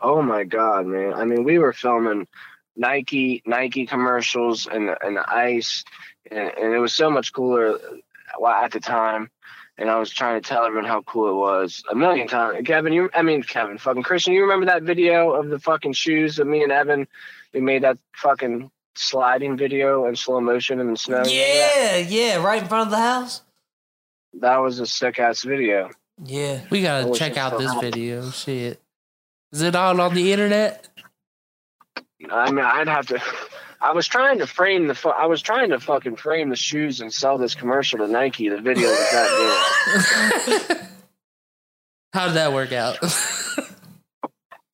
Oh 0.00 0.20
my 0.20 0.44
god, 0.44 0.86
man! 0.86 1.14
I 1.14 1.24
mean, 1.24 1.44
we 1.44 1.58
were 1.58 1.72
filming 1.72 2.28
Nike 2.76 3.42
Nike 3.46 3.86
commercials 3.86 4.66
and 4.66 4.94
and 5.00 5.16
the 5.16 5.24
ice, 5.34 5.84
and, 6.30 6.52
and 6.58 6.74
it 6.74 6.78
was 6.78 6.92
so 6.92 7.10
much 7.10 7.32
cooler 7.32 7.78
uh, 8.40 8.62
at 8.62 8.72
the 8.72 8.80
time. 8.80 9.30
And 9.78 9.90
I 9.90 9.98
was 9.98 10.10
trying 10.10 10.40
to 10.40 10.48
tell 10.48 10.64
everyone 10.64 10.88
how 10.88 11.02
cool 11.02 11.28
it 11.30 11.34
was 11.34 11.84
a 11.90 11.94
million 11.94 12.28
times. 12.28 12.66
Kevin, 12.66 12.92
you 12.94 13.10
I 13.14 13.22
mean 13.22 13.42
Kevin, 13.42 13.76
fucking 13.78 14.02
Christian, 14.04 14.32
you 14.32 14.42
remember 14.42 14.66
that 14.66 14.82
video 14.82 15.32
of 15.32 15.48
the 15.48 15.58
fucking 15.58 15.92
shoes 15.92 16.38
of 16.38 16.46
me 16.46 16.62
and 16.62 16.72
Evan? 16.72 17.06
We 17.52 17.60
made 17.60 17.82
that 17.82 17.98
fucking 18.14 18.70
sliding 18.94 19.56
video 19.58 20.06
in 20.06 20.16
slow 20.16 20.40
motion 20.40 20.80
in 20.80 20.90
the 20.90 20.96
snow. 20.96 21.24
Yeah, 21.26 21.98
yeah, 21.98 22.42
right 22.42 22.62
in 22.62 22.68
front 22.68 22.86
of 22.86 22.90
the 22.90 22.96
house. 22.96 23.42
that 24.40 24.56
was 24.58 24.78
a 24.80 24.86
sick 24.86 25.18
ass 25.18 25.42
video. 25.42 25.90
Yeah. 26.24 26.60
We 26.70 26.80
gotta 26.80 27.12
check 27.12 27.36
out 27.36 27.58
this 27.58 27.72
had 27.72 27.84
it. 27.84 27.94
video. 27.94 28.30
Shit, 28.30 28.80
is 29.52 29.60
it 29.60 29.74
on 29.76 30.00
on 30.00 30.14
the 30.14 30.32
internet? 30.32 30.88
I 32.30 32.50
mean, 32.50 32.64
I'd 32.64 32.88
have 32.88 33.06
to. 33.08 33.20
I 33.86 33.92
was 33.92 34.08
trying 34.08 34.40
to 34.40 34.48
frame 34.48 34.88
the. 34.88 34.96
fu- 34.96 35.10
I 35.10 35.26
was 35.26 35.40
trying 35.42 35.70
to 35.70 35.78
fucking 35.78 36.16
frame 36.16 36.50
the 36.50 36.56
shoes 36.56 37.00
and 37.00 37.12
sell 37.12 37.38
this 37.38 37.54
commercial 37.54 37.98
to 38.00 38.08
Nike. 38.08 38.48
The 38.48 38.60
video 38.60 38.88
was 38.88 39.10
that 39.12 40.66
did. 40.68 40.78
How 42.12 42.26
did 42.26 42.34
that 42.34 42.52
work 42.52 42.72
out? 42.72 42.98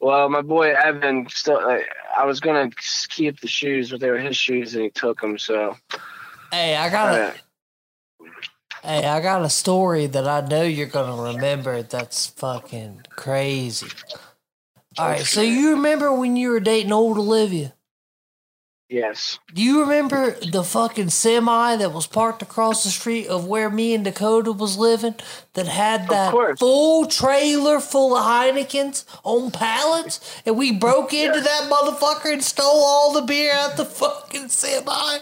Well, 0.00 0.28
my 0.30 0.40
boy 0.40 0.72
Evan 0.74 1.28
still. 1.28 1.62
Like, 1.62 1.84
I 2.16 2.24
was 2.24 2.40
gonna 2.40 2.70
keep 3.10 3.40
the 3.40 3.48
shoes, 3.48 3.90
but 3.90 4.00
they 4.00 4.10
were 4.10 4.18
his 4.18 4.36
shoes, 4.36 4.74
and 4.74 4.84
he 4.84 4.90
took 4.90 5.20
them. 5.20 5.38
So, 5.38 5.76
Hey, 6.50 6.74
I 6.74 6.88
got 6.88 7.14
uh, 7.14 7.32
a 8.82 8.86
hey, 8.86 9.06
I 9.06 9.20
got 9.20 9.42
a 9.42 9.50
story 9.50 10.06
that 10.06 10.26
I 10.26 10.40
know 10.40 10.62
you're 10.62 10.86
gonna 10.86 11.34
remember. 11.34 11.82
That's 11.82 12.28
fucking 12.28 13.02
crazy. 13.10 13.88
All 14.98 15.06
right, 15.06 15.20
so 15.20 15.42
you 15.42 15.74
remember 15.74 16.12
when 16.12 16.34
you 16.36 16.50
were 16.50 16.60
dating 16.60 16.92
old 16.92 17.18
Olivia? 17.18 17.74
Yes, 18.92 19.38
Do 19.52 19.62
you 19.62 19.80
remember 19.80 20.36
the 20.40 20.62
fucking 20.62 21.10
semi 21.10 21.76
that 21.76 21.92
was 21.92 22.06
parked 22.06 22.42
across 22.42 22.84
the 22.84 22.90
street 22.90 23.26
of 23.28 23.46
where 23.46 23.70
me 23.70 23.94
and 23.94 24.04
Dakota 24.04 24.52
was 24.52 24.76
living 24.76 25.14
that 25.54 25.66
had 25.66 26.08
that 26.08 26.58
full 26.58 27.06
trailer 27.06 27.80
full 27.80 28.16
of 28.16 28.24
Heinekens 28.24 29.04
on 29.24 29.50
pallets? 29.50 30.42
And 30.44 30.56
we 30.56 30.72
broke 30.72 31.12
into 31.14 31.40
that 31.40 31.70
motherfucker 31.70 32.32
and 32.32 32.44
stole 32.44 32.66
all 32.84 33.12
the 33.12 33.22
beer 33.22 33.52
out 33.52 33.76
the 33.76 33.84
fucking 33.84 34.48
semi? 34.48 35.18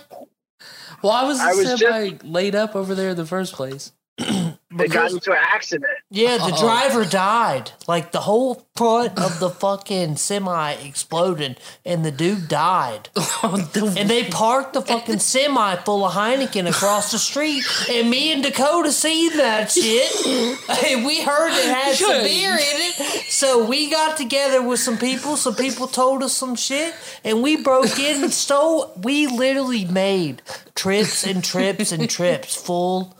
Why 1.00 1.24
was 1.24 1.38
the 1.38 1.44
I 1.44 1.54
was 1.54 1.78
semi 1.78 2.18
laid 2.22 2.54
up 2.54 2.74
over 2.76 2.94
there 2.94 3.10
in 3.10 3.16
the 3.16 3.26
first 3.26 3.54
place? 3.54 3.92
they 4.72 4.86
got 4.86 5.10
into 5.10 5.32
an 5.32 5.38
accident. 5.40 5.90
Yeah, 6.10 6.36
the 6.38 6.44
Uh-oh. 6.44 6.60
driver 6.60 7.04
died. 7.04 7.72
Like 7.88 8.12
the 8.12 8.20
whole 8.20 8.66
front 8.76 9.18
of 9.18 9.40
the 9.40 9.50
fucking 9.50 10.16
semi 10.16 10.72
exploded 10.72 11.58
and 11.84 12.04
the 12.04 12.12
dude 12.12 12.48
died. 12.48 13.08
And 13.42 14.08
they 14.08 14.24
parked 14.24 14.74
the 14.74 14.82
fucking 14.82 15.18
semi 15.18 15.76
full 15.76 16.04
of 16.04 16.12
Heineken 16.12 16.68
across 16.68 17.10
the 17.10 17.18
street, 17.18 17.64
and 17.90 18.10
me 18.10 18.32
and 18.32 18.42
Dakota 18.42 18.92
seen 18.92 19.36
that 19.38 19.70
shit. 19.70 20.10
And 20.90 21.04
we 21.04 21.22
heard 21.22 21.50
it 21.52 21.74
had 21.74 21.94
some 21.94 22.22
beer 22.22 22.52
in 22.52 22.58
it, 22.60 23.24
so 23.30 23.64
we 23.66 23.90
got 23.90 24.16
together 24.16 24.62
with 24.62 24.80
some 24.80 24.98
people. 24.98 25.36
Some 25.36 25.54
people 25.54 25.86
told 25.86 26.22
us 26.22 26.32
some 26.36 26.54
shit, 26.54 26.94
and 27.24 27.42
we 27.42 27.56
broke 27.56 27.98
in 27.98 28.22
and 28.22 28.32
stole. 28.32 28.92
We 29.02 29.26
literally 29.26 29.84
made 29.84 30.42
trips 30.74 31.26
and 31.26 31.42
trips 31.42 31.92
and 31.92 32.08
trips 32.08 32.54
full 32.54 33.16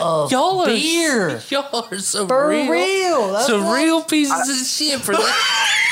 of 0.00 0.30
y'all 0.32 0.60
are 0.62 0.66
beer. 0.66 1.40
Y'all 1.50 1.86
are 1.90 1.98
so 1.98 2.26
For 2.26 2.48
real. 2.48 2.70
real, 2.70 3.32
that's 3.32 3.46
some 3.46 3.64
what- 3.64 3.76
real 3.82 4.02
pieces 4.02 4.48
of 4.60 4.66
shit 4.66 5.00
for 5.00 5.12
that. 5.12 5.72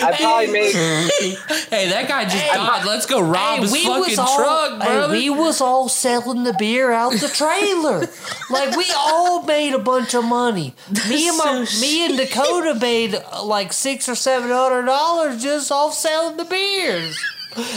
I 0.00 0.16
probably 0.16 0.46
made. 0.50 0.72
hey, 1.68 1.88
that 1.90 2.06
guy 2.08 2.24
just 2.24 2.36
died. 2.54 2.86
Let's 2.86 3.04
go 3.04 3.20
rob 3.20 3.56
Hey, 3.56 3.62
his 3.62 3.72
we 3.72 3.84
fucking 3.84 4.00
was 4.00 4.18
all, 4.18 4.36
truck, 4.38 4.70
hey, 4.82 4.88
brother. 4.96 5.12
we 5.12 5.28
was 5.28 5.60
all 5.60 5.90
selling 5.90 6.44
the 6.44 6.54
beer 6.58 6.90
out 6.90 7.12
the 7.12 7.28
trailer. 7.28 8.06
like 8.48 8.74
we 8.76 8.86
all 8.96 9.42
made 9.42 9.74
a 9.74 9.78
bunch 9.78 10.14
of 10.14 10.24
money. 10.24 10.74
Me 11.10 11.28
and 11.28 11.36
my, 11.36 11.64
So 11.66 11.80
me 11.82 12.06
and 12.06 12.16
Dakota 12.16 12.76
made 12.80 13.14
uh, 13.16 13.44
like 13.44 13.74
six 13.74 14.08
or 14.08 14.14
seven 14.14 14.48
hundred 14.50 14.86
dollars 14.86 15.42
just 15.42 15.70
off 15.70 15.92
selling 15.92 16.38
the 16.38 16.46
beers. 16.46 17.22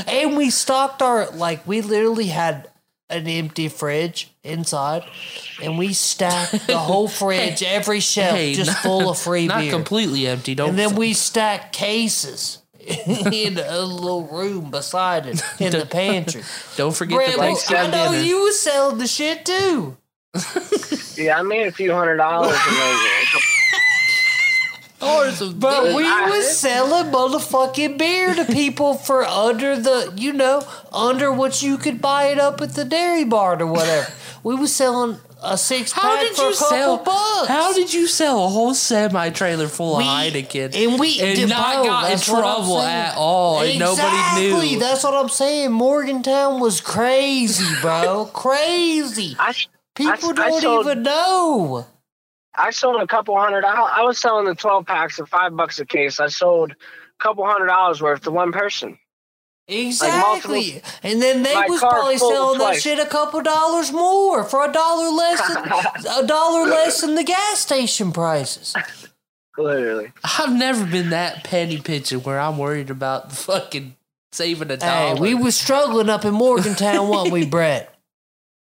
And 0.07 0.37
we 0.37 0.49
stocked 0.49 1.01
our 1.01 1.29
like 1.31 1.67
we 1.67 1.81
literally 1.81 2.27
had 2.27 2.69
an 3.11 3.27
empty 3.27 3.67
fridge 3.69 4.31
inside, 4.43 5.03
and 5.61 5.77
we 5.77 5.93
stacked 5.93 6.67
the 6.67 6.77
whole 6.77 7.07
fridge, 7.21 7.61
every 7.63 7.99
shelf, 7.99 8.35
Hey, 8.37 8.53
just 8.53 8.69
not- 8.71 8.77
full 8.77 9.09
of 9.09 9.17
free 9.17 9.47
Not 9.47 9.61
beer. 9.61 9.71
completely 9.71 10.27
empty. 10.27 10.55
Don't. 10.55 10.69
And 10.69 10.79
then 10.79 10.95
we 10.95 11.13
stacked 11.13 11.73
cases 11.73 12.59
in 13.07 13.57
a 13.59 13.81
little 13.81 14.23
room 14.27 14.71
beside 14.71 15.25
it 15.27 15.41
in 15.59 15.71
the 15.71 15.85
pantry. 15.85 16.41
don't 16.77 16.95
forget 16.95 17.17
Brad, 17.17 17.33
the 17.33 17.37
well, 17.37 17.57
I 17.69 17.87
know 17.91 18.11
dinner. 18.11 18.23
you 18.23 18.41
was 18.43 18.59
selling 18.59 18.97
the 18.97 19.07
shit 19.07 19.45
too. 19.45 19.97
Yeah, 21.17 21.37
I 21.37 21.41
made 21.43 21.67
a 21.67 21.71
few 21.71 21.93
hundred 21.93 22.17
dollars. 22.17 22.57
and 22.67 22.75
then- 22.77 22.97
Or 25.01 25.31
some 25.31 25.57
But 25.59 25.93
we 25.95 26.05
I- 26.05 26.29
was 26.29 26.57
selling 26.57 27.11
motherfucking 27.11 27.97
beer 27.97 28.33
to 28.35 28.45
people 28.45 28.93
for 28.95 29.25
under 29.25 29.75
the, 29.79 30.13
you 30.15 30.31
know, 30.33 30.63
under 30.93 31.31
what 31.31 31.61
you 31.61 31.77
could 31.77 32.01
buy 32.01 32.25
it 32.25 32.39
up 32.39 32.61
at 32.61 32.75
the 32.75 32.85
dairy 32.85 33.23
bar 33.23 33.59
or 33.61 33.65
whatever. 33.67 34.11
We 34.43 34.55
was 34.55 34.73
selling 34.75 35.17
a 35.43 35.57
six 35.57 35.91
How 35.91 36.01
pack 36.17 36.19
did 36.21 36.35
for 36.35 36.41
you 36.43 36.49
a 36.49 36.53
couple 36.53 36.67
sell? 36.77 36.97
bucks. 36.97 37.47
How 37.47 37.73
did 37.73 37.91
you 37.93 38.05
sell 38.05 38.45
a 38.45 38.47
whole 38.47 38.75
semi 38.75 39.29
trailer 39.31 39.67
full 39.67 39.97
We- 39.97 40.03
of 40.03 40.09
Heineken 40.09 40.75
and 40.75 40.99
we 40.99 41.19
and 41.19 41.35
did- 41.35 41.49
not 41.49 41.75
bro, 41.77 41.85
got 41.85 42.03
in 42.05 42.09
that's 42.11 42.29
what 42.29 42.43
I'm 42.43 42.55
trouble 42.57 42.79
saying. 42.81 42.87
at 42.89 43.15
all, 43.17 43.61
and 43.61 43.79
nobody 43.79 44.01
Exactly, 44.17 44.69
knew? 44.73 44.79
That's 44.79 45.03
what 45.03 45.13
I'm 45.15 45.29
saying. 45.29 45.71
Morgantown 45.71 46.59
was 46.59 46.79
crazy, 46.81 47.65
bro. 47.81 48.25
crazy. 48.33 49.35
I, 49.39 49.53
People 49.95 50.29
I 50.29 50.33
don't 50.49 50.61
sold- 50.61 50.85
even 50.85 51.03
know. 51.03 51.85
I 52.61 52.69
sold 52.71 53.01
a 53.01 53.07
couple 53.07 53.37
hundred 53.39 53.61
dollars. 53.61 53.91
I 53.95 54.03
was 54.03 54.19
selling 54.19 54.45
the 54.45 54.55
twelve 54.55 54.85
packs 54.85 55.15
for 55.15 55.25
five 55.25 55.55
bucks 55.55 55.79
a 55.79 55.85
case. 55.85 56.19
I 56.19 56.27
sold 56.27 56.71
a 56.71 56.75
couple 57.23 57.45
hundred 57.45 57.67
dollars 57.67 58.01
worth 58.01 58.21
to 58.23 58.31
one 58.31 58.51
person. 58.51 58.97
Exactly. 59.67 60.73
multiple- 60.73 60.91
and 61.03 61.21
then 61.21 61.43
they 61.43 61.53
My 61.53 61.67
was 61.67 61.79
probably 61.79 62.17
full 62.17 62.31
selling 62.31 62.59
that 62.59 62.81
shit 62.81 62.99
a 62.99 63.05
couple 63.05 63.41
dollars 63.41 63.91
more 63.91 64.43
for 64.43 64.67
a 64.67 64.71
dollar 64.71 65.09
less 65.09 65.47
than 65.47 66.23
a 66.23 66.27
dollar 66.27 66.67
less 66.69 67.01
than 67.01 67.15
the 67.15 67.23
gas 67.23 67.59
station 67.59 68.11
prices. 68.11 68.75
Literally. 69.57 70.11
I've 70.23 70.53
never 70.53 70.85
been 70.85 71.09
that 71.11 71.43
penny 71.43 71.79
pitching 71.79 72.19
where 72.19 72.39
I'm 72.39 72.57
worried 72.57 72.89
about 72.89 73.29
the 73.29 73.35
fucking 73.35 73.95
saving 74.31 74.71
a 74.71 74.77
dollar. 74.77 74.91
Hey, 74.91 75.09
dollar. 75.09 75.21
we 75.21 75.35
was 75.35 75.57
struggling 75.57 76.09
up 76.09 76.25
in 76.25 76.33
Morgantown, 76.33 77.07
weren't 77.09 77.31
we, 77.31 77.45
Brett? 77.45 77.93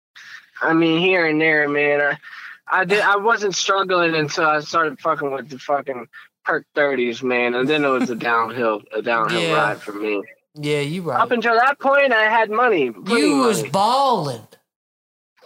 I 0.62 0.74
mean, 0.74 1.00
here 1.00 1.26
and 1.26 1.40
there, 1.40 1.68
man. 1.68 2.00
I, 2.00 2.18
I 2.70 2.84
did. 2.84 3.00
I 3.00 3.16
wasn't 3.16 3.54
struggling 3.54 4.14
until 4.14 4.44
I 4.46 4.60
started 4.60 5.00
fucking 5.00 5.30
with 5.30 5.48
the 5.50 5.58
fucking 5.58 6.06
perk 6.44 6.66
thirties, 6.74 7.22
man, 7.22 7.54
and 7.54 7.68
then 7.68 7.84
it 7.84 7.88
was 7.88 8.10
a 8.10 8.14
downhill, 8.16 8.82
a 8.94 9.02
downhill 9.02 9.40
Yeah. 9.40 9.54
ride 9.54 9.80
for 9.82 9.92
me. 9.92 10.22
Yeah, 10.54 10.80
you 10.80 11.02
right. 11.02 11.20
Up 11.20 11.30
until 11.30 11.54
that 11.54 11.78
point, 11.78 12.12
I 12.12 12.24
had 12.24 12.50
money. 12.50 12.92
You 13.06 13.36
was 13.38 13.58
money. 13.60 13.70
balling. 13.70 14.48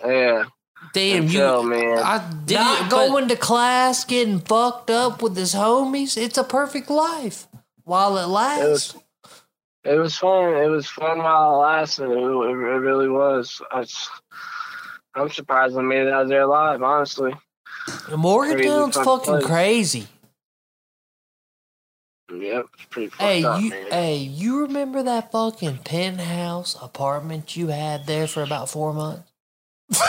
yeah. 0.05 0.45
Damn, 0.93 1.29
you. 1.29 1.63
Man. 1.63 1.99
I 1.99 2.19
did 2.45 2.57
Not 2.57 2.91
going 2.91 3.29
to 3.29 3.37
class, 3.37 4.05
getting 4.05 4.39
fucked 4.41 4.91
up 4.91 5.23
with 5.23 5.37
his 5.37 5.55
homies. 5.55 6.17
It's 6.17 6.37
a 6.39 6.45
perfect 6.45 6.91
life 6.91 7.47
while 7.85 8.19
it 8.19 8.27
lasts. 8.27 8.65
It 8.65 8.69
was. 8.71 8.97
It 9.85 9.99
was 9.99 10.17
fun. 10.17 10.55
It 10.57 10.69
was 10.69 10.87
fun 10.87 11.19
while 11.19 11.55
it 11.55 11.59
lasted. 11.59 12.11
It, 12.11 12.17
it, 12.17 12.19
really 12.19 13.09
was. 13.09 13.61
I 13.71 13.81
was, 13.81 14.09
I'm 15.15 15.31
surprised 15.31 15.77
I 15.77 15.83
made 15.83 16.07
it 16.07 16.13
out 16.13 16.29
there 16.29 16.43
alive. 16.43 16.83
Honestly. 16.83 17.33
And 18.09 18.19
Morgantown's 18.19 18.95
fun 18.97 19.05
fucking 19.05 19.35
place. 19.35 19.45
crazy. 19.47 20.07
Yep. 22.35 22.67
It's 22.75 22.85
pretty 22.91 23.09
fucked 23.11 23.23
Hey, 23.23 23.45
up, 23.45 23.61
you, 23.61 23.71
man. 23.71 23.87
hey, 23.91 24.17
you 24.17 24.61
remember 24.63 25.03
that 25.03 25.31
fucking 25.31 25.79
penthouse 25.79 26.77
apartment 26.83 27.57
you 27.57 27.69
had 27.69 28.07
there 28.07 28.27
for 28.27 28.43
about 28.43 28.69
four 28.71 28.93
months? 28.93 29.31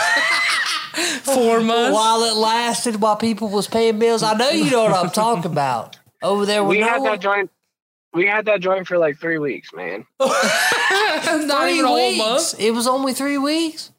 four 1.22 1.60
months. 1.60 1.94
While 1.94 2.22
it 2.24 2.34
lasted, 2.36 3.00
while 3.00 3.16
people 3.16 3.48
was 3.48 3.68
paying 3.68 3.98
bills. 3.98 4.22
I 4.22 4.34
know 4.34 4.48
you 4.48 4.70
know 4.70 4.84
what 4.84 4.92
I'm 4.94 5.10
talking 5.10 5.50
about. 5.50 5.98
Over 6.22 6.46
there 6.46 6.64
with 6.64 6.70
we 6.76 6.80
no 6.80 6.88
had 6.88 7.02
one. 7.02 7.10
that 7.10 7.20
joint. 7.20 7.50
We 8.14 8.26
had 8.26 8.46
that 8.46 8.60
joint 8.60 8.86
for 8.86 8.96
like 8.96 9.18
three 9.18 9.38
weeks, 9.38 9.72
man. 9.74 10.06
Not 10.18 11.22
three 11.22 11.72
even 11.74 11.84
a 11.84 11.88
whole 11.88 12.08
weeks. 12.08 12.18
month. 12.18 12.54
It 12.58 12.70
was 12.72 12.86
only 12.88 13.12
three 13.12 13.36
weeks. 13.38 13.92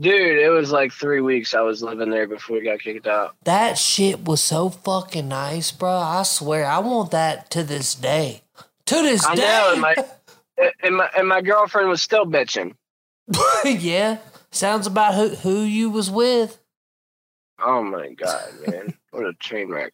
Dude, 0.00 0.38
it 0.38 0.48
was 0.48 0.72
like 0.72 0.90
three 0.92 1.20
weeks 1.20 1.54
I 1.54 1.60
was 1.60 1.82
living 1.82 2.10
there 2.10 2.26
before 2.26 2.56
we 2.56 2.64
got 2.64 2.80
kicked 2.80 3.06
out. 3.06 3.36
That 3.44 3.76
shit 3.78 4.24
was 4.24 4.40
so 4.40 4.70
fucking 4.70 5.28
nice, 5.28 5.70
bro. 5.70 5.90
I 5.90 6.22
swear, 6.22 6.66
I 6.66 6.78
want 6.78 7.10
that 7.10 7.50
to 7.50 7.62
this 7.62 7.94
day. 7.94 8.42
To 8.86 8.94
this 8.96 9.24
I 9.24 9.34
day. 9.34 9.42
know, 9.42 9.72
and 9.72 9.80
my 9.80 9.94
and 10.82 10.96
my 10.96 11.08
and 11.16 11.28
my 11.28 11.40
girlfriend 11.42 11.88
was 11.88 12.02
still 12.02 12.24
bitching. 12.24 12.74
yeah. 13.64 14.18
Sounds 14.50 14.86
about 14.86 15.14
who 15.14 15.28
who 15.28 15.60
you 15.62 15.90
was 15.90 16.10
with. 16.10 16.58
Oh 17.64 17.82
my 17.82 18.08
god, 18.14 18.48
man, 18.66 18.94
what 19.10 19.24
a 19.26 19.34
train 19.34 19.68
wreck! 19.68 19.92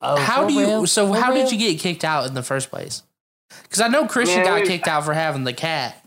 Oh, 0.00 0.16
how 0.20 0.48
do 0.48 0.54
you? 0.54 0.66
real? 0.66 0.86
So 0.86 1.12
For 1.12 1.20
how 1.20 1.32
real? 1.32 1.44
did 1.44 1.52
you 1.52 1.58
get 1.58 1.80
kicked 1.80 2.04
out 2.04 2.26
in 2.26 2.34
the 2.34 2.42
first 2.42 2.70
place? 2.70 3.02
Because 3.62 3.80
I 3.80 3.88
know 3.88 4.06
Christian 4.06 4.38
Man, 4.38 4.46
got 4.46 4.60
we- 4.62 4.66
kicked 4.66 4.88
out 4.88 5.04
for 5.04 5.12
having 5.14 5.44
the 5.44 5.52
cat. 5.52 6.01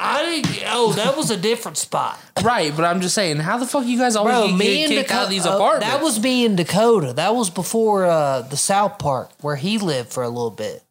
I 0.00 0.24
didn't. 0.42 0.62
Oh, 0.66 0.92
that 0.92 1.16
was 1.16 1.30
a 1.30 1.36
different 1.36 1.76
spot. 1.76 2.18
Right, 2.44 2.72
but 2.74 2.84
I'm 2.84 3.00
just 3.00 3.14
saying, 3.14 3.38
how 3.38 3.58
the 3.58 3.66
fuck 3.66 3.84
you 3.84 3.98
guys 3.98 4.14
always 4.16 4.34
Bro, 4.34 4.48
get, 4.48 4.56
me 4.56 4.64
get 4.66 4.84
and 4.84 4.92
kicked 4.92 5.10
out 5.10 5.24
of 5.24 5.28
Dakota. 5.28 5.30
these 5.30 5.46
uh, 5.46 5.54
apartments? 5.56 5.86
that 5.92 6.02
was 6.02 6.22
me 6.22 6.44
in 6.44 6.56
Dakota. 6.56 7.12
That 7.14 7.34
was 7.34 7.50
before 7.50 8.06
uh, 8.06 8.42
the 8.42 8.56
South 8.56 8.98
Park 8.98 9.30
where 9.40 9.56
he 9.56 9.76
lived 9.78 10.12
for 10.12 10.22
a 10.22 10.28
little 10.28 10.50
bit. 10.52 10.82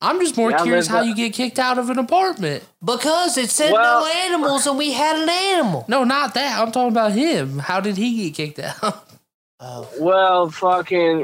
I'm 0.00 0.18
just 0.18 0.36
more 0.36 0.50
Yeah, 0.50 0.60
I 0.60 0.62
curious 0.64 0.86
lived 0.86 0.92
how 0.96 1.00
up- 1.02 1.06
you 1.06 1.14
get 1.14 1.32
kicked 1.32 1.58
out 1.58 1.78
of 1.78 1.88
an 1.90 1.98
apartment. 1.98 2.64
Because 2.84 3.36
it 3.38 3.50
said 3.50 3.70
Well- 3.72 4.00
no 4.04 4.10
animals, 4.10 4.66
and 4.66 4.76
we 4.76 4.92
had 4.92 5.20
an 5.22 5.28
animal. 5.28 5.84
No, 5.88 6.04
not 6.04 6.34
that. 6.34 6.58
I'm 6.60 6.72
talking 6.72 6.90
about 6.92 7.12
him. 7.12 7.58
How 7.60 7.80
did 7.80 7.96
he 7.96 8.30
get 8.30 8.34
kicked 8.54 8.58
out? 8.82 9.08
Oh, 9.64 9.88
Well, 10.00 10.50
fucking 10.50 11.20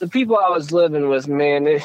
the 0.00 0.08
people 0.08 0.36
I 0.36 0.48
was 0.50 0.72
living 0.72 1.08
with, 1.08 1.28
man, 1.28 1.62
they 1.62 1.84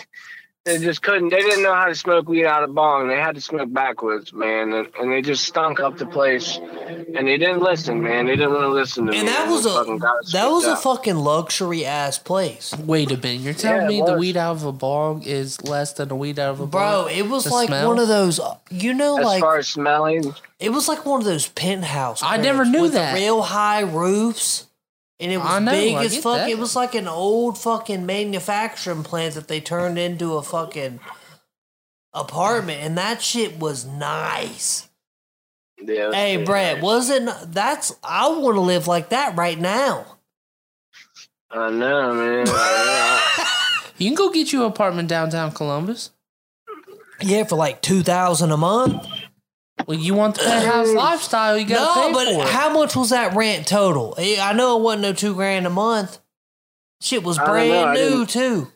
they 0.65 0.79
just 0.79 1.03
couldn't. 1.03 1.29
They 1.29 1.41
didn't 1.41 1.61
know 1.61 1.75
how 1.75 1.85
to 1.85 1.93
smoke 1.93 2.27
weed 2.27 2.45
out 2.45 2.63
of 2.63 2.71
a 2.71 2.73
bong. 2.73 3.07
They 3.07 3.17
had 3.19 3.35
to 3.35 3.41
smoke 3.41 3.71
backwards, 3.71 4.33
man, 4.33 4.73
and, 4.73 4.87
and 4.99 5.11
they 5.11 5.21
just 5.21 5.45
stunk 5.45 5.79
up 5.79 5.97
the 5.97 6.07
place. 6.07 6.57
And 6.57 7.27
they 7.27 7.37
didn't 7.37 7.61
listen, 7.61 8.01
man. 8.01 8.25
They 8.25 8.35
didn't 8.35 8.53
want 8.53 8.63
to 8.63 8.69
listen 8.69 9.05
to 9.05 9.11
me. 9.11 9.19
And 9.19 9.27
that 9.27 9.47
was 9.47 9.65
a 9.67 9.69
that 10.33 10.47
was 10.49 10.65
a 10.65 10.75
fucking 10.75 11.17
luxury 11.17 11.85
ass 11.85 12.17
place, 12.17 12.73
Wait 12.79 13.11
a 13.11 13.17
minute. 13.17 13.41
You're 13.41 13.53
telling 13.53 13.81
Yeah, 13.81 13.85
it 13.85 14.05
me 14.07 14.11
the 14.13 14.17
weed 14.17 14.37
out 14.37 14.55
of 14.55 14.63
a 14.65 14.71
bong 14.71 15.21
is 15.21 15.61
less 15.61 15.93
than 15.93 16.07
the 16.07 16.15
weed 16.15 16.39
out 16.39 16.49
of 16.49 16.59
a 16.59 16.65
bro. 16.67 17.03
bong? 17.03 17.11
It 17.11 17.29
was 17.29 17.43
The 17.43 17.51
like 17.51 17.67
smell? 17.67 17.87
one 17.87 17.99
of 17.99 18.07
those, 18.07 18.39
you 18.71 18.93
know, 18.95 19.13
like 19.15 19.21
As 19.21 19.25
like 19.27 19.41
far 19.41 19.57
as 19.59 19.67
smelling, 19.67 20.33
it 20.59 20.69
was 20.71 20.87
like 20.87 21.05
one 21.05 21.19
of 21.21 21.25
those 21.25 21.47
penthouse. 21.47 22.23
I 22.23 22.37
never 22.37 22.65
knew 22.65 22.81
with 22.81 22.93
that. 22.93 23.13
real 23.13 23.43
high 23.43 23.81
roofs, 23.81 24.64
and 25.19 25.31
it 25.31 25.37
was 25.37 25.61
know, 25.61 25.71
big 25.71 25.95
I 25.95 26.05
as 26.05 26.17
fuck. 26.17 26.37
that. 26.37 26.49
It 26.49 26.57
was 26.57 26.75
like 26.75 26.95
an 26.95 27.07
old 27.07 27.57
fucking 27.57 28.05
manufacturing 28.05 29.03
plant 29.03 29.35
that 29.35 29.47
they 29.47 29.61
turned 29.61 29.97
into 29.97 30.35
a 30.35 30.43
fucking 30.43 30.99
apartment, 32.13 32.81
and 32.81 32.97
that 32.97 33.21
shit 33.21 33.59
was 33.59 33.85
nice. 33.85 34.89
yeah. 35.81 36.11
Hey, 36.11 36.43
Brad, 36.43 36.77
nice. 36.77 36.83
wasn't 36.83 37.29
that's? 37.53 37.93
I 38.03 38.27
want 38.29 38.55
to 38.55 38.61
live 38.61 38.87
like 38.87 39.09
that 39.09 39.35
right 39.37 39.59
now. 39.59 40.17
I 41.51 41.69
know, 41.69 42.13
man. 42.13 42.47
You 43.97 44.09
can 44.09 44.15
go 44.15 44.29
get 44.29 44.51
you 44.51 44.65
an 44.65 44.71
apartment 44.71 45.07
downtown 45.07 45.53
Columbus. 45.53 46.11
Yeah, 47.21 47.45
for 47.45 47.55
like 47.55 47.81
two 47.81 48.03
thousand 48.03 48.51
a 48.51 48.57
month. 48.57 49.07
Well, 49.85 49.97
you 49.99 50.13
want 50.15 50.35
the 50.35 50.41
penthouse 50.41 50.91
lifestyle, 50.93 51.57
you 51.57 51.65
gotta 51.65 51.99
No, 51.99 52.07
pay 52.07 52.13
but 52.13 52.33
for 52.35 52.41
it. 52.47 52.49
how 52.53 52.73
much 52.73 52.95
was 52.95 53.11
that 53.11 53.35
rent 53.35 53.67
total? 53.67 54.15
I 54.17 54.53
know 54.53 54.77
it 54.77 54.81
wasn't 54.83 55.03
no 55.03 55.13
two 55.13 55.35
grand 55.35 55.67
a 55.67 55.69
month. 55.69 56.17
Shit 57.01 57.23
was 57.23 57.37
I 57.37 57.45
don't 57.45 57.47
know, 57.47 57.53
brand 57.53 57.89
I 57.89 57.93
new 57.93 58.09
didn't- 58.25 58.29
too. 58.29 58.71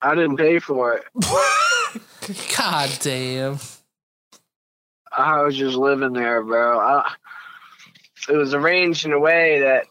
I 0.00 0.14
didn't 0.14 0.36
pay 0.36 0.58
for 0.58 0.94
it. 0.94 1.04
God 2.56 2.90
damn. 3.00 3.58
I 5.16 5.42
was 5.42 5.56
just 5.56 5.76
living 5.76 6.12
there, 6.12 6.42
bro. 6.42 6.78
I, 6.78 7.10
it 8.28 8.36
was 8.36 8.52
arranged 8.54 9.06
in 9.06 9.12
a 9.12 9.18
way 9.18 9.60
that 9.60 9.86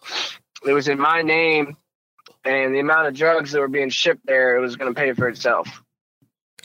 it 0.67 0.71
was 0.73 0.87
in 0.87 0.99
my 0.99 1.21
name, 1.23 1.77
and 2.45 2.75
the 2.75 2.79
amount 2.79 3.07
of 3.07 3.13
drugs 3.15 3.51
that 3.51 3.59
were 3.59 3.67
being 3.67 3.89
shipped 3.89 4.25
there, 4.25 4.55
it 4.55 4.59
was 4.59 4.75
going 4.75 4.93
to 4.93 4.99
pay 4.99 5.13
for 5.13 5.27
itself. 5.27 5.67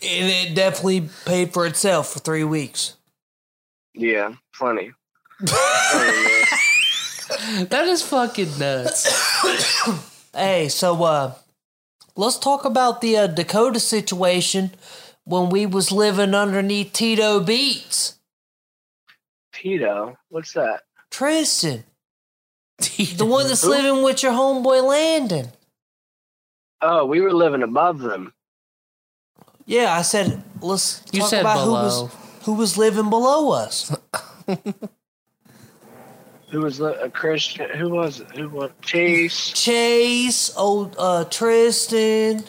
And 0.03 0.29
it 0.31 0.55
definitely 0.55 1.09
paid 1.25 1.53
for 1.55 1.67
itself 1.67 2.13
for 2.13 2.19
three 2.19 2.45
weeks. 2.45 2.97
Yeah, 3.99 4.35
funny. 4.53 4.93
Funny. 5.47 6.45
That 7.69 7.87
is 7.87 8.03
fucking 8.03 8.59
nuts. 8.59 9.07
Hey, 10.35 10.69
so 10.69 11.03
uh 11.03 11.33
let's 12.15 12.39
talk 12.39 12.65
about 12.65 13.01
the 13.01 13.17
uh, 13.17 13.27
Dakota 13.27 13.81
situation 13.81 14.71
when 15.25 15.51
we 15.51 15.67
was 15.67 15.91
living 15.91 16.35
underneath 16.35 16.93
Tito 16.93 17.41
Beats. 17.41 18.19
Tito, 19.53 20.17
what's 20.29 20.53
that? 20.53 20.83
Tristan, 21.11 21.83
the 22.79 23.27
one 23.27 23.49
that's 23.49 23.65
living 23.65 24.05
with 24.05 24.23
your 24.23 24.33
homeboy 24.33 24.83
Landon. 24.85 25.49
Oh, 26.81 27.05
we 27.05 27.21
were 27.21 27.33
living 27.33 27.63
above 27.63 27.99
them. 27.99 28.33
Yeah, 29.67 29.97
I 29.97 30.03
said 30.03 30.43
let's 30.63 31.03
You 31.13 31.23
said 31.23 31.41
about 31.41 31.59
who 31.59 31.65
below. 31.73 32.11
Who 32.45 32.55
was 32.55 32.77
living 32.79 33.11
below 33.11 33.51
us. 33.53 33.95
Who 36.51 36.61
was 36.61 36.81
li- 36.81 36.97
a 37.03 37.11
Christian? 37.11 37.69
Who 37.79 37.91
was 37.91 38.21
it? 38.21 38.31
Who 38.35 38.49
was 38.49 38.71
Chase? 38.81 39.51
Chase, 39.53 40.51
old 40.57 40.97
uh 40.99 41.25
Tristan. 41.25 42.43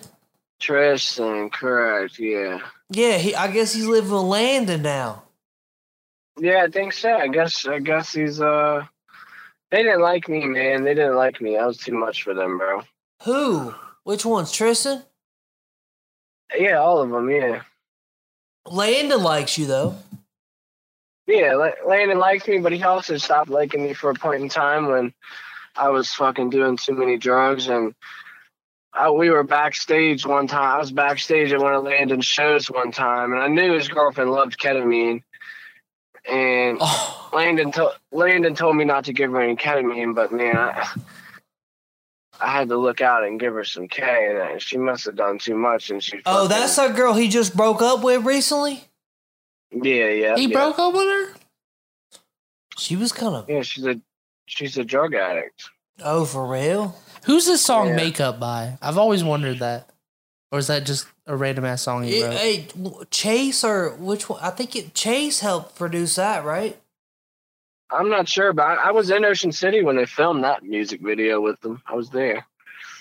Tristan, 0.62 1.50
correct? 1.50 2.18
Yeah, 2.18 2.60
Yeah, 2.90 3.18
he 3.18 3.36
I 3.36 3.52
guess 3.52 3.74
he's 3.74 3.86
living 3.88 4.12
with 4.12 4.22
Landon 4.22 4.82
now. 4.84 5.24
yeah, 6.40 6.64
I 6.64 6.70
think 6.72 6.94
so. 6.94 7.14
I 7.14 7.28
guess, 7.28 7.66
I 7.68 7.80
guess 7.80 8.14
he's 8.14 8.40
uh. 8.40 8.86
They 9.72 9.84
didn't 9.84 10.02
like 10.02 10.30
me, 10.30 10.46
man. 10.46 10.84
They 10.86 10.94
didn't 10.96 11.18
like 11.18 11.42
me. 11.42 11.58
I 11.58 11.66
was 11.66 11.78
too 11.78 11.94
much 11.94 12.24
for 12.24 12.34
them, 12.34 12.58
bro. 12.58 12.82
Who? 13.24 13.76
Which 14.04 14.26
one's 14.26 14.52
Tristan? 14.54 15.04
Yeah, 16.58 16.78
all 16.78 17.02
of 17.02 17.10
them. 17.10 17.30
Yeah. 17.30 17.62
Landon 18.70 19.22
likes 19.24 19.58
you 19.58 19.66
though. 19.66 19.96
Yeah, 21.28 21.54
La- 21.56 21.88
Landon 21.88 22.18
liked 22.18 22.48
me, 22.48 22.58
but 22.60 22.72
he 22.72 22.82
also 22.84 23.18
stopped 23.18 23.50
liking 23.50 23.84
me 23.84 23.94
for 23.94 24.10
a 24.10 24.16
point 24.16 24.42
in 24.42 24.50
time 24.50 24.88
when 24.88 25.14
I 25.76 25.90
was 25.90 26.12
fucking 26.12 26.50
doing 26.50 26.78
too 26.78 26.94
many 26.94 27.18
drugs. 27.18 27.68
And 27.68 27.94
I, 28.94 29.12
we 29.12 29.30
were 29.30 29.44
backstage 29.44 30.26
one 30.26 30.48
time. 30.48 30.76
I 30.76 30.80
was 30.80 30.92
backstage 30.92 31.52
at 31.54 31.60
one 31.60 31.74
of 31.76 31.84
Landon's 31.84 32.26
shows 32.26 32.66
one 32.72 32.92
time, 32.92 33.34
and 33.34 33.42
I 33.42 33.48
knew 33.48 33.74
his 33.74 33.88
girlfriend 33.88 34.32
loved 34.32 34.58
ketamine. 34.60 35.22
And 36.30 36.78
Oh, 36.82 37.30
Landon, 37.34 37.72
to- 37.74 37.94
Landon 38.12 38.56
told 38.56 38.76
me 38.76 38.86
not 38.86 39.06
to 39.06 39.14
give 39.14 39.32
her 39.32 39.40
any 39.42 39.56
ketamine, 39.56 40.16
but 40.16 40.32
man, 40.32 40.58
I, 40.58 40.88
I 42.40 42.52
had 42.52 42.70
to 42.70 42.78
look 42.78 43.02
out 43.02 43.24
and 43.24 43.40
give 43.40 43.54
her 43.54 43.64
some 43.64 43.88
K, 43.88 44.38
and 44.52 44.62
she 44.62 44.78
must 44.78 45.06
have 45.06 45.16
done 45.16 45.40
too 45.40 45.56
much. 45.56 45.90
And 45.90 46.04
she. 46.04 46.22
Oh, 46.26 46.48
that's 46.48 46.76
that 46.78 46.96
girl 46.96 47.14
he 47.14 47.28
just 47.28 47.56
broke 47.56 47.82
up 47.82 48.04
with 48.04 48.26
recently? 48.26 48.86
Yeah, 49.72 50.10
yeah. 50.10 50.36
he 50.36 50.48
yeah. 50.48 50.54
broke 50.54 50.80
up 50.80 50.94
with 50.94 51.04
her? 51.08 51.34
She 52.78 52.96
was 52.96 53.12
kind 53.12 53.36
of 53.36 53.50
Yeah, 53.50 53.62
she's 53.62 53.86
a 53.86 54.00
she's 54.46 54.78
a 54.78 54.84
drug 54.84 55.14
addict. 55.14 55.70
Oh, 56.02 56.26
for 56.26 56.48
real? 56.48 56.96
Who's 57.26 57.46
this 57.46 57.64
song 57.64 57.90
Yeah. 57.90 57.96
Makeup 57.98 58.40
by? 58.40 58.78
I've 58.82 58.98
always 58.98 59.24
wondered 59.24 59.60
that. 59.60 59.90
Or 60.52 60.58
is 60.60 60.68
that 60.68 60.86
just 60.86 61.06
a 61.28 61.36
random 61.36 61.66
ass 61.66 61.84
song 61.84 62.04
he 62.04 62.20
It- 62.20 62.24
wrote? 62.24 62.34
hey, 62.34 62.68
Chase 63.12 63.64
or 63.64 63.92
which 63.92 64.30
one? 64.30 64.42
I 64.42 64.50
think 64.50 64.76
it, 64.76 64.94
Chase 64.96 65.42
helped 65.42 65.76
produce 65.76 66.16
that, 66.16 66.44
right? 66.46 66.80
I'm 67.92 68.10
not 68.10 68.28
sure, 68.30 68.54
but 68.54 68.64
I, 68.64 68.76
I 68.90 68.92
was 68.92 69.10
in 69.10 69.26
Ocean 69.26 69.52
City 69.52 69.84
when 69.84 69.96
they 69.96 70.06
filmed 70.06 70.44
that 70.44 70.64
music 70.64 71.02
video 71.02 71.42
with 71.42 71.60
them. 71.62 71.82
I 71.88 71.96
was 71.96 72.10
there. 72.10 72.46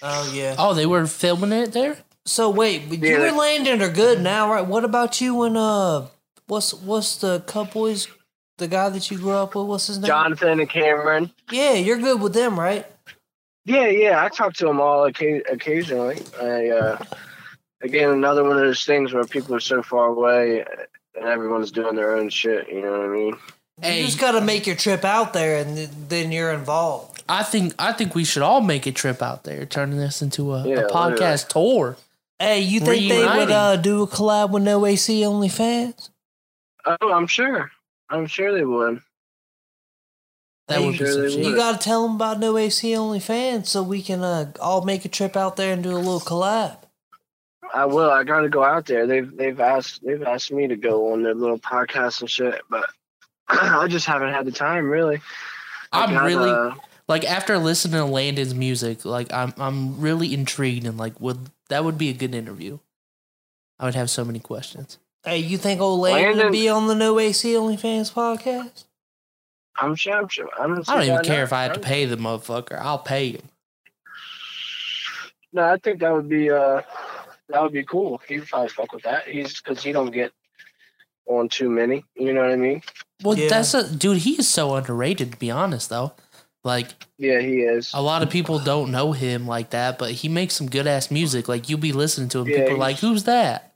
Oh 0.03 0.31
yeah. 0.35 0.55
Oh, 0.59 0.75
they 0.75 0.87
were 0.87 1.07
filming 1.07 1.53
it 1.53 1.73
there? 1.73 1.99
So 2.25 2.51
wait, 2.51 2.89
but 2.89 2.99
you 2.99 3.09
Yeah. 3.09 3.29
and 3.29 3.37
Landon 3.37 3.83
are 3.83 3.91
good 3.93 4.21
now, 4.21 4.51
right? 4.51 4.67
What 4.67 4.85
about 4.85 5.21
you 5.21 5.43
and 5.43 5.57
uh, 5.57 6.07
what's 6.47 6.73
what's 6.75 7.17
the 7.17 7.41
couple 7.41 7.93
the 8.59 8.69
guy 8.69 8.89
that 8.91 9.11
you 9.11 9.19
grew 9.19 9.33
up 9.33 9.55
with? 9.55 9.67
What's 9.67 9.87
his 9.87 9.99
name? 9.99 10.07
Jonathan 10.07 10.61
and 10.61 10.69
Cameron. 10.69 11.31
Yeah, 11.51 11.75
you're 11.75 11.99
good 11.99 12.21
with 12.21 12.35
them, 12.35 12.59
right? 12.59 12.87
Yeah, 13.65 13.87
yeah, 13.89 14.25
I 14.25 14.29
talk 14.29 14.55
to 14.55 14.65
them 14.67 14.81
all 14.81 15.11
occa- 15.11 15.43
occasionally. 15.51 16.23
I, 16.41 16.69
uh, 16.71 16.99
again, 17.83 18.11
another 18.11 18.43
one 18.43 18.53
of 18.53 18.59
those 18.63 18.85
things 18.85 19.13
where 19.13 19.25
people 19.25 19.55
are 19.55 19.61
so 19.61 19.83
far 19.83 20.07
away 20.07 20.65
and 21.15 21.25
everyone's 21.25 21.71
doing 21.71 21.95
their 21.95 22.17
own 22.17 22.31
shit. 22.31 22.69
You 22.69 22.81
know 22.81 22.93
what 22.93 23.01
I 23.03 23.09
mean? 23.09 23.37
Hey, 23.81 24.01
You 24.01 24.07
just 24.07 24.19
got 24.19 24.33
to 24.33 24.41
make 24.41 24.67
your 24.67 24.77
trip 24.77 25.05
out 25.05 25.33
there, 25.33 25.59
and 25.59 25.77
then 26.09 26.33
you're 26.33 26.53
involved. 26.53 27.23
I 27.29 27.43
think 27.43 27.75
I 27.79 27.93
think 27.93 28.15
we 28.15 28.25
should 28.25 28.43
all 28.43 28.61
make 28.61 28.87
a 28.87 28.93
trip 28.93 29.23
out 29.23 29.45
there, 29.45 29.67
turning 29.67 29.99
this 29.99 30.23
into 30.23 30.55
a, 30.55 30.67
Yeah, 30.67 30.81
a 30.81 30.89
podcast 30.89 31.49
tour. 31.49 31.97
Hey, 32.39 32.61
you 32.61 32.81
think 32.81 33.09
they 33.09 33.25
would 33.25 33.51
uh, 33.51 33.77
do 33.77 34.03
a 34.03 34.07
collab 34.07 34.51
with 34.51 34.63
No 34.63 34.87
AC 34.87 35.23
OnlyFans? 35.23 36.11
Oh, 36.87 37.13
I'm 37.13 37.27
sure. 37.27 37.71
I'm 38.09 38.27
sure 38.27 38.53
they 38.53 38.65
would. 38.65 39.03
That 40.69 40.81
would 40.81 40.93
be 40.93 40.99
sure 40.99 41.07
some 41.09 41.23
they 41.23 41.37
would. 41.37 41.45
You 41.47 41.57
got 41.57 41.81
to 41.81 41.85
tell 41.85 42.07
them 42.07 42.17
about 42.17 42.39
No 42.41 42.57
AC 42.57 42.93
OnlyFans 42.93 43.67
so 43.67 43.83
we 43.83 44.03
can 44.03 44.23
uh, 44.23 44.53
all 44.61 44.85
make 44.85 45.05
a 45.05 45.09
trip 45.09 45.37
out 45.37 45.57
there 45.57 45.73
and 45.73 45.83
do 45.83 45.91
a 45.91 45.99
little 45.99 46.21
collab. 46.21 46.79
I 47.75 47.85
will. 47.85 48.11
I 48.11 48.25
got 48.25 48.41
to 48.41 48.49
go 48.49 48.65
out 48.65 48.87
there. 48.87 49.07
They've 49.07 49.37
they've 49.37 49.61
asked 49.61 50.03
they've 50.05 50.23
asked 50.23 50.51
me 50.51 50.69
to 50.69 50.77
go 50.77 51.13
on 51.13 51.23
their 51.23 51.35
little 51.35 51.59
podcast 51.59 52.21
and 52.21 52.31
shit, 52.31 52.63
but 52.71 52.89
I 53.81 53.87
just 53.89 54.07
haven't 54.07 54.33
had 54.33 54.47
the 54.47 54.53
time 54.53 54.89
really. 54.89 55.21
I 55.93 56.05
I'm 56.05 56.13
got, 56.13 56.25
really 56.25 56.51
uh, 56.51 56.75
like 57.09 57.25
after 57.25 57.59
listening 57.59 57.95
to 57.95 58.05
Landon's 58.05 58.55
music, 58.55 59.05
like 59.05 59.33
I'm 59.33 59.55
I'm 59.57 60.01
really 60.01 60.35
intrigued 60.35 60.87
and 60.87 60.99
like 60.99 61.21
would 61.21 61.51
that 61.69 61.85
would 61.85 61.99
be 61.99 62.11
a 62.11 62.15
good 62.15 62.35
interview. 62.35 62.79
I 63.79 63.87
would 63.87 63.95
have 63.95 64.11
so 64.11 64.25
many 64.25 64.39
questions. 64.39 64.99
Hey, 65.25 65.39
you 65.39 65.59
think 65.59 65.81
old 65.81 66.01
Landon 66.01 66.39
would 66.39 66.53
be 66.53 66.69
on 66.69 66.87
the 66.87 66.95
No 66.95 67.19
AC 67.19 67.53
OnlyFans 67.53 68.13
podcast? 68.13 68.85
I'm 69.77 69.95
sure. 69.95 70.15
I'm 70.15 70.29
sure. 70.29 70.49
I 70.59 70.67
don't, 70.67 70.89
I 70.89 70.95
don't 70.95 71.03
even 71.05 71.15
why 71.17 71.23
care 71.23 71.39
not. 71.39 71.45
if 71.45 71.53
I 71.53 71.63
had 71.63 71.75
to 71.75 71.81
pay 71.81 72.05
the 72.05 72.17
motherfucker. 72.17 72.79
I'll 72.79 72.99
pay 72.99 73.33
him. 73.33 73.49
No, 75.53 75.65
I 75.65 75.77
think 75.79 76.01
that 76.01 76.13
would 76.13 76.29
be 76.29 76.51
uh 76.51 76.83
that 77.49 77.63
would 77.63 77.73
be 77.73 77.85
cool. 77.85 78.21
He'd 78.29 78.47
probably 78.47 78.69
fuck 78.69 78.93
with 78.93 79.05
that. 79.05 79.27
He's 79.27 79.61
because 79.61 79.83
he 79.83 79.93
don't 79.93 80.11
get 80.11 80.33
on 81.29 81.49
too 81.49 81.69
many. 81.71 82.05
You 82.17 82.33
know 82.33 82.43
what 82.43 82.51
I 82.53 82.57
mean? 82.57 82.83
Well, 83.23 83.37
Yeah. 83.39 83.49
that's 83.49 83.75
a 83.75 83.89
dude. 83.95 84.19
He 84.19 84.39
is 84.39 84.49
so 84.49 84.75
underrated, 84.75 85.33
to 85.33 85.39
be 85.39 85.51
honest. 85.51 85.89
Though, 85.91 86.13
like 86.65 86.89
Yeah, 87.19 87.41
he 87.41 87.61
is. 87.63 87.91
a 87.95 88.01
lot 88.03 88.23
of 88.23 88.31
people 88.31 88.59
don't 88.59 88.91
know 88.91 89.13
him 89.13 89.47
like 89.47 89.71
that, 89.71 89.99
but 89.99 90.11
he 90.13 90.29
makes 90.29 90.55
some 90.55 90.69
good 90.69 90.87
ass 90.87 91.11
music. 91.11 91.49
Like 91.49 91.69
you'll 91.69 91.79
be 91.79 91.93
listening 91.93 92.29
to 92.31 92.41
him, 92.41 92.49
Yeah, 92.49 92.61
people 92.61 92.75
are 92.75 92.79
like, 92.79 92.99
"Who's 92.99 93.25
that?" 93.25 93.75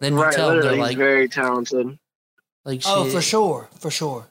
Then 0.00 0.14
you 0.14 0.22
right, 0.22 0.32
tell 0.34 0.50
them 0.50 0.60
they're 0.60 0.72
he's 0.72 0.80
like, 0.80 0.96
very 0.96 1.28
talented. 1.28 1.98
"Like 2.64 2.82
Oh, 2.86 3.08
for 3.10 3.20
sure, 3.22 3.68
for 3.78 3.90
sure. 3.90 4.26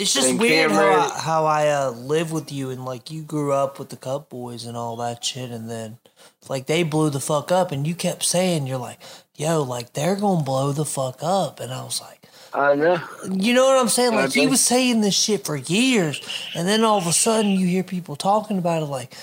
It's 0.00 0.14
just 0.14 0.38
weird 0.38 0.70
how 0.70 0.88
I, 0.88 1.20
how 1.20 1.44
I 1.44 1.68
uh, 1.68 1.90
live 1.90 2.32
with 2.32 2.50
you 2.50 2.70
and 2.70 2.86
like 2.86 3.10
you 3.10 3.20
grew 3.20 3.52
up 3.52 3.78
with 3.78 3.90
the 3.90 3.96
Cup 3.96 4.30
Boys 4.30 4.64
and 4.64 4.74
all 4.74 4.96
that 4.96 5.22
shit, 5.22 5.50
and 5.50 5.68
then 5.68 5.98
like 6.48 6.64
they 6.64 6.82
blew 6.84 7.10
the 7.10 7.20
fuck 7.20 7.52
up, 7.52 7.70
and 7.70 7.86
you 7.86 7.94
kept 7.94 8.24
saying 8.24 8.66
you're 8.66 8.78
like, 8.78 8.98
yo, 9.36 9.62
like 9.62 9.92
they're 9.92 10.16
gonna 10.16 10.42
blow 10.42 10.72
the 10.72 10.86
fuck 10.86 11.18
up, 11.22 11.60
and 11.60 11.72
I 11.72 11.82
was 11.82 12.00
like. 12.00 12.16
I 12.52 12.74
know. 12.74 13.00
You 13.30 13.54
know 13.54 13.66
what 13.66 13.78
I'm 13.78 13.88
saying? 13.88 14.12
Like 14.12 14.32
he 14.32 14.48
was 14.48 14.60
saying 14.60 15.02
this 15.02 15.14
shit 15.14 15.44
for 15.44 15.54
years, 15.54 16.20
and 16.56 16.66
then 16.66 16.82
all 16.82 16.98
of 16.98 17.06
a 17.06 17.12
sudden 17.12 17.52
you 17.52 17.66
hear 17.66 17.84
people 17.84 18.16
talking 18.16 18.58
about 18.58 18.82
it, 18.82 18.86
like 18.86 19.14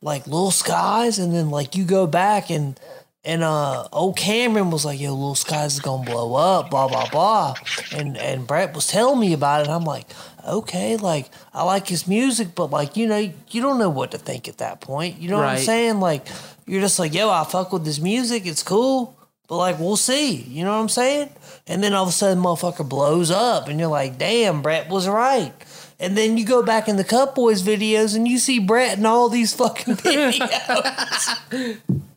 like 0.00 0.26
Lil 0.26 0.50
Skies, 0.50 1.18
and 1.18 1.34
then 1.34 1.50
like 1.50 1.76
you 1.76 1.84
go 1.84 2.06
back 2.06 2.48
and 2.48 2.80
and 3.24 3.42
uh 3.42 3.86
old 3.92 4.16
Cameron 4.16 4.70
was 4.70 4.84
like, 4.84 5.00
"Yo, 5.00 5.14
Lil 5.14 5.34
Skies 5.34 5.74
is 5.74 5.80
gonna 5.80 6.04
blow 6.04 6.34
up," 6.34 6.70
blah 6.70 6.88
blah 6.88 7.08
blah, 7.08 7.54
and 7.94 8.16
and 8.16 8.46
Brett 8.46 8.74
was 8.74 8.86
telling 8.88 9.20
me 9.20 9.32
about 9.32 9.66
it. 9.66 9.70
I'm 9.70 9.84
like, 9.84 10.06
okay, 10.46 10.96
like 10.96 11.30
I 11.54 11.62
like 11.62 11.86
his 11.86 12.08
music, 12.08 12.54
but 12.54 12.70
like 12.70 12.96
you 12.96 13.06
know, 13.06 13.32
you 13.50 13.62
don't 13.62 13.78
know 13.78 13.90
what 13.90 14.10
to 14.10 14.18
think 14.18 14.48
at 14.48 14.58
that 14.58 14.80
point. 14.80 15.18
You 15.20 15.28
know 15.30 15.36
what 15.36 15.46
I'm 15.46 15.58
saying? 15.58 16.00
Like 16.00 16.26
you're 16.66 16.80
just 16.80 16.98
like, 16.98 17.14
yo, 17.14 17.30
I 17.30 17.44
fuck 17.44 17.72
with 17.72 17.86
his 17.86 18.00
music, 18.00 18.44
it's 18.46 18.62
cool. 18.62 19.16
But 19.48 19.56
like 19.58 19.78
we'll 19.78 19.96
see, 19.96 20.34
you 20.34 20.64
know 20.64 20.72
what 20.72 20.82
I'm 20.82 20.88
saying? 20.88 21.30
And 21.66 21.82
then 21.82 21.94
all 21.94 22.04
of 22.04 22.08
a 22.08 22.12
sudden, 22.12 22.42
motherfucker 22.42 22.88
blows 22.88 23.30
up, 23.30 23.68
and 23.68 23.78
you're 23.78 23.88
like, 23.88 24.18
"Damn, 24.18 24.62
Brett 24.62 24.88
was 24.88 25.06
right." 25.06 25.52
And 26.00 26.16
then 26.16 26.36
you 26.36 26.44
go 26.44 26.64
back 26.64 26.88
in 26.88 26.96
the 26.96 27.04
Cup 27.04 27.36
Boys 27.36 27.62
videos, 27.62 28.16
and 28.16 28.26
you 28.26 28.38
see 28.38 28.58
Brett 28.58 28.98
in 28.98 29.06
all 29.06 29.28
these 29.28 29.54
fucking 29.54 29.94
videos. 29.96 31.78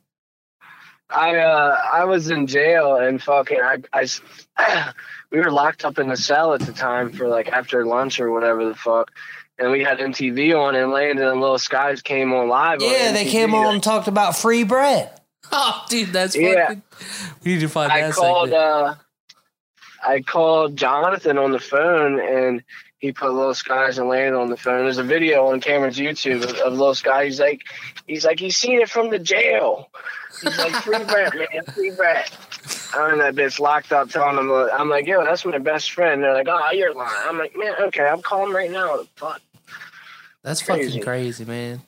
I 1.10 1.38
uh 1.38 1.78
I 1.94 2.06
was 2.06 2.30
in 2.30 2.48
jail 2.48 2.96
and 2.96 3.22
fucking 3.22 3.60
I 3.62 3.78
I 3.94 4.02
s- 4.04 4.22
we 5.32 5.40
were 5.40 5.52
locked 5.52 5.86
up 5.86 6.00
in 6.00 6.10
the 6.10 6.18
cell 6.18 6.54
at 6.54 6.62
the 6.62 6.74
time 6.74 7.12
for 7.12 7.28
like 7.28 7.50
after 7.50 7.86
lunch 7.86 8.20
or 8.20 8.32
whatever 8.32 8.66
the 8.66 8.76
fuck. 8.76 9.12
And 9.58 9.72
we 9.72 9.84
had 9.84 10.00
MTV 10.00 10.54
on 10.60 10.76
and 10.76 10.92
Landon 10.92 11.28
and 11.28 11.40
Lil 11.40 11.58
Skies 11.60 12.02
came 12.02 12.34
on 12.34 12.50
live. 12.50 12.82
on 12.82 12.90
yeah, 12.92 13.12
they 13.14 13.26
came 13.26 13.54
on 13.56 13.76
and 13.76 13.84
talked 13.84 14.08
about 14.08 14.36
free 14.38 14.64
bread. 14.64 15.12
Oh, 15.52 15.86
dude, 15.90 16.10
that's 16.10 16.36
Yeah. 16.36 16.66
fucking. 16.70 16.82
We 17.44 17.54
need 17.54 17.60
to 17.60 17.70
find 17.70 17.92
I 17.92 18.02
that 18.02 18.14
called 18.14 18.52
uh 18.52 18.96
I 20.04 20.22
called 20.22 20.76
Jonathan 20.76 21.38
on 21.38 21.52
the 21.52 21.60
phone 21.60 22.20
and 22.20 22.64
he 22.98 23.12
put 23.12 23.32
Lil 23.32 23.54
Skies 23.54 24.00
and 24.00 24.10
Landon 24.10 24.42
on 24.42 24.50
the 24.50 24.58
phone. 24.58 24.86
There's 24.86 24.98
a 24.98 25.04
video 25.04 25.48
on 25.52 25.62
Cameron's 25.62 25.98
YouTube 26.00 26.44
of, 26.44 26.50
of 26.58 26.74
Little 26.74 26.96
Sky. 26.96 27.26
He's 27.26 27.40
like 27.40 27.62
he's 28.08 28.26
like 28.26 28.40
he's 28.40 28.58
seen 28.58 28.82
it 28.82 28.90
from 28.90 29.12
the 29.12 29.20
jail. 29.20 29.92
He's 30.42 30.58
like 30.58 30.74
free 30.84 31.04
Brett, 31.04 31.34
man, 31.36 31.64
free 31.74 31.92
Brett. 31.92 32.32
I'm 32.94 33.14
in 33.14 33.20
that 33.20 33.36
bitch 33.36 33.60
locked 33.60 33.92
up 33.92 34.10
telling 34.10 34.36
them 34.36 34.52
I'm 34.74 34.90
like, 34.90 35.06
yo, 35.06 35.24
that's 35.24 35.46
my 35.46 35.58
best 35.58 35.92
friend. 35.92 36.24
They're 36.24 36.34
like, 36.34 36.48
oh, 36.50 36.72
you're 36.72 36.94
lying. 36.94 37.12
I'm 37.26 37.38
like, 37.38 37.56
man, 37.56 37.74
okay, 37.88 38.06
I'm 38.06 38.22
calling 38.22 38.54
right 38.54 38.72
now. 38.72 39.00
Fuck. 39.16 39.42
That's 40.44 40.62
crazy. 40.62 40.90
fucking 40.90 41.04
crazy, 41.04 41.46
man. 41.46 41.82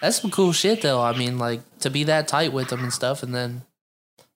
That's 0.00 0.20
some 0.20 0.30
cool 0.30 0.52
shit, 0.52 0.82
though. 0.82 1.00
I 1.00 1.16
mean, 1.16 1.38
like 1.38 1.60
to 1.80 1.90
be 1.90 2.04
that 2.04 2.28
tight 2.28 2.52
with 2.52 2.68
them 2.68 2.80
and 2.80 2.92
stuff, 2.92 3.22
and 3.22 3.34
then 3.34 3.62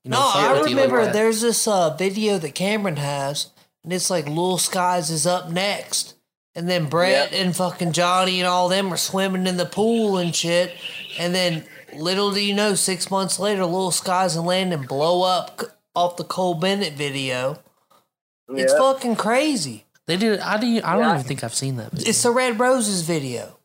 you 0.05 0.11
know, 0.11 0.19
No, 0.19 0.31
I 0.35 0.53
with 0.53 0.71
you 0.71 0.77
like 0.77 0.91
remember 0.91 1.12
there's 1.12 1.41
this 1.41 1.67
uh, 1.67 1.95
video 1.97 2.39
that 2.39 2.55
Cameron 2.55 2.97
has, 2.97 3.51
and 3.83 3.93
it's 3.93 4.11
like 4.11 4.29
Lil 4.29 4.59
Skies 4.59 5.11
is 5.11 5.27
up 5.27 5.51
next, 5.51 6.15
and 6.55 6.69
then 6.69 6.89
Brett 6.89 7.33
and 7.33 7.57
fucking 7.57 7.93
Johnny 7.93 8.41
and 8.41 8.47
all 8.47 8.69
them 8.69 8.93
are 8.93 8.99
swimming 8.99 9.47
in 9.47 9.57
the 9.57 9.67
pool 9.67 10.19
and 10.19 10.35
shit, 10.35 10.73
and 11.19 11.35
then 11.35 11.65
little 11.97 12.32
do 12.32 12.40
you 12.45 12.55
know, 12.55 12.74
six 12.74 13.11
months 13.11 13.38
later, 13.38 13.64
Lil 13.64 13.90
Skies 13.90 14.36
and 14.36 14.47
Landon 14.47 14.82
blow 14.86 15.22
up 15.22 15.61
off 15.95 16.16
the 16.16 16.24
Cole 16.24 16.55
Bennett 16.55 16.95
video. 16.95 17.59
It's 18.49 18.72
fucking 18.74 19.16
crazy. 19.16 19.84
They 20.07 20.16
did. 20.16 20.40
I 20.40 20.59
do. 20.61 20.80
I 20.84 20.92
don't 20.92 21.01
Yeah. 21.01 21.14
even 21.14 21.24
think 21.24 21.42
I've 21.45 21.55
seen 21.55 21.76
that. 21.76 21.90
Video. 21.92 22.09
It's 22.09 22.22
the 22.22 22.30
Red 22.30 22.61
Roses 22.61 23.03
video. 23.03 23.59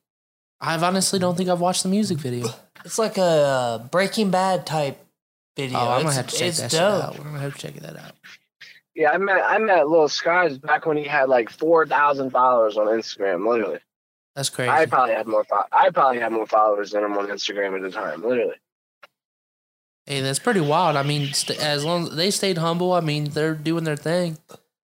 I 0.61 0.77
honestly 0.77 1.19
don't 1.19 1.36
think 1.36 1.49
I've 1.49 1.59
watched 1.61 1.84
the 1.84 1.89
music 1.89 2.17
video. 2.17 2.47
It's 2.86 2.97
like 2.97 3.17
a 3.17 3.21
uh, 3.21 3.77
Breaking 3.80 4.32
Bad 4.32 4.65
type 4.65 5.05
video. 5.57 5.77
Oh, 5.80 5.89
I'm 5.89 6.03
gonna 6.03 6.07
it's, 6.07 6.15
have 6.15 6.27
to 6.27 6.38
check 6.38 6.53
that 6.53 6.71
dope. 6.71 7.03
out. 7.03 7.17
We're 7.17 7.25
gonna 7.25 7.39
have 7.39 7.53
to 7.53 7.59
check 7.59 7.73
that 7.82 7.97
out. 7.97 8.13
Yeah, 8.95 9.11
I 9.11 9.17
met 9.17 9.41
I 9.45 9.57
met 9.57 9.89
Lil 9.89 10.07
Skies 10.07 10.57
back 10.57 10.86
when 10.86 10.95
he 10.95 11.03
had 11.03 11.27
like 11.27 11.49
four 11.49 11.86
thousand 11.86 12.30
followers 12.30 12.77
on 12.77 12.88
Instagram, 12.88 13.45
literally. 13.45 13.80
That's 14.36 14.49
crazy. 14.49 14.69
I 14.69 14.86
probably 14.86 15.15
had 15.15 15.27
more. 15.27 15.43
Fo- 15.43 15.65
I 15.71 15.89
probably 15.89 16.19
had 16.19 16.32
more 16.32 16.45
followers 16.47 16.91
than 16.91 17.03
him 17.03 17.17
on 17.17 17.27
Instagram 17.27 17.75
at 17.75 17.82
the 17.82 17.91
time. 17.91 18.21
Literally. 18.23 18.55
Hey, 20.05 20.21
that's 20.21 20.39
pretty 20.39 20.61
wild. 20.61 20.95
I 20.95 21.03
mean, 21.03 21.34
st- 21.34 21.59
as 21.59 21.86
long 21.86 22.07
as 22.07 22.15
they 22.15 22.32
stayed 22.32 22.57
humble, 22.57 22.93
I 22.93 22.99
mean, 23.01 23.25
they're 23.25 23.53
doing 23.53 23.84
their 23.84 23.95
thing, 23.95 24.38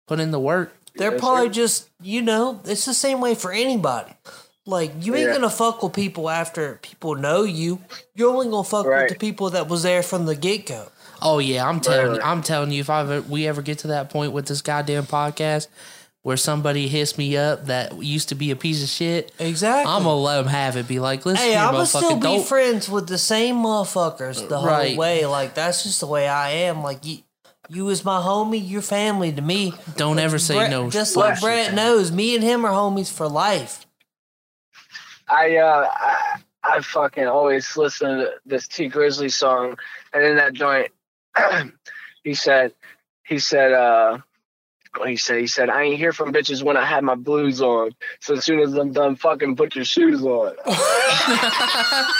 putting 0.07 0.25
in 0.25 0.31
the 0.31 0.41
work. 0.41 0.75
They're 0.97 1.13
Yes, 1.13 1.21
probably 1.21 1.47
sir. 1.49 1.53
just, 1.53 1.89
you 2.03 2.23
know, 2.23 2.61
it's 2.65 2.85
the 2.85 2.95
same 2.95 3.21
way 3.21 3.35
for 3.35 3.53
anybody. 3.53 4.13
Like 4.67 4.93
you 5.01 5.15
ain't 5.15 5.29
Yeah. 5.29 5.35
gonna 5.35 5.49
fuck 5.51 5.83
with 5.83 5.93
people 5.93 6.29
after 6.29 6.79
people 6.83 7.15
know 7.15 7.45
you. 7.45 7.79
You're 8.15 8.33
only 8.33 8.49
gonna 8.51 8.65
fuck 8.65 8.85
Right. 8.87 9.03
with 9.03 9.13
the 9.13 9.19
people 9.19 9.51
that 9.51 9.69
was 9.69 9.85
there 9.85 10.03
from 10.03 10.27
the 10.27 10.35
get 10.35 10.67
go. 10.67 10.89
Oh 11.23 11.39
yeah, 11.39 11.67
I'm 11.67 11.81
telling 11.81 12.13
Right. 12.13 12.21
I'm 12.25 12.43
telling 12.43 12.73
you, 12.73 12.81
if 12.81 12.91
I 12.91 13.01
ever, 13.03 13.21
we 13.23 13.47
ever 13.47 13.63
get 13.63 13.79
to 13.81 13.87
that 13.89 14.11
point 14.11 14.33
with 14.33 14.47
this 14.47 14.63
goddamn 14.63 15.07
podcast 15.07 15.69
where 16.27 16.37
somebody 16.37 16.89
hits 16.89 17.17
me 17.17 17.37
up 17.37 17.67
that 17.67 18.03
used 18.03 18.31
to 18.31 18.35
be 18.35 18.51
a 18.51 18.57
piece 18.57 18.83
of 18.83 18.89
shit, 18.89 19.31
Exactly. 19.39 19.89
I'm 19.89 20.03
gonna 20.03 20.17
let 20.17 20.39
them 20.39 20.49
have 20.49 20.77
it. 20.77 20.89
Be 20.89 20.99
like, 20.99 21.25
listen, 21.25 21.41
hey, 21.41 21.53
here, 21.53 21.61
I'm 21.61 21.71
gonna 21.71 21.87
still 21.87 22.17
be 22.17 22.21
don't 22.21 22.45
friends 22.45 22.89
with 22.91 23.07
the 23.07 23.17
same 23.17 23.59
motherfuckers 23.63 24.49
the 24.49 24.59
whole 24.59 24.67
Right. 24.67 24.97
way. 24.97 25.25
Like 25.25 25.55
that's 25.55 25.85
just 25.85 26.01
the 26.01 26.09
way 26.09 26.27
I 26.27 26.51
am. 26.51 26.83
Like 26.83 27.07
you, 27.07 27.19
you 27.69 27.89
is 27.91 28.05
my 28.05 28.21
homie. 28.21 28.61
You're 28.61 28.83
family 28.83 29.31
to 29.31 29.41
me. 29.41 29.73
don't 29.97 30.19
ever 30.19 30.41
say 30.41 30.57
Brett- 30.57 30.71
no. 30.73 30.91
Just 30.91 31.15
like 31.15 31.35
shit. 31.37 31.43
Brett 31.45 31.75
knows, 31.75 32.11
me 32.11 32.35
and 32.35 32.43
him 32.43 32.65
are 32.65 32.73
homies 32.73 33.13
for 33.13 33.29
life. 33.29 33.87
I 35.29 35.59
uh 35.59 35.89
I, 35.93 36.41
I 36.65 36.81
fucking 36.81 37.29
always 37.29 37.77
listen 37.77 38.19
to 38.19 38.33
this 38.45 38.67
Tee 38.67 38.91
Grizzley 38.91 39.31
song, 39.33 39.77
and 40.13 40.25
in 40.25 40.35
that 40.39 40.55
joint, 40.55 40.91
he 42.25 42.35
said, 42.35 42.75
he 43.25 43.39
said, 43.39 43.73
uh. 43.73 44.19
He 45.05 45.17
said? 45.17 45.41
He 45.41 45.47
said, 45.47 45.69
"I 45.71 45.83
ain't 45.83 45.99
hear 45.99 46.13
from 46.13 46.33
bitches 46.33 46.63
when 46.63 46.77
I 46.77 46.85
had 46.85 47.05
my 47.05 47.15
blues 47.15 47.61
on. 47.61 47.93
So 48.21 48.35
as 48.35 48.45
soon 48.45 48.61
as 48.61 48.75
I'm 48.75 48.93
done, 48.93 49.17
fucking 49.17 49.57
put 49.57 49.75
your 49.75 49.85
shoes 49.85 50.23
on." 50.23 50.55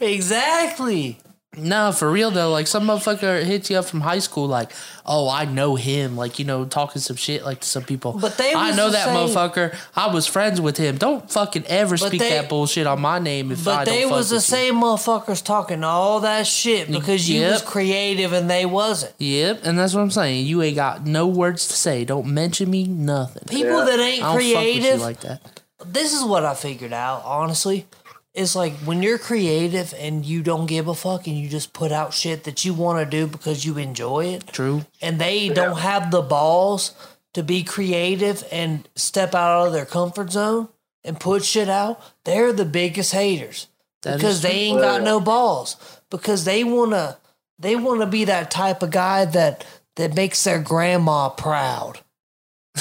Exactly. 0.00 1.18
No, 1.56 1.92
for 1.92 2.10
real 2.10 2.30
though. 2.30 2.50
Like 2.50 2.66
some 2.66 2.86
motherfucker 2.86 3.42
hits 3.44 3.70
you 3.70 3.76
up 3.78 3.84
from 3.84 4.00
high 4.00 4.18
school, 4.18 4.46
like, 4.48 4.72
oh, 5.06 5.28
I 5.28 5.44
know 5.44 5.74
him. 5.76 6.16
Like 6.16 6.38
you 6.38 6.44
know, 6.44 6.64
talking 6.64 7.00
some 7.00 7.16
shit 7.16 7.44
like 7.44 7.60
to 7.60 7.68
some 7.68 7.82
people. 7.84 8.12
But 8.12 8.36
they 8.38 8.52
I 8.54 8.72
know 8.74 8.86
the 8.86 8.92
that 8.92 9.04
same- 9.06 9.14
motherfucker. 9.16 9.76
I 9.94 10.12
was 10.12 10.26
friends 10.26 10.60
with 10.60 10.76
him. 10.76 10.96
Don't 10.98 11.30
fucking 11.30 11.64
ever 11.66 11.96
But 11.96 12.06
speak 12.08 12.20
they- 12.20 12.30
that 12.30 12.48
bullshit 12.48 12.86
on 12.86 13.00
my 13.00 13.18
name 13.18 13.52
if 13.52 13.60
I 13.68 13.76
But 13.76 13.84
don't 13.84 13.94
they 13.94 14.02
fuck 14.02 14.10
was 14.12 14.30
the 14.30 14.36
with 14.36 14.44
you. 14.44 14.56
same 14.56 14.74
motherfuckers 14.76 15.44
talking 15.44 15.84
all 15.84 16.20
that 16.20 16.46
shit 16.46 16.90
because 16.90 17.28
you 17.28 17.42
was 17.42 17.62
creative 17.62 18.32
and 18.32 18.50
they 18.50 18.66
wasn't. 18.66 19.12
Yep, 19.18 19.60
and 19.64 19.78
that's 19.78 19.94
what 19.94 20.00
I'm 20.00 20.10
saying. 20.10 20.46
You 20.46 20.62
ain't 20.62 20.76
got 20.76 21.06
no 21.06 21.26
words 21.26 21.66
to 21.68 21.74
say. 21.74 22.04
Don't 22.04 22.26
mention 22.26 22.70
me. 22.70 22.84
Nothing. 22.84 23.44
People 23.48 23.78
Yeah. 23.78 23.84
that 23.84 24.00
I 24.00 24.02
ain't 24.02 24.20
don't 24.20 24.28
fuck 24.32 24.36
with 24.38 24.46
you 24.46 24.54
creative, 24.56 25.00
like 25.00 25.20
that. 25.20 25.40
this 25.86 26.12
is 26.12 26.24
what 26.24 26.44
I 26.44 26.54
figured 26.54 26.92
out, 26.92 27.22
honestly. 27.24 27.86
It's 28.34 28.56
like 28.56 28.74
when 28.78 29.00
you're 29.00 29.18
creative 29.18 29.94
and 29.96 30.26
you 30.26 30.42
don't 30.42 30.66
give 30.66 30.88
a 30.88 30.94
fuck 30.94 31.28
and 31.28 31.38
you 31.38 31.48
just 31.48 31.72
put 31.72 31.92
out 31.92 32.12
shit 32.12 32.44
that 32.44 32.64
you 32.64 32.74
want 32.74 32.98
to 32.98 33.06
do 33.08 33.28
because 33.28 33.64
you 33.64 33.78
enjoy 33.78 34.26
it, 34.26 34.48
True. 34.48 34.84
and 35.00 35.20
they 35.20 35.48
don't 35.48 35.78
have 35.78 36.10
the 36.10 36.20
balls 36.22 36.92
to 37.34 37.44
be 37.44 37.62
creative 37.62 38.44
and 38.50 38.88
step 38.96 39.34
out 39.34 39.66
of 39.66 39.72
their 39.72 39.86
comfort 39.86 40.32
zone 40.32 40.68
and 41.04 41.20
put 41.20 41.44
shit 41.44 41.68
out, 41.68 42.00
they're 42.24 42.52
the 42.52 42.64
biggest 42.64 43.12
haters 43.12 43.68
That 44.02 44.16
because 44.16 44.42
they 44.42 44.52
ain't 44.52 44.80
got 44.80 45.02
no 45.02 45.20
balls. 45.20 45.76
Because 46.10 46.44
they 46.44 46.64
wanna 46.64 47.18
they 47.58 47.76
wanna 47.76 48.06
be 48.06 48.24
that 48.24 48.50
type 48.50 48.82
of 48.82 48.90
guy 48.90 49.24
that 49.26 49.64
that 49.96 50.14
makes 50.14 50.42
their 50.42 50.60
grandma 50.60 51.28
proud. 51.28 52.00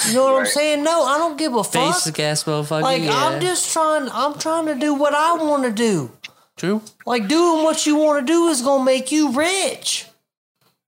You 0.08 0.16
know 0.16 0.34
what 0.34 0.40
I'm 0.42 0.46
saying? 0.48 0.84
No, 0.84 1.06
I 1.06 1.18
don't 1.20 1.38
give 1.38 1.54
a 1.56 1.64
fuck. 1.64 1.94
Basic 1.94 2.20
ass 2.20 2.44
motherfucker. 2.46 2.82
Like 2.82 3.04
yeah. 3.04 3.14
I'm 3.14 3.40
just 3.40 3.72
trying. 3.72 4.10
I'm 4.12 4.38
trying 4.40 4.66
to 4.66 4.76
do 4.76 4.94
what 4.94 5.14
I 5.14 5.36
want 5.36 5.64
to 5.64 5.72
do. 5.72 6.12
True. 6.56 6.82
Like 7.06 7.28
doing 7.28 7.64
what 7.64 7.86
you 7.86 7.96
want 7.98 8.26
to 8.26 8.32
do 8.32 8.48
is 8.48 8.62
gonna 8.62 8.84
make 8.84 9.12
you 9.12 9.32
rich. 9.32 10.08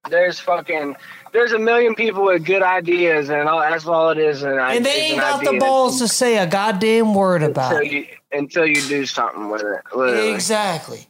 There's 0.10 0.40
fucking 0.40 0.96
there's 1.34 1.52
a 1.52 1.60
million 1.60 1.96
people 1.96 2.26
with 2.26 2.46
good 2.46 2.64
ideas, 2.64 3.30
and 3.30 3.48
all, 3.50 3.60
that's 3.60 3.86
all 3.86 4.10
it 4.10 4.18
is. 4.18 4.44
And, 4.44 4.60
I, 4.60 4.76
And 4.76 4.86
they 4.86 5.08
ain't 5.08 5.14
an 5.16 5.20
got 5.20 5.44
the 5.44 5.60
balls 5.60 6.00
to 6.00 6.08
say 6.08 6.38
a 6.38 6.48
goddamn 6.48 7.14
word 7.14 7.44
about 7.44 7.74
until 7.74 7.86
it. 7.86 7.92
you 7.92 8.08
until 8.32 8.66
you 8.66 8.82
do 8.88 9.06
something 9.06 9.50
with 9.50 9.62
it. 9.62 9.82
Literally. 9.96 10.34
Exactly. 10.34 11.08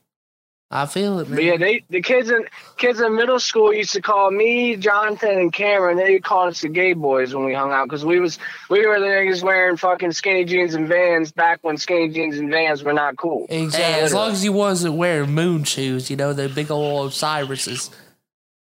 I 0.76 0.86
feel 0.88 1.19
it, 1.19 1.30
man. 1.30 1.36
But 1.38 1.43
yeah, 1.45 1.57
they 1.57 1.84
the 1.89 2.01
kids 2.01 2.30
in 2.30 2.45
kids 2.78 2.99
in 2.99 3.15
middle 3.15 3.39
school 3.39 3.73
used 3.73 3.93
to 3.93 4.01
call 4.01 4.30
me, 4.30 4.76
Jonathan, 4.76 5.39
and 5.39 5.53
Cameron. 5.53 5.95
They 5.97 6.19
called 6.19 6.49
us 6.49 6.61
the 6.61 6.67
gay 6.69 6.91
boys 6.93 7.34
when 7.34 7.45
we 7.45 7.53
hung 7.53 7.71
out 7.71 7.86
because 7.88 8.03
we 8.03 8.19
was 8.19 8.38
we 8.69 8.86
were 8.86 8.99
the 8.99 9.05
niggas 9.05 9.41
wearing 9.41 9.78
fucking 9.78 10.11
skinny 10.11 10.43
jeans 10.43 10.76
and 10.76 10.88
Vans 10.88 11.32
back 11.32 11.59
when 11.61 11.78
skinny 11.78 12.09
jeans 12.09 12.38
and 12.38 12.49
Vans 12.51 12.84
were 12.84 12.93
not 12.93 13.15
cool. 13.15 13.45
Exactly. 13.49 13.93
Hey, 13.93 14.01
as 14.01 14.13
long 14.13 14.32
as 14.32 14.43
you 14.43 14.51
wasn't 14.51 14.95
wearing 14.95 15.32
moon 15.32 15.63
shoes, 15.63 16.09
you 16.09 16.17
know, 16.17 16.34
the 16.34 16.49
big 16.49 16.69
old 16.69 17.11
Osiris's. 17.11 17.89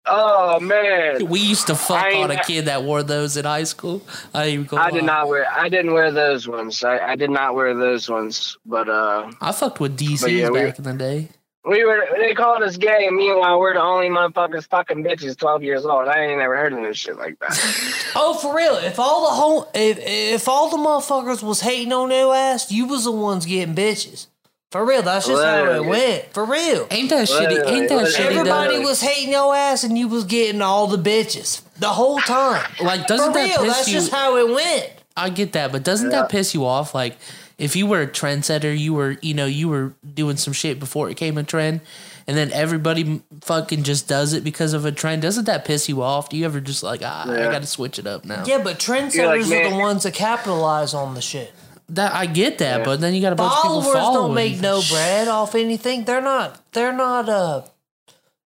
Oh 0.09 0.61
man, 0.61 1.26
We 1.26 1.40
used 1.40 1.66
to 1.66 1.74
fuck 1.74 2.04
I 2.04 2.22
on 2.22 2.30
a 2.30 2.40
kid 2.44 2.66
that 2.66 2.84
wore 2.84 3.02
those 3.02 3.36
in 3.36 3.44
high 3.44 3.64
school. 3.64 4.02
I 4.32 4.44
ain't 4.44 4.52
even 4.54 4.66
gonna 4.66 4.82
I 4.82 4.90
did 4.92 5.00
lie. 5.00 5.07
not 5.07 5.26
wear. 5.28 5.46
I 5.50 5.68
didn't 5.68 5.92
wear 5.94 6.12
those 6.12 6.46
ones. 6.46 6.84
I, 6.84 6.98
I 7.00 7.16
did 7.16 7.30
not 7.30 7.57
wear 7.57 7.74
those 7.74 8.09
ones. 8.09 8.57
But 8.64 8.88
uh, 8.88 9.32
I 9.40 9.50
fucked 9.50 9.80
with 9.80 9.98
DCs 9.98 10.20
But 10.22 10.30
yeah, 10.30 10.50
we- 10.50 10.61
back 10.61 10.78
in 10.78 10.84
the 10.84 10.92
day. 10.94 11.28
We 11.68 11.84
were. 11.84 12.06
They 12.16 12.34
called 12.34 12.62
us 12.62 12.76
gay, 12.76 13.06
and 13.06 13.16
meanwhile, 13.16 13.58
we're 13.58 13.74
the 13.74 13.82
only 13.82 14.08
motherfuckers 14.08 14.66
fucking 14.68 15.02
bitches, 15.04 15.36
twelve 15.36 15.62
years 15.62 15.84
old. 15.84 16.08
I 16.08 16.24
ain't 16.24 16.38
never 16.38 16.56
heard 16.56 16.72
of 16.72 16.82
this 16.82 16.96
shit 16.96 17.16
like 17.16 17.38
that. 17.40 18.02
Oh, 18.18 18.32
for 18.32 18.56
real. 18.56 18.76
If 18.76 18.98
all 18.98 19.26
the 19.28 19.34
whole 19.34 19.70
if 19.74 19.98
if 20.00 20.48
all 20.48 20.70
the 20.70 20.78
motherfuckers 20.78 21.42
was 21.42 21.60
hating 21.60 21.92
on 21.92 22.10
your 22.10 22.34
ass, 22.34 22.72
you 22.72 22.86
was 22.86 23.04
the 23.04 23.12
ones 23.12 23.44
getting 23.44 23.74
bitches. 23.74 24.28
For 24.70 24.84
real, 24.86 25.02
that's 25.02 25.26
just 25.26 25.44
how 25.44 25.70
it 25.70 25.84
went. 25.84 26.32
For 26.32 26.44
real. 26.46 26.86
Ain't 26.90 27.10
that 27.10 27.28
shitty? 27.28 27.66
Ain't 27.66 27.88
that 27.90 27.96
Literally, 28.04 28.04
shitty? 28.10 28.20
Everybody 28.38 28.76
though? 28.76 28.82
was 28.82 29.00
hating 29.02 29.32
your 29.32 29.54
ass 29.54 29.84
and 29.84 29.96
you 29.98 30.08
was 30.08 30.24
getting 30.24 30.62
all 30.62 30.86
the 30.86 30.96
bitches 30.98 31.60
the 31.78 31.88
whole 31.88 32.18
time. 32.20 32.64
like, 32.80 33.06
doesn't 33.06 33.32
that 33.34 33.44
real, 33.50 33.58
piss 33.64 33.74
that's 33.76 33.88
you? 33.88 33.94
just 33.94 34.10
how 34.12 34.36
it 34.38 34.48
went. 34.54 34.92
I 35.16 35.28
get 35.30 35.52
that, 35.52 35.72
but 35.72 35.82
doesn't 35.84 36.10
Yeah. 36.10 36.22
that 36.22 36.30
piss 36.30 36.54
you 36.54 36.64
off? 36.64 36.94
Like, 36.94 37.16
if 37.59 37.74
you 37.76 37.86
were 37.86 38.02
a 38.02 38.07
trendsetter, 38.07 38.76
you 38.78 38.92
were, 38.94 39.16
you 39.22 39.32
know, 39.34 39.46
you 39.46 39.68
were 39.68 39.94
doing 40.14 40.36
some 40.36 40.52
shit 40.52 40.78
before 40.78 41.09
it 41.09 41.16
came 41.16 41.38
a 41.38 41.42
trend, 41.42 41.80
and 42.26 42.36
then 42.36 42.52
everybody 42.52 43.22
fucking 43.42 43.82
just 43.82 44.07
does 44.09 44.32
it 44.34 44.44
because 44.44 44.72
of 44.74 44.84
a 44.84 44.92
trend. 44.92 45.22
Doesn't 45.22 45.44
that 45.46 45.64
piss 45.64 45.88
you 45.88 46.02
off? 46.02 46.28
Do 46.28 46.36
you 46.36 46.44
ever 46.44 46.61
just 46.61 46.82
like, 46.82 47.00
ah, 47.04 47.24
I 47.30 47.36
got 47.50 47.62
to 47.62 47.66
switch 47.66 47.98
it 47.98 48.07
up 48.07 48.24
now? 48.24 48.44
Yeah, 48.46 48.62
but 48.62 48.78
trendsetters 48.78 49.14
You're 49.14 49.26
like, 49.26 49.66
are 49.66 49.70
the 49.70 49.76
ones 49.76 50.02
that 50.02 50.12
capitalize 50.14 50.92
on 50.94 51.14
the 51.14 51.22
shit. 51.22 51.52
That 51.90 52.12
I 52.12 52.26
get 52.26 52.59
that, 52.59 52.80
Yeah. 52.80 52.84
but 52.84 53.00
then 53.00 53.14
you 53.14 53.20
got 53.20 53.32
a 53.32 53.36
bunch 53.36 53.54
Followers 53.54 53.86
of 53.86 53.92
people 53.92 54.00
following. 54.00 54.26
don't 54.28 54.34
make 54.34 54.61
no 54.61 54.82
bread 54.90 55.28
off 55.28 55.54
anything. 55.54 56.04
They're 56.04 56.20
not. 56.20 56.61
They're 56.72 56.92
not. 56.92 57.28
Uh, 57.28 57.62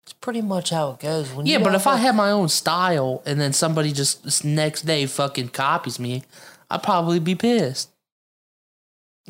it's 0.04 0.12
pretty 0.14 0.42
much 0.42 0.72
how 0.72 0.92
it 0.92 1.00
goes. 1.00 1.32
When 1.32 1.46
Yeah, 1.46 1.60
but 1.60 1.72
have 1.72 1.82
if 1.82 1.88
I 1.88 1.96
had 1.98 2.16
my 2.16 2.32
own 2.32 2.50
style 2.50 3.24
and 3.26 3.40
then 3.40 3.54
somebody 3.54 3.94
just 3.94 4.26
s- 4.26 4.44
next 4.44 4.82
day 4.82 5.06
fucking 5.06 5.50
copies 5.50 6.00
me, 6.00 6.24
I'd 6.70 6.84
probably 6.84 7.20
be 7.20 7.34
pissed. 7.34 7.90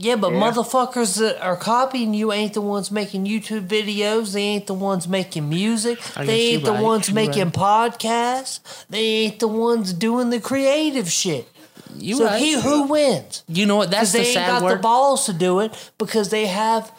Yeah, 0.02 0.16
but 0.16 0.32
Yeah. 0.32 0.40
motherfuckers 0.40 1.18
that 1.20 1.42
are 1.42 1.58
copying 1.58 2.14
you 2.14 2.32
ain't 2.32 2.54
the 2.54 2.62
ones 2.62 2.90
making 2.90 3.26
YouTube 3.26 3.68
videos. 3.68 4.32
They 4.32 4.44
ain't 4.44 4.66
the 4.66 4.74
ones 4.74 5.10
making 5.10 5.50
music. 5.50 6.00
They 6.16 6.54
ain't 6.54 6.64
the 6.64 6.72
right, 6.72 6.82
ones 6.82 7.12
making 7.12 7.52
podcasts. 7.52 8.62
They 8.90 9.04
ain't 9.24 9.40
the 9.40 9.50
ones 9.50 9.92
doing 9.92 10.30
the 10.30 10.40
creative 10.40 11.12
shit. 11.12 11.50
You 11.98 12.16
so 12.16 12.26
right. 12.26 12.40
he 12.40 12.54
who 12.54 12.84
wins? 12.84 13.44
You 13.48 13.66
know 13.66 13.76
what? 13.76 13.92
That's 13.92 14.14
Because 14.14 14.14
they 14.14 14.20
the 14.20 14.40
ain't 14.40 14.48
sad 14.48 14.62
got 14.62 14.70
the 14.70 14.76
balls 14.78 15.26
to 15.26 15.34
do 15.34 15.60
it 15.60 15.92
because 15.98 16.30
they 16.30 16.46
have, 16.46 16.92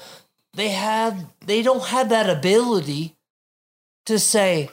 they 0.55 0.68
have, 0.68 1.24
they 1.46 1.62
don't 1.62 1.84
have 1.84 2.11
that 2.11 2.28
ability 2.28 3.16
to 4.07 4.18
say, 4.18 4.68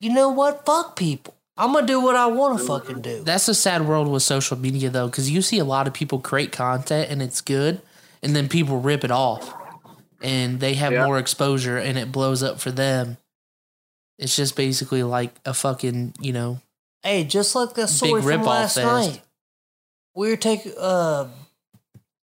you 0.00 0.12
know 0.14 0.30
what, 0.30 0.64
fuck 0.64 0.96
people. 0.96 1.35
I'm 1.56 1.72
gonna 1.72 1.86
do 1.86 2.00
what 2.00 2.16
I 2.16 2.26
want 2.26 2.58
to 2.58 2.64
fucking 2.66 3.00
do. 3.00 3.22
That's 3.24 3.48
a 3.48 3.54
sad 3.54 3.86
world 3.86 4.08
with 4.08 4.22
social 4.22 4.58
media, 4.58 4.90
though, 4.90 5.06
because 5.06 5.30
you 5.30 5.40
see 5.42 5.58
a 5.58 5.64
lot 5.64 5.86
of 5.86 5.94
people 5.94 6.18
create 6.20 6.52
content 6.52 7.10
and 7.10 7.22
it's 7.22 7.40
good, 7.40 7.80
and 8.22 8.36
then 8.36 8.48
people 8.48 8.78
rip 8.80 9.04
it 9.04 9.10
off, 9.10 9.54
and 10.22 10.60
they 10.60 10.74
have 10.74 10.92
Yeah. 10.92 11.04
more 11.04 11.18
exposure, 11.18 11.78
and 11.78 11.96
it 11.96 12.12
blows 12.12 12.42
up 12.42 12.60
for 12.60 12.70
them. 12.70 13.16
It's 14.18 14.36
just 14.36 14.54
basically 14.56 15.02
like 15.02 15.34
a 15.44 15.54
fucking, 15.54 16.14
you 16.20 16.32
know, 16.32 16.60
Hey, 17.02 17.24
just 17.24 17.54
like 17.54 17.74
that 17.74 17.88
story 17.88 18.20
from 18.20 18.42
last 18.42 18.74
fest. 18.74 18.86
night. 19.10 19.22
We 20.14 20.28
were 20.30 20.36
taking, 20.36 20.72
uh, 20.78 21.28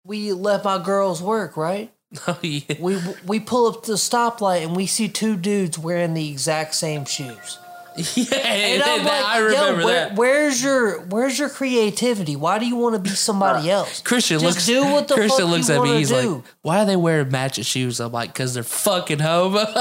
we 0.04 0.34
left 0.34 0.66
my 0.66 0.78
girls 0.84 1.22
work, 1.22 1.56
right? 1.58 1.92
oh 2.28 2.40
yeah, 2.42 2.76
We 2.80 2.98
we 3.26 3.40
pull 3.40 3.68
up 3.68 3.84
to 3.84 3.92
the 3.92 3.98
stoplight 3.98 4.64
and 4.64 4.76
we 4.76 4.86
see 4.88 5.08
two 5.10 5.36
dudes 5.38 5.78
wearing 5.78 6.14
the 6.14 6.30
exact 6.30 6.74
same 6.76 7.06
shoes. 7.06 7.60
yeah. 8.16 8.38
And 8.38 8.84
I'm 8.84 9.04
that- 9.06 9.24
I 9.26 9.40
like, 9.40 9.52
remember 9.52 9.82
yo, 9.82 9.86
where, 9.86 9.96
that. 10.10 10.16
where's 10.16 10.64
your 10.64 11.02
where's 11.02 11.38
your 11.40 11.50
creativity? 11.50 12.36
Why 12.36 12.60
do 12.60 12.66
you 12.66 12.76
want 12.76 12.96
to 12.96 13.00
be 13.02 13.10
somebody 13.10 13.70
else? 13.70 14.02
Christian 14.02 14.40
Just 14.40 14.58
looks. 14.58 14.66
do 14.66 14.84
what 14.84 15.08
the 15.08 15.16
Christian 15.16 15.46
fuck 15.46 15.50
looks 15.52 15.70
you 15.70 15.76
at 15.76 15.82
me. 15.84 15.98
He's 15.98 16.10
do. 16.10 16.16
like, 16.16 16.44
"Why 16.62 16.80
are 16.80 16.86
they 16.86 16.96
wearing 16.96 17.32
matching 17.32 17.64
shoes?" 17.64 18.00
I'm 18.00 18.12
like, 18.12 18.34
"Cause 18.34 18.54
they're 18.54 18.64
fucking 18.64 19.20
homo." 19.20 19.66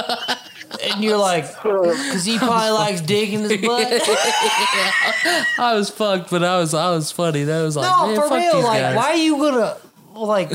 And 0.83 1.03
you're 1.03 1.17
like, 1.17 1.45
because 1.63 2.25
he 2.25 2.39
probably 2.39 2.71
likes 2.71 3.01
digging 3.01 3.41
his 3.41 3.57
butt. 3.59 3.87
I 5.59 5.75
was 5.75 5.91
fucked, 5.91 6.29
but 6.29 6.43
I 6.43 6.59
was 6.59 6.75
I 6.75 6.91
was 6.91 7.13
funny. 7.13 7.45
That 7.45 7.63
was 7.63 7.77
like, 7.77 7.89
no, 7.89 8.07
man, 8.09 8.17
for 8.29 8.35
real. 8.35 8.63
Like, 8.63 8.81
guys. 8.81 8.97
why 8.97 9.11
are 9.11 9.17
you 9.17 9.37
gonna 9.37 9.77
like? 10.15 10.51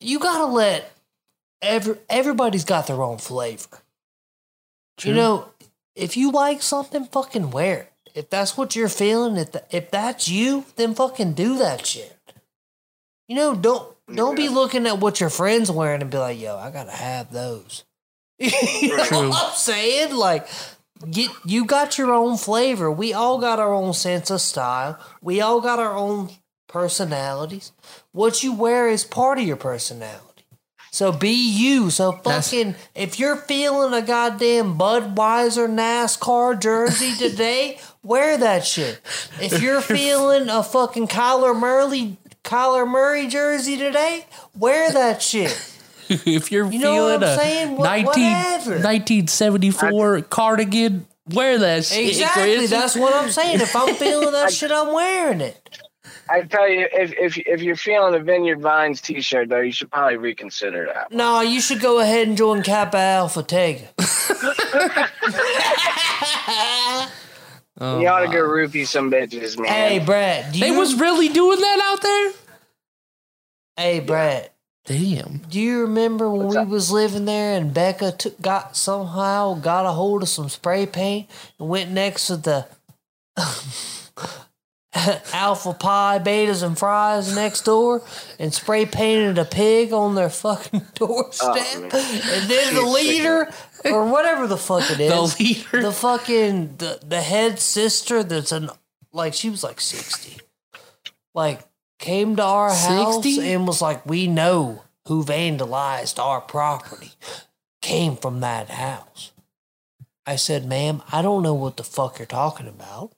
You 0.00 0.18
gotta 0.18 0.46
let 0.46 0.90
every 1.60 1.96
everybody's 2.08 2.64
got 2.64 2.86
their 2.86 3.02
own 3.02 3.18
flavor. 3.18 3.78
True. 4.96 5.10
You 5.10 5.16
know, 5.16 5.48
if 5.98 6.16
you 6.16 6.30
like 6.30 6.62
something, 6.62 7.04
fucking 7.04 7.50
wear 7.50 7.78
it. 7.80 7.92
If 8.14 8.30
that's 8.30 8.56
what 8.56 8.74
you're 8.74 8.88
feeling, 8.88 9.36
if 9.36 9.52
th- 9.52 9.64
if 9.70 9.90
that's 9.90 10.28
you, 10.28 10.64
then 10.76 10.94
fucking 10.94 11.34
do 11.34 11.58
that 11.58 11.86
shit. 11.86 12.16
You 13.28 13.36
know, 13.36 13.54
don't 13.54 13.94
don't 14.12 14.36
be 14.36 14.48
looking 14.48 14.86
at 14.86 14.98
what 14.98 15.20
your 15.20 15.30
friends 15.30 15.70
wearing 15.70 16.00
and 16.00 16.10
be 16.10 16.18
like, 16.18 16.40
"Yo, 16.40 16.56
I 16.56 16.70
gotta 16.70 16.90
have 16.90 17.30
those." 17.30 17.84
you 18.38 18.96
know 18.96 19.04
True. 19.04 19.28
what 19.28 19.50
I'm 19.50 19.54
saying? 19.54 20.14
Like, 20.14 20.48
get 21.10 21.30
you 21.44 21.64
got 21.64 21.98
your 21.98 22.12
own 22.12 22.38
flavor. 22.38 22.90
We 22.90 23.12
all 23.12 23.38
got 23.38 23.58
our 23.58 23.72
own 23.72 23.92
sense 23.92 24.30
of 24.30 24.40
style. 24.40 24.98
We 25.20 25.40
all 25.40 25.60
got 25.60 25.78
our 25.78 25.94
own 25.94 26.30
personalities. 26.68 27.72
What 28.12 28.42
you 28.42 28.52
wear 28.52 28.88
is 28.88 29.04
part 29.04 29.38
of 29.38 29.44
your 29.44 29.56
personality. 29.56 30.27
So 30.98 31.12
be 31.12 31.30
you. 31.30 31.90
So 31.90 32.10
That's- 32.24 32.50
fucking 32.50 32.74
if 32.96 33.20
you're 33.20 33.36
feeling 33.36 33.94
a 33.94 34.04
goddamn 34.04 34.76
Budweiser 34.76 35.68
NASCAR 35.68 36.58
jersey 36.58 37.14
today, 37.18 37.78
wear 38.02 38.36
that 38.36 38.66
shit. 38.66 39.00
If 39.40 39.62
you're 39.62 39.80
feeling 39.96 40.48
a 40.48 40.64
fucking 40.64 41.06
Kyler 41.06 41.56
Murray 41.56 42.16
Kyler 42.42 42.84
Murray 42.84 43.28
jersey 43.28 43.76
today, 43.76 44.26
wear 44.56 44.90
that 44.90 45.22
shit. 45.22 45.52
if 46.08 46.50
you're 46.50 46.68
You 46.68 46.80
feeling 46.80 47.22
a 47.22 47.36
saying? 47.36 47.76
Wha- 47.76 47.84
19, 47.84 48.06
whatever. 48.06 48.70
1974 48.72 50.22
cardigan, 50.22 51.06
wear 51.32 51.60
that 51.60 51.84
shit. 51.84 52.08
Exactly. 52.08 52.56
Chris. 52.56 52.70
That's 52.70 52.96
what 52.96 53.14
I'm 53.14 53.30
saying. 53.30 53.60
If 53.60 53.76
I'm 53.76 53.94
feeling 53.94 54.32
that 54.32 54.52
shit, 54.52 54.72
I'm 54.72 54.92
wearing 54.92 55.42
it. 55.42 55.78
I 56.30 56.42
tell 56.42 56.68
you, 56.68 56.86
if 56.92 57.12
if 57.18 57.38
if 57.38 57.62
you're 57.62 57.76
feeling 57.76 58.14
a 58.14 58.22
Vineyard 58.22 58.60
Vines 58.60 59.00
T-shirt 59.00 59.48
though, 59.48 59.60
you 59.60 59.72
should 59.72 59.90
probably 59.90 60.16
reconsider 60.16 60.86
that. 60.92 61.12
No, 61.12 61.40
you 61.40 61.60
should 61.60 61.80
go 61.80 62.00
ahead 62.00 62.28
and 62.28 62.36
join 62.36 62.62
Kappa 62.62 62.98
Alpha 62.98 63.42
Theta. 63.42 63.88
Oh, 67.80 68.00
you 68.00 68.08
ought 68.08 68.20
to 68.20 68.26
go 68.26 68.42
roofie 68.42 68.86
some 68.86 69.10
bitches, 69.10 69.56
man. 69.56 69.70
Hey, 69.70 69.98
Brad. 70.00 70.52
Do 70.52 70.58
They 70.58 70.68
you, 70.68 70.78
was 70.78 70.98
really 70.98 71.28
doing 71.28 71.60
that 71.60 71.80
out 71.92 72.02
there. 72.02 72.32
Hey, 73.76 74.00
Brad. 74.00 74.50
Damn. 74.84 75.42
Do 75.48 75.60
you 75.60 75.82
remember 75.82 76.28
when 76.28 76.46
What's 76.46 76.56
we 76.56 76.62
up? 76.62 76.68
was 76.68 76.90
living 76.90 77.24
there 77.26 77.56
and 77.56 77.72
Becca 77.72 78.12
took, 78.12 78.40
got 78.40 78.76
somehow 78.76 79.54
got 79.54 79.86
a 79.86 79.92
hold 79.92 80.22
of 80.24 80.28
some 80.28 80.48
spray 80.48 80.86
paint 80.86 81.28
and 81.60 81.68
went 81.68 81.90
next 81.92 82.26
to 82.28 82.36
the 82.38 82.66
Alpha 85.34 85.74
Pie 85.74 86.18
betas 86.24 86.62
and 86.62 86.78
fries 86.78 87.34
next 87.34 87.62
door 87.66 88.02
and 88.38 88.52
spray 88.54 88.86
painted 88.86 89.36
a 89.38 89.44
pig 89.44 89.92
on 89.92 90.14
their 90.14 90.30
fucking 90.30 90.82
doorstep? 90.94 91.46
Oh, 91.48 92.30
and 92.32 92.50
then 92.50 92.74
the 92.74 92.80
She's 92.80 92.94
leader 92.94 93.48
or 93.84 94.06
whatever 94.10 94.46
the 94.46 94.56
fuck 94.56 94.90
it 94.90 94.98
is, 95.00 95.10
The 95.36 95.42
leader. 95.44 95.82
the 95.82 95.92
fucking 95.92 96.76
the, 96.78 97.00
the 97.06 97.20
head 97.20 97.58
sister 97.58 98.24
that's 98.24 98.50
an 98.52 98.70
like 99.12 99.34
she 99.34 99.50
was 99.50 99.62
like 99.62 99.80
60 99.80 100.40
like 101.34 101.60
came 101.98 102.36
to 102.36 102.42
our 102.42 102.70
house 102.72 103.38
and 103.38 103.66
was 103.66 103.82
like 103.82 104.06
we 104.06 104.26
know 104.26 104.82
who 105.06 105.24
vandalized 105.24 106.18
our 106.18 106.40
property. 106.40 107.12
Came 107.82 108.16
from 108.16 108.40
that 108.40 108.68
house. 108.70 109.32
I 110.26 110.36
said 110.36 110.66
ma'am 110.66 111.02
i 111.12 111.22
don't 111.22 111.42
know 111.42 111.54
what 111.54 111.76
the 111.76 111.84
fuck 111.84 112.18
you're 112.18 112.26
talking 112.26 112.68
about 112.68 113.12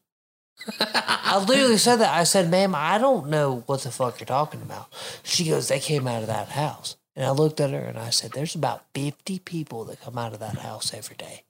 i 0.80 1.42
literally 1.46 1.76
said 1.78 1.96
that 1.96 2.14
i 2.14 2.24
said 2.24 2.50
ma'am 2.50 2.74
i 2.74 2.98
don't 2.98 3.28
know 3.28 3.62
what 3.66 3.80
the 3.82 3.90
fuck 3.90 4.18
you're 4.20 4.26
talking 4.26 4.62
about 4.62 4.86
she 5.22 5.48
goes 5.48 5.68
they 5.68 5.80
came 5.80 6.06
out 6.06 6.22
of 6.22 6.28
that 6.28 6.48
house 6.48 6.96
and 7.16 7.24
i 7.24 7.30
looked 7.30 7.60
at 7.60 7.70
her 7.70 7.80
and 7.80 7.98
i 7.98 8.10
said 8.10 8.32
there's 8.32 8.54
about 8.54 8.84
50 8.94 9.38
people 9.40 9.84
that 9.84 10.00
come 10.00 10.18
out 10.18 10.32
of 10.32 10.40
that 10.40 10.58
house 10.58 10.92
every 10.94 11.16
day 11.16 11.44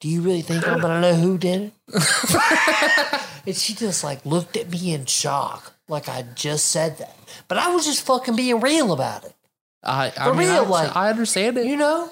do 0.00 0.10
you 0.10 0.20
really 0.20 0.42
think 0.42 0.68
I'm 0.68 0.80
gonna 0.80 1.00
know 1.00 1.14
who 1.14 1.38
did 1.38 1.72
it? 1.88 1.94
and 3.46 3.56
she 3.56 3.72
just 3.74 4.04
like 4.04 4.26
looked 4.26 4.54
at 4.54 4.68
me 4.68 4.92
in 4.92 5.06
shock, 5.06 5.72
like 5.88 6.10
I 6.10 6.26
just 6.34 6.66
said 6.66 6.98
that. 6.98 7.16
But 7.48 7.56
I 7.56 7.74
was 7.74 7.86
just 7.86 8.04
fucking 8.04 8.36
being 8.36 8.60
real 8.60 8.92
about 8.92 9.24
it. 9.24 9.34
I, 9.82 10.08
I 10.08 10.24
For 10.28 10.34
mean, 10.34 10.48
real, 10.50 10.64
I, 10.64 10.68
like- 10.68 10.94
I 10.94 11.08
understand 11.08 11.56
it. 11.56 11.64
You 11.64 11.78
know? 11.78 12.10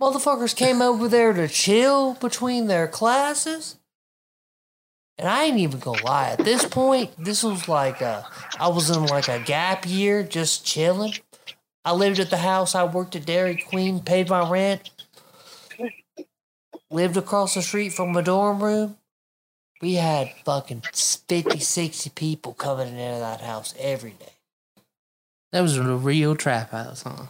Motherfuckers 0.00 0.56
came 0.56 0.82
over 0.82 1.06
there 1.06 1.32
to 1.32 1.46
chill 1.46 2.14
between 2.14 2.66
their 2.66 2.88
classes. 2.88 3.76
And 5.18 5.28
I 5.28 5.44
ain't 5.44 5.58
even 5.58 5.78
gonna 5.78 6.04
lie. 6.04 6.30
At 6.30 6.44
this 6.44 6.64
point, 6.64 7.12
this 7.22 7.42
was 7.42 7.68
like 7.68 8.00
a, 8.00 8.26
I 8.58 8.68
was 8.68 8.90
in 8.90 9.06
like 9.06 9.28
a 9.28 9.38
gap 9.38 9.86
year, 9.86 10.22
just 10.22 10.64
chilling. 10.64 11.12
I 11.84 11.92
lived 11.92 12.18
at 12.18 12.30
the 12.30 12.38
house. 12.38 12.74
I 12.74 12.84
worked 12.84 13.16
at 13.16 13.26
Dairy 13.26 13.56
Queen, 13.56 14.00
paid 14.00 14.28
my 14.28 14.48
rent. 14.48 14.90
lived 16.90 17.16
across 17.16 17.54
the 17.54 17.62
street 17.62 17.90
from 17.92 18.16
a 18.16 18.22
dorm 18.22 18.62
room, 18.62 18.96
we 19.80 19.94
had 19.94 20.32
fucking 20.44 20.82
50, 20.92 21.58
60 21.58 22.10
people 22.10 22.54
coming 22.54 22.88
into 22.88 23.18
that 23.20 23.40
house 23.40 23.74
every 23.78 24.12
day. 24.12 24.32
That 25.50 25.60
was 25.60 25.76
a 25.76 25.82
real 25.82 26.34
trap 26.34 26.70
house, 26.70 27.02
huh? 27.02 27.26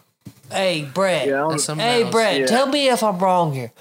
Hey, 0.51 0.85
Brett. 0.85 1.27
Yeah, 1.27 1.57
Hey, 1.77 2.03
else. 2.03 2.13
Brett, 2.13 2.41
yeah. 2.41 2.47
tell 2.47 2.67
me 2.67 2.89
if 2.89 3.03
I'm 3.03 3.19
wrong 3.19 3.55
here. 3.55 3.73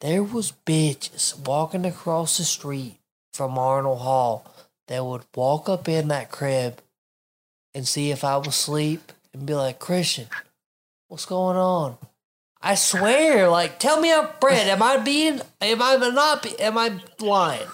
There 0.00 0.22
was 0.22 0.52
bitches 0.66 1.38
walking 1.46 1.84
across 1.84 2.38
the 2.38 2.44
street 2.44 2.98
from 3.34 3.58
Arnold 3.58 3.98
Hall 3.98 4.46
that 4.86 5.04
would 5.04 5.24
walk 5.34 5.68
up 5.68 5.88
in 5.88 6.08
that 6.08 6.30
crib 6.30 6.80
and 7.74 7.86
see 7.86 8.10
if 8.10 8.22
I 8.24 8.36
was 8.36 8.48
asleep 8.48 9.12
and 9.32 9.44
be 9.44 9.54
like, 9.54 9.80
Christian, 9.80 10.28
what's 11.08 11.26
going 11.26 11.56
on? 11.56 11.98
I 12.62 12.76
swear, 12.76 13.48
like, 13.50 13.78
tell 13.78 14.00
me 14.00 14.12
I'm 14.12 14.28
Brett. 14.40 14.68
Am 14.68 14.82
I 14.82 14.96
being? 14.98 15.40
Am 15.60 15.82
I 15.82 15.96
not? 15.96 16.42
Be, 16.42 16.58
am 16.60 16.78
I 16.78 16.98
lying? 17.20 17.66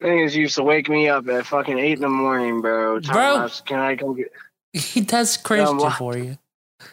Niggas 0.00 0.34
used 0.34 0.54
to 0.56 0.62
wake 0.62 0.88
me 0.88 1.08
up 1.08 1.26
at 1.28 1.46
fucking 1.46 1.78
eight 1.78 1.94
in 1.94 2.02
the 2.02 2.08
morning, 2.08 2.60
bro. 2.60 3.00
talking 3.00 3.12
Bro. 3.12 3.48
Can 3.66 3.78
I 3.78 3.96
come 3.96 4.14
get? 4.14 4.32
That's 5.08 5.36
Christian 5.38 5.76
wha- 5.76 5.90
for 5.90 6.16
you. 6.16 6.38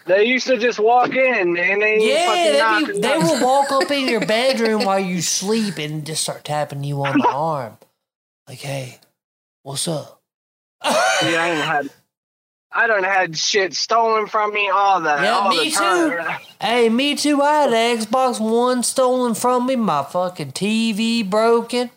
They 0.05 0.25
used 0.25 0.47
to 0.47 0.57
just 0.57 0.79
walk 0.79 1.09
in 1.15 1.57
and 1.57 1.81
they 1.81 1.99
Yeah, 1.99 2.25
fucking 2.25 2.93
knock 2.93 3.01
they, 3.01 3.17
will 3.17 3.43
walk 3.43 3.71
up 3.71 3.91
in 3.91 4.07
your 4.07 4.25
bedroom 4.25 4.85
while 4.85 4.99
you 4.99 5.21
sleep 5.21 5.77
and 5.77 6.05
just 6.05 6.23
start 6.23 6.43
tapping 6.43 6.83
you 6.83 7.03
on 7.03 7.19
the 7.19 7.27
arm, 7.33 7.77
like, 8.47 8.59
"Hey, 8.59 8.99
what's 9.63 9.87
up?" 9.87 10.21
Yeah, 10.83 10.91
I 11.23 11.49
didn't 11.49 11.65
had. 11.65 11.89
I 12.71 12.85
don't 12.85 13.03
had 13.05 13.35
shit 13.37 13.73
stolen 13.73 14.27
from 14.27 14.53
me 14.53 14.69
all 14.69 15.01
that. 15.01 15.23
Yeah, 15.23 15.31
all 15.37 15.49
me 15.49 15.69
the 15.69 15.75
time. 15.75 16.11
too. 16.11 16.45
Hey, 16.61 16.89
me 16.89 17.15
too. 17.15 17.41
I 17.41 17.61
had 17.61 17.73
an 17.73 17.97
Xbox 17.97 18.39
One 18.39 18.83
stolen 18.83 19.33
from 19.33 19.65
me. 19.65 19.75
My 19.75 20.03
fucking 20.03 20.51
TV 20.51 21.27
broken. 21.27 21.89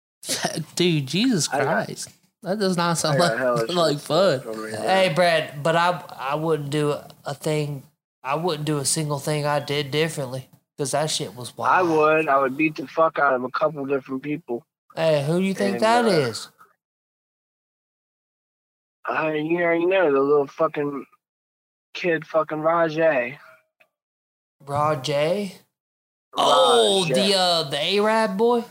Dude, 0.74 1.06
Jesus 1.06 1.48
Christ. 1.48 2.10
That 2.42 2.58
does 2.58 2.76
not 2.76 2.96
sound 2.96 3.22
I 3.22 3.28
got 3.28 3.38
hella 3.38 3.56
like, 3.56 3.66
shit 3.66 3.76
like 3.76 3.98
fun. 3.98 4.40
Hey, 4.72 5.12
Brad, 5.14 5.62
but 5.62 5.76
I 5.76 6.02
I 6.18 6.34
wouldn't 6.36 6.70
do 6.70 6.94
a 7.24 7.34
thing. 7.34 7.82
I 8.22 8.34
wouldn't 8.36 8.64
do 8.66 8.78
a 8.78 8.84
single 8.84 9.18
thing 9.18 9.44
I 9.46 9.60
did 9.60 9.90
differently 9.90 10.48
because 10.76 10.92
that 10.92 11.10
shit 11.10 11.34
was 11.34 11.56
wild. 11.56 11.72
I 11.72 11.82
would. 11.82 12.28
I 12.28 12.38
would 12.38 12.56
beat 12.56 12.76
the 12.76 12.86
fuck 12.86 13.18
out 13.18 13.34
of 13.34 13.44
a 13.44 13.50
couple 13.50 13.84
different 13.86 14.22
people. 14.22 14.64
Hey, 14.96 15.24
who 15.26 15.38
do 15.38 15.44
you 15.44 15.54
think 15.54 15.74
And, 15.74 15.82
that 15.82 16.04
uh, 16.06 16.08
is? 16.08 16.48
Uh, 19.08 19.32
you 19.34 19.58
already 19.58 19.86
know 19.86 20.12
the 20.12 20.20
little 20.20 20.46
fucking 20.46 21.04
kid, 21.94 22.26
fucking 22.26 22.60
Rajay. 22.60 23.38
Rod 24.66 25.04
J. 25.04 25.56
Oh, 26.34 27.04
Raj, 27.08 27.14
the 27.14 27.34
uh 27.36 27.62
the 27.64 27.96
Arab 27.98 28.36
boy. 28.36 28.64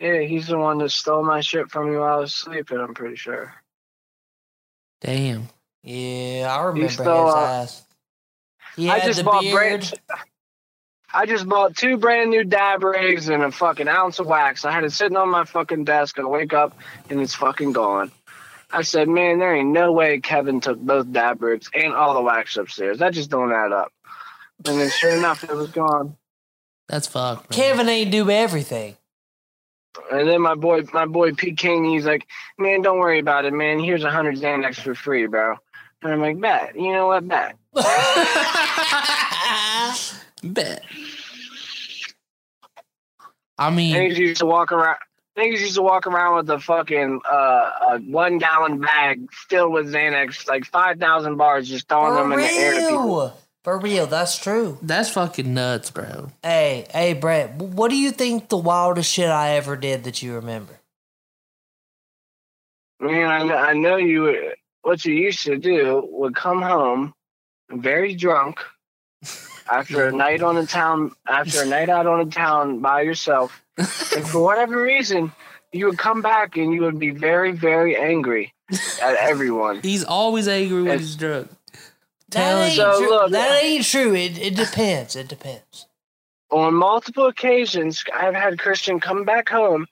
Yeah, 0.00 0.20
he's 0.20 0.46
the 0.46 0.58
one 0.58 0.78
that 0.78 0.90
stole 0.90 1.22
my 1.22 1.40
shit 1.40 1.70
from 1.70 1.90
me 1.90 1.96
while 1.96 2.14
I 2.14 2.20
was 2.20 2.34
sleeping. 2.34 2.78
I'm 2.78 2.94
pretty 2.94 3.16
sure. 3.16 3.54
Damn. 5.00 5.48
Yeah, 5.82 6.48
I 6.50 6.64
remember 6.64 6.86
his 6.86 6.94
stole, 6.94 7.28
uh, 7.30 7.46
ass. 7.46 7.82
He 8.76 8.88
I 8.88 9.00
just 9.00 9.18
the 9.18 9.24
bought 9.24 9.42
beard. 9.42 9.54
brand. 9.54 9.94
I 11.12 11.26
just 11.26 11.48
bought 11.48 11.76
two 11.76 11.96
brand 11.96 12.30
new 12.30 12.44
dab 12.44 12.84
rigs 12.84 13.28
and 13.28 13.42
a 13.42 13.50
fucking 13.50 13.88
ounce 13.88 14.20
of 14.20 14.26
wax. 14.26 14.64
I 14.64 14.70
had 14.70 14.84
it 14.84 14.92
sitting 14.92 15.16
on 15.16 15.28
my 15.28 15.44
fucking 15.44 15.84
desk. 15.84 16.18
I 16.18 16.24
wake 16.24 16.52
up 16.52 16.78
and 17.08 17.20
it's 17.20 17.34
fucking 17.34 17.72
gone. 17.72 18.12
I 18.70 18.82
said, 18.82 19.08
man, 19.08 19.40
there 19.40 19.54
ain't 19.54 19.70
no 19.70 19.90
way 19.90 20.20
Kevin 20.20 20.60
took 20.60 20.78
both 20.78 21.10
dab 21.12 21.42
rigs 21.42 21.68
and 21.74 21.92
all 21.92 22.14
the 22.14 22.22
wax 22.22 22.56
upstairs. 22.56 22.98
That 22.98 23.12
just 23.12 23.28
don't 23.28 23.52
add 23.52 23.72
up. 23.72 23.92
And 24.64 24.80
then 24.80 24.90
sure 24.90 25.10
enough, 25.10 25.42
it 25.42 25.54
was 25.54 25.70
gone. 25.70 26.16
That's 26.88 27.08
fucked. 27.08 27.50
man. 27.50 27.56
Kevin 27.56 27.88
ain't 27.88 28.12
do 28.12 28.30
everything. 28.30 28.96
And 30.12 30.28
then 30.28 30.40
my 30.40 30.54
boy, 30.54 30.82
my 30.92 31.06
boy 31.06 31.32
Pete 31.32 31.58
King, 31.58 31.84
he's 31.84 32.06
like, 32.06 32.26
man, 32.58 32.82
don't 32.82 32.98
worry 32.98 33.18
about 33.18 33.44
it, 33.44 33.52
man. 33.52 33.80
Here's 33.80 34.04
a 34.04 34.10
hundred 34.10 34.36
Xanax 34.36 34.76
for 34.76 34.94
free, 34.94 35.26
bro. 35.26 35.56
And 36.02 36.12
I'm 36.12 36.20
like, 36.20 36.40
bet. 36.40 36.76
You 36.76 36.92
know 36.92 37.08
what, 37.08 37.26
bet. 37.26 37.56
Bet. 40.42 40.82
I 43.58 43.70
mean, 43.70 43.94
Niggas 43.94 44.16
used 44.16 44.40
to 44.40 44.46
walk 44.46 44.72
around. 44.72 44.96
Niggas 45.36 45.60
used 45.60 45.74
to 45.74 45.82
walk 45.82 46.06
around 46.06 46.36
with 46.36 46.50
a 46.50 46.58
fucking 46.58 47.20
uh, 47.30 47.70
a 47.90 47.98
one 47.98 48.38
gallon 48.38 48.80
bag 48.80 49.30
filled 49.32 49.72
with 49.72 49.92
Xanax, 49.92 50.48
like 50.48 50.64
five 50.64 50.98
thousand 50.98 51.36
bars, 51.36 51.68
just 51.68 51.88
throwing 51.88 52.14
them 52.14 52.32
in 52.32 52.38
the 52.38 52.46
air 52.46 52.74
to 52.74 52.80
people. 52.80 53.04
real. 53.04 53.36
For 53.64 53.78
real, 53.78 54.06
that's 54.06 54.38
true. 54.38 54.78
that's 54.80 55.10
fucking 55.10 55.52
nuts, 55.52 55.90
bro. 55.90 56.30
Hey, 56.42 56.86
hey, 56.92 57.12
Brett, 57.12 57.56
what 57.56 57.90
do 57.90 57.96
you 57.96 58.10
think 58.10 58.48
the 58.48 58.56
wildest 58.56 59.12
shit 59.12 59.28
I 59.28 59.50
ever 59.56 59.76
did 59.76 60.04
that 60.04 60.22
you 60.22 60.34
remember? 60.34 60.80
Man, 63.00 63.28
I 63.28 63.42
know, 63.44 63.54
I 63.56 63.72
know 63.74 63.96
you. 63.96 64.22
would- 64.22 64.54
What 64.82 65.04
you 65.04 65.14
used 65.14 65.44
to 65.44 65.58
do 65.58 66.08
would 66.10 66.34
come 66.34 66.62
home 66.62 67.12
very 67.70 68.14
drunk 68.14 68.60
after 69.70 70.06
a 70.08 70.12
night 70.12 70.42
on 70.42 70.54
the 70.54 70.66
town, 70.66 71.12
after 71.28 71.62
a 71.62 71.66
night 71.66 71.90
out 71.90 72.06
on 72.06 72.24
the 72.26 72.30
town 72.34 72.80
by 72.80 73.02
yourself, 73.02 73.62
and 73.76 74.26
for 74.26 74.42
whatever 74.42 74.80
reason, 74.82 75.32
you 75.72 75.84
would 75.86 75.98
come 75.98 76.22
back 76.22 76.56
and 76.56 76.72
you 76.72 76.80
would 76.82 76.98
be 76.98 77.10
very, 77.10 77.52
very 77.52 77.94
angry 77.94 78.54
at 79.02 79.16
everyone. 79.16 79.80
He's 79.82 80.02
always 80.04 80.48
angry 80.48 80.78
when 80.82 80.92
It's- 80.92 81.00
he's 81.00 81.16
drunk. 81.16 81.50
That 82.30 82.66
ain't, 82.68 82.76
So, 82.76 82.98
true. 82.98 83.10
look- 83.10 83.32
that 83.32 83.62
ain't 83.62 83.84
true. 83.84 84.14
It, 84.14 84.38
it 84.38 84.54
depends. 84.56 85.16
It 85.16 85.28
depends. 85.28 85.86
on 86.50 86.74
multiple 86.74 87.26
occasions, 87.26 88.02
I've 88.14 88.34
had 88.34 88.58
Christian 88.58 88.98
come 89.00 89.24
back 89.24 89.48
home, 89.48 89.86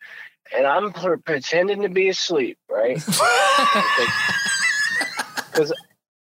and 0.57 0.67
I'm 0.67 0.93
pr- 0.93 1.17
pretending 1.17 1.83
to 1.83 1.89
be 1.89 2.09
asleep, 2.09 2.59
right? 2.71 3.03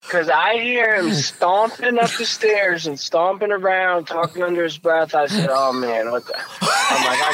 Because 0.03 0.31
I 0.31 0.55
hear 0.55 0.95
him 0.97 1.13
stomping 1.13 1.99
up 1.99 2.11
the 2.13 2.25
stairs 2.25 2.87
and 2.87 2.99
stomping 2.99 3.53
around, 3.53 4.07
talking 4.07 4.43
under 4.43 4.65
his 4.65 4.79
breath. 4.79 5.15
I 5.15 5.27
said, 5.27 5.49
"Oh 5.53 5.73
man, 5.73 6.11
what 6.11 6.27
the?" 6.27 6.35
I'm 6.35 7.05
like, 7.05 7.19
I 7.21 7.33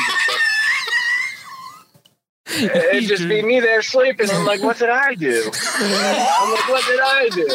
just. 2.48 2.74
It'd 2.94 3.08
just 3.08 3.28
be 3.28 3.42
me 3.42 3.60
there 3.60 3.80
sleeping. 3.80 4.28
I'm 4.28 4.44
like, 4.44 4.60
what 4.62 4.76
did 4.78 4.90
I 4.90 5.14
do? 5.14 5.50
I'm 5.54 6.50
like, 6.52 6.68
what 6.68 6.84
did 6.84 7.00
I 7.00 7.28
do? 7.32 7.48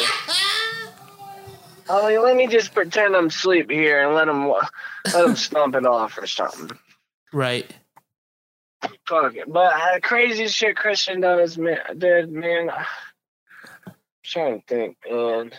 I'm 1.89 2.03
like, 2.03 2.19
let 2.19 2.35
me 2.35 2.47
just 2.47 2.73
pretend 2.73 3.15
I'm 3.15 3.27
asleep 3.27 3.69
here 3.71 4.05
and 4.05 4.15
let 4.15 4.27
him 4.27 4.47
let 4.47 5.25
him 5.25 5.35
stomp 5.35 5.75
it 5.75 5.85
off 5.85 6.17
or 6.17 6.27
something. 6.27 6.77
Right. 7.33 7.69
Fuck 9.07 9.35
it. 9.35 9.51
But 9.51 9.73
uh, 9.73 9.99
crazy 10.01 10.47
shit 10.47 10.75
Christian 10.75 11.21
does, 11.21 11.57
man, 11.57 11.79
did, 11.97 12.31
man. 12.31 12.69
I'm 12.69 13.93
trying 14.23 14.61
to 14.61 14.65
think, 14.67 14.97
man. 15.09 15.51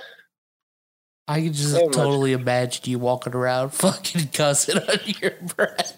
I 1.28 1.42
could 1.42 1.54
just 1.54 1.72
So 1.74 1.84
much. 1.86 1.94
totally 1.94 2.32
imagine 2.32 2.82
you 2.90 2.98
walking 2.98 3.34
around 3.34 3.70
fucking 3.74 4.28
cussing 4.28 4.78
under 4.78 5.04
your 5.04 5.32
breath. 5.56 5.96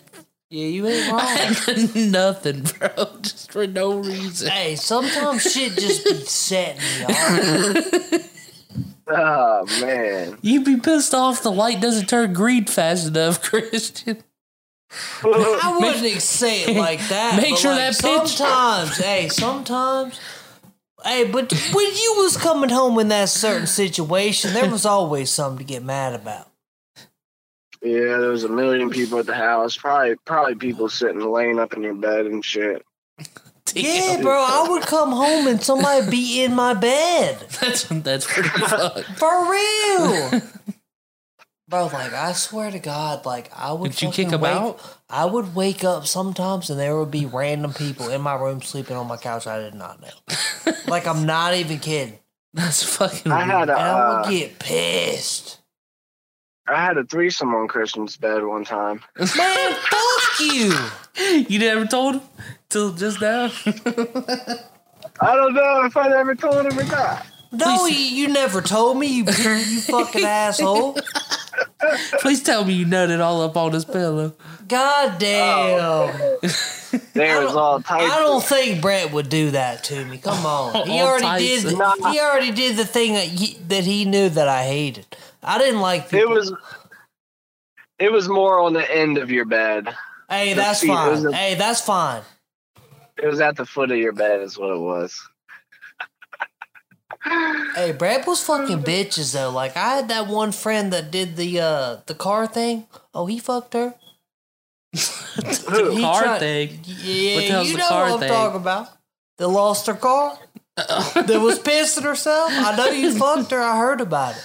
Yeah, 0.50 0.66
you 0.66 0.86
ain't 0.86 1.10
wrong. 1.10 1.88
Nothing, 2.10 2.62
bro. 2.78 3.08
Just 3.22 3.52
for 3.52 3.66
no 3.66 3.98
reason. 3.98 4.50
hey, 4.50 4.76
sometimes 4.76 5.42
shit 5.50 5.72
just 5.72 6.04
be 6.04 6.14
setting 6.24 6.82
me 6.82 7.04
off. 7.04 8.28
Oh 9.14 9.66
man. 9.80 10.38
You'd 10.42 10.64
be 10.64 10.76
pissed 10.76 11.14
off 11.14 11.42
the 11.42 11.50
light 11.52 11.80
doesn't 11.80 12.06
turn 12.08 12.32
green 12.32 12.64
fast 12.66 13.08
enough, 13.08 13.42
Christian. 13.50 14.22
I 15.24 15.78
wouldn't 15.80 16.20
say 16.22 16.64
it 16.64 16.76
like 16.76 17.00
that. 17.08 17.36
Make 17.42 17.56
sure 17.56 17.72
like 17.74 17.96
that 17.96 18.00
pitch- 18.02 18.30
Sometimes, 18.36 18.96
hey, 18.98 19.28
sometimes. 19.28 20.20
Hey, 21.04 21.24
but 21.24 21.52
when 21.74 21.86
you 21.86 22.14
was 22.18 22.36
coming 22.36 22.70
home 22.70 22.98
in 22.98 23.08
that 23.08 23.28
certain 23.28 23.66
situation, 23.66 24.52
there 24.54 24.70
was 24.70 24.86
always 24.86 25.30
something 25.30 25.58
to 25.58 25.64
get 25.64 25.82
mad 25.82 26.14
about. 26.14 26.48
Yeah, 27.82 28.18
there 28.18 28.30
was 28.30 28.44
a 28.44 28.48
million 28.48 28.90
people 28.90 29.18
at 29.18 29.26
the 29.26 29.34
house. 29.34 29.76
Probably, 29.76 30.14
probably 30.24 30.54
people 30.54 30.88
sitting 30.88 31.20
laying 31.20 31.58
up 31.58 31.72
in 31.72 31.82
your 31.82 31.94
bed 31.94 32.26
and 32.26 32.44
shit. 32.44 32.84
Yeah, 33.74 34.20
bro, 34.20 34.32
I 34.32 34.66
would 34.68 34.82
come 34.82 35.10
home 35.12 35.46
and 35.46 35.62
somebody 35.62 36.10
be 36.10 36.42
in 36.42 36.54
my 36.54 36.74
bed. 36.74 37.38
That's 37.60 37.84
that's 37.84 38.26
pretty 38.26 38.48
fucked. 38.48 39.04
For 39.18 39.50
real. 39.50 40.42
Bro, 41.68 41.86
like 41.86 42.12
I 42.12 42.32
swear 42.32 42.70
to 42.70 42.78
God, 42.78 43.24
like 43.24 43.50
I 43.56 43.72
would. 43.72 43.92
Did 43.92 44.02
you 44.02 44.08
kick 44.10 44.26
fucking 44.30 44.34
'em 44.34 44.40
wake- 44.40 44.52
out? 44.52 44.98
I 45.08 45.24
would 45.24 45.54
wake 45.54 45.84
up 45.84 46.06
sometimes, 46.06 46.68
and 46.70 46.78
there 46.78 46.98
would 46.98 47.10
be 47.10 47.24
random 47.24 47.72
people 47.72 48.10
in 48.10 48.20
my 48.20 48.34
room 48.34 48.60
sleeping 48.62 48.96
on 48.96 49.06
my 49.06 49.16
couch. 49.16 49.46
I 49.46 49.58
did 49.60 49.74
not 49.74 50.00
know. 50.02 50.72
like 50.88 51.06
I'm 51.06 51.24
not 51.24 51.54
even 51.54 51.78
kidding, 51.78 52.18
That's 52.52 52.82
fucking. 52.82 53.32
I 53.32 53.44
had 53.44 53.68
a, 53.70 53.72
and 53.72 53.80
I 53.80 54.08
would 54.20 54.26
uh, 54.26 54.30
get 54.30 54.58
pissed. 54.58 55.60
I 56.68 56.84
had 56.84 56.96
a 56.96 57.04
threesome 57.04 57.54
on 57.54 57.68
Christian's 57.68 58.16
bed 58.16 58.44
one 58.44 58.64
time. 58.64 59.02
Man, 59.18 59.72
fuck 59.74 60.40
you. 60.40 60.74
You 61.48 61.58
never 61.58 61.86
told 61.86 62.16
him 62.16 62.22
till 62.72 62.92
just 62.92 63.20
now. 63.20 63.50
I 65.20 65.36
don't 65.36 65.54
know 65.54 65.84
if 65.84 65.96
I 65.96 66.12
ever 66.18 66.34
told 66.34 66.66
him 66.66 66.78
or 66.78 66.84
not. 66.84 67.26
No, 67.52 67.86
you, 67.86 67.94
you 67.96 68.28
never 68.28 68.62
told 68.62 68.96
me, 68.98 69.06
you, 69.08 69.24
you 69.24 69.80
fucking 69.82 70.24
asshole. 70.24 70.96
Please 72.20 72.42
tell 72.42 72.64
me 72.64 72.72
you 72.72 72.86
nutted 72.86 73.20
all 73.20 73.42
up 73.42 73.56
on 73.58 73.72
his 73.72 73.84
pillow. 73.84 74.34
God 74.68 75.18
damn. 75.18 75.78
Oh. 75.80 76.38
There 77.12 77.42
was 77.44 77.54
all 77.54 77.82
types. 77.82 78.10
I 78.10 78.18
don't 78.20 78.42
think 78.42 78.80
Brett 78.80 79.12
would 79.12 79.28
do 79.28 79.50
that 79.50 79.84
to 79.84 80.04
me. 80.06 80.16
Come 80.16 80.46
on. 80.46 80.86
He 80.88 80.98
All 81.00 81.08
already 81.08 81.44
did. 81.44 81.62
types 81.62 81.74
The, 81.76 82.10
he 82.10 82.20
already 82.20 82.52
did 82.52 82.76
the 82.76 82.86
thing 82.86 83.12
that 83.14 83.26
he, 83.26 83.58
that 83.68 83.84
he 83.84 84.06
knew 84.06 84.30
that 84.30 84.48
I 84.48 84.64
hated. 84.64 85.06
I 85.42 85.58
didn't 85.58 85.80
like 85.80 86.10
It 86.12 86.28
was. 86.28 86.52
It 87.98 88.10
was 88.10 88.28
more 88.28 88.60
on 88.60 88.72
the 88.72 88.90
end 88.96 89.18
of 89.18 89.30
your 89.30 89.44
bed. 89.44 89.94
hey, 90.30 90.54
that's 90.54 90.80
feet, 90.80 90.88
fine. 90.88 91.26
a- 91.26 91.32
Hey, 91.36 91.54
that's 91.54 91.80
fine. 91.82 92.22
It 93.22 93.28
was 93.28 93.40
at 93.40 93.56
the 93.56 93.66
foot 93.66 93.92
of 93.92 93.98
your 93.98 94.12
bed, 94.12 94.42
is 94.42 94.58
what 94.58 94.74
it 94.74 94.80
was. 94.80 95.20
Hey, 97.76 97.92
Brett 97.92 98.26
was 98.26 98.42
fucking 98.42 98.82
bitches 98.82 99.32
though. 99.34 99.50
Like 99.50 99.76
I 99.76 99.96
had 99.96 100.08
that 100.08 100.26
one 100.26 100.52
friend 100.52 100.92
that 100.92 101.10
did 101.12 101.36
the 101.36 101.60
uh 101.60 101.96
the 102.06 102.14
car 102.16 102.46
thing. 102.48 102.86
Oh, 103.14 103.26
he 103.26 103.38
fucked 103.38 103.74
her. 103.74 103.94
The 104.92 105.92
He 105.96 106.00
car 106.02 106.22
tried- 106.22 106.38
thing. 106.40 106.80
Yeah, 106.84 107.36
What 107.36 107.48
the 107.48 107.64
you 107.66 107.72
the 107.74 107.78
know 107.78 107.88
car 107.88 108.04
what 108.04 108.12
I'm 108.14 108.20
thing? 108.20 108.28
talking 108.30 108.60
about. 108.60 108.88
That 109.38 109.48
lost 109.48 109.86
her 109.86 109.94
car. 109.94 110.38
that 110.76 111.40
was 111.42 111.60
pissing 111.60 112.02
herself. 112.04 112.50
I 112.52 112.76
know 112.76 112.86
you 112.86 113.14
fucked 113.14 113.50
her. 113.52 113.60
I 113.60 113.78
heard 113.78 114.00
about 114.00 114.36
it. 114.36 114.44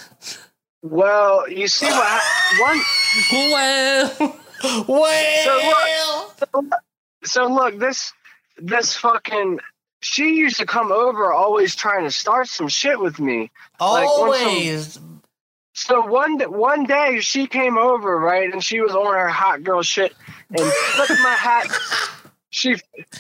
Well, 0.84 1.50
you 1.50 1.68
see 1.68 1.88
what 1.88 2.06
hap- 2.06 2.62
one. 2.62 2.82
Well, 3.34 4.38
Well, 4.88 6.36
So 7.24 7.48
look, 7.48 7.80
this 7.80 8.14
this 8.58 8.96
fucking. 8.96 9.60
She 10.02 10.36
used 10.36 10.58
to 10.58 10.66
come 10.68 10.92
over, 10.92 11.34
always 11.34 11.76
trying 11.76 12.04
to 12.04 12.12
start 12.12 12.48
some 12.48 12.68
shit 12.68 13.00
with 13.00 13.20
me. 13.20 13.52
Like, 13.80 14.06
once 14.06 14.38
some- 14.40 14.48
always. 14.48 15.00
So 15.74 16.02
one 16.06 16.40
one 16.52 16.86
day 16.86 17.20
she 17.20 17.46
came 17.48 17.78
over, 17.78 18.18
right, 18.18 18.52
and 18.52 18.64
she 18.64 18.82
was 18.82 18.94
on 18.96 19.14
her 19.14 19.28
hot 19.28 19.64
girl 19.64 19.82
shit 19.84 20.14
and 20.50 20.60
flipped 20.62 21.22
my 21.22 21.34
hat. 21.36 21.68
She 22.50 22.78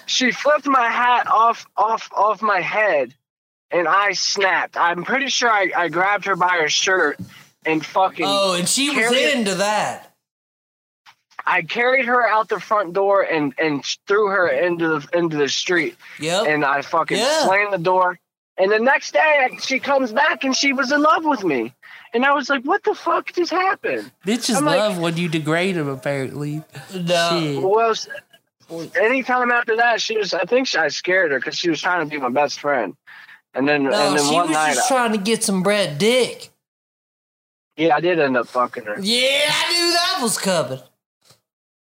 she 0.07 0.31
flipped 0.31 0.65
my 0.65 0.87
hat 0.89 1.27
off 1.27 1.67
off 1.75 2.09
off 2.15 2.41
my 2.41 2.61
head, 2.61 3.13
and 3.69 3.87
I 3.87 4.13
snapped. 4.13 4.77
I'm 4.77 5.03
pretty 5.03 5.27
sure 5.27 5.49
I, 5.49 5.69
I 5.75 5.89
grabbed 5.89 6.25
her 6.25 6.35
by 6.35 6.57
her 6.61 6.69
shirt 6.69 7.19
and 7.65 7.85
fucking. 7.85 8.25
Oh, 8.27 8.53
and 8.57 8.67
she 8.67 8.89
was 8.89 8.97
Carry 8.97 9.17
it- 9.23 9.37
into 9.37 9.55
that. 9.55 10.06
I 11.49 11.61
carried 11.61 12.05
her 12.05 12.27
out 12.27 12.49
the 12.49 12.59
front 12.59 12.91
door 12.93 13.21
and 13.21 13.53
and 13.57 13.83
threw 14.07 14.27
her 14.27 14.47
into 14.49 14.87
the 14.99 15.17
into 15.17 15.37
the 15.37 15.47
street, 15.49 15.95
Yep. 16.19 16.45
and 16.47 16.65
I 16.65 16.81
fucking 16.81 17.17
Yeah. 17.17 17.45
slammed 17.45 17.71
the 17.73 17.77
door. 17.77 18.19
And 18.59 18.71
the 18.71 18.79
next 18.79 19.13
day 19.13 19.49
she 19.61 19.79
comes 19.79 20.11
back 20.11 20.43
and 20.43 20.55
she 20.55 20.73
was 20.73 20.91
in 20.91 21.01
love 21.01 21.23
with 21.25 21.43
me, 21.43 21.73
and 22.13 22.25
I 22.25 22.33
was 22.33 22.49
like, 22.49 22.63
"What 22.63 22.83
the 22.83 22.93
fuck 22.95 23.31
just 23.33 23.51
happened?" 23.51 24.11
bitches 24.25 24.57
I'm 24.57 24.65
like- 24.65 24.77
love 24.79 24.97
when 24.97 25.15
you 25.15 25.29
degrade 25.29 25.75
them. 25.75 25.87
Apparently, 25.87 26.63
no. 26.93 27.29
shit. 27.39 27.61
Well, 27.63 28.85
anytime 28.99 29.49
after 29.51 29.77
that, 29.77 30.01
she 30.01 30.17
was. 30.17 30.33
I 30.33 30.43
think 30.43 30.75
I 30.75 30.89
scared 30.89 31.31
her 31.31 31.39
because 31.39 31.57
she 31.57 31.69
was 31.69 31.79
trying 31.81 32.01
to 32.01 32.13
be 32.13 32.19
my 32.19 32.29
best 32.29 32.59
friend. 32.59 32.95
And 33.53 33.65
then, 33.67 33.83
No, 33.83 33.91
and 33.93 34.17
then 34.19 34.25
she 34.27 34.33
one 34.35 34.47
was 34.47 34.51
night, 34.57 34.73
just 34.75 34.91
I- 34.91 34.95
trying 34.95 35.11
to 35.13 35.17
get 35.17 35.43
some 35.43 35.63
bread 35.63 35.97
dick. 35.97 36.49
yeah, 37.77 37.95
I 37.95 38.01
did 38.01 38.19
end 38.19 38.35
up 38.35 38.47
fucking 38.49 38.83
her. 38.85 38.97
Yeah, 38.99 39.49
I 39.49 39.71
knew 39.71 39.93
that 39.93 40.19
was 40.21 40.37
coming. 40.37 40.79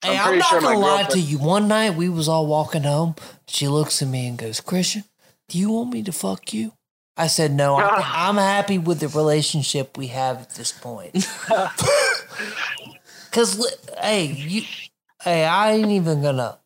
Hey, 0.07 0.17
I'm 0.17 0.33
I'm, 0.33 0.39
not 0.39 0.47
sure 0.47 0.61
gonna 0.61 0.79
lie 0.79 1.03
to 1.03 1.19
you. 1.19 1.37
One 1.37 1.67
night 1.67 1.95
we 1.95 2.09
was 2.09 2.27
all 2.27 2.47
walking 2.47 2.83
home. 2.83 3.15
She 3.47 3.67
looks 3.67 4.01
at 4.01 4.07
me 4.07 4.27
and 4.27 4.37
goes, 4.37 4.61
"Christian, 4.61 5.03
do 5.49 5.57
you 5.59 5.71
want 5.71 5.91
me 5.91 6.03
to 6.03 6.11
fuck 6.11 6.53
you?" 6.53 6.71
I 7.17 7.27
said, 7.27 7.51
"No, 7.51 7.75
I, 7.75 8.01
I'm 8.29 8.35
happy 8.35 8.77
with 8.77 8.99
the 8.99 9.09
relationship 9.09 9.97
we 9.97 10.07
have 10.07 10.41
at 10.41 10.51
this 10.51 10.71
point." 10.71 11.13
Cause, 13.31 13.77
hey, 14.01 14.25
you, 14.25 14.63
hey, 15.21 15.45
I 15.45 15.73
ain't 15.73 15.91
even 15.91 16.21
gonna. 16.21 16.57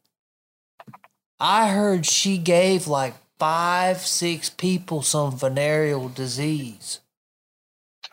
I 1.40 1.70
heard 1.70 2.06
she 2.06 2.38
gave 2.38 2.88
like 2.88 3.16
five, 3.40 3.98
six 3.98 4.52
people 4.52 5.02
some 5.02 5.36
venereal 5.36 6.10
disease. 6.10 7.00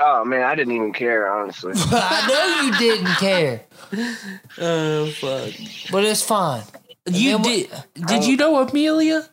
Oh 0.01 0.25
man, 0.25 0.43
I 0.43 0.55
didn't 0.55 0.75
even 0.75 0.93
care 0.93 1.31
honestly. 1.31 1.73
I 1.77 2.27
know 2.29 2.67
you 2.67 2.79
didn't 2.79 3.15
care, 3.17 3.63
Oh 4.61 5.07
fuck! 5.11 5.53
but 5.91 6.05
it's 6.05 6.23
fine. 6.23 6.63
You 7.07 7.39
then 7.39 7.43
did? 7.43 7.71
Did 8.07 8.27
you 8.27 8.37
know 8.37 8.57
Amelia? 8.59 9.29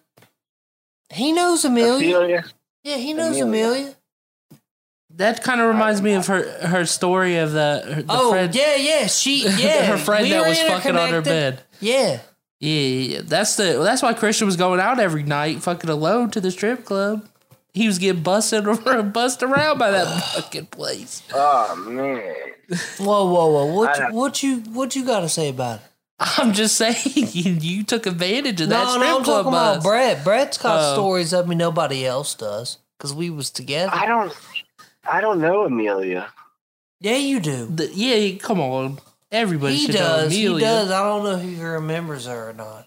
He 1.12 1.32
knows 1.32 1.66
Amelia. 1.66 2.18
Amelia? 2.18 2.46
Yeah, 2.84 2.98
he 2.98 3.14
knows 3.14 3.40
Amelia. 3.40 3.76
Amelia. 3.76 3.96
That 5.16 5.44
kind 5.44 5.62
of 5.62 5.68
reminds 5.68 6.02
me 6.02 6.14
of 6.14 6.28
her 6.28 6.44
her 6.68 6.86
story 6.86 7.38
of 7.38 7.54
the, 7.54 7.84
her, 7.86 8.02
the 8.02 8.06
oh, 8.10 8.32
friend, 8.32 8.54
yeah, 8.54 8.76
yeah. 8.76 9.08
She, 9.08 9.44
yeah. 9.58 9.86
her 9.86 9.98
friend 9.98 10.24
we 10.24 10.32
that 10.32 10.48
was 10.48 10.62
fucking 10.62 10.98
on 10.98 11.10
her 11.10 11.22
bed. 11.22 11.62
Yeah. 11.80 12.20
Yeah, 12.60 12.72
yeah, 12.72 13.16
yeah. 13.16 13.22
that's 13.24 13.56
the 13.56 13.80
that's 13.84 14.02
why 14.02 14.14
Christian 14.14 14.46
was 14.46 14.58
going 14.58 14.80
out 14.80 15.00
every 15.00 15.24
night, 15.24 15.62
fucking 15.62 15.90
alone 15.90 16.32
to 16.32 16.42
the 16.42 16.52
strip 16.52 16.86
club. 16.86 17.28
He 17.76 17.86
was 17.88 18.00
getting 18.00 18.24
busted 18.24 18.66
around, 18.68 19.14
bust 19.14 19.44
around 19.44 19.78
by 19.78 19.92
that 19.92 20.08
fucking 20.34 20.68
place. 20.68 21.22
Oh 21.34 21.76
man. 21.88 22.34
Whoa, 22.98 23.26
whoa, 23.32 23.52
whoa. 23.52 23.66
What, 23.76 24.00
you, 24.00 24.06
what 24.16 24.42
you, 24.44 24.58
what 24.74 24.96
you 24.96 25.06
got 25.06 25.20
to 25.20 25.30
say 25.30 25.50
about 25.50 25.82
it? 25.82 25.86
I'm 26.18 26.54
just 26.54 26.78
saying, 26.78 26.96
you, 27.06 27.52
you 27.54 27.84
took 27.84 28.06
advantage 28.08 28.60
of 28.62 28.70
that 28.70 28.86
no, 28.86 28.90
strip 28.92 29.02
no, 29.06 29.18
I'm 29.18 29.24
club 29.24 29.36
talking 29.44 29.50
about 29.50 29.76
bus. 29.76 29.84
Brett. 29.84 30.24
Brett's 30.24 30.58
got 30.58 30.80
Oh. 30.80 30.94
stories 30.94 31.34
of 31.34 31.48
me 31.48 31.56
nobody 31.56 32.06
else 32.06 32.34
does 32.34 32.78
because 32.98 33.14
we 33.14 33.30
was 33.30 33.52
together. 33.52 33.92
I 33.94 34.06
don't. 34.08 34.34
I 35.08 35.22
don't 35.22 35.40
know 35.42 35.66
Amelia. 35.66 36.30
yeah, 37.02 37.18
you 37.18 37.40
do. 37.40 37.68
The- 37.68 37.92
yeah, 37.94 38.38
come 38.40 38.60
on, 38.62 38.98
everybody 39.32 39.76
He 39.76 39.86
should 39.88 39.96
know 39.96 40.02
does. 40.02 40.32
He 40.32 40.46
Amelia. 40.48 40.66
does. 40.66 40.92
I 40.92 41.04
don't 41.04 41.24
know 41.26 41.36
if 41.38 41.44
he 41.44 41.62
remembers 41.64 42.26
her 42.26 42.50
or 42.50 42.54
not. 42.54 42.85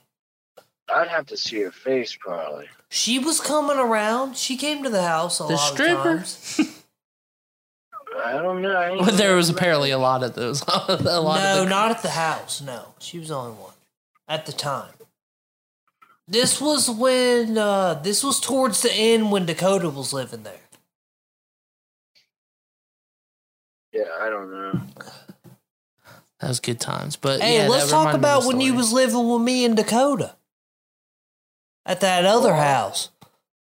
I'd 0.95 1.09
have 1.09 1.27
to 1.27 1.37
see 1.37 1.61
her 1.63 1.71
face 1.71 2.17
probably. 2.19 2.67
She 2.89 3.19
was 3.19 3.41
coming 3.41 3.77
around. 3.79 4.37
She 4.37 4.57
came 4.57 4.83
to 4.83 4.91
the 4.91 5.03
house 5.03 5.41
a 5.41 5.45
The 5.45 5.55
lot 5.55 5.73
stripper? 5.73 6.11
of 6.11 6.19
times. 6.19 6.83
I 8.25 8.33
don't 8.33 8.63
know. 8.63 8.73
I 8.75 8.91
ain't 8.91 9.05
But 9.05 9.17
there 9.17 9.37
was 9.37 9.49
never 9.49 9.55
met 9.55 9.61
apparently 9.61 9.91
a 9.91 9.99
lot 9.99 10.23
of 10.23 10.35
those. 10.35 10.63
a 10.69 11.21
lot 11.21 11.41
no, 11.41 11.61
of 11.63 11.65
the, 11.65 11.71
not 11.71 11.91
at 11.91 12.03
the 12.03 12.11
house. 12.11 12.61
No, 12.61 12.95
she 12.99 13.19
was 13.19 13.29
the 13.29 13.35
only 13.37 13.53
one 13.53 13.75
at 14.27 14.47
the 14.47 14.53
time. 14.53 14.93
This 16.27 16.61
was 16.61 16.91
when 16.91 17.57
uh 17.57 17.95
this 17.95 18.23
was 18.25 18.41
towards 18.41 18.83
the 18.83 18.93
end 18.93 19.31
when 19.31 19.47
Dakota 19.47 19.89
was 19.89 20.13
living 20.13 20.43
there. 20.43 20.55
Yeah, 23.93 24.05
I 24.21 24.29
don't 24.29 24.51
know. 24.51 24.81
that 26.41 26.49
was 26.49 26.61
good 26.61 26.81
times. 26.81 27.17
But 27.17 27.41
Hey, 27.41 27.63
yeah, 27.63 27.69
let's 27.69 27.91
talk 27.91 28.07
reminded 28.09 28.23
me 28.23 28.29
of 28.29 28.39
about 28.39 28.49
when 28.49 28.61
you 28.61 28.75
was 28.75 28.93
living 28.93 29.29
with 29.29 29.43
me 29.43 29.65
in 29.65 29.75
Dakota 29.75 30.35
at 31.89 32.01
that 32.03 32.25
other 32.25 32.55
house 32.55 33.11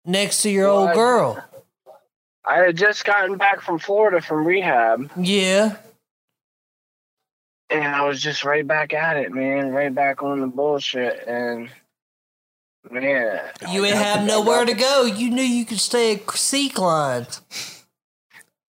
next 0.07 0.41
to 0.43 0.51
your 0.51 0.69
old 0.69 0.85
Well, 0.85 0.89
I- 0.91 0.95
girl. 0.95 1.45
I 2.47 2.57
had 2.59 2.77
just 2.77 3.05
gotten 3.07 3.37
back 3.39 3.61
from 3.63 3.79
Florida 3.79 4.21
from 4.21 4.47
rehab, 4.47 5.11
Yeah, 5.17 5.77
and 7.71 7.83
I 7.85 8.03
was 8.07 8.21
just 8.21 8.45
right 8.45 8.67
back 8.67 8.93
at 8.93 9.17
it, 9.17 9.33
man. 9.33 9.71
Right 9.73 9.95
back 9.95 10.23
on 10.23 10.41
the 10.41 10.47
bullshit, 10.47 11.27
and 11.27 11.71
man, 12.91 13.41
you 13.71 13.85
I 13.85 13.89
ain't 13.89 13.97
have 13.97 14.27
nowhere 14.27 14.67
to 14.67 14.75
go. 14.75 15.05
You 15.07 15.31
knew 15.31 15.43
you 15.43 15.65
could 15.65 15.81
stay 15.81 16.15
at 16.17 16.31
Seek 16.33 16.79
Lines. 16.79 17.41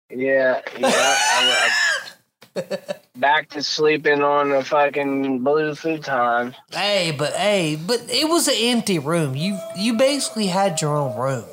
Yeah, 0.09 0.61
yeah. 0.77 0.87
I, 0.87 1.69
I, 1.69 2.06
back 3.15 3.49
to 3.49 3.63
sleeping 3.63 4.21
on 4.21 4.51
a 4.51 4.63
fucking 4.63 5.43
blue 5.43 5.75
futon. 5.75 6.55
Hey, 6.71 7.13
but 7.17 7.33
hey, 7.33 7.75
but 7.75 8.05
it 8.09 8.29
was 8.29 8.47
an 8.47 8.55
empty 8.57 8.99
room. 8.99 9.35
You 9.35 9.59
you 9.77 9.93
basically 9.97 10.47
had 10.47 10.81
your 10.81 10.95
own 10.95 11.17
room. 11.17 11.45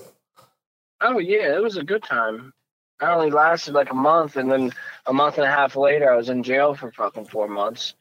Oh 1.01 1.19
yeah, 1.19 1.55
it 1.55 1.63
was 1.63 1.77
a 1.77 1.85
good 1.85 2.03
time. 2.03 2.53
I 3.01 3.13
only 3.13 3.31
lasted 3.31 3.75
like 3.75 3.91
a 3.91 3.95
month, 3.95 4.37
and 4.37 4.51
then 4.51 4.73
a 5.07 5.13
month 5.13 5.37
and 5.37 5.45
a 5.45 5.51
half 5.51 5.77
later, 5.77 6.11
I 6.11 6.17
was 6.17 6.29
in 6.29 6.43
jail 6.43 6.75
for 6.75 6.93
fucking 6.93 7.27
four 7.27 7.49
months. 7.49 7.95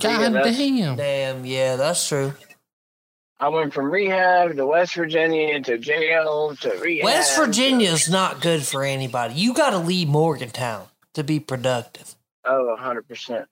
God 0.00 0.32
that's- 0.32 0.58
damn. 0.58 0.96
Damn, 0.96 1.46
yeah, 1.46 1.76
that's 1.76 2.06
true. 2.08 2.34
I 3.40 3.48
went 3.48 3.74
from 3.74 3.90
rehab 3.90 4.56
to 4.56 4.66
West 4.66 4.94
Virginia 4.94 5.60
to 5.60 5.76
jail 5.76 6.54
to 6.60 6.70
rehab. 6.78 7.04
West 7.04 7.36
Virginia 7.36 7.90
is 7.90 8.08
not 8.08 8.40
good 8.40 8.64
for 8.64 8.84
anybody. 8.84 9.34
You 9.34 9.54
got 9.54 9.70
to 9.70 9.78
leave 9.78 10.08
Morgantown 10.08 10.86
to 11.14 11.24
be 11.24 11.40
productive. 11.40 12.13
Oh, 12.46 12.76
hundred 12.76 13.08
percent. 13.08 13.46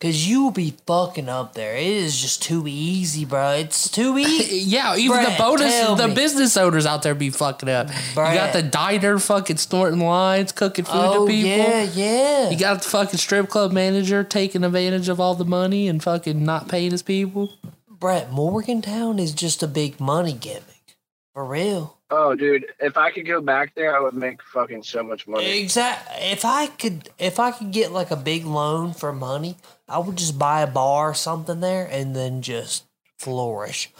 Cause 0.00 0.26
you 0.26 0.42
will 0.42 0.50
be 0.50 0.74
fucking 0.84 1.28
up 1.28 1.54
there. 1.54 1.76
It 1.76 1.86
is 1.86 2.20
just 2.20 2.42
too 2.42 2.64
easy, 2.66 3.24
bro. 3.24 3.52
It's 3.52 3.88
too 3.88 4.18
easy. 4.18 4.56
Yeah, 4.56 4.96
even 4.96 5.16
Brett, 5.16 5.38
the 5.38 5.40
bonus, 5.40 5.96
the 5.96 6.08
me. 6.08 6.14
business 6.14 6.56
owners 6.56 6.86
out 6.86 7.04
there 7.04 7.14
be 7.14 7.30
fucking 7.30 7.68
up. 7.68 7.88
You 7.88 8.14
got 8.16 8.52
the 8.52 8.62
diner 8.64 9.20
fucking 9.20 9.58
snorting 9.58 10.00
lines, 10.00 10.50
cooking 10.50 10.86
food 10.86 10.92
oh 10.94 11.24
to 11.26 11.30
people. 11.32 11.50
yeah, 11.50 11.82
yeah. 11.84 12.50
You 12.50 12.58
got 12.58 12.82
the 12.82 12.88
fucking 12.88 13.18
strip 13.18 13.48
club 13.48 13.70
manager 13.70 14.24
taking 14.24 14.64
advantage 14.64 15.08
of 15.08 15.20
all 15.20 15.36
the 15.36 15.44
money 15.44 15.86
and 15.86 16.02
fucking 16.02 16.44
not 16.44 16.66
paying 16.66 16.90
his 16.90 17.04
people. 17.04 17.52
Brett, 17.88 18.32
Morgantown 18.32 19.20
is 19.20 19.32
just 19.32 19.62
a 19.62 19.68
big 19.68 20.00
money 20.00 20.32
gimmick. 20.32 20.96
For 21.32 21.44
real. 21.44 21.98
Oh, 22.14 22.34
dude, 22.34 22.66
if 22.78 22.98
I 22.98 23.10
could 23.10 23.26
go 23.26 23.40
back 23.40 23.74
there, 23.74 23.96
I 23.96 24.00
would 24.00 24.12
make 24.12 24.42
fucking 24.42 24.82
so 24.82 25.02
much 25.02 25.26
money. 25.26 25.60
Exactly. 25.60 26.30
If 26.30 26.44
I 26.44 26.66
could, 26.66 27.08
if 27.18 27.40
I 27.40 27.52
could 27.52 27.70
get 27.70 27.90
like 27.90 28.10
a 28.10 28.16
big 28.16 28.44
loan 28.44 28.92
for 28.92 29.14
money, 29.14 29.56
I 29.88 29.98
would 29.98 30.16
just 30.16 30.38
buy 30.38 30.60
a 30.60 30.66
bar 30.66 31.10
or 31.10 31.14
something 31.14 31.60
there 31.60 31.88
and 31.90 32.14
then 32.14 32.42
just 32.42 32.84
flourish. 33.18 33.90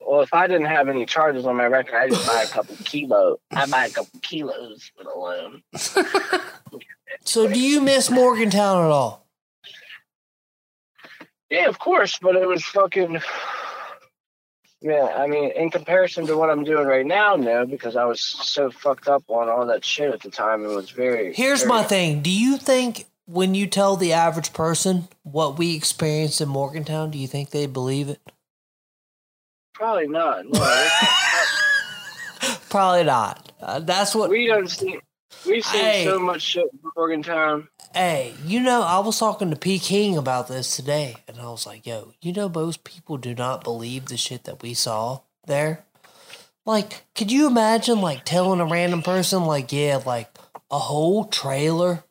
Well, 0.00 0.22
if 0.22 0.34
I 0.34 0.48
didn't 0.48 0.66
have 0.66 0.88
any 0.88 1.06
charges 1.06 1.46
on 1.46 1.54
my 1.54 1.66
record, 1.66 1.94
I'd 1.94 2.10
just 2.10 2.26
buy 2.26 2.42
a 2.42 2.48
couple 2.48 2.74
kilos. 2.84 3.38
I'd 3.52 3.70
buy 3.70 3.86
a 3.86 3.90
couple 3.90 4.18
kilos 4.20 4.90
with 4.98 5.06
a 5.06 5.16
loan. 5.16 5.62
So, 7.24 7.46
do 7.46 7.60
you 7.60 7.80
miss 7.80 8.10
Morgantown 8.10 8.84
at 8.84 8.90
all? 8.90 9.26
Yeah, 11.50 11.68
of 11.68 11.78
course, 11.78 12.18
but 12.20 12.34
it 12.34 12.48
was 12.48 12.64
fucking. 12.64 13.20
Yeah, 14.82 15.14
I 15.16 15.28
mean, 15.28 15.52
in 15.52 15.70
comparison 15.70 16.26
to 16.26 16.36
what 16.36 16.50
I'm 16.50 16.64
doing 16.64 16.86
right 16.86 17.06
now, 17.06 17.36
no, 17.36 17.64
because 17.64 17.94
I 17.94 18.04
was 18.04 18.20
so 18.20 18.68
fucked 18.70 19.06
up 19.06 19.22
on 19.28 19.48
all 19.48 19.64
that 19.66 19.84
shit 19.84 20.12
at 20.12 20.20
the 20.22 20.30
time. 20.30 20.64
It 20.64 20.68
was 20.74 20.90
very. 20.90 21.32
Here's 21.34 21.60
very- 21.60 21.68
my 21.68 21.82
thing. 21.84 22.20
Do 22.20 22.30
you 22.30 22.56
think 22.56 23.06
when 23.26 23.54
you 23.54 23.68
tell 23.68 23.96
the 23.96 24.12
average 24.12 24.52
person 24.52 25.06
what 25.22 25.56
we 25.56 25.76
experienced 25.76 26.40
in 26.40 26.48
Morgantown, 26.48 27.12
do 27.12 27.18
you 27.18 27.28
think 27.28 27.50
they 27.50 27.66
believe 27.66 28.08
it? 28.08 28.20
Probably 29.74 30.08
not. 30.08 30.44
No, 30.48 30.60
Probably 32.68 33.04
not. 33.04 33.52
Uh, 33.60 33.78
that's 33.80 34.14
what. 34.14 34.30
we 34.30 34.46
don't 34.46 34.68
see. 34.68 34.98
We've 35.46 35.64
seen 35.64 35.80
Hey. 35.80 36.04
so 36.04 36.18
much 36.18 36.42
shit 36.42 36.66
in 36.72 36.90
Morgantown. 36.96 37.68
Hey, 37.94 38.32
you 38.46 38.60
know, 38.60 38.80
I 38.82 39.00
was 39.00 39.18
talking 39.18 39.50
to 39.50 39.56
P. 39.56 39.78
King 39.78 40.16
about 40.16 40.48
this 40.48 40.76
today, 40.76 41.16
and 41.28 41.38
I 41.38 41.50
was 41.50 41.66
like, 41.66 41.86
yo, 41.86 42.14
you 42.22 42.32
know, 42.32 42.48
most 42.48 42.84
people 42.84 43.18
do 43.18 43.34
not 43.34 43.64
believe 43.64 44.06
the 44.06 44.16
shit 44.16 44.44
that 44.44 44.62
we 44.62 44.72
saw 44.72 45.20
there. 45.46 45.84
Like, 46.64 47.02
could 47.14 47.30
you 47.30 47.46
imagine, 47.46 48.00
like, 48.00 48.24
telling 48.24 48.60
a 48.60 48.64
random 48.64 49.02
person, 49.02 49.44
like, 49.44 49.72
yeah, 49.72 50.00
like, 50.06 50.34
a 50.70 50.78
whole 50.78 51.26
trailer 51.26 52.04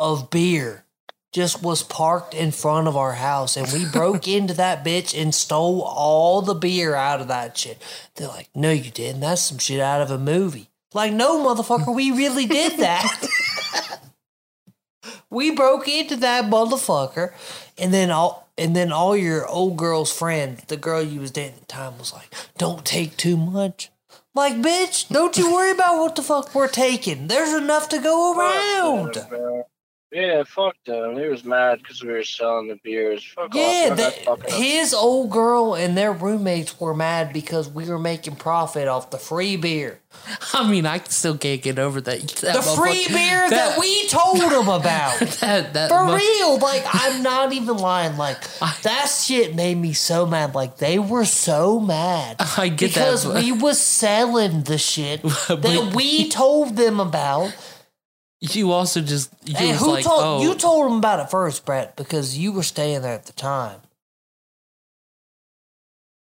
of 0.00 0.28
beer 0.28 0.84
just 1.30 1.62
was 1.62 1.84
parked 1.84 2.34
in 2.34 2.50
front 2.50 2.88
of 2.88 2.96
our 2.96 3.12
house, 3.12 3.56
and 3.56 3.72
we 3.72 3.88
broke 3.88 4.26
into 4.36 4.54
that 4.54 4.84
bitch 4.84 5.16
and 5.16 5.32
stole 5.32 5.82
all 5.82 6.42
the 6.42 6.54
beer 6.54 6.96
out 6.96 7.20
of 7.20 7.28
that 7.28 7.56
shit? 7.56 7.80
They're 8.16 8.26
like, 8.26 8.48
no, 8.56 8.72
you 8.72 8.90
didn't. 8.90 9.20
That's 9.20 9.42
some 9.42 9.58
shit 9.58 9.78
out 9.78 10.00
of 10.00 10.10
a 10.10 10.18
movie. 10.18 10.68
Like, 10.92 11.12
no, 11.12 11.38
motherfucker, 11.38 11.94
we 11.94 12.10
really 12.10 12.46
did 12.46 12.80
that. 12.80 13.28
we 15.30 15.50
broke 15.50 15.88
into 15.88 16.16
that 16.16 16.44
motherfucker, 16.44 17.32
and 17.78 17.92
then 17.92 18.10
all 18.10 18.48
and 18.58 18.76
then 18.76 18.92
all 18.92 19.16
your 19.16 19.46
old 19.46 19.76
girl's 19.76 20.12
friends, 20.12 20.64
the 20.66 20.76
girl 20.76 21.02
you 21.02 21.20
was 21.20 21.30
dating 21.30 21.54
at 21.54 21.60
the 21.60 21.66
time, 21.66 21.98
was 21.98 22.12
like, 22.12 22.34
"Don't 22.58 22.84
take 22.84 23.16
too 23.16 23.36
much." 23.36 23.90
Like, 24.34 24.56
bitch, 24.56 25.08
don't 25.08 25.36
you 25.36 25.52
worry 25.52 25.72
about 25.72 25.98
what 25.98 26.14
the 26.14 26.22
fuck 26.22 26.54
we're 26.54 26.68
taking. 26.68 27.26
There's 27.26 27.52
enough 27.52 27.88
to 27.88 27.98
go 27.98 28.38
around. 28.38 29.66
Yeah, 30.12 30.42
fuck 30.44 30.74
them. 30.86 31.16
He 31.16 31.26
was 31.26 31.44
mad 31.44 31.78
because 31.78 32.02
we 32.02 32.10
were 32.10 32.24
selling 32.24 32.66
the 32.68 32.74
beers. 32.82 33.22
Fuck 33.24 33.54
Yeah, 33.54 33.88
off. 33.92 33.96
that, 33.98 34.14
Fuck 34.24 34.44
off. 34.44 34.52
his 34.52 34.92
old 34.92 35.30
girl 35.30 35.74
and 35.76 35.96
their 35.96 36.12
roommates 36.12 36.80
were 36.80 36.94
mad 36.94 37.32
because 37.32 37.68
we 37.68 37.88
were 37.88 37.98
making 37.98 38.34
profit 38.36 38.88
off 38.88 39.10
the 39.10 39.18
free 39.18 39.56
beer. 39.56 40.00
I 40.52 40.68
mean, 40.68 40.84
I 40.84 40.98
still 40.98 41.38
can't 41.38 41.62
get 41.62 41.78
over 41.78 42.00
that. 42.00 42.20
that 42.42 42.56
The 42.56 42.62
free 42.62 43.06
beer 43.06 43.48
that, 43.50 43.78
we 43.78 44.08
told 44.08 44.40
them 44.40 44.68
about. 44.68 45.20
that 45.40 45.74
that 45.74 45.88
For 45.88 46.04
mu- 46.04 46.16
real, 46.16 46.58
like 46.58 46.84
I'm 46.92 47.22
not 47.22 47.52
even 47.52 47.76
lying. 47.76 48.16
Like 48.16 48.38
that 48.82 49.06
shit 49.06 49.54
made 49.54 49.76
me 49.76 49.92
so 49.92 50.26
mad. 50.26 50.56
Like 50.56 50.78
they 50.78 50.98
were 50.98 51.24
so 51.24 51.78
mad. 51.78 52.34
I 52.56 52.68
get 52.68 52.94
that, 52.94 53.00
because 53.22 53.28
we 53.28 53.52
was 53.52 53.78
selling 53.80 54.62
the 54.64 54.78
shit 54.78 55.22
But- 55.22 55.62
that 55.62 55.92
we 55.94 56.28
told 56.28 56.74
them 56.76 56.98
about. 56.98 57.54
You 58.40 58.72
also 58.72 59.02
just 59.02 59.32
you 59.44 59.54
And 59.58 59.70
was 59.72 59.80
who 59.80 59.90
like, 59.92 60.04
told 60.04 60.20
oh, 60.22 60.42
you 60.42 60.54
told 60.54 60.86
them 60.90 60.98
about 60.98 61.20
it 61.20 61.30
first, 61.30 61.66
Brett? 61.66 61.94
Because 61.96 62.38
you 62.38 62.52
were 62.52 62.62
staying 62.62 63.02
there 63.02 63.12
at 63.12 63.26
the 63.26 63.32
time. 63.34 63.80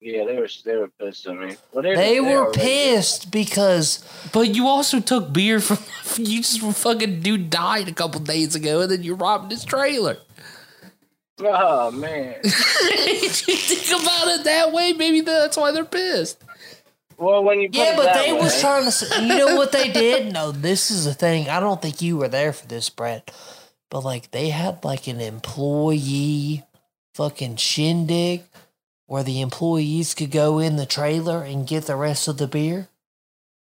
Yeah, 0.01 0.25
they 0.25 0.37
were 0.37 0.49
they 0.65 0.77
were 0.77 0.89
pissed 0.89 1.27
at 1.27 1.37
me. 1.39 1.57
Well, 1.73 1.83
they, 1.83 1.95
They 1.95 2.21
were 2.21 2.47
already- 2.47 2.61
pissed 2.61 3.31
because 3.31 4.05
but 4.33 4.55
you 4.55 4.67
also 4.67 5.01
took 5.01 5.33
beer 5.33 5.61
from 5.61 5.79
you 6.25 6.39
just 6.43 6.61
fucking 6.61 7.21
dude 7.21 7.49
died 7.51 7.89
a 7.89 7.93
couple 7.95 8.21
days 8.21 8.55
ago, 8.55 8.81
and 8.83 8.91
then 8.91 9.03
you 9.05 9.15
robbed 9.15 9.51
his 9.53 9.65
trailer. 9.65 10.19
Oh 11.41 11.91
man. 11.93 12.35
if 12.45 13.49
you 13.49 13.55
think 13.55 14.03
about 14.03 14.29
it 14.29 14.45
that 14.45 14.73
way, 14.73 14.93
maybe 14.93 15.21
that's 15.23 15.57
why 15.57 15.71
they're 15.71 15.85
pissed. 15.85 16.43
Well, 17.23 17.45
when 17.45 17.61
you 17.61 17.69
put 17.69 17.77
yeah, 17.79 17.93
it 17.93 17.97
but 17.97 18.05
that 18.05 18.25
they 18.27 18.33
way, 18.33 18.41
was 18.41 18.61
trying 18.61 18.83
to. 18.83 18.89
s- 18.89 19.19
You 19.21 19.29
know 19.29 19.57
what 19.57 19.73
they 19.73 19.91
did? 20.05 20.33
No, 20.33 20.51
this 20.53 20.91
is 20.91 21.05
the 21.05 21.15
thing. 21.15 21.49
I 21.49 21.61
don't 21.61 21.81
think 21.81 22.03
you 22.03 22.17
were 22.17 22.29
there 22.29 22.53
for 22.53 22.67
this, 22.67 22.91
Brett. 22.91 23.31
But 23.91 24.05
like 24.05 24.31
they 24.31 24.49
had 24.51 24.85
like 24.85 25.07
an 25.07 25.21
employee 25.21 26.65
fucking 27.15 27.57
shindig 27.57 28.43
where 29.07 29.23
the 29.23 29.41
employees 29.41 30.15
could 30.15 30.31
go 30.31 30.59
in 30.59 30.77
the 30.77 30.87
trailer 30.87 31.43
and 31.43 31.67
get 31.67 31.85
the 31.85 31.97
rest 31.97 32.29
of 32.29 32.39
the 32.39 32.47
beer. 32.49 32.89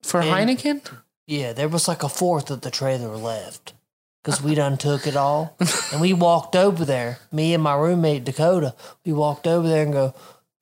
For 0.02 0.20
And- 0.20 0.30
Heineken? 0.30 0.80
Yeah, 1.26 1.52
there 1.52 1.68
was 1.68 1.88
like 1.88 2.02
a 2.04 2.08
fourth 2.08 2.50
of 2.50 2.60
the 2.60 2.70
trailer 2.70 3.16
left 3.16 3.74
because 4.22 4.40
we 4.40 4.54
done 4.54 4.76
took 4.78 5.06
it 5.06 5.16
all, 5.16 5.56
and 5.92 6.00
we 6.00 6.12
walked 6.12 6.54
over 6.56 6.84
there. 6.84 7.18
Me 7.32 7.52
and 7.52 7.62
my 7.62 7.74
roommate 7.74 8.24
Dakota, 8.24 8.74
we 9.04 9.12
walked 9.12 9.46
over 9.46 9.66
there 9.68 9.82
and 9.82 9.92
go, 9.92 10.14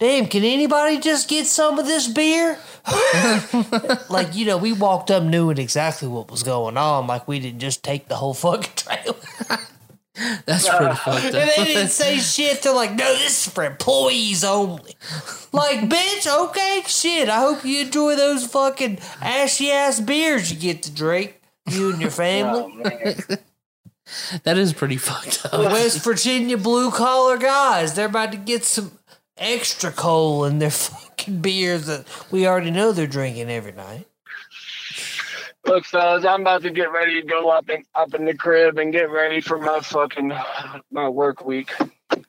"Damn, 0.05 0.27
can 0.27 0.45
anybody 0.45 0.99
just 0.99 1.31
get 1.31 1.47
some 1.47 1.79
of 1.79 1.87
this 1.87 2.09
beer?" 2.09 2.59
like 4.11 4.35
you 4.35 4.45
know, 4.45 4.59
we 4.59 4.75
walked 4.75 5.11
up 5.11 5.23
knowing 5.23 5.57
exactly 5.57 6.09
what 6.09 6.31
was 6.31 6.43
going 6.43 6.77
on. 6.77 7.07
Like 7.07 7.27
we 7.27 7.39
didn't 7.39 7.61
just 7.61 7.83
take 7.83 8.09
the 8.09 8.17
whole 8.17 8.35
fucking 8.35 8.73
trailer. 8.77 9.17
That's 10.45 10.69
pretty 10.69 10.95
fucked 10.95 11.09
up. 11.09 11.35
And 11.35 11.35
they 11.35 11.65
didn't 11.65 11.89
say 11.89 12.19
shit. 12.19 12.61
They're 12.61 12.75
like, 12.75 12.93
no, 12.93 13.15
this 13.15 13.47
is 13.47 13.53
for 13.53 13.65
employees 13.65 14.45
only. 14.45 14.95
Like, 15.53 15.81
bitch, 15.89 16.27
okay, 16.49 16.83
shit. 16.87 17.31
I 17.31 17.39
hope 17.41 17.65
you 17.65 17.81
enjoy 17.81 18.15
those 18.15 18.47
fucking 18.47 18.99
ashy 19.23 19.71
ass 19.71 20.01
beers 20.01 20.53
you 20.53 20.59
get 20.59 20.83
to 20.83 20.93
drink, 20.93 21.41
you 21.71 21.93
and 21.93 22.01
your 22.01 22.11
family. 22.11 22.75
Oh, 22.85 23.37
that 24.45 24.59
is 24.59 24.75
pretty 24.75 24.99
fucked 24.99 25.47
up. 25.47 25.73
West 25.73 26.05
Virginia 26.05 26.59
blue 26.59 26.91
collar 26.91 27.39
guys, 27.39 27.95
they're 27.95 28.07
about 28.07 28.33
to 28.33 28.39
get 28.39 28.65
some 28.65 28.93
extra 29.37 29.91
coal 29.91 30.45
in 30.45 30.59
their 30.59 30.71
fucking 30.71 31.41
beers 31.41 31.87
that 31.87 32.07
we 32.31 32.47
already 32.47 32.71
know 32.71 32.93
they're 32.93 33.07
drinking 33.07 33.51
every 33.51 33.73
night. 33.73 34.07
Look, 35.67 35.87
fellas, 35.87 36.27
I'm 36.27 36.43
about 36.43 36.63
to 36.63 36.71
get 36.71 36.93
ready 36.93 37.23
to 37.23 37.27
go 37.27 37.49
up 37.49 37.69
and 37.71 37.85
up 37.95 38.13
in 38.15 38.27
the 38.27 38.35
crib 38.35 38.77
and 38.79 38.93
get 38.93 39.11
ready 39.11 39.41
for 39.41 39.59
my 39.59 39.81
fucking 39.81 40.31
my 40.91 41.09
work 41.09 41.45
week. 41.45 41.73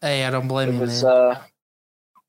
Hey, 0.02 0.24
I 0.24 0.30
don't 0.30 0.48
blame 0.48 0.70
It 0.70 0.74
you, 0.76 0.80
was 0.80 1.04
man. 1.04 1.12
uh, 1.12 1.42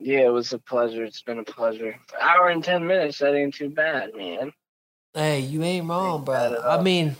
yeah, 0.00 0.26
it 0.26 0.32
was 0.32 0.52
a 0.52 0.58
pleasure. 0.58 1.04
It's 1.04 1.22
been 1.22 1.38
a 1.38 1.44
pleasure. 1.44 1.96
Hour 2.20 2.48
and 2.48 2.62
ten 2.62 2.84
minutes. 2.86 3.18
That 3.18 3.36
ain't 3.36 3.54
too 3.54 3.70
bad, 3.70 4.14
man. 4.16 4.52
Hey, 5.16 5.40
you 5.40 5.62
ain't 5.62 5.88
wrong, 5.88 6.16
Ain't 6.16 6.24
brother. 6.26 6.62
I 6.62 6.82
mean, 6.82 7.16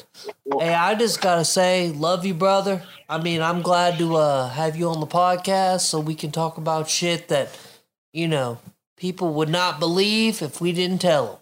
hey, 0.60 0.74
I 0.74 0.94
just 0.94 1.22
gotta 1.22 1.46
say, 1.46 1.88
love 1.88 2.26
you, 2.26 2.34
brother. 2.34 2.82
I 3.08 3.22
mean, 3.22 3.40
I'm 3.40 3.62
glad 3.62 3.98
to 4.00 4.16
uh, 4.16 4.50
have 4.50 4.76
you 4.76 4.90
on 4.90 5.00
the 5.00 5.06
podcast 5.06 5.80
so 5.80 5.98
we 5.98 6.14
can 6.14 6.30
talk 6.30 6.58
about 6.58 6.90
shit 6.90 7.28
that, 7.28 7.48
you 8.12 8.28
know, 8.28 8.58
people 8.98 9.32
would 9.32 9.48
not 9.48 9.80
believe 9.80 10.42
if 10.42 10.60
we 10.60 10.72
didn't 10.72 10.98
tell 10.98 11.40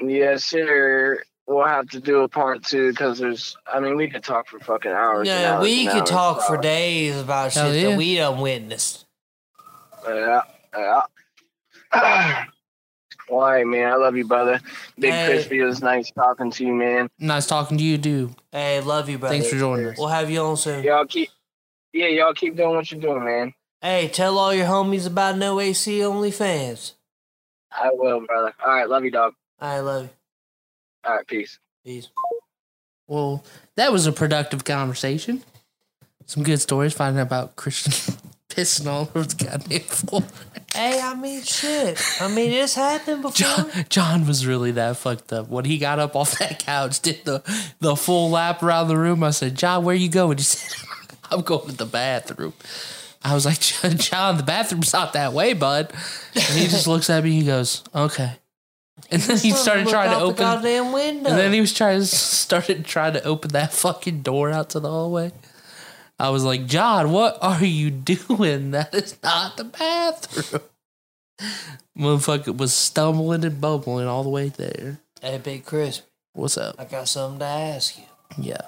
them. 0.00 0.08
Yes, 0.08 0.42
sir. 0.42 1.22
We'll 1.46 1.66
have 1.66 1.90
to 1.90 2.00
do 2.00 2.20
a 2.20 2.28
part 2.28 2.64
two 2.64 2.90
because 2.90 3.18
there's. 3.18 3.54
I 3.66 3.78
mean, 3.78 3.96
we 3.96 4.08
could 4.08 4.24
talk 4.24 4.48
for 4.48 4.58
fucking 4.58 4.90
hours. 4.90 5.28
Yeah, 5.28 5.56
hours 5.56 5.64
we 5.64 5.86
could 5.86 6.06
talk 6.06 6.40
for 6.46 6.54
hours. 6.54 6.62
days 6.62 7.20
about 7.20 7.52
Hell 7.52 7.70
shit 7.70 7.82
yeah. 7.82 7.90
that 7.90 7.98
we 7.98 8.16
done 8.16 8.40
witnessed. 8.40 9.04
Yeah, 10.08 10.40
yeah. 10.74 11.02
Why, 13.32 13.64
man? 13.64 13.90
I 13.90 13.94
love 13.96 14.14
you, 14.14 14.26
brother. 14.26 14.60
Big 14.98 15.10
Hey. 15.10 15.26
Crispy, 15.26 15.60
it 15.60 15.64
was 15.64 15.80
nice 15.80 16.10
talking 16.10 16.50
to 16.50 16.66
you, 16.66 16.74
man. 16.74 17.08
Nice 17.18 17.46
talking 17.46 17.78
to 17.78 17.82
you, 17.82 17.96
dude. 17.96 18.34
Hey, 18.52 18.78
love 18.82 19.08
you, 19.08 19.16
brother. 19.16 19.34
Thanks 19.34 19.48
for 19.48 19.56
joining 19.58 19.86
us. 19.86 19.96
We'll 19.96 20.08
have 20.08 20.30
you 20.30 20.40
on 20.42 20.58
soon. 20.58 20.84
Y'all 20.84 21.06
keep, 21.06 21.30
yeah, 21.94 22.08
y'all 22.08 22.34
keep 22.34 22.56
doing 22.56 22.76
what 22.76 22.92
you're 22.92 23.00
doing, 23.00 23.24
man. 23.24 23.54
Hey, 23.80 24.08
tell 24.08 24.36
all 24.36 24.52
your 24.52 24.66
homies 24.66 25.06
about 25.06 25.38
No 25.38 25.60
AC 25.60 26.04
Only 26.04 26.30
Fans. 26.30 26.94
I 27.70 27.88
will, 27.92 28.20
brother. 28.20 28.52
All 28.62 28.74
right, 28.74 28.86
love 28.86 29.02
you, 29.02 29.10
dog. 29.10 29.32
I 29.58 29.80
love 29.80 30.02
you. 30.02 30.10
All 31.06 31.16
right, 31.16 31.26
peace. 31.26 31.58
Peace. 31.86 32.10
Well, 33.06 33.42
that 33.76 33.92
was 33.92 34.06
a 34.06 34.12
productive 34.12 34.64
conversation. 34.64 35.42
Some 36.26 36.42
good 36.42 36.60
stories 36.60 36.92
finding 36.92 37.18
out 37.20 37.28
about 37.28 37.56
Christian 37.56 37.92
pissing 38.50 38.86
all 38.88 39.10
over 39.14 39.22
the 39.22 39.42
goddamn 39.42 39.80
floor. 39.80 40.22
Hey, 40.74 41.00
I 41.00 41.14
mean, 41.14 41.42
shit. 41.42 42.00
I 42.20 42.28
mean, 42.28 42.50
it's 42.50 42.74
happened 42.74 43.22
before. 43.22 43.32
John, 43.32 43.70
John 43.88 44.26
was 44.26 44.46
really 44.46 44.72
that 44.72 44.96
fucked 44.96 45.32
up. 45.32 45.48
When 45.48 45.64
he 45.64 45.78
got 45.78 45.98
up 45.98 46.16
off 46.16 46.38
that 46.38 46.58
couch, 46.58 47.00
did 47.00 47.24
the, 47.24 47.42
the 47.80 47.96
full 47.96 48.30
lap 48.30 48.62
around 48.62 48.88
the 48.88 48.96
room, 48.96 49.22
I 49.22 49.30
said, 49.30 49.54
John, 49.54 49.84
where 49.84 49.94
you 49.94 50.08
going? 50.08 50.38
He 50.38 50.44
said, 50.44 50.88
I'm 51.30 51.42
going 51.42 51.68
to 51.68 51.76
the 51.76 51.86
bathroom. 51.86 52.54
I 53.24 53.34
was 53.34 53.46
like, 53.46 53.60
John, 53.60 54.36
the 54.36 54.42
bathroom's 54.42 54.92
not 54.92 55.12
that 55.12 55.32
way, 55.32 55.52
bud. 55.52 55.92
And 56.34 56.58
he 56.58 56.66
just 56.66 56.88
looks 56.88 57.08
at 57.08 57.22
me, 57.22 57.32
he 57.32 57.44
goes, 57.44 57.84
okay. 57.94 58.32
And 59.10 59.22
then 59.22 59.38
he 59.38 59.50
started 59.50 59.88
trying 59.88 60.10
to 60.10 60.16
out 60.16 60.18
the 60.18 60.24
open. 60.24 60.36
goddamn 60.36 60.92
window. 60.92 61.30
And 61.30 61.38
then 61.38 61.52
he 61.52 61.60
was 61.60 61.72
trying 61.72 62.00
to 62.00 62.06
started 62.06 62.84
trying 62.84 63.12
to 63.14 63.22
open 63.24 63.52
that 63.52 63.72
fucking 63.72 64.22
door 64.22 64.50
out 64.50 64.70
to 64.70 64.80
the 64.80 64.88
hallway. 64.88 65.32
I 66.18 66.30
was 66.30 66.44
like, 66.44 66.66
John, 66.66 67.10
what 67.10 67.38
are 67.40 67.64
you 67.64 67.90
doing? 67.90 68.70
That 68.72 68.94
is 68.94 69.16
not 69.22 69.56
the 69.56 69.64
bathroom. 69.64 70.62
Motherfucker 71.98 72.56
was 72.56 72.72
stumbling 72.72 73.44
and 73.44 73.60
bumbling 73.60 74.06
all 74.06 74.22
the 74.22 74.28
way 74.28 74.48
there. 74.48 74.98
hey, 75.20 75.38
Big 75.38 75.64
Chris, 75.64 76.02
What's 76.34 76.56
up? 76.56 76.76
I 76.78 76.84
got 76.84 77.08
something 77.08 77.40
to 77.40 77.44
ask 77.44 77.98
you. 77.98 78.04
Yeah. 78.38 78.60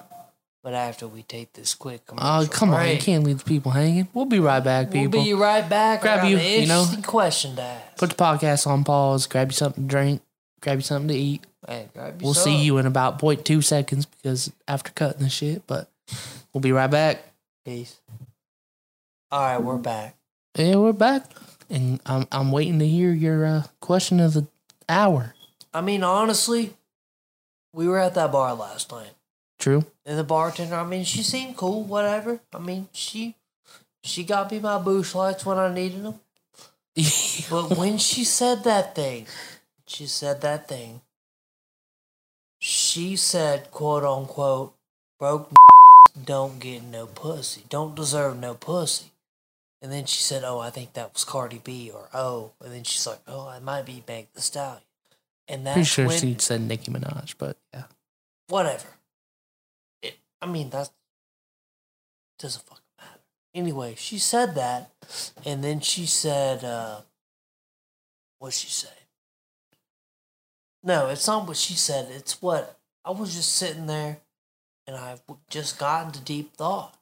But 0.62 0.74
after 0.74 1.06
we 1.06 1.22
take 1.22 1.52
this 1.52 1.74
quick 1.74 2.02
Oh, 2.16 2.46
come 2.50 2.72
on. 2.72 2.88
You 2.88 2.98
can't 2.98 3.24
leave 3.24 3.38
the 3.38 3.44
people 3.44 3.72
hanging. 3.72 4.08
We'll 4.14 4.24
be 4.24 4.40
right 4.40 4.60
back, 4.64 4.90
people. 4.90 5.18
We'll 5.20 5.24
be 5.24 5.34
right 5.34 5.66
back. 5.68 6.00
Grab 6.02 6.24
you, 6.28 6.38
you 6.38 6.66
know. 6.66 6.86
question 7.02 7.56
to 7.56 7.62
ask. 7.62 7.96
Put 7.96 8.10
the 8.10 8.16
podcast 8.16 8.66
on 8.66 8.84
pause, 8.84 9.26
grab 9.26 9.48
you 9.48 9.54
something 9.54 9.84
to 9.84 9.88
drink, 9.88 10.22
grab 10.60 10.78
you 10.78 10.82
something 10.82 11.08
to 11.08 11.14
eat. 11.14 11.44
Hey, 11.66 11.88
grab 11.92 12.20
you 12.20 12.24
We'll 12.24 12.34
see 12.34 12.62
you 12.62 12.78
in 12.78 12.86
about 12.86 13.18
0.2 13.18 13.62
seconds 13.62 14.06
because 14.06 14.52
after 14.66 14.90
cutting 14.92 15.22
the 15.22 15.28
shit, 15.28 15.66
but 15.66 15.90
we'll 16.52 16.62
be 16.62 16.72
right 16.72 16.90
back. 16.90 17.22
Peace. 17.64 17.98
All 19.30 19.40
right, 19.40 19.56
we're 19.56 19.78
back. 19.78 20.16
Yeah, 20.54 20.76
we're 20.76 20.92
back. 20.92 21.24
And 21.70 21.98
I'm 22.04 22.28
I'm 22.30 22.52
waiting 22.52 22.78
to 22.78 22.86
hear 22.86 23.10
your 23.10 23.46
uh, 23.46 23.62
question 23.80 24.20
of 24.20 24.34
the 24.34 24.46
hour. 24.86 25.34
I 25.72 25.80
mean, 25.80 26.04
honestly, 26.04 26.74
we 27.72 27.88
were 27.88 27.98
at 27.98 28.14
that 28.16 28.32
bar 28.32 28.54
last 28.54 28.92
night. 28.92 29.12
True? 29.58 29.86
And 30.04 30.18
the 30.18 30.24
bartender, 30.24 30.74
I 30.74 30.84
mean, 30.84 31.04
she 31.04 31.22
seemed 31.22 31.56
cool, 31.56 31.84
whatever. 31.84 32.40
I 32.52 32.58
mean, 32.58 32.88
she 32.92 33.34
she 34.02 34.24
got 34.24 34.52
me 34.52 34.58
my 34.58 34.76
Busch 34.78 35.14
Lights 35.14 35.46
when 35.46 35.58
I 35.58 35.72
needed 35.72 36.04
them. 36.04 36.20
But 37.50 37.78
when 37.78 37.96
she 37.96 38.24
said 38.24 38.62
that 38.64 38.94
thing, 38.94 39.26
she 39.86 40.06
said 40.06 40.42
that 40.42 40.68
thing. 40.68 41.00
She 42.58 43.16
said, 43.16 43.70
quote 43.70 44.04
unquote, 44.04 44.74
broke 45.18 45.50
don't 46.22 46.60
get 46.60 46.82
no 46.84 47.06
pussy, 47.06 47.64
don't 47.68 47.94
deserve 47.94 48.38
no 48.38 48.54
pussy. 48.54 49.12
And 49.82 49.92
then 49.92 50.06
she 50.06 50.22
said, 50.22 50.44
oh, 50.44 50.60
I 50.60 50.70
think 50.70 50.94
that 50.94 51.12
was 51.12 51.24
Cardi 51.24 51.60
B, 51.62 51.90
or 51.92 52.08
oh. 52.14 52.52
And 52.64 52.72
then 52.72 52.84
she's 52.84 53.06
like, 53.06 53.20
oh, 53.26 53.46
I 53.46 53.58
might 53.58 53.84
be 53.84 54.02
Meg 54.08 54.28
the 54.32 54.40
Stallion. 54.40 54.80
And 55.46 55.66
that's 55.66 55.74
Pretty 55.74 55.86
sure 55.86 56.06
when, 56.06 56.18
she 56.18 56.36
said 56.38 56.62
Nicki 56.62 56.90
Minaj, 56.90 57.34
but 57.36 57.58
yeah. 57.72 57.82
whatever. 58.48 58.86
It, 60.02 60.16
I 60.40 60.46
mean, 60.46 60.70
that 60.70 60.90
doesn't 62.38 62.64
fucking 62.64 62.82
matter. 62.98 63.20
Anyway, 63.54 63.94
she 63.98 64.16
said 64.16 64.54
that, 64.54 64.90
and 65.44 65.62
then 65.62 65.80
she 65.80 66.06
said, 66.06 66.64
uh, 66.64 67.00
what'd 68.38 68.54
she 68.54 68.68
say? 68.68 68.88
No, 70.82 71.08
it's 71.08 71.26
not 71.26 71.46
what 71.46 71.58
she 71.58 71.74
said. 71.74 72.08
It's 72.10 72.40
what 72.40 72.78
I 73.04 73.10
was 73.10 73.34
just 73.34 73.54
sitting 73.54 73.86
there, 73.86 74.18
and 74.86 74.96
I've 74.96 75.22
just 75.50 75.78
gotten 75.78 76.12
to 76.12 76.20
deep 76.20 76.54
thought. 76.56 76.94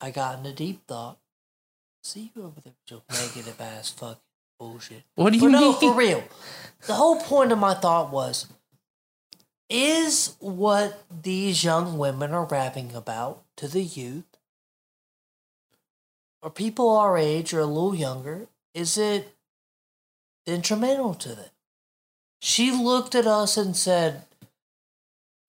I 0.00 0.10
got 0.10 0.38
into 0.38 0.52
deep 0.52 0.86
thought. 0.86 1.18
See 2.02 2.32
you 2.34 2.42
over 2.42 2.60
there 2.60 2.72
with 2.82 2.90
your 2.90 3.02
negative 3.10 3.60
ass 3.60 3.90
fucking 3.90 4.16
bullshit. 4.58 5.02
What 5.14 5.32
do 5.32 5.38
But 5.38 5.44
you 5.46 5.50
no, 5.50 5.70
mean? 5.72 5.80
for 5.80 5.94
real. 5.94 6.24
The 6.86 6.94
whole 6.94 7.20
point 7.20 7.52
of 7.52 7.58
my 7.58 7.74
thought 7.74 8.10
was 8.10 8.46
is 9.70 10.36
what 10.38 11.02
these 11.22 11.64
young 11.64 11.96
women 11.96 12.32
are 12.32 12.44
rapping 12.44 12.94
about 12.94 13.42
to 13.56 13.66
the 13.68 13.82
youth, 13.82 14.24
or 16.42 16.50
people 16.50 16.90
our 16.90 17.16
age 17.16 17.54
or 17.54 17.60
a 17.60 17.66
little 17.66 17.94
younger, 17.94 18.48
is 18.74 18.98
it 18.98 19.34
detrimental 20.44 21.14
to 21.14 21.30
them? 21.30 21.50
She 22.40 22.70
looked 22.72 23.14
at 23.14 23.26
us 23.26 23.56
and 23.56 23.74
said, 23.76 24.24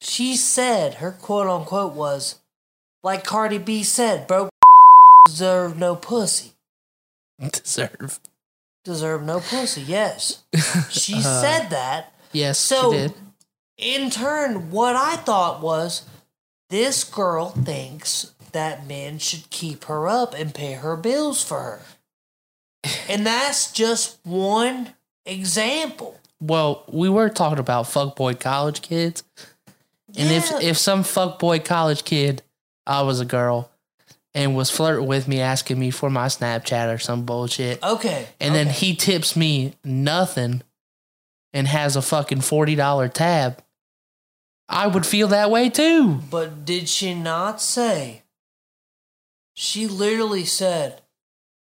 she 0.03 0.35
said, 0.35 0.95
her 0.95 1.11
quote 1.11 1.47
unquote 1.47 1.93
was, 1.93 2.35
like 3.03 3.23
Cardi 3.23 3.57
B 3.57 3.83
said, 3.83 4.27
broke 4.27 4.49
deserve 5.25 5.77
no 5.77 5.95
pussy 5.95 6.51
Deserve. 7.39 8.19
deserve 8.83 9.23
no 9.23 9.39
pussy. 9.39 9.81
Yes. 9.81 10.43
She 10.89 11.15
Uh, 11.15 11.41
said 11.41 11.69
that. 11.69 12.13
Yes, 12.31 12.59
So, 12.59 12.91
she 12.91 12.97
did. 12.97 13.13
in 13.77 14.09
turn, 14.09 14.71
what 14.71 14.95
I 14.95 15.15
thought 15.17 15.61
was 15.61 16.03
this 16.69 17.03
girl 17.03 17.49
thinks 17.49 18.33
that 18.51 18.87
men 18.87 19.17
should 19.19 19.49
keep 19.49 19.85
her 19.85 20.07
up 20.07 20.33
and 20.33 20.53
pay 20.53 20.73
her 20.73 20.95
bills 20.95 21.43
for 21.43 21.59
her. 21.61 21.81
And 23.07 23.25
that's 23.25 23.71
just 23.71 24.17
one 24.23 24.93
example. 25.25 26.19
Well, 26.41 26.83
we 26.91 27.07
were 27.09 27.29
talking 27.29 27.59
about 27.59 27.85
fuckboy 27.85 28.39
college 28.39 28.81
kids. 28.81 29.23
And 30.17 30.29
Yeah. 30.29 30.37
if 30.37 30.61
if 30.61 30.77
some 30.77 31.03
fuckboy 31.03 31.65
college 31.65 32.03
kid, 32.03 32.41
I 32.85 33.01
was 33.01 33.19
a 33.19 33.25
girl, 33.25 33.69
and 34.33 34.55
was 34.55 34.69
flirting 34.69 35.07
with 35.07 35.27
me, 35.27 35.39
asking 35.41 35.79
me 35.79 35.91
for 35.91 36.09
my 36.09 36.27
Snapchat 36.27 36.93
or 36.93 36.97
some 36.99 37.23
bullshit, 37.23 37.81
Okay. 37.83 38.27
and 38.39 38.53
then 38.55 38.67
okay. 38.69 38.75
he 38.77 38.95
tips 38.95 39.35
me 39.35 39.75
nothing 39.83 40.61
and 41.53 41.67
has 41.67 41.95
a 41.95 42.01
fucking 42.01 42.39
$40 42.41 43.09
tab, 43.09 43.63
I 44.67 44.87
would 44.87 45.05
feel 45.05 45.27
that 45.27 45.51
way 45.51 45.69
too. 45.69 46.15
But 46.29 46.65
did 46.65 46.89
she 46.89 47.13
not 47.13 47.61
say? 47.61 48.23
She 49.53 49.85
literally 49.87 50.45
said, 50.45 51.01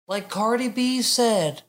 like 0.07 0.30
Cardi 0.30 0.68
B 0.68 1.02
said, 1.02 1.61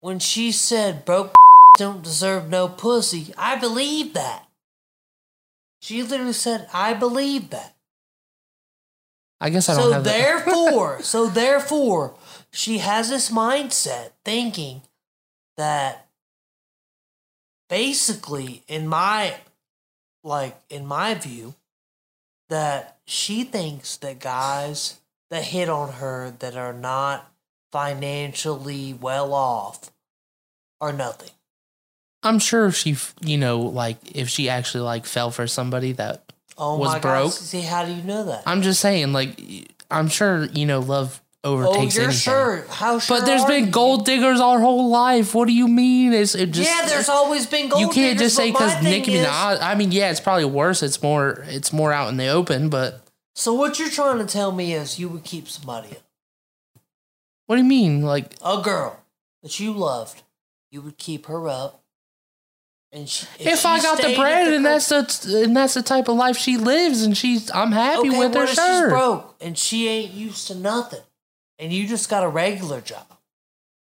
when 0.00 0.18
she 0.18 0.50
said 0.50 1.04
broke 1.04 1.32
don't 1.78 2.02
deserve 2.02 2.48
no 2.48 2.66
pussy, 2.68 3.32
I 3.38 3.54
believe 3.56 4.14
that. 4.14 4.47
She 5.80 6.02
literally 6.02 6.32
said, 6.32 6.68
I 6.72 6.94
believe 6.94 7.50
that. 7.50 7.74
I 9.40 9.50
guess 9.50 9.68
I 9.68 9.74
don't 9.74 9.82
So 9.84 9.92
have 9.92 10.04
that. 10.04 10.10
therefore, 10.18 11.02
so 11.02 11.26
therefore, 11.28 12.14
she 12.50 12.78
has 12.78 13.08
this 13.10 13.30
mindset 13.30 14.10
thinking 14.24 14.82
that 15.56 16.08
basically, 17.68 18.62
in 18.66 18.88
my 18.88 19.36
like 20.24 20.56
in 20.68 20.84
my 20.86 21.14
view, 21.14 21.54
that 22.48 22.98
she 23.06 23.44
thinks 23.44 23.96
that 23.98 24.18
guys 24.18 24.98
that 25.30 25.44
hit 25.44 25.68
on 25.68 25.92
her 25.94 26.34
that 26.40 26.56
are 26.56 26.72
not 26.72 27.30
financially 27.70 28.92
well 28.94 29.32
off 29.32 29.90
are 30.80 30.92
nothing. 30.92 31.30
I'm 32.22 32.38
sure 32.38 32.66
if 32.66 32.74
she, 32.76 32.96
you 33.20 33.38
know, 33.38 33.60
like 33.60 33.98
if 34.16 34.28
she 34.28 34.48
actually 34.48 34.82
like 34.82 35.06
fell 35.06 35.30
for 35.30 35.46
somebody 35.46 35.92
that 35.92 36.24
Oh 36.56 36.76
Was 36.76 36.92
my 36.94 36.98
broke? 36.98 37.24
god! 37.26 37.32
See, 37.32 37.60
how 37.60 37.84
do 37.84 37.92
you 37.92 38.02
know 38.02 38.24
that? 38.24 38.42
I'm 38.44 38.62
just 38.62 38.80
saying, 38.80 39.12
like, 39.12 39.40
I'm 39.90 40.08
sure 40.08 40.46
you 40.46 40.66
know 40.66 40.80
love 40.80 41.22
overtakes 41.44 41.96
oh, 41.96 42.00
you're 42.00 42.04
anything. 42.10 42.18
sure? 42.20 42.64
How 42.68 42.98
sure? 42.98 43.16
But 43.18 43.26
there's 43.26 43.44
been 43.44 43.66
you? 43.66 43.70
gold 43.70 44.04
diggers 44.04 44.40
our 44.40 44.58
whole 44.58 44.88
life. 44.90 45.36
What 45.36 45.46
do 45.46 45.54
you 45.54 45.68
mean? 45.68 46.12
It's 46.12 46.34
it 46.34 46.50
just 46.50 46.68
yeah, 46.68 46.84
there's 46.88 47.08
always 47.08 47.46
been 47.46 47.68
gold. 47.68 47.80
Diggers. 47.82 47.96
You 47.96 48.02
can't 48.02 48.18
diggers, 48.18 48.34
just 48.34 48.36
say 48.36 48.50
because 48.50 48.82
Nicki 48.82 49.12
Minaj. 49.12 49.58
I 49.62 49.76
mean, 49.76 49.92
yeah, 49.92 50.10
it's 50.10 50.18
probably 50.18 50.46
worse. 50.46 50.82
It's 50.82 51.00
more 51.00 51.44
it's 51.46 51.72
more 51.72 51.92
out 51.92 52.08
in 52.08 52.16
the 52.16 52.26
open. 52.26 52.68
But 52.70 53.02
So 53.36 53.54
what 53.54 53.78
you're 53.78 53.88
trying 53.90 54.18
to 54.18 54.26
tell 54.26 54.50
me 54.50 54.74
is 54.74 54.98
you 54.98 55.08
would 55.10 55.22
keep 55.22 55.48
somebody 55.48 55.90
up. 55.92 56.02
what 57.46 57.54
do 57.54 57.62
you 57.62 57.68
mean? 57.68 58.02
Like, 58.02 58.34
A 58.44 58.60
girl 58.60 58.98
that 59.44 59.60
you 59.60 59.72
loved, 59.72 60.22
you 60.72 60.80
would 60.82 60.98
keep 60.98 61.26
her 61.26 61.48
up. 61.48 61.82
And 62.90 63.06
she, 63.08 63.26
if, 63.38 63.58
she 63.60 63.68
I 63.68 63.80
got 63.80 63.98
the 64.00 64.14
bread 64.16 64.48
and 64.54 64.64
crib- 64.64 64.80
that's 64.80 64.88
the 65.20 65.42
and 65.44 65.54
that's 65.56 65.74
the 65.74 65.82
type 65.82 66.08
of 66.08 66.16
life 66.16 66.38
she 66.38 66.56
lives, 66.56 67.02
and 67.02 67.16
she's 67.16 67.50
I'm 67.50 67.72
happy 67.72 68.08
okay, 68.08 68.18
with 68.18 68.34
her. 68.34 68.44
if 68.44 68.50
Sure. 68.54 68.82
she's 68.84 68.88
broke 68.90 69.36
and 69.40 69.58
she 69.58 69.88
ain't 69.88 70.12
used 70.12 70.46
to 70.48 70.54
nothing, 70.54 71.02
and 71.58 71.70
you 71.72 71.86
just 71.86 72.08
got 72.08 72.24
a 72.24 72.28
regular 72.28 72.80
job, 72.80 73.04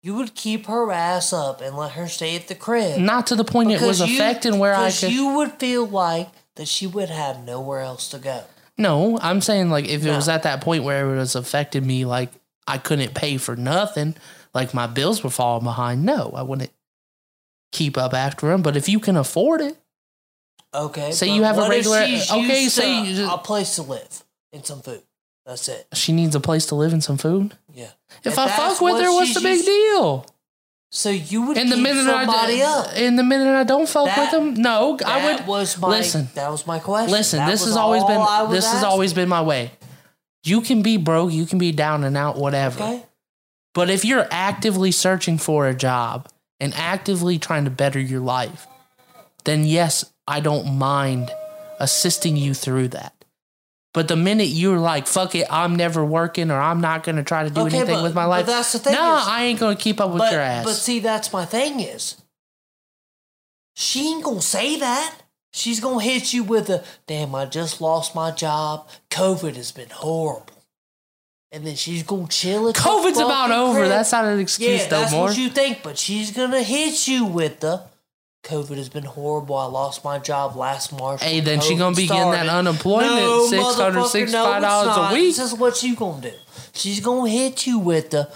you 0.01 0.15
would 0.15 0.35
keep 0.35 0.67
her 0.67 0.89
ass 0.91 1.33
up 1.33 1.59
and 1.59 1.75
let 1.75 1.91
her 1.91 2.07
stay 2.07 2.35
at 2.37 2.47
the 2.47 2.55
crib. 2.55 2.97
Not 2.99 3.27
to 3.27 3.35
the 3.35 3.43
point 3.43 3.71
it 3.71 3.81
was 3.81 3.99
you- 3.99 4.15
affecting 4.15 4.57
where 4.57 4.73
I 4.75 4.89
could. 4.91 5.11
you 5.11 5.35
would 5.35 5.51
feel 5.53 5.85
like 5.85 6.29
that 6.55 6.67
she 6.69 6.87
would 6.87 7.09
have 7.09 7.43
nowhere 7.43 7.81
else 7.81 8.07
to 8.09 8.19
go. 8.19 8.43
No, 8.77 9.19
I'm 9.21 9.41
saying 9.41 9.69
like 9.69 9.85
if 9.89 10.05
it 10.05 10.11
was 10.11 10.29
at 10.29 10.43
that 10.43 10.61
point 10.61 10.83
where 10.85 11.13
it 11.13 11.17
was 11.17 11.35
affecting 11.35 11.85
me, 11.85 12.05
like 12.05 12.29
I 12.67 12.77
couldn't 12.77 13.13
pay 13.13 13.35
for 13.37 13.57
nothing, 13.57 14.15
like 14.53 14.73
my 14.73 14.87
bills 14.87 15.23
were 15.25 15.29
falling 15.29 15.65
behind. 15.65 16.05
No, 16.05 16.31
I 16.33 16.41
wouldn't 16.43 16.71
keep 17.73 17.97
up 17.97 18.13
after 18.13 18.49
him. 18.51 18.61
But 18.61 18.77
if 18.77 18.87
you 18.87 18.99
can 18.99 19.17
afford 19.17 19.59
it, 19.61 19.77
Okay. 20.75 21.11
Say 21.11 21.27
you 21.29 21.43
have 21.43 21.59
a 21.59 21.69
regular- 21.69 21.99
okay, 21.99 22.67
say 22.67 23.01
to 23.03 23.07
you 23.07 23.15
just- 23.15 23.31
a 23.31 23.37
place 23.37 23.75
to 23.75 23.83
live 23.83 24.23
and 24.51 24.65
some 24.65 24.81
food. 24.81 25.03
That's 25.45 25.67
it. 25.67 25.85
she 25.93 26.13
needs 26.13 26.33
a 26.35 26.39
place 26.39 26.65
to 26.67 26.75
live 26.75 26.93
and 26.93 27.03
some 27.03 27.17
food. 27.17 27.55
Yeah. 27.75 27.89
If 28.23 28.37
And 28.39 28.49
I 28.49 28.55
fuck 28.55 28.79
with 28.81 28.99
her, 29.01 29.11
what's 29.11 29.33
the 29.35 29.41
big 29.41 29.57
used- 29.57 29.65
deal? 29.67 30.25
So 30.89 31.09
you 31.09 31.41
would 31.43 31.57
In 31.57 31.69
the 31.69 31.75
keep 31.75 31.83
minute 31.83 32.05
somebody 32.05 32.63
I 32.63 32.65
up. 32.65 32.95
in 32.95 33.17
the 33.17 33.23
minute 33.23 33.53
I 33.55 33.63
don't 33.63 33.87
fuck 33.89 34.05
That- 34.05 34.17
with 34.19 34.31
them, 34.31 34.53
no, 34.55 34.97
I 35.05 35.25
would 35.25 35.45
was 35.45 35.77
my 35.77 35.89
listen. 35.89 36.29
That 36.35 36.49
was 36.51 36.65
my 36.65 36.79
question. 36.79 37.11
Listen, 37.11 37.39
That 37.39 37.49
this 37.51 37.65
has 37.65 37.75
always 37.75 38.03
been 38.05 38.21
this 38.51 38.65
has 38.71 38.83
always 38.83 39.11
been 39.13 39.27
my 39.29 39.41
way. 39.41 39.71
You 40.43 40.61
can 40.61 40.81
be 40.81 40.97
broke, 40.97 41.31
you 41.33 41.45
can 41.45 41.57
be 41.59 41.71
down 41.71 42.03
and 42.03 42.15
out, 42.17 42.37
whatever. 42.37 42.81
okay. 42.83 43.03
But 43.75 43.89
if 43.89 44.05
you're 44.05 44.27
actively 44.31 44.91
searching 44.91 45.37
for 45.37 45.67
a 45.67 45.73
job 45.75 46.29
and 46.63 46.73
actively 46.75 47.37
trying 47.37 47.65
to 47.65 47.69
better 47.69 47.99
your 47.99 48.21
life, 48.21 48.65
then 49.43 49.65
yes, 49.65 50.05
I 50.25 50.39
don't 50.39 50.77
mind 50.77 51.29
assisting 51.79 52.37
you 52.37 52.53
through 52.53 52.87
that. 52.89 53.13
But 53.93 54.07
the 54.07 54.15
minute 54.15 54.47
you're 54.47 54.79
like, 54.79 55.05
fuck 55.05 55.35
it, 55.35 55.45
I'm 55.51 55.75
never 55.75 56.03
working 56.05 56.49
or 56.51 56.59
I'm 56.59 56.79
not 56.79 57.03
going 57.03 57.17
to 57.17 57.23
try 57.23 57.43
to 57.43 57.49
do 57.49 57.61
Okay, 57.61 57.77
anything 57.79 57.95
but- 57.97 58.03
with 58.03 58.15
my 58.15 58.25
life. 58.25 58.45
that's 58.45 58.71
the 58.71 58.79
thing 58.79 58.93
No, 58.93 59.17
is- 59.17 59.27
I 59.27 59.43
ain't 59.43 59.59
going 59.59 59.75
to 59.75 59.83
keep 59.83 59.99
up 59.99 60.09
with 60.11 60.19
but, 60.19 60.31
your 60.31 60.41
ass. 60.41 60.63
but 60.63 60.73
see, 60.75 60.99
that's 60.99 61.33
my 61.33 61.43
thing 61.45 61.81
is, 61.81 62.15
she 63.75 64.07
ain't 64.07 64.23
gonna 64.23 64.41
say 64.41 64.77
that. 64.79 65.15
She's 65.51 65.79
gonna 65.79 66.01
hit 66.03 66.31
you 66.33 66.43
with 66.43 66.69
a 66.69 66.83
damn. 67.07 67.33
I 67.35 67.45
just 67.45 67.81
lost 67.81 68.13
my 68.15 68.29
job. 68.31 68.87
COVID 69.09 69.55
has 69.55 69.71
been 69.71 69.89
horrible, 69.89 70.52
and 71.53 71.65
then 71.65 71.75
she's 71.75 72.03
gonna 72.03 72.27
chill 72.27 72.65
the 72.65 72.73
COVID's 72.73 73.19
about 73.19 73.51
over. 73.51 73.79
crib. 73.79 73.89
That's 73.89 74.11
not 74.11 74.25
an 74.25 74.39
excuse 74.39 74.81
yeah, 74.81 74.89
no 74.89 74.99
that's 74.99 75.11
more. 75.11 75.27
what 75.27 75.37
you 75.37 75.49
think. 75.49 75.83
But 75.83 75.97
she's 75.97 76.31
gonna 76.31 76.63
hit 76.63 77.07
you 77.07 77.25
with 77.25 77.59
the 77.59 77.83
COVID 78.43 78.75
has 78.75 78.89
been 78.89 79.05
horrible. 79.05 79.55
I 79.55 79.65
lost 79.65 80.03
my 80.03 80.19
job 80.19 80.55
last 80.57 80.91
March. 80.91 81.23
Hey, 81.23 81.39
then 81.39 81.61
she 81.61 81.75
gonna 81.75 81.95
be 81.95 82.07
getting 82.07 82.31
that 82.31 82.49
unemployment, 82.49 83.13
No, 83.13 83.47
$665 83.49 83.51
motherfucker, 83.51 84.31
no, 84.61 84.79
it's 84.89 84.97
a 84.97 84.99
not. 84.99 85.13
week. 85.13 85.35
This 85.35 85.39
is 85.39 85.53
what 85.57 85.81
you 85.83 85.95
gonna 85.95 86.21
do. 86.21 86.31
She's 86.73 86.99
gonna 86.99 87.29
hit 87.29 87.65
you 87.65 87.79
with 87.79 88.09
the. 88.09 88.29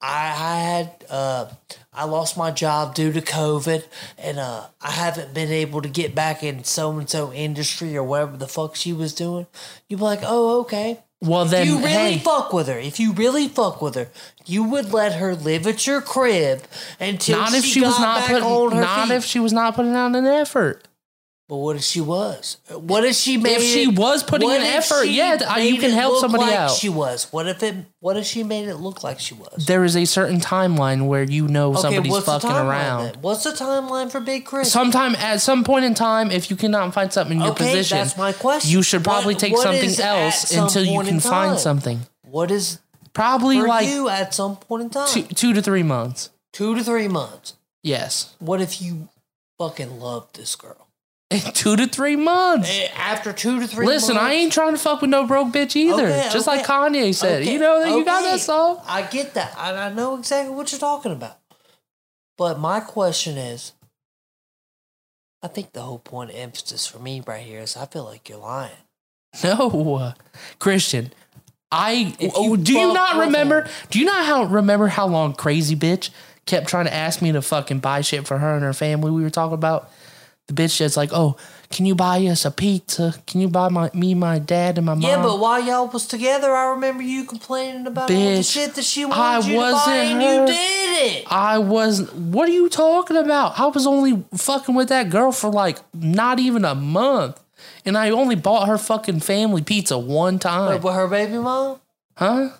I, 0.00 0.34
I 0.36 0.60
had 0.60 1.04
uh, 1.08 1.46
I 1.92 2.04
lost 2.04 2.36
my 2.36 2.50
job 2.50 2.94
due 2.94 3.12
to 3.12 3.20
COVID, 3.20 3.84
and 4.18 4.38
uh, 4.38 4.66
I 4.80 4.90
haven't 4.90 5.32
been 5.34 5.50
able 5.50 5.82
to 5.82 5.88
get 5.88 6.14
back 6.14 6.42
in 6.42 6.64
so 6.64 6.98
and 6.98 7.08
so 7.08 7.32
industry 7.32 7.96
or 7.96 8.02
whatever 8.02 8.36
the 8.36 8.48
fuck 8.48 8.74
she 8.74 8.92
was 8.92 9.14
doing. 9.14 9.46
You'd 9.88 9.98
be 9.98 10.02
like, 10.02 10.20
oh, 10.22 10.60
okay. 10.62 10.98
Well, 11.24 11.44
then, 11.44 11.62
If 11.62 11.68
you 11.68 11.76
really 11.78 11.88
hey, 11.88 12.18
fuck 12.18 12.52
with 12.52 12.68
her, 12.68 12.78
if 12.78 13.00
you 13.00 13.12
really 13.12 13.48
fuck 13.48 13.80
with 13.80 13.94
her, 13.94 14.08
you 14.46 14.64
would 14.64 14.92
let 14.92 15.14
her 15.14 15.34
live 15.34 15.66
at 15.66 15.86
your 15.86 16.00
crib 16.00 16.62
until 17.00 17.38
not 17.38 17.50
she, 17.50 17.56
if 17.56 17.64
she 17.64 17.80
was 17.80 17.98
not 17.98 18.26
putting, 18.26 18.42
her 18.42 18.80
not 18.80 19.08
feet. 19.08 19.14
if 19.14 19.24
she 19.24 19.40
was 19.40 19.52
not 19.52 19.74
putting 19.74 19.94
out 19.94 20.14
an 20.14 20.26
effort. 20.26 20.86
But 21.46 21.56
what 21.56 21.76
if 21.76 21.82
she 21.82 22.00
was? 22.00 22.56
What 22.70 23.04
if 23.04 23.16
she 23.16 23.36
made? 23.36 23.56
If 23.58 23.62
she 23.62 23.82
it- 23.82 23.98
was 23.98 24.22
putting 24.22 24.50
an 24.50 24.62
effort, 24.62 25.04
yeah, 25.04 25.58
you 25.58 25.78
can 25.78 25.90
help 25.90 26.12
look 26.14 26.20
somebody 26.22 26.44
like 26.44 26.54
out. 26.54 26.70
She 26.70 26.88
was. 26.88 27.26
What 27.32 27.46
if 27.46 27.62
it? 27.62 27.74
What 28.00 28.16
if 28.16 28.24
she 28.24 28.42
made 28.42 28.66
it 28.66 28.76
look 28.76 29.04
like 29.04 29.20
she 29.20 29.34
was? 29.34 29.66
There 29.66 29.84
is 29.84 29.94
a 29.94 30.06
certain 30.06 30.40
timeline 30.40 31.06
where 31.06 31.22
you 31.22 31.46
know 31.46 31.74
somebody's 31.74 32.18
fucking 32.24 32.50
around. 32.50 33.04
then? 33.04 33.14
What's 33.20 33.44
the 33.44 33.50
timeline 33.50 34.10
for 34.10 34.20
Big 34.20 34.46
Chris? 34.46 34.72
Sometime 34.72 35.14
at 35.16 35.42
some 35.42 35.64
point 35.64 35.84
in 35.84 35.92
time, 35.92 36.30
if 36.30 36.48
you 36.50 36.56
cannot 36.56 36.94
find 36.94 37.12
something 37.12 37.36
in 37.36 37.42
your 37.42 37.52
Okay, 37.52 37.66
position, 37.66 37.98
that's 37.98 38.16
my 38.16 38.32
question. 38.32 38.70
you 38.70 38.82
should 38.82 39.04
probably 39.04 39.34
What- 39.34 39.40
take 39.40 39.52
what 39.52 39.62
something 39.64 40.00
else 40.00 40.48
some 40.48 40.64
until 40.64 40.84
you 40.86 41.02
can 41.02 41.20
find 41.20 41.58
something. 41.58 42.06
what 42.22 42.50
is 42.50 42.78
Probably 43.12 43.60
for 43.60 43.68
like 43.68 43.86
you 43.86 44.08
at 44.08 44.34
some 44.34 44.56
point 44.56 44.84
in 44.84 44.90
time? 44.90 45.08
two, 45.08 45.22
two 45.24 45.52
to 45.52 45.60
three 45.60 45.82
months. 45.82 46.30
Two 46.54 46.74
to 46.74 46.82
three 46.82 47.06
months. 47.06 47.52
Yes, 47.82 48.30
What 48.38 48.62
if 48.62 48.80
you 48.80 49.08
fucking 49.58 50.00
love 50.00 50.28
this 50.32 50.56
girl? 50.56 50.83
two 51.54 51.76
to 51.76 51.86
three 51.86 52.16
months. 52.16 52.68
Eh, 52.70 52.88
After 52.96 53.32
two 53.32 53.60
to 53.60 53.66
three. 53.66 53.86
Listen, 53.86 54.14
months, 54.16 54.28
I 54.30 54.32
ain't 54.34 54.52
trying 54.52 54.72
to 54.72 54.78
fuck 54.78 55.00
with 55.00 55.10
no 55.10 55.26
broke 55.26 55.52
bitch 55.52 55.76
either. 55.76 56.04
Okay, 56.06 56.28
Just 56.32 56.48
okay. 56.48 56.58
like 56.58 56.66
Kanye 56.66 57.14
said, 57.14 57.42
Okay, 57.42 57.52
you 57.52 57.58
know 57.58 57.80
that 57.82 57.90
you 57.96 58.04
got 58.04 58.22
that 58.22 58.40
song. 58.40 58.80
I 58.86 59.02
get 59.02 59.34
that. 59.34 59.54
I, 59.58 59.72
I 59.86 59.92
know 59.92 60.16
exactly 60.18 60.54
what 60.54 60.70
you're 60.72 60.78
talking 60.78 61.12
about. 61.12 61.38
But 62.36 62.58
my 62.58 62.80
question 62.80 63.36
is 63.36 63.72
I 65.42 65.48
think 65.48 65.72
the 65.72 65.82
whole 65.82 65.98
point 65.98 66.30
of 66.30 66.36
emphasis 66.36 66.86
for 66.86 66.98
me 66.98 67.22
right 67.26 67.42
here 67.44 67.60
is 67.60 67.76
I 67.76 67.86
feel 67.86 68.04
like 68.04 68.28
you're 68.28 68.38
lying. 68.38 68.72
No, 69.42 70.14
Christian. 70.58 71.12
I 71.70 72.14
If 72.20 72.32
oh, 72.36 72.50
you 72.54 72.56
do 72.56 72.72
you 72.72 72.92
not 72.94 73.16
remember? 73.26 73.62
her- 73.62 73.70
Do 73.90 73.98
you 73.98 74.04
not 74.04 74.24
how 74.24 74.44
remember 74.44 74.86
how 74.86 75.06
long 75.06 75.34
crazy 75.34 75.74
bitch 75.74 76.10
kept 76.46 76.68
trying 76.68 76.84
to 76.84 76.94
ask 76.94 77.20
me 77.20 77.32
to 77.32 77.42
fucking 77.42 77.80
buy 77.80 78.00
shit 78.00 78.26
for 78.26 78.38
her 78.38 78.54
and 78.54 78.62
her 78.62 78.72
family? 78.72 79.10
We 79.10 79.22
were 79.22 79.30
talking 79.30 79.54
about 79.54 79.90
the 80.46 80.54
bitch 80.54 80.78
that's 80.78 80.96
like, 80.96 81.10
oh, 81.12 81.36
can 81.70 81.86
you 81.86 81.94
buy 81.94 82.18
us 82.26 82.44
a 82.44 82.50
pizza? 82.50 83.14
Can 83.26 83.40
you 83.40 83.48
buy 83.48 83.68
my 83.68 83.90
me, 83.94 84.14
my 84.14 84.38
dad, 84.38 84.76
and 84.78 84.86
my 84.86 84.94
mom? 84.94 85.02
Yeah, 85.02 85.22
but 85.22 85.38
while 85.40 85.62
y'all 85.62 85.88
was 85.88 86.06
together, 86.06 86.52
I 86.54 86.70
remember 86.72 87.02
you 87.02 87.24
complaining 87.24 87.86
about 87.86 88.10
all 88.10 88.16
the 88.16 88.42
shit 88.42 88.74
that 88.74 88.84
she 88.84 89.04
I 89.04 89.06
wanted 89.06 89.46
you 89.48 89.54
to 89.54 89.58
buy, 89.60 89.72
wasn't 89.72 89.96
and 89.96 90.22
her. 90.22 90.40
you 90.40 90.46
did 90.46 91.20
it. 91.20 91.26
I 91.30 91.58
wasn't. 91.58 92.12
What 92.14 92.48
are 92.48 92.52
you 92.52 92.68
talking 92.68 93.16
about? 93.16 93.58
I 93.58 93.66
was 93.66 93.86
only 93.86 94.22
fucking 94.36 94.74
with 94.74 94.88
that 94.90 95.10
girl 95.10 95.32
for 95.32 95.50
like 95.50 95.78
not 95.94 96.38
even 96.38 96.64
a 96.64 96.74
month, 96.74 97.40
and 97.84 97.96
I 97.96 98.10
only 98.10 98.36
bought 98.36 98.68
her 98.68 98.78
fucking 98.78 99.20
family 99.20 99.62
pizza 99.62 99.98
one 99.98 100.38
time. 100.38 100.70
Wait, 100.70 100.82
with 100.82 100.94
her 100.94 101.08
baby 101.08 101.38
mom? 101.38 101.80
huh? 102.16 102.50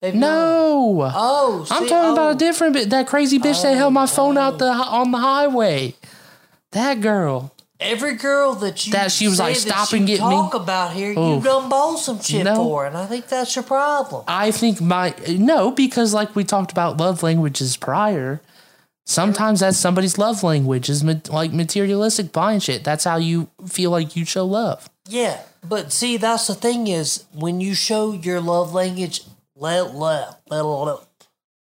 Baby 0.00 0.18
mom? 0.18 0.20
No. 0.20 1.10
Oh, 1.14 1.66
I'm 1.70 1.82
see, 1.84 1.88
talking 1.88 2.12
about 2.12 2.28
oh. 2.28 2.30
a 2.30 2.36
different 2.36 2.72
bit. 2.72 2.90
That 2.90 3.06
crazy 3.06 3.38
bitch 3.38 3.62
that 3.62 3.72
Oh, 3.72 3.76
held 3.76 3.94
my 3.94 4.04
oh. 4.04 4.06
phone 4.06 4.38
out 4.38 4.54
oh. 4.54 4.56
the 4.58 4.70
on 4.70 5.10
the 5.10 5.18
highway. 5.18 5.94
That 6.72 7.00
girl. 7.00 7.52
Every 7.80 8.14
girl 8.16 8.54
that 8.56 8.86
you 8.86 8.92
That 8.92 9.12
she 9.12 9.28
was 9.28 9.38
like, 9.38 9.54
"Stop 9.54 9.92
you 9.92 9.98
and 9.98 10.06
get 10.06 10.14
me." 10.14 10.30
talk 10.30 10.54
about 10.54 10.92
here, 10.94 11.12
you 11.12 11.18
Oof. 11.20 11.44
done 11.44 11.68
bought 11.68 11.98
some 12.00 12.20
shit 12.20 12.44
No. 12.44 12.56
for, 12.56 12.86
and 12.86 12.96
I 12.96 13.06
think 13.06 13.28
that's 13.28 13.54
your 13.54 13.62
problem. 13.62 14.24
I 14.26 14.50
think 14.50 14.80
my 14.80 15.14
no, 15.28 15.70
because 15.70 16.12
like 16.12 16.34
we 16.34 16.42
talked 16.42 16.72
about 16.72 16.96
love 16.96 17.22
languages 17.22 17.76
prior. 17.76 18.40
Sometimes 19.06 19.60
that's 19.60 19.78
somebody's 19.78 20.18
love 20.18 20.42
language 20.42 20.90
is 20.90 21.02
like 21.30 21.52
materialistic 21.52 22.32
buying 22.32 22.60
shit. 22.60 22.84
That's 22.84 23.04
how 23.04 23.16
you 23.16 23.48
feel 23.66 23.90
like 23.90 24.16
you 24.16 24.24
show 24.26 24.44
love. 24.44 24.90
Yeah, 25.08 25.38
but 25.66 25.92
see, 25.92 26.16
that's 26.18 26.46
the 26.48 26.54
thing 26.54 26.88
is 26.88 27.24
when 27.32 27.60
you 27.60 27.74
show 27.74 28.12
your 28.12 28.40
love 28.40 28.74
language, 28.74 29.22
let, 29.56 29.94
let, 29.94 30.38
let, 30.50 30.60
let, 30.60 30.98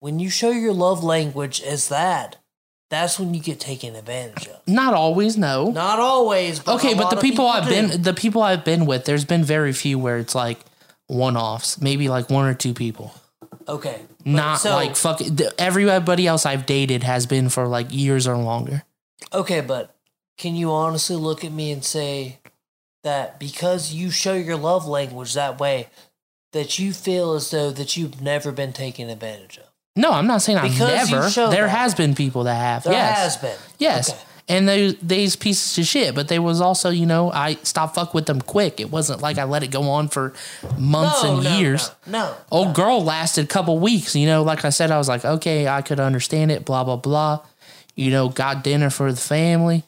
when 0.00 0.18
you 0.18 0.30
show 0.30 0.50
your 0.50 0.72
love 0.72 1.04
language 1.04 1.60
as 1.60 1.88
that, 1.88 2.36
that's 2.88 3.18
when 3.18 3.34
you 3.34 3.40
get 3.40 3.58
taken 3.60 3.96
advantage 3.96 4.46
of. 4.48 4.60
Not 4.66 4.94
always, 4.94 5.36
no. 5.36 5.70
Not 5.70 5.98
always, 5.98 6.60
but 6.60 6.76
okay, 6.76 6.94
but 6.94 7.10
the 7.10 7.16
of 7.16 7.22
people 7.22 7.46
I've 7.46 7.64
do. 7.64 7.70
been 7.70 8.02
the 8.02 8.14
people 8.14 8.42
I've 8.42 8.64
been 8.64 8.86
with, 8.86 9.04
there's 9.04 9.24
been 9.24 9.44
very 9.44 9.72
few 9.72 9.98
where 9.98 10.18
it's 10.18 10.34
like 10.34 10.58
one 11.08 11.36
offs, 11.36 11.80
maybe 11.80 12.08
like 12.08 12.30
one 12.30 12.46
or 12.46 12.54
two 12.54 12.74
people. 12.74 13.12
okay, 13.68 14.02
Not 14.24 14.60
so- 14.60 14.70
like 14.74 14.96
fucking 14.96 15.38
everybody 15.58 16.26
else 16.26 16.46
I've 16.46 16.66
dated 16.66 17.02
has 17.02 17.26
been 17.26 17.48
for 17.48 17.66
like 17.66 17.88
years 17.90 18.26
or 18.28 18.36
longer. 18.36 18.82
Okay, 19.32 19.60
but 19.60 19.94
can 20.38 20.54
you 20.54 20.70
honestly 20.70 21.16
look 21.16 21.44
at 21.44 21.52
me 21.52 21.72
and 21.72 21.84
say 21.84 22.38
that 23.02 23.38
because 23.40 23.92
you 23.92 24.10
show 24.10 24.34
your 24.34 24.56
love 24.56 24.86
language 24.86 25.34
that 25.34 25.58
way, 25.58 25.88
that 26.52 26.78
you 26.78 26.92
feel 26.92 27.32
as 27.32 27.50
though 27.50 27.70
that 27.70 27.96
you've 27.96 28.20
never 28.20 28.52
been 28.52 28.72
taken 28.72 29.08
advantage 29.10 29.58
of? 29.58 29.65
No, 29.96 30.12
I'm 30.12 30.26
not 30.26 30.42
saying 30.42 30.58
I've 30.58 30.70
Because 30.70 31.10
you 31.10 31.16
never. 31.16 31.50
There 31.50 31.64
that. 31.64 31.68
has 31.70 31.94
been 31.94 32.14
people 32.14 32.44
that 32.44 32.54
have. 32.54 32.84
There 32.84 32.92
yes. 32.92 33.18
has 33.18 33.36
been. 33.38 33.58
Yes. 33.78 34.10
Okay. 34.10 34.20
And 34.48 34.68
they 34.68 34.92
these 35.02 35.34
pieces 35.34 35.76
of 35.76 35.86
shit, 35.86 36.14
but 36.14 36.28
they 36.28 36.38
was 36.38 36.60
also, 36.60 36.90
you 36.90 37.06
know, 37.06 37.32
I 37.32 37.54
stopped 37.64 37.96
fuck 37.96 38.14
with 38.14 38.26
them 38.26 38.40
quick. 38.40 38.78
It 38.78 38.92
wasn't 38.92 39.20
like 39.20 39.38
I 39.38 39.44
let 39.44 39.64
it 39.64 39.72
go 39.72 39.88
on 39.90 40.06
for 40.06 40.34
months 40.78 41.24
No, 41.24 41.34
and 41.34 41.44
no, 41.44 41.58
years. 41.58 41.90
No, 42.06 42.12
no. 42.30 42.36
Old 42.52 42.74
girl 42.74 43.02
lasted 43.02 43.46
a 43.46 43.48
couple 43.48 43.76
weeks, 43.80 44.14
you 44.14 44.26
know, 44.26 44.44
like 44.44 44.64
I 44.64 44.68
said, 44.68 44.92
I 44.92 44.98
was 44.98 45.08
like, 45.08 45.24
okay, 45.24 45.66
I 45.66 45.82
could 45.82 45.98
understand 45.98 46.52
it, 46.52 46.64
blah, 46.64 46.84
blah, 46.84 46.94
blah. 46.94 47.44
You 47.96 48.12
know, 48.12 48.28
got 48.28 48.62
dinner 48.62 48.88
for 48.88 49.10
the 49.10 49.20
family. 49.20 49.82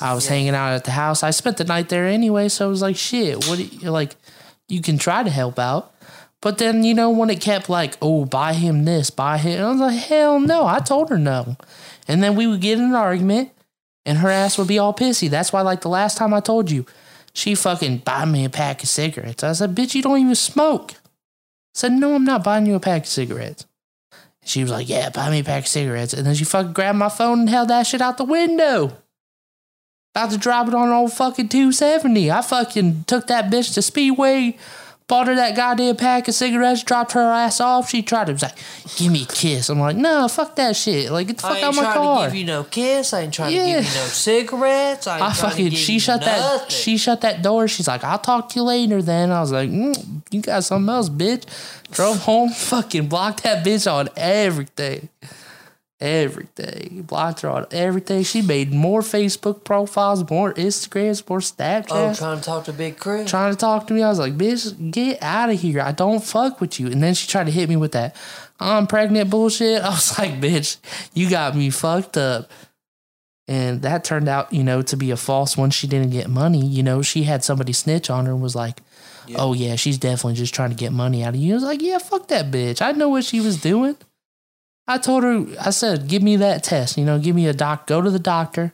I 0.00 0.14
was 0.14 0.28
hanging 0.28 0.54
out 0.54 0.74
at 0.74 0.84
the 0.84 0.90
house. 0.92 1.22
I 1.22 1.30
spent 1.30 1.56
the 1.56 1.64
night 1.64 1.88
there 1.88 2.06
anyway, 2.06 2.48
so 2.48 2.66
it 2.66 2.70
was 2.70 2.82
like, 2.82 2.96
shit, 2.96 3.48
what 3.48 3.56
do 3.56 3.64
you 3.64 3.90
like? 3.90 4.14
You 4.68 4.82
can 4.82 4.98
try 4.98 5.22
to 5.22 5.30
help 5.30 5.58
out. 5.58 5.92
But 6.42 6.58
then, 6.58 6.84
you 6.84 6.94
know, 6.94 7.10
when 7.10 7.30
it 7.30 7.40
kept 7.40 7.68
like, 7.68 7.96
oh, 8.02 8.24
buy 8.24 8.52
him 8.52 8.84
this, 8.84 9.10
buy 9.10 9.38
him, 9.38 9.64
I 9.64 9.70
was 9.70 9.80
like, 9.80 9.98
hell 9.98 10.38
no. 10.38 10.66
I 10.66 10.80
told 10.80 11.08
her 11.10 11.18
no. 11.18 11.56
And 12.06 12.22
then 12.22 12.36
we 12.36 12.46
would 12.46 12.60
get 12.60 12.78
in 12.78 12.84
an 12.84 12.94
argument 12.94 13.50
and 14.04 14.18
her 14.18 14.30
ass 14.30 14.56
would 14.56 14.68
be 14.68 14.78
all 14.78 14.94
pissy. 14.94 15.28
That's 15.28 15.52
why, 15.52 15.62
like 15.62 15.80
the 15.80 15.88
last 15.88 16.16
time 16.16 16.32
I 16.32 16.40
told 16.40 16.70
you, 16.70 16.86
she 17.32 17.54
fucking 17.54 17.98
buy 17.98 18.24
me 18.24 18.44
a 18.44 18.50
pack 18.50 18.82
of 18.82 18.88
cigarettes. 18.88 19.42
I 19.42 19.52
said, 19.52 19.74
bitch, 19.74 19.94
you 19.94 20.02
don't 20.02 20.18
even 20.18 20.34
smoke. 20.34 20.92
I 20.92 20.96
said, 21.74 21.92
no, 21.92 22.14
I'm 22.14 22.24
not 22.24 22.44
buying 22.44 22.66
you 22.66 22.76
a 22.76 22.80
pack 22.80 23.02
of 23.02 23.08
cigarettes. 23.08 23.66
She 24.44 24.62
was 24.62 24.70
like, 24.70 24.88
yeah, 24.88 25.10
buy 25.10 25.28
me 25.28 25.40
a 25.40 25.44
pack 25.44 25.64
of 25.64 25.68
cigarettes. 25.68 26.14
And 26.14 26.24
then 26.26 26.36
she 26.36 26.44
fucking 26.44 26.72
grabbed 26.72 26.98
my 26.98 27.08
phone 27.08 27.40
and 27.40 27.50
held 27.50 27.68
that 27.68 27.86
shit 27.86 28.00
out 28.00 28.16
the 28.16 28.24
window. 28.24 28.96
About 30.14 30.30
to 30.30 30.38
drop 30.38 30.68
it 30.68 30.74
on 30.74 30.88
old 30.88 31.12
fucking 31.12 31.48
270. 31.48 32.30
I 32.30 32.40
fucking 32.40 33.04
took 33.06 33.26
that 33.26 33.50
bitch 33.50 33.74
to 33.74 33.82
Speedway, 33.82 34.56
bought 35.08 35.28
her 35.28 35.34
that 35.36 35.54
goddamn 35.54 35.96
pack 35.96 36.26
of 36.26 36.34
cigarettes, 36.34 36.82
dropped 36.82 37.12
her 37.12 37.20
ass 37.20 37.60
off. 37.60 37.88
She 37.90 38.02
tried 38.02 38.26
to 38.26 38.32
was 38.32 38.42
like, 38.42 38.56
give 38.96 39.12
me 39.12 39.22
a 39.22 39.26
kiss. 39.26 39.68
I'm 39.68 39.78
like, 39.78 39.96
no, 39.96 40.26
fuck 40.28 40.56
that 40.56 40.74
shit. 40.74 41.10
Like, 41.12 41.28
get 41.28 41.36
the 41.36 41.42
fuck 41.42 41.62
out 41.62 41.74
my 41.74 41.82
car." 41.82 41.92
I 41.92 41.94
ain't 41.94 41.94
trying 41.94 42.18
to 42.18 42.30
give 42.30 42.40
you 42.40 42.46
no 42.46 42.64
kiss. 42.64 43.12
I 43.12 43.20
ain't 43.20 43.34
trying 43.34 43.50
to 43.50 43.56
give 43.56 43.66
you 43.68 43.74
no 43.76 44.06
cigarettes. 44.06 45.06
I, 45.06 45.14
ain't 45.14 45.22
I 45.22 45.26
trying 45.26 45.34
to 45.34 45.40
fucking 45.40 45.68
give 45.70 45.78
she 45.78 45.94
you 45.94 46.00
shut 46.00 46.20
that 46.22 46.72
she 46.72 46.96
shut 46.96 47.20
that 47.20 47.42
door. 47.42 47.68
She's 47.68 47.88
like, 47.88 48.04
I'll 48.04 48.18
talk 48.18 48.48
to 48.50 48.56
you 48.56 48.64
later. 48.64 49.00
Then 49.00 49.30
I 49.30 49.40
was 49.40 49.52
like, 49.52 49.70
mm, 49.70 50.22
you 50.30 50.40
got 50.40 50.64
something 50.64 50.92
else, 50.92 51.08
bitch. 51.08 51.44
Drove 51.92 52.18
home, 52.18 52.48
fucking 52.54 53.08
blocked 53.08 53.44
that 53.44 53.64
bitch 53.64 53.90
on 53.90 54.08
everything. 54.16 55.08
Everything. 55.98 57.02
Blocked 57.02 57.40
her 57.40 57.48
on 57.48 57.66
everything. 57.70 58.22
She 58.22 58.42
made 58.42 58.72
more 58.72 59.00
Facebook 59.00 59.64
profiles, 59.64 60.28
more 60.28 60.52
Instagrams, 60.52 61.26
more 61.28 61.40
Oh, 61.90 62.14
trying 62.14 62.38
to 62.38 62.44
talk 62.44 62.64
to 62.66 62.72
Big 62.72 62.98
Chris. 62.98 63.30
trying 63.30 63.52
to 63.52 63.58
talk 63.58 63.86
to 63.86 63.94
me. 63.94 64.02
I 64.02 64.08
was 64.08 64.18
like, 64.18 64.36
bitch, 64.36 64.90
get 64.90 65.22
out 65.22 65.48
of 65.48 65.58
here. 65.58 65.80
I 65.80 65.92
don't 65.92 66.22
fuck 66.22 66.60
with 66.60 66.78
you. 66.78 66.88
And 66.88 67.02
then 67.02 67.14
she 67.14 67.26
tried 67.26 67.44
to 67.44 67.50
hit 67.50 67.68
me 67.68 67.76
with 67.76 67.92
that 67.92 68.14
I'm 68.60 68.86
pregnant 68.86 69.30
bullshit. 69.30 69.82
I 69.82 69.88
was 69.90 70.18
like, 70.18 70.32
bitch, 70.40 70.78
you 71.14 71.30
got 71.30 71.56
me 71.56 71.70
fucked 71.70 72.16
up. 72.18 72.50
And 73.48 73.82
that 73.82 74.02
turned 74.04 74.28
out, 74.28 74.52
you 74.52 74.64
know, 74.64 74.82
to 74.82 74.96
be 74.96 75.12
a 75.12 75.16
false 75.16 75.56
one. 75.56 75.70
She 75.70 75.86
didn't 75.86 76.10
get 76.10 76.28
money. 76.28 76.66
You 76.66 76.82
know, 76.82 77.00
she 77.00 77.22
had 77.22 77.44
somebody 77.44 77.72
snitch 77.72 78.10
on 78.10 78.26
her 78.26 78.32
and 78.32 78.42
was 78.42 78.56
like, 78.56 78.80
oh, 79.36 79.52
yeah, 79.54 79.76
she's 79.76 79.98
definitely 79.98 80.34
just 80.34 80.52
trying 80.52 80.70
to 80.70 80.76
get 80.76 80.92
money 80.92 81.22
out 81.22 81.30
of 81.34 81.36
you. 81.36 81.52
I 81.52 81.54
was 81.54 81.62
like, 81.62 81.80
yeah, 81.82 81.98
fuck 81.98 82.28
that 82.28 82.50
bitch. 82.50 82.82
I 82.82 82.92
know 82.92 83.08
what 83.08 83.24
she 83.24 83.40
was 83.40 83.60
doing. 83.60 83.96
I 84.88 84.98
told 84.98 85.24
her, 85.24 85.46
I 85.60 85.70
said, 85.70 86.08
give 86.08 86.22
me 86.22 86.36
that 86.36 86.62
test. 86.62 86.96
You 86.96 87.04
know, 87.04 87.18
give 87.18 87.34
me 87.34 87.46
a 87.46 87.52
doc. 87.52 87.86
Go 87.86 88.00
to 88.00 88.10
the 88.10 88.18
doctor. 88.18 88.72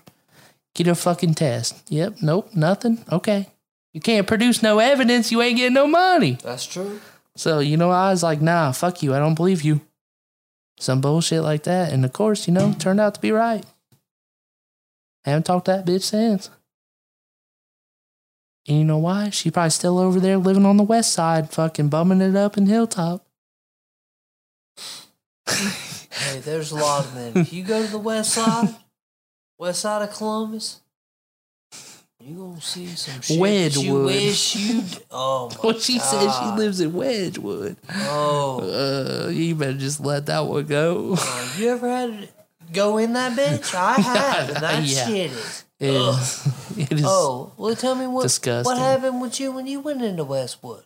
Get 0.75 0.87
a 0.87 0.95
fucking 0.95 1.35
test. 1.35 1.83
Yep. 1.91 2.17
Nope. 2.23 2.55
Nothing. 2.55 3.05
Okay. 3.11 3.49
You 3.93 4.01
can't 4.01 4.27
produce 4.27 4.63
no 4.63 4.79
evidence. 4.79 5.33
You 5.33 5.43
ain't 5.43 5.59
getting 5.59 5.75
no 5.75 5.87
money. 5.87 6.39
That's 6.43 6.67
true. 6.67 7.01
So, 7.37 7.61
you 7.61 7.77
know, 7.77 7.91
I 7.91 8.11
was 8.11 8.23
like, 8.23 8.41
nah, 8.41 8.73
fuck 8.73 9.03
you. 9.03 9.15
I 9.15 9.19
don't 9.19 9.35
believe 9.35 9.63
you. 9.63 9.81
Some 10.79 11.01
bullshit 11.01 11.43
like 11.43 11.63
that. 11.65 11.93
And 11.93 12.05
of 12.05 12.13
course, 12.13 12.47
you 12.47 12.55
know, 12.55 12.75
turned 12.79 13.01
out 13.01 13.15
to 13.15 13.21
be 13.21 13.31
right. 13.31 13.65
Haven't 15.25 15.45
talked 15.45 15.67
to 15.67 15.73
that 15.73 15.87
bitch 15.87 16.03
since. 16.03 16.51
And 18.69 18.79
you 18.79 18.85
know 18.85 18.99
why? 18.99 19.31
She 19.31 19.51
probably 19.51 19.71
still 19.71 19.99
over 19.99 20.21
there 20.21 20.39
living 20.39 20.67
on 20.67 20.77
the 20.77 20.83
west 20.83 21.13
side, 21.13 21.51
fucking 21.51 21.89
bumming 21.89 22.21
it 22.21 22.37
up 22.37 22.57
in 22.57 22.67
Hilltop. 22.67 23.25
Hey, 26.13 26.39
there's 26.41 26.71
a 26.73 26.77
lot 26.77 27.05
of 27.07 27.15
them. 27.15 27.33
If 27.37 27.53
you 27.53 27.65
go 27.65 27.85
to 27.85 27.91
the 27.91 27.99
west 27.99 28.35
side, 28.35 28.75
west 29.59 29.81
side 29.81 30.03
of 30.03 30.13
Columbus, 30.15 30.81
you 32.21 32.37
gonna 32.37 32.61
see 32.61 32.87
some 32.89 33.21
shit. 33.21 33.29
that 33.29 33.83
You 33.83 33.93
Wedgewood. 33.95 34.05
wish 34.07 34.57
you. 34.57 34.83
Oh 35.11 35.49
my 35.63 35.71
Well, 35.71 35.79
she 35.79 35.99
says 35.99 36.37
she 36.39 36.45
lives 36.47 36.81
in 36.81 36.93
Wedgewood. 36.93 37.77
Oh, 37.91 38.61
Uh, 39.27 39.29
you 39.31 39.55
better 39.55 39.73
just 39.75 40.01
let 40.01 40.27
that 40.27 40.47
one 40.47 40.67
go. 40.67 41.17
uh, 41.19 41.49
you 41.59 41.69
ever 41.71 41.89
had 41.89 42.11
to 42.23 42.29
go 42.73 42.99
in 42.99 43.15
that 43.15 43.33
bitch? 43.37 43.75
I 43.75 43.95
have, 44.01 44.49
and 44.51 44.59
that 44.63 44.83
Yeah. 44.85 45.07
shit 45.07 45.31
is. 45.33 45.65
It 45.81 45.91
is. 45.95 46.49
It 46.79 46.93
is. 46.93 47.05
Oh, 47.05 47.53
well, 47.59 47.75
tell 47.77 47.95
me 47.95 48.07
what 48.07 48.23
Disgusting. 48.23 48.65
what 48.65 48.79
happened 48.79 49.21
with 49.21 49.39
you 49.41 49.51
when 49.53 49.67
you 49.67 49.81
went 49.81 50.01
into 50.03 50.25
Westwood, 50.25 50.85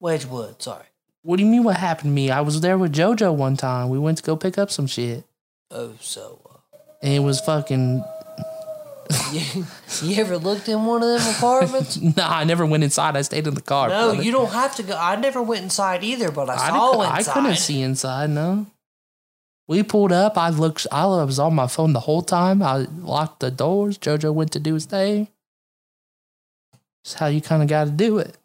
Wedgewood. 0.00 0.60
Sorry. 0.62 0.84
What 1.26 1.38
do 1.38 1.44
you 1.44 1.50
mean? 1.50 1.64
What 1.64 1.76
happened 1.76 2.10
to 2.10 2.14
me? 2.14 2.30
I 2.30 2.40
was 2.40 2.60
there 2.60 2.78
with 2.78 2.92
JoJo 2.94 3.34
one 3.34 3.56
time. 3.56 3.88
We 3.88 3.98
went 3.98 4.18
to 4.18 4.22
go 4.24 4.36
pick 4.36 4.58
up 4.58 4.70
some 4.70 4.86
shit, 4.86 5.24
Oh, 5.72 5.94
so 6.00 6.40
uh, 6.48 6.76
and 7.02 7.14
it 7.14 7.18
was 7.18 7.40
fucking. 7.40 8.04
you, 9.32 9.66
you 10.02 10.20
ever 10.20 10.38
looked 10.38 10.68
in 10.68 10.84
one 10.86 11.02
of 11.02 11.08
them 11.20 11.34
apartments? 11.34 11.96
Nah, 12.16 12.28
I 12.38 12.44
never 12.44 12.64
went 12.64 12.84
inside. 12.84 13.16
I 13.16 13.22
stayed 13.22 13.48
in 13.48 13.54
the 13.54 13.60
car. 13.60 13.88
No, 13.88 14.10
brother. 14.10 14.22
you 14.22 14.30
don't 14.30 14.52
have 14.52 14.76
to 14.76 14.84
go. 14.84 14.96
I 14.96 15.16
never 15.16 15.42
went 15.42 15.64
inside 15.64 16.04
either, 16.04 16.30
but 16.30 16.48
I 16.48 16.54
I, 16.54 16.68
saw 16.68 16.92
didn't- 16.92 17.12
I 17.12 17.22
couldn't 17.32 17.56
see 17.56 17.82
inside. 17.82 18.30
No. 18.30 18.66
We 19.68 19.82
pulled 19.82 20.12
up. 20.12 20.38
I 20.38 20.50
looked. 20.50 20.86
I 20.92 21.06
was 21.06 21.40
on 21.40 21.56
my 21.56 21.66
phone 21.66 21.92
the 21.92 22.00
whole 22.00 22.22
time. 22.22 22.62
I 22.62 22.86
locked 23.00 23.40
the 23.40 23.50
doors. 23.50 23.98
JoJo 23.98 24.32
went 24.32 24.52
to 24.52 24.60
do 24.60 24.74
his 24.74 24.84
thing. 24.84 25.26
It's 27.04 27.14
how 27.14 27.26
you 27.26 27.40
kind 27.40 27.62
of 27.64 27.68
got 27.68 27.84
to 27.86 27.90
do 27.90 28.18
it. 28.18 28.36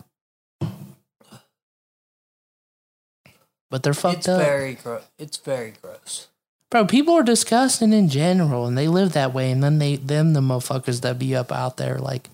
But 3.72 3.82
they're 3.82 3.94
fucked 3.96 4.20
It's 4.20 4.28
up. 4.28 4.40
very 4.42 4.76
gross. 4.76 5.04
It's 5.18 5.38
very 5.38 5.74
gross. 5.82 6.28
Bro, 6.70 6.86
people 6.86 7.16
are 7.16 7.24
disgusting 7.24 7.92
in 7.94 8.08
general, 8.08 8.66
and 8.68 8.78
they 8.78 8.88
live 8.88 9.14
that 9.14 9.34
way. 9.34 9.50
And 9.50 9.64
then 9.64 9.80
they, 9.80 9.96
them, 9.96 10.34
the 10.34 10.42
motherfuckers 10.42 11.02
that 11.02 11.18
be 11.18 11.36
up 11.36 11.52
out 11.52 11.78
there, 11.78 11.98
like, 11.98 12.30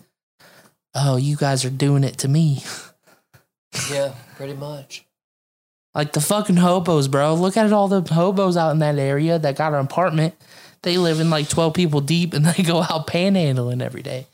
oh, 0.94 1.16
you 1.16 1.38
guys 1.38 1.64
are 1.64 1.70
doing 1.70 2.04
it 2.04 2.18
to 2.20 2.28
me. 2.28 2.64
Yeah, 3.92 4.16
pretty 4.38 4.54
much. 4.56 5.06
Like 5.94 6.14
the 6.14 6.22
fucking 6.22 6.56
hobos, 6.56 7.08
bro. 7.08 7.36
Look 7.36 7.58
at 7.58 7.72
all 7.72 7.88
the 7.88 8.02
hobos 8.14 8.58
out 8.58 8.72
in 8.72 8.80
that 8.80 8.98
area 8.98 9.38
that 9.38 9.56
got 9.58 9.74
an 9.74 9.80
apartment. 9.86 10.34
They 10.82 10.98
live 10.98 11.20
in 11.20 11.30
like 11.30 11.50
twelve 11.50 11.74
people 11.74 12.02
deep, 12.02 12.34
and 12.34 12.46
they 12.46 12.64
go 12.64 12.82
out 12.82 13.06
panhandling 13.08 13.82
every 13.84 14.02
day. 14.02 14.26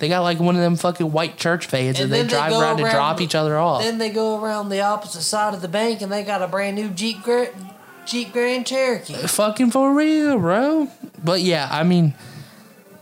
They 0.00 0.08
got 0.08 0.20
like 0.22 0.40
one 0.40 0.56
of 0.56 0.62
them 0.62 0.76
fucking 0.76 1.12
white 1.12 1.36
church 1.36 1.66
vans, 1.66 2.00
and, 2.00 2.04
And 2.04 2.12
they 2.12 2.22
they 2.22 2.28
drive 2.28 2.52
around 2.52 2.78
to 2.78 2.90
drop 2.90 3.18
the- 3.18 3.24
each 3.24 3.34
other 3.36 3.56
off. 3.58 3.82
Then 3.82 3.98
they 3.98 4.08
go 4.10 4.42
around 4.42 4.70
the 4.70 4.80
opposite 4.80 5.22
side 5.22 5.54
of 5.54 5.60
the 5.62 5.68
bank 5.68 6.00
and 6.00 6.10
they 6.10 6.24
got 6.24 6.42
a 6.42 6.48
brand 6.48 6.74
new 6.76 6.88
Jeep 6.88 7.22
Gra- 7.22 7.50
Jeep 8.06 8.32
Grand 8.32 8.66
Cherokee. 8.66 9.12
fucking 9.14 9.70
for 9.70 9.94
real, 9.94 10.38
bro. 10.38 10.88
But 11.22 11.42
yeah, 11.42 11.68
I 11.70 11.84
mean, 11.84 12.14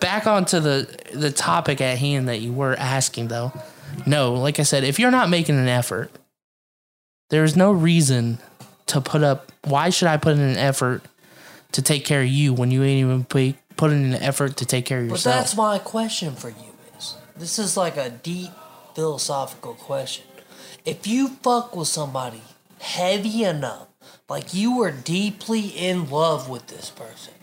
back 0.00 0.26
onto 0.26 0.58
the 0.60 0.88
the 1.14 1.30
topic 1.30 1.80
at 1.80 1.98
hand 1.98 2.28
that 2.28 2.40
you 2.40 2.52
were 2.52 2.74
asking 2.76 3.28
though. 3.28 3.52
No, 4.04 4.34
like 4.34 4.58
I 4.58 4.64
said, 4.64 4.84
if 4.84 4.98
you're 4.98 5.10
not 5.10 5.30
making 5.30 5.56
an 5.58 5.68
effort, 5.68 6.10
there's 7.30 7.56
no 7.56 7.70
reason 7.72 8.38
to 8.86 9.00
put 9.00 9.22
up. 9.22 9.52
Why 9.64 9.90
should 9.90 10.08
I 10.08 10.16
put 10.16 10.32
in 10.34 10.40
an 10.40 10.56
effort 10.56 11.02
to 11.72 11.82
take 11.82 12.04
care 12.04 12.22
of 12.22 12.28
you 12.28 12.52
when 12.52 12.70
you 12.70 12.82
ain't 12.82 13.00
even 13.00 13.24
put 13.76 13.90
in 13.92 14.14
an 14.14 14.22
effort 14.22 14.56
to 14.58 14.66
take 14.66 14.84
care 14.84 14.98
of 15.00 15.04
yourself? 15.08 15.24
But 15.34 15.40
that's 15.40 15.56
my 15.56 15.78
question 15.78 16.34
for 16.34 16.48
you 16.48 16.67
this 17.38 17.58
is 17.58 17.76
like 17.76 17.96
a 17.96 18.10
deep 18.10 18.50
philosophical 18.94 19.74
question. 19.74 20.24
If 20.84 21.06
you 21.06 21.28
fuck 21.28 21.76
with 21.76 21.88
somebody 21.88 22.42
heavy 22.80 23.44
enough, 23.44 23.88
like 24.28 24.54
you 24.54 24.76
were 24.76 24.90
deeply 24.90 25.60
in 25.68 26.08
love 26.10 26.48
with 26.48 26.66
this 26.66 26.90
person, 26.90 27.34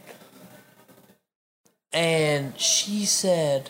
and 1.94 2.60
she 2.60 3.06
said, 3.06 3.70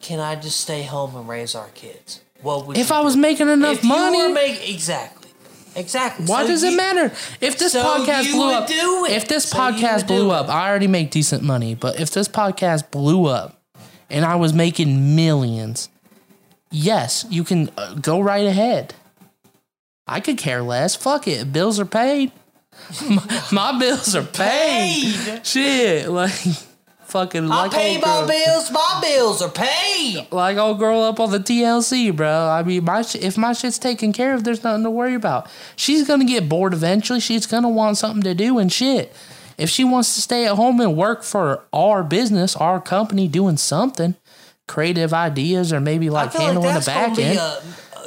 Can 0.00 0.20
I 0.20 0.36
just 0.36 0.60
stay 0.60 0.82
home 0.82 1.16
and 1.16 1.28
raise 1.28 1.54
our 1.54 1.68
kids? 1.70 2.20
What 2.42 2.66
would 2.66 2.76
if 2.76 2.90
you 2.90 2.94
I 2.96 3.00
was 3.00 3.16
making 3.16 3.48
enough 3.48 3.78
if 3.78 3.82
you 3.82 3.88
money, 3.88 4.32
make, 4.32 4.68
exactly. 4.72 5.30
Exactly. 5.74 6.26
Why 6.26 6.42
So 6.42 6.48
does 6.48 6.62
it 6.64 6.76
matter? 6.76 7.06
If 7.40 7.58
this 7.58 7.72
so 7.72 7.82
podcast 7.82 8.32
blew 8.32 8.50
up, 8.50 8.66
do 8.68 9.04
it. 9.04 9.12
if 9.12 9.28
this 9.28 9.48
So 9.48 9.58
podcast 9.58 10.00
do 10.00 10.06
blew 10.06 10.30
up, 10.30 10.48
I 10.48 10.68
already 10.68 10.88
make 10.88 11.10
decent 11.10 11.42
money. 11.42 11.74
But 11.74 12.00
if 12.00 12.10
this 12.10 12.26
podcast 12.28 12.90
blew 12.90 13.26
up 13.26 13.57
and 14.10 14.24
I 14.24 14.36
was 14.36 14.52
making 14.52 15.14
millions, 15.16 15.88
yes, 16.70 17.26
you 17.28 17.44
can 17.44 17.70
uh, 17.76 17.94
go 17.94 18.20
right 18.20 18.46
ahead. 18.46 18.94
I 20.06 20.20
could 20.20 20.38
care 20.38 20.62
less. 20.62 20.96
Fuck 20.96 21.28
it. 21.28 21.52
Bills 21.52 21.78
are 21.78 21.84
paid. 21.84 22.32
my, 23.10 23.44
my 23.52 23.78
bills 23.78 24.14
are 24.14 24.22
paid. 24.22 25.14
Paid. 25.14 25.46
Shit, 25.46 26.08
like 26.10 26.32
fucking 27.02 27.50
I 27.50 27.62
like 27.62 27.72
pay 27.72 27.98
my 27.98 28.26
bills. 28.26 28.70
My 28.70 29.00
bills 29.02 29.42
are 29.42 29.50
paid. 29.50 30.28
like 30.30 30.56
old 30.56 30.78
girl 30.78 31.02
up 31.02 31.20
on 31.20 31.30
the 31.30 31.40
TLC, 31.40 32.14
bro. 32.14 32.48
I 32.48 32.62
mean, 32.62 32.84
my 32.84 33.02
sh- 33.02 33.16
if 33.16 33.36
my 33.36 33.52
shit's 33.52 33.78
taken 33.78 34.12
care 34.12 34.34
of, 34.34 34.44
there's 34.44 34.62
nothing 34.62 34.84
to 34.84 34.90
worry 34.90 35.14
about. 35.14 35.50
She's 35.76 36.06
gonna 36.06 36.24
get 36.24 36.48
bored 36.48 36.72
eventually. 36.72 37.20
She's 37.20 37.46
gonna 37.46 37.68
want 37.68 37.98
something 37.98 38.22
to 38.22 38.34
do 38.34 38.58
and 38.58 38.72
shit. 38.72 39.12
If 39.58 39.68
she 39.68 39.84
wants 39.84 40.14
to 40.14 40.20
stay 40.22 40.46
at 40.46 40.54
home 40.54 40.80
and 40.80 40.96
work 40.96 41.22
for 41.24 41.64
our 41.72 42.02
business, 42.04 42.56
our 42.56 42.80
company, 42.80 43.28
doing 43.28 43.56
something, 43.56 44.14
creative 44.68 45.12
ideas, 45.12 45.72
or 45.72 45.80
maybe 45.80 46.08
like 46.10 46.32
handling 46.32 46.66
like 46.68 46.80
the 46.84 46.86
back 46.86 47.18
end. 47.18 47.38
a, 47.38 47.62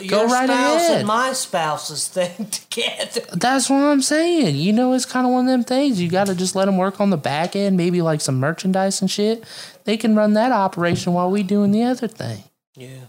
Go 0.08 0.22
your 0.22 0.28
right 0.30 0.50
spouse 0.50 0.82
ahead. 0.82 0.98
and 1.00 1.08
my 1.08 1.34
spouse's 1.34 2.08
thing 2.08 2.46
together. 2.50 3.22
That's 3.34 3.70
what 3.70 3.84
I'm 3.84 4.02
saying. 4.02 4.56
You 4.56 4.74
know, 4.74 4.94
it's 4.94 5.06
kind 5.06 5.28
of 5.28 5.34
one 5.34 5.46
of 5.46 5.52
them 5.52 5.64
things. 5.64 6.02
You 6.02 6.10
got 6.10 6.26
to 6.28 6.34
just 6.34 6.56
let 6.56 6.66
them 6.66 6.78
work 6.78 7.00
on 7.00 7.12
the 7.12 7.18
back 7.18 7.56
end, 7.56 7.78
maybe 7.78 8.02
like 8.02 8.22
some 8.22 8.40
merchandise 8.40 9.02
and 9.02 9.12
shit. 9.12 9.44
They 9.84 9.98
can 9.98 10.16
run 10.16 10.34
that 10.34 10.52
operation 10.52 11.14
while 11.14 11.30
we 11.30 11.44
doing 11.44 11.72
the 11.72 11.84
other 11.84 12.08
thing. 12.08 12.44
Yeah, 12.76 13.02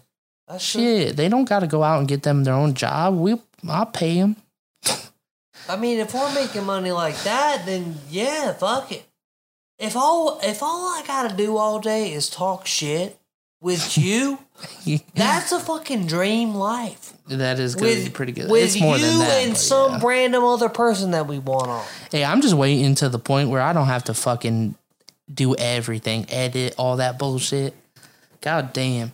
that's 0.48 0.70
true. 0.70 0.82
Shit, 0.82 1.16
they 1.16 1.28
don't 1.30 1.48
got 1.48 1.60
to 1.60 1.66
go 1.66 1.82
out 1.82 2.00
and 2.00 2.08
get 2.08 2.24
them 2.24 2.44
their 2.44 2.54
own 2.54 2.74
job. 2.74 3.16
We, 3.16 3.40
I'll 3.66 3.86
pay 3.86 4.18
them. 4.20 4.36
I 5.68 5.76
mean, 5.76 5.98
if 5.98 6.14
we're 6.14 6.34
making 6.34 6.64
money 6.64 6.92
like 6.92 7.16
that, 7.22 7.62
then 7.66 7.96
yeah, 8.10 8.52
fuck 8.52 8.92
it. 8.92 9.04
If 9.78 9.96
all 9.96 10.40
if 10.42 10.62
all 10.62 10.88
I 10.88 11.02
gotta 11.06 11.34
do 11.34 11.56
all 11.56 11.80
day 11.80 12.12
is 12.12 12.28
talk 12.28 12.66
shit 12.66 13.18
with 13.60 13.96
you, 13.98 14.38
that's 15.14 15.52
a 15.52 15.60
fucking 15.60 16.06
dream 16.06 16.54
life. 16.54 17.12
that 17.28 17.58
is 17.58 17.74
going 17.74 17.96
to 17.96 18.04
be 18.04 18.10
pretty 18.10 18.32
good. 18.32 18.50
with 18.50 18.64
it's 18.64 18.80
more 18.80 18.96
you 18.96 19.06
than 19.06 19.18
that. 19.20 19.46
and 19.46 19.56
some 19.56 19.92
yeah. 19.92 20.00
random 20.02 20.44
other 20.44 20.68
person 20.68 21.12
that 21.12 21.26
we 21.26 21.38
want 21.38 21.68
on. 21.68 21.84
Hey, 22.10 22.24
I'm 22.24 22.42
just 22.42 22.54
waiting 22.54 22.94
to 22.96 23.08
the 23.08 23.18
point 23.18 23.48
where 23.48 23.62
I 23.62 23.72
don't 23.72 23.86
have 23.86 24.04
to 24.04 24.14
fucking 24.14 24.74
do 25.32 25.54
everything, 25.56 26.26
edit 26.28 26.74
all 26.76 26.96
that 26.96 27.18
bullshit. 27.18 27.74
God 28.40 28.72
damn. 28.72 29.12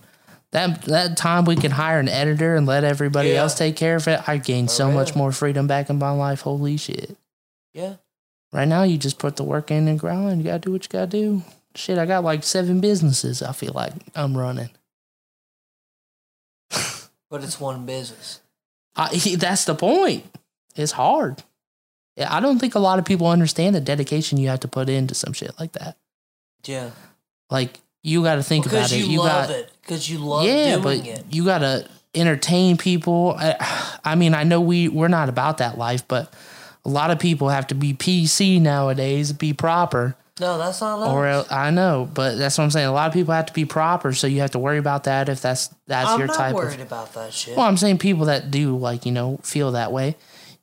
That 0.53 0.83
that 0.83 1.17
time 1.17 1.45
we 1.45 1.57
can 1.57 1.71
hire 1.71 1.99
an 2.01 2.09
editor 2.09 2.57
and 2.57 2.67
let 2.67 2.83
everybody 2.85 3.31
Yeah. 3.31 3.43
else 3.43 3.55
take 3.55 3.77
care 3.77 3.97
of 3.97 4.09
it, 4.09 4.27
I 4.29 4.39
gain 4.39 4.69
so 4.69 4.89
oh, 4.89 4.93
much 4.93 5.15
more 5.15 5.31
freedom 5.33 5.67
back 5.67 5.91
in 5.91 5.99
my 5.99 6.11
life. 6.11 6.41
Holy 6.43 6.77
shit. 6.79 7.17
Yeah, 7.75 7.97
Right 8.51 8.67
now, 8.67 8.83
you 8.83 8.97
just 8.97 9.19
put 9.19 9.37
the 9.37 9.45
work 9.45 9.71
in 9.71 9.87
and 9.89 9.99
grind. 10.01 10.39
You 10.39 10.45
gotta 10.45 10.59
do 10.61 10.73
what 10.73 10.85
you 10.85 10.89
gotta 10.89 11.07
do. 11.07 11.43
Shit, 11.75 11.99
I 11.99 12.07
got 12.07 12.25
like 12.25 12.43
seven 12.45 12.81
businesses. 12.81 13.43
I 13.43 13.53
feel 13.53 13.73
like 13.75 13.93
I'm 14.15 14.37
running. 14.37 14.71
but 17.31 17.45
it's 17.45 17.61
one 17.61 17.85
business. 17.87 18.41
I, 18.97 19.09
that's 19.39 19.65
the 19.67 19.75
point. 19.75 20.25
It's 20.77 20.93
hard. 20.93 21.43
Yeah, 22.17 22.35
I 22.35 22.41
don't 22.41 22.59
think 22.59 22.75
a 22.75 22.79
lot 22.81 22.99
of 22.99 23.05
people 23.05 23.27
understand 23.29 23.77
the 23.77 23.81
dedication 23.81 24.39
you 24.39 24.49
have 24.49 24.61
to 24.61 24.69
put 24.69 24.89
into 24.89 25.15
some 25.15 25.33
shit 25.35 25.53
like 25.61 25.73
that. 25.73 25.97
Yeah. 26.65 26.91
Like 27.51 27.79
you 28.03 28.23
got 28.23 28.37
to 28.37 28.43
think 28.43 28.65
Because 28.65 28.91
about 28.91 28.93
it. 28.93 29.05
you, 29.07 29.13
You 29.13 29.19
love 29.21 29.49
got 29.49 29.51
it. 29.57 29.71
Because 29.89 30.11
you 30.11 30.19
love 30.19 30.45
yeah, 30.45 30.73
doing 30.73 30.83
but 30.83 31.07
it. 31.07 31.25
you 31.31 31.47
got 31.47 31.61
to 31.61 31.89
entertain 32.15 32.77
people. 32.77 33.35
I, 33.39 33.99
I 34.05 34.15
mean, 34.17 34.35
I 34.35 34.45
know 34.45 34.61
we 34.61 34.89
we're 34.89 35.09
not 35.09 35.31
about 35.31 35.59
that 35.59 35.79
life, 35.79 36.07
but 36.07 36.31
a 36.85 36.91
lot 36.91 37.11
of 37.11 37.19
people 37.19 37.49
have 37.49 37.69
to 37.69 37.75
be 37.75 37.95
PC 37.95 38.61
nowadays, 38.61 39.33
be 39.33 39.55
proper. 39.55 40.15
No, 40.41 40.59
that's 40.59 40.83
not. 40.83 41.11
Or 41.11 41.27
el- 41.27 41.47
I 41.51 41.71
know, 41.71 42.07
but 42.13 42.37
that's 42.37 42.59
what 42.59 42.65
I'm 42.65 42.71
saying. 42.71 42.87
A 42.87 42.93
lot 42.93 43.09
of 43.09 43.15
people 43.15 43.33
have 43.33 43.47
to 43.47 43.53
be 43.55 43.65
proper, 43.65 44.13
so 44.13 44.27
you 44.27 44.41
have 44.41 44.51
to 44.51 44.59
worry 44.59 44.79
about 44.79 45.05
that 45.05 45.31
if 45.31 45.41
that's 45.41 45.69
that's 45.87 46.11
I'm 46.11 46.19
your 46.19 46.29
not 46.29 46.37
type 46.37 46.55
worried 46.55 46.81
of. 46.81 46.87
about 46.87 47.15
that 47.15 47.33
shit. 47.33 47.57
Well, 47.57 47.67
I'm 47.67 47.79
saying 47.79 47.99
people 47.99 48.27
that 48.27 48.51
do 48.51 48.77
like 48.77 49.07
you 49.07 49.13
know 49.13 49.41
feel 49.43 49.73
that 49.73 49.91
way, 49.91 50.17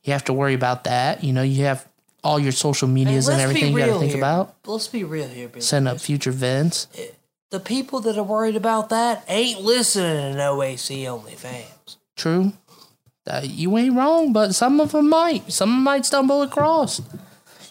you 0.04 0.12
have 0.12 0.24
to 0.26 0.32
worry 0.32 0.54
about 0.54 0.84
that. 0.84 1.24
You 1.24 1.32
know, 1.32 1.42
you 1.42 1.64
have 1.64 1.84
all 2.22 2.38
your 2.38 2.52
social 2.52 2.88
medias 2.88 3.28
and 3.28 3.38
let's 3.38 3.48
everything 3.48 3.72
you 3.72 3.78
got 3.78 3.86
to 3.86 3.98
think 3.98 4.12
here. 4.12 4.20
about. 4.20 4.54
Let's 4.64 4.88
be 4.88 5.04
real 5.04 5.28
here, 5.28 5.48
baby. 5.48 5.60
Setting 5.60 5.88
up 5.88 6.00
future 6.00 6.30
events. 6.30 6.88
The 7.50 7.60
people 7.60 8.00
that 8.00 8.18
are 8.18 8.24
worried 8.24 8.56
about 8.56 8.88
that 8.90 9.24
ain't 9.28 9.60
listening 9.60 10.34
to 10.34 10.40
OAC 10.40 11.02
OnlyFans. 11.04 11.96
True. 12.16 12.52
Uh, 13.26 13.40
you 13.42 13.76
ain't 13.76 13.96
wrong, 13.96 14.32
but 14.32 14.54
some 14.54 14.80
of 14.80 14.92
them 14.92 15.08
might. 15.08 15.50
Some 15.52 15.82
might 15.82 16.06
stumble 16.06 16.42
across. 16.42 17.00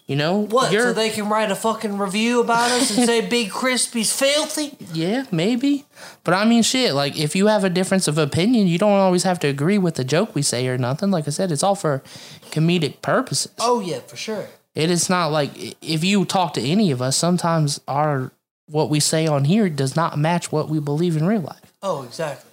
You 0.07 0.15
know 0.15 0.45
What? 0.45 0.71
So 0.71 0.93
they 0.93 1.09
can 1.09 1.29
write 1.29 1.49
a 1.49 1.55
fucking 1.55 1.97
review 1.97 2.39
about 2.39 2.69
us 2.69 2.95
and 2.95 3.07
say 3.07 3.27
Big 3.27 3.49
Crispy's 3.49 4.13
filthy? 4.13 4.77
yeah, 4.93 5.25
maybe. 5.31 5.85
But 6.23 6.35
I 6.35 6.45
mean, 6.45 6.61
shit. 6.61 6.93
Like, 6.93 7.17
if 7.17 7.35
you 7.35 7.47
have 7.47 7.63
a 7.63 7.71
difference 7.71 8.07
of 8.07 8.19
opinion, 8.19 8.67
you 8.67 8.77
don't 8.77 8.91
always 8.91 9.23
have 9.23 9.39
to 9.39 9.47
agree 9.47 9.79
with 9.79 9.95
the 9.95 10.03
joke 10.03 10.35
we 10.35 10.43
say 10.43 10.67
or 10.67 10.77
nothing. 10.77 11.09
Like 11.09 11.27
I 11.27 11.31
said, 11.31 11.51
it's 11.51 11.63
all 11.63 11.73
for 11.73 12.03
comedic 12.51 13.01
purposes. 13.01 13.51
Oh 13.57 13.79
yeah, 13.79 13.99
for 14.01 14.15
sure. 14.15 14.47
It 14.75 14.91
is 14.91 15.09
not 15.09 15.31
like 15.31 15.51
if 15.81 16.03
you 16.03 16.23
talk 16.25 16.53
to 16.53 16.61
any 16.61 16.91
of 16.91 17.01
us, 17.01 17.17
sometimes 17.17 17.81
our 17.87 18.31
what 18.67 18.89
we 18.89 18.99
say 18.99 19.27
on 19.27 19.45
here 19.45 19.69
does 19.69 19.95
not 19.95 20.17
match 20.17 20.51
what 20.51 20.69
we 20.69 20.79
believe 20.79 21.15
in 21.15 21.25
real 21.25 21.41
life. 21.41 21.73
Oh, 21.83 22.03
exactly. 22.03 22.51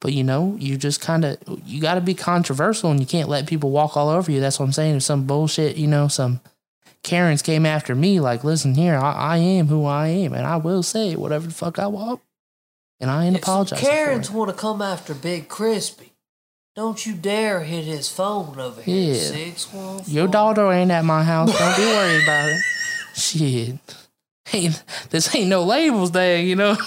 But 0.00 0.14
you 0.14 0.24
know, 0.24 0.56
you 0.58 0.78
just 0.78 1.00
kind 1.00 1.24
of 1.24 1.38
you 1.66 1.80
got 1.80 1.94
to 1.94 2.00
be 2.00 2.14
controversial, 2.14 2.90
and 2.90 3.00
you 3.00 3.06
can't 3.06 3.28
let 3.28 3.46
people 3.46 3.70
walk 3.70 3.96
all 3.96 4.08
over 4.08 4.32
you. 4.32 4.40
That's 4.40 4.58
what 4.58 4.64
I'm 4.66 4.72
saying. 4.72 4.96
If 4.96 5.02
some 5.02 5.26
bullshit, 5.26 5.76
you 5.76 5.86
know, 5.86 6.08
some 6.08 6.40
Karens 7.02 7.42
came 7.42 7.66
after 7.66 7.94
me, 7.94 8.18
like, 8.18 8.42
listen 8.42 8.74
here, 8.74 8.96
I, 8.96 9.12
I 9.12 9.36
am 9.38 9.66
who 9.66 9.84
I 9.84 10.08
am, 10.08 10.32
and 10.32 10.46
I 10.46 10.56
will 10.56 10.82
say 10.82 11.16
whatever 11.16 11.46
the 11.46 11.52
fuck 11.52 11.78
I 11.78 11.86
want, 11.86 12.20
and 12.98 13.10
I 13.10 13.26
ain't 13.26 13.36
If 13.36 13.42
apologizing. 13.42 13.86
Karens 13.86 14.30
want 14.30 14.50
to 14.50 14.56
come 14.56 14.80
after 14.80 15.12
Big 15.12 15.48
Crispy, 15.48 16.12
don't 16.74 17.04
you 17.04 17.14
dare 17.14 17.60
hit 17.64 17.84
his 17.84 18.08
phone 18.08 18.58
over 18.58 18.80
here. 18.80 19.14
Yeah. 19.14 19.20
Six 19.20 19.72
one. 19.72 20.02
Your 20.06 20.28
daughter 20.28 20.70
ain't 20.72 20.90
at 20.90 21.04
my 21.04 21.24
house. 21.24 21.58
Don't 21.58 21.76
be 21.76 21.84
worried 21.84 22.22
about 22.22 22.48
it. 22.48 22.60
Shit. 23.14 23.78
Ain't, 24.52 24.82
this 25.10 25.34
ain't 25.34 25.48
no 25.48 25.62
labels 25.64 26.10
day, 26.10 26.44
you 26.44 26.56
know. 26.56 26.76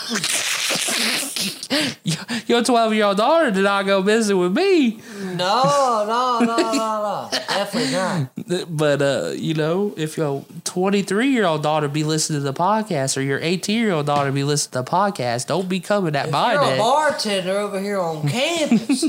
Your- 2.03 2.17
Your 2.45 2.63
12 2.63 2.93
year 2.93 3.05
old 3.05 3.17
daughter 3.17 3.51
did 3.51 3.63
not 3.63 3.85
go 3.85 4.01
visit 4.01 4.35
with 4.35 4.55
me. 4.55 5.01
No, 5.23 5.63
no, 6.07 6.39
no, 6.45 6.57
no, 6.57 6.71
no. 6.73 7.29
Definitely 7.31 7.91
not. 7.91 8.29
But, 8.69 9.01
uh, 9.01 9.31
you 9.35 9.53
know, 9.53 9.93
if 9.97 10.17
your 10.17 10.45
23 10.65 11.27
year 11.29 11.45
old 11.45 11.63
daughter 11.63 11.87
be 11.87 12.03
listening 12.03 12.39
to 12.41 12.43
the 12.43 12.53
podcast 12.53 13.17
or 13.17 13.21
your 13.21 13.39
18 13.39 13.79
year 13.79 13.91
old 13.93 14.05
daughter 14.05 14.31
be 14.31 14.43
listening 14.43 14.83
to 14.83 14.89
the 14.89 14.95
podcast, 14.95 15.47
don't 15.47 15.67
be 15.69 15.79
coming 15.79 16.15
at 16.15 16.29
my 16.29 16.53
You're 16.53 16.75
a 16.75 16.77
bartender 16.77 17.57
over 17.57 17.79
here 17.79 17.99
on 17.99 18.27
campus. 18.29 19.03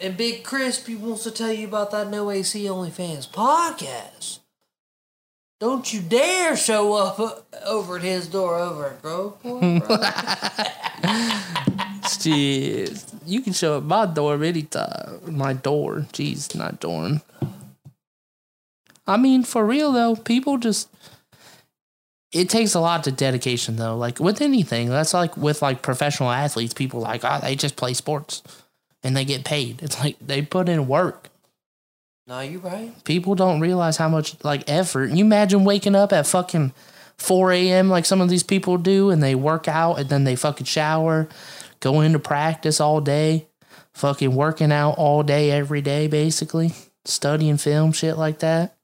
and 0.00 0.16
Big 0.16 0.44
Crispy 0.44 0.94
wants 0.94 1.24
to 1.24 1.30
tell 1.30 1.52
you 1.52 1.66
about 1.66 1.90
that 1.92 2.08
No 2.10 2.30
AC 2.30 2.62
OnlyFans 2.64 3.28
podcast. 3.28 4.38
Don't 5.60 5.92
you 5.92 6.00
dare 6.00 6.56
show 6.56 6.94
up 6.94 7.18
uh, 7.18 7.32
over 7.66 7.96
at 7.96 8.02
his 8.02 8.28
door 8.28 8.56
over 8.58 8.86
at 8.86 9.02
Groveport, 9.02 9.42
bro. 9.86 9.98
Shit. 12.08 13.04
You 13.26 13.40
can 13.40 13.52
show 13.52 13.78
up 13.78 13.84
my 13.84 14.06
door 14.06 14.42
anytime. 14.42 15.20
My 15.26 15.52
door. 15.54 16.06
Jeez, 16.12 16.54
not 16.54 16.78
dorm. 16.78 17.22
I 19.06 19.16
mean, 19.16 19.42
for 19.42 19.64
real 19.66 19.90
though, 19.90 20.14
people 20.14 20.58
just 20.58 20.88
it 22.32 22.48
takes 22.48 22.74
a 22.74 22.80
lot 22.80 23.06
of 23.06 23.16
dedication 23.16 23.76
though. 23.76 23.96
Like 23.96 24.20
with 24.20 24.40
anything. 24.40 24.88
That's 24.88 25.12
like 25.12 25.36
with 25.36 25.60
like 25.60 25.82
professional 25.82 26.30
athletes, 26.30 26.74
people 26.74 27.00
like, 27.00 27.22
oh, 27.24 27.40
they 27.42 27.56
just 27.56 27.74
play 27.74 27.94
sports 27.94 28.42
and 29.02 29.16
they 29.16 29.24
get 29.24 29.44
paid. 29.44 29.82
It's 29.82 29.98
like 29.98 30.16
they 30.20 30.42
put 30.42 30.68
in 30.68 30.86
work. 30.86 31.30
No, 32.28 32.40
you 32.40 32.58
right. 32.58 32.92
People 33.04 33.34
don't 33.34 33.60
realize 33.60 33.96
how 33.96 34.08
much 34.08 34.36
like 34.44 34.68
effort. 34.68 35.10
You 35.10 35.24
imagine 35.24 35.64
waking 35.64 35.94
up 35.94 36.12
at 36.12 36.26
fucking 36.26 36.72
4 37.16 37.52
a.m. 37.52 37.88
like 37.88 38.04
some 38.04 38.20
of 38.20 38.28
these 38.28 38.42
people 38.42 38.76
do 38.76 39.10
and 39.10 39.22
they 39.22 39.34
work 39.34 39.66
out 39.66 39.98
and 39.98 40.08
then 40.08 40.24
they 40.24 40.36
fucking 40.36 40.66
shower, 40.66 41.28
go 41.80 42.02
into 42.02 42.18
practice 42.18 42.80
all 42.80 43.00
day, 43.00 43.46
fucking 43.92 44.34
working 44.34 44.70
out 44.70 44.92
all 44.98 45.22
day, 45.22 45.50
every 45.50 45.80
day, 45.80 46.06
basically, 46.06 46.72
studying 47.04 47.56
film, 47.56 47.92
shit 47.92 48.18
like 48.18 48.40
that. 48.40 48.76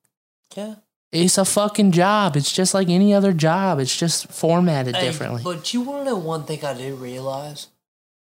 Yeah. 0.56 0.76
It's 1.12 1.38
a 1.38 1.44
fucking 1.44 1.92
job. 1.92 2.36
It's 2.36 2.50
just 2.50 2.74
like 2.74 2.88
any 2.88 3.14
other 3.14 3.32
job. 3.32 3.78
It's 3.78 3.96
just 3.96 4.32
formatted 4.32 4.96
Hey, 4.96 5.06
differently. 5.06 5.42
But 5.44 5.72
you 5.72 5.82
want 5.82 6.00
to 6.00 6.04
know 6.06 6.16
one 6.16 6.44
thing 6.44 6.64
I 6.64 6.74
did 6.74 6.98
realize? 6.98 7.68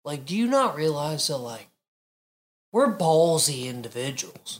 Like, 0.03 0.25
do 0.25 0.35
you 0.35 0.47
not 0.47 0.75
realize 0.75 1.27
that, 1.27 1.37
like, 1.37 1.69
we're 2.73 2.97
ballsy 2.97 3.67
individuals? 3.67 4.59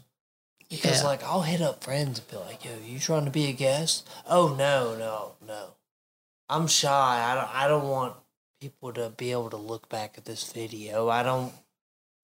Because, 0.76 1.02
Yeah. 1.02 1.08
like, 1.08 1.24
I'll 1.24 1.42
hit 1.44 1.62
up 1.62 1.84
friends 1.84 2.20
and 2.20 2.28
be 2.30 2.38
like, 2.38 2.66
yo, 2.66 2.72
you 2.86 3.00
trying 3.00 3.26
to 3.26 3.32
be 3.32 3.48
a 3.50 3.54
guest? 3.54 4.08
Oh, 4.28 4.50
no, 4.58 4.96
no, 4.98 5.34
no. 5.48 5.68
I'm 6.50 6.68
shy. 6.68 6.90
I 7.32 7.36
don't, 7.36 7.56
I 7.56 7.68
don't 7.68 7.88
want 7.88 8.16
people 8.60 8.92
to 8.94 9.10
be 9.10 9.32
able 9.32 9.50
to 9.52 9.58
look 9.58 9.88
back 9.90 10.16
at 10.18 10.26
this 10.26 10.52
video. 10.52 11.10
I 11.10 11.24
don't, 11.24 11.54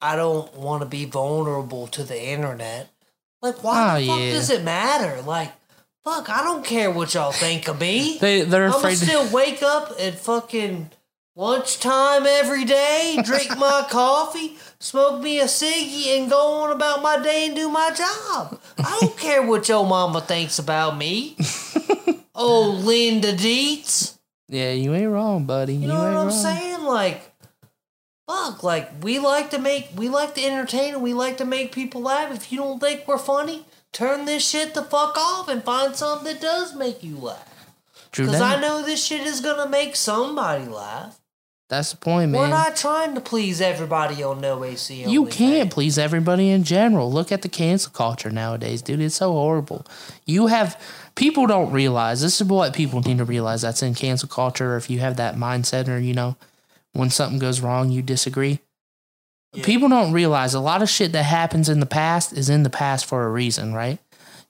I 0.01 0.15
don't 0.15 0.53
want 0.55 0.81
to 0.84 0.88
be 0.88 1.05
vulnerable 1.05 1.88
to 1.88 2.03
the 2.03 2.21
internet. 2.21 2.89
Like, 3.41 3.63
why 3.63 3.97
Oh, 3.97 3.99
the 4.01 4.07
fuck 4.07 4.19
yeah. 4.19 4.31
does 4.31 4.49
it 4.49 4.63
matter? 4.63 5.21
Like, 5.21 5.51
fuck, 6.03 6.30
I 6.30 6.43
don't 6.43 6.65
care 6.65 6.91
what 6.91 7.13
y'all 7.13 7.31
think 7.31 7.67
of 7.67 7.80
me. 7.80 8.17
they 8.19 8.41
they're 8.41 8.65
I'm 8.67 8.73
afraid. 8.73 8.97
to, 8.97 9.05
still 9.05 9.30
wake 9.31 9.61
up 9.63 9.93
and 9.99 10.15
fucking 10.15 10.91
lunchtime 11.40 12.26
every 12.26 12.66
day, 12.66 13.18
drink 13.24 13.57
my 13.57 13.86
coffee, 13.90 14.57
smoke 14.80 15.22
me 15.24 15.40
a 15.40 15.45
ciggy, 15.45 16.18
and 16.18 16.30
go 16.30 16.61
on 16.64 16.72
about 16.72 17.02
my 17.02 17.18
day 17.22 17.48
and 17.48 17.56
do 17.56 17.70
my 17.70 17.91
job. 17.91 18.60
I 18.78 18.98
don't 18.99 19.18
care 19.18 19.41
what 19.41 19.70
your 19.70 19.88
mama 19.88 20.20
thinks 20.20 20.60
about 20.60 20.98
me. 20.98 21.38
oh, 22.36 22.82
Linda 22.84 23.34
Dietz. 23.36 24.20
yeah, 24.49 24.72
you 24.74 24.94
ain't 24.94 25.10
wrong, 25.11 25.45
buddy. 25.45 25.76
You 25.76 25.82
You, 25.84 25.88
know 25.88 25.94
ain't 26.06 26.16
what 26.16 26.20
I'm 26.22 26.28
wrong. 26.28 26.32
saying? 26.32 26.84
Like, 26.84 27.32
fuck, 28.28 28.61
like 28.64 28.90
we 29.02 29.20
like 29.20 29.52
to 29.52 29.60
make, 29.60 29.88
we 29.95 30.10
like 30.10 30.36
to 30.36 30.44
entertain, 30.44 30.95
and 30.95 31.03
we 31.03 31.14
like 31.14 31.38
to 31.38 31.45
make 31.45 31.72
people 31.72 32.02
laugh. 32.02 32.36
If 32.36 32.52
you 32.52 32.57
don't 32.57 32.80
think 32.82 33.07
we're 33.07 33.18
funny, 33.18 33.64
turn 33.94 34.26
this 34.26 34.45
shit 34.48 34.74
the 34.74 34.84
fuck 34.84 35.18
off 35.18 35.48
and 35.48 35.64
find 35.64 35.95
something 35.95 36.26
that 36.26 36.41
does 36.41 36.76
make 36.76 37.02
you 37.02 37.16
laugh. 37.18 37.45
Because. 38.11 38.41
I 38.41 38.60
know 38.60 38.84
this 38.84 39.06
shit 39.06 39.22
is 39.22 39.40
gonna 39.40 39.70
make 39.70 39.95
somebody 39.95 40.66
laugh. 40.66 41.18
That's 41.69 41.91
the 41.91 41.97
point, 41.97 42.31
man. 42.31 42.41
We're 42.41 42.47
not 42.47 42.75
trying 42.75 43.13
to 43.13 43.21
please 43.21 43.61
everybody 43.61 44.23
on 44.23 44.41
No 44.41 44.63
AC. 44.63 45.03
You 45.03 45.27
can't 45.27 45.71
please 45.71 45.99
everybody 45.99 46.49
in 46.49 46.63
general. 46.63 47.11
Look 47.11 47.31
at 47.31 47.43
the 47.43 47.49
cancel 47.49 47.91
culture 47.91 48.31
nowadays, 48.31 48.81
dude. 48.81 48.99
It's 49.01 49.15
so 49.15 49.31
horrible. 49.31 49.85
You 50.25 50.47
have 50.47 50.81
people 51.13 51.45
don't 51.45 51.71
realize 51.71 52.21
this 52.21 52.41
is 52.41 52.47
what 52.47 52.73
people 52.73 53.01
need 53.01 53.19
to 53.19 53.25
realize 53.25 53.61
that's 53.61 53.83
in 53.83 53.93
cancel 53.93 54.27
culture. 54.27 54.77
If 54.77 54.89
you 54.89 54.97
have 54.99 55.17
that 55.17 55.35
mindset, 55.35 55.87
or 55.87 55.99
you 55.99 56.15
know, 56.15 56.37
when 56.93 57.11
something 57.11 57.37
goes 57.37 57.61
wrong, 57.61 57.91
you 57.91 58.01
disagree. 58.01 58.59
Yeah. 59.53 59.63
People 59.63 59.89
don't 59.89 60.11
realize 60.11 60.55
a 60.55 60.59
lot 60.59 60.81
of 60.81 60.89
shit 60.89 61.11
that 61.11 61.23
happens 61.23 61.69
in 61.69 61.79
the 61.79 61.85
past 61.85 62.33
is 62.33 62.49
in 62.49 62.63
the 62.63 62.69
past 62.71 63.05
for 63.05 63.25
a 63.25 63.29
reason, 63.29 63.73
right? 63.73 63.99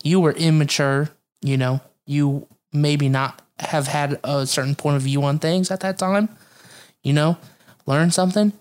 You 0.04 0.22
were 0.22 0.32
immature, 0.32 1.10
you 1.42 1.58
know, 1.58 1.82
you 2.06 2.48
maybe 2.72 3.10
not 3.10 3.42
have 3.60 3.88
had 3.88 4.20
a 4.24 4.48
certain 4.48 4.76
point 4.76 4.96
of 4.96 5.02
view 5.02 5.22
on 5.24 5.38
things 5.40 5.70
at 5.70 5.82
that 5.82 5.98
time, 5.98 6.30
you 7.04 7.14
know, 7.14 7.38
learn 7.86 8.12
something, 8.12 8.54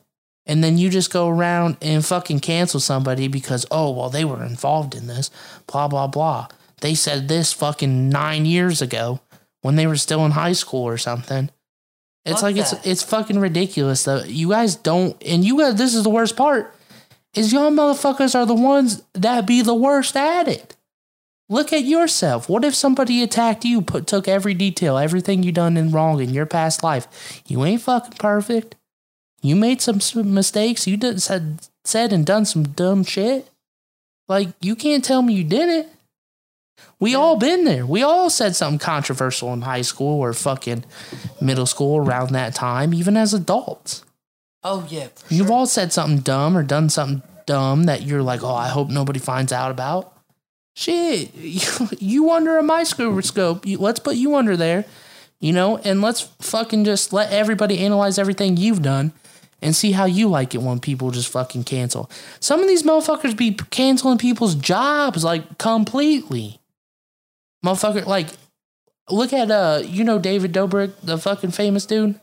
and 0.46 0.64
then 0.64 0.78
you 0.78 0.88
just 0.88 1.12
go 1.12 1.28
around 1.28 1.76
and 1.82 2.04
fucking 2.04 2.40
cancel 2.40 2.80
somebody 2.80 3.28
because, 3.28 3.66
oh, 3.70 3.90
well, 3.90 4.08
they 4.08 4.24
were 4.24 4.44
involved 4.44 4.94
in 4.94 5.06
this, 5.06 5.30
blah, 5.66 5.88
blah, 5.88 6.06
blah. 6.06 6.48
They 6.80 6.94
said 6.94 7.28
this 7.28 7.52
fucking 7.52 8.08
nine 8.08 8.46
years 8.46 8.80
ago 8.80 9.20
when 9.62 9.76
they 9.76 9.86
were 9.86 9.96
still 9.96 10.24
in 10.24 10.32
high 10.32 10.52
school 10.52 10.84
or 10.84 10.96
something. 10.98 11.50
It's 12.24 12.40
Fuck 12.40 12.42
like 12.42 12.56
it's 12.56 12.72
it's 12.86 13.02
fucking 13.02 13.38
ridiculous 13.38 14.04
though. 14.04 14.22
You 14.22 14.50
guys 14.50 14.76
don't, 14.76 15.16
and 15.24 15.44
you 15.44 15.58
guys. 15.58 15.76
This 15.76 15.94
is 15.94 16.04
the 16.04 16.10
worst 16.10 16.36
part. 16.36 16.74
Is 17.34 17.52
y'all 17.52 17.70
motherfuckers 17.70 18.34
are 18.34 18.44
the 18.44 18.54
ones 18.54 19.02
that 19.14 19.46
be 19.46 19.62
the 19.62 19.74
worst 19.74 20.16
at 20.16 20.46
it. 20.48 20.76
Look 21.50 21.72
at 21.72 21.84
yourself. 21.84 22.48
What 22.48 22.64
if 22.64 22.74
somebody 22.74 23.22
attacked 23.22 23.64
you, 23.64 23.80
put 23.80 24.06
took 24.06 24.28
every 24.28 24.52
detail, 24.52 24.98
everything 24.98 25.42
you 25.42 25.50
done 25.52 25.76
in 25.76 25.90
wrong 25.90 26.20
in 26.20 26.30
your 26.30 26.44
past 26.46 26.82
life? 26.82 27.42
You 27.46 27.64
ain't 27.64 27.82
fucking 27.82 28.18
perfect. 28.18 28.74
You 29.40 29.56
made 29.56 29.80
some, 29.80 30.00
mistakes. 30.34 30.86
You 30.86 30.96
did 30.96 31.22
said 31.22 31.66
said 31.84 32.12
and 32.12 32.26
done 32.26 32.44
some 32.44 32.64
dumb 32.64 33.02
shit. 33.04 33.48
Like 34.28 34.48
you 34.60 34.76
can't 34.76 35.04
tell 35.04 35.22
me 35.22 35.32
you 35.34 35.44
didn't. 35.44 35.88
We 37.00 37.14
all 37.14 37.36
been 37.36 37.64
there. 37.64 37.86
We 37.86 38.02
all 38.02 38.28
said 38.28 38.54
something 38.54 38.78
controversial 38.78 39.52
in 39.52 39.62
high 39.62 39.82
school 39.82 40.20
or 40.20 40.32
fucking 40.32 40.84
middle 41.40 41.66
school 41.66 41.96
around 41.98 42.32
that 42.32 42.54
time, 42.54 42.92
even 42.92 43.16
as 43.16 43.32
adults. 43.32 44.04
Oh 44.62 44.86
yeah, 44.90 45.08
You've 45.28 45.46
sure. 45.46 45.56
all 45.56 45.66
said 45.66 45.92
something 45.92 46.18
dumb 46.18 46.56
or 46.56 46.62
done 46.62 46.90
something 46.90 47.22
dumb 47.46 47.84
that 47.84 48.02
you're 48.02 48.22
like, 48.22 48.42
oh, 48.42 48.54
I 48.54 48.68
hope 48.68 48.90
nobody 48.90 49.18
finds 49.20 49.52
out 49.52 49.70
about. 49.70 50.12
Shit, 50.78 51.34
you 52.00 52.30
under 52.30 52.56
a 52.56 52.62
microscope. 52.62 53.66
You, 53.66 53.78
let's 53.78 53.98
put 53.98 54.14
you 54.14 54.36
under 54.36 54.56
there, 54.56 54.84
you 55.40 55.52
know, 55.52 55.78
and 55.78 56.00
let's 56.00 56.20
fucking 56.20 56.84
just 56.84 57.12
let 57.12 57.32
everybody 57.32 57.80
analyze 57.80 58.16
everything 58.16 58.56
you've 58.56 58.80
done 58.80 59.12
and 59.60 59.74
see 59.74 59.90
how 59.90 60.04
you 60.04 60.28
like 60.28 60.54
it 60.54 60.62
when 60.62 60.78
people 60.78 61.10
just 61.10 61.32
fucking 61.32 61.64
cancel. 61.64 62.08
Some 62.38 62.60
of 62.60 62.68
these 62.68 62.84
motherfuckers 62.84 63.36
be 63.36 63.54
canceling 63.54 64.18
people's 64.18 64.54
jobs 64.54 65.24
like 65.24 65.58
completely. 65.58 66.60
Motherfucker, 67.66 68.06
like, 68.06 68.28
look 69.10 69.32
at 69.32 69.50
uh, 69.50 69.82
you 69.84 70.04
know 70.04 70.20
David 70.20 70.52
Dobrik, 70.52 70.92
the 71.02 71.18
fucking 71.18 71.50
famous 71.50 71.86
dude. 71.86 72.20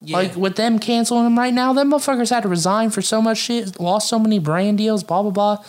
yeah. 0.00 0.18
Like 0.18 0.36
with 0.36 0.54
them 0.54 0.78
canceling 0.78 1.26
him 1.26 1.36
right 1.36 1.52
now, 1.52 1.72
them 1.72 1.90
motherfuckers 1.90 2.30
had 2.30 2.44
to 2.44 2.48
resign 2.48 2.90
for 2.90 3.02
so 3.02 3.20
much 3.20 3.38
shit, 3.38 3.80
lost 3.80 4.08
so 4.08 4.20
many 4.20 4.38
brand 4.38 4.78
deals, 4.78 5.02
blah 5.02 5.22
blah 5.22 5.32
blah, 5.32 5.64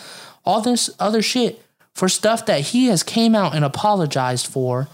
all 0.45 0.61
this 0.61 0.91
other 0.99 1.23
shit 1.23 1.65
for 1.99 2.07
stuff 2.07 2.45
that 2.45 2.61
he 2.61 2.85
has 2.85 3.03
came 3.03 3.35
out 3.35 3.53
and 3.53 3.65
apologized 3.65 4.47
for 4.47 4.87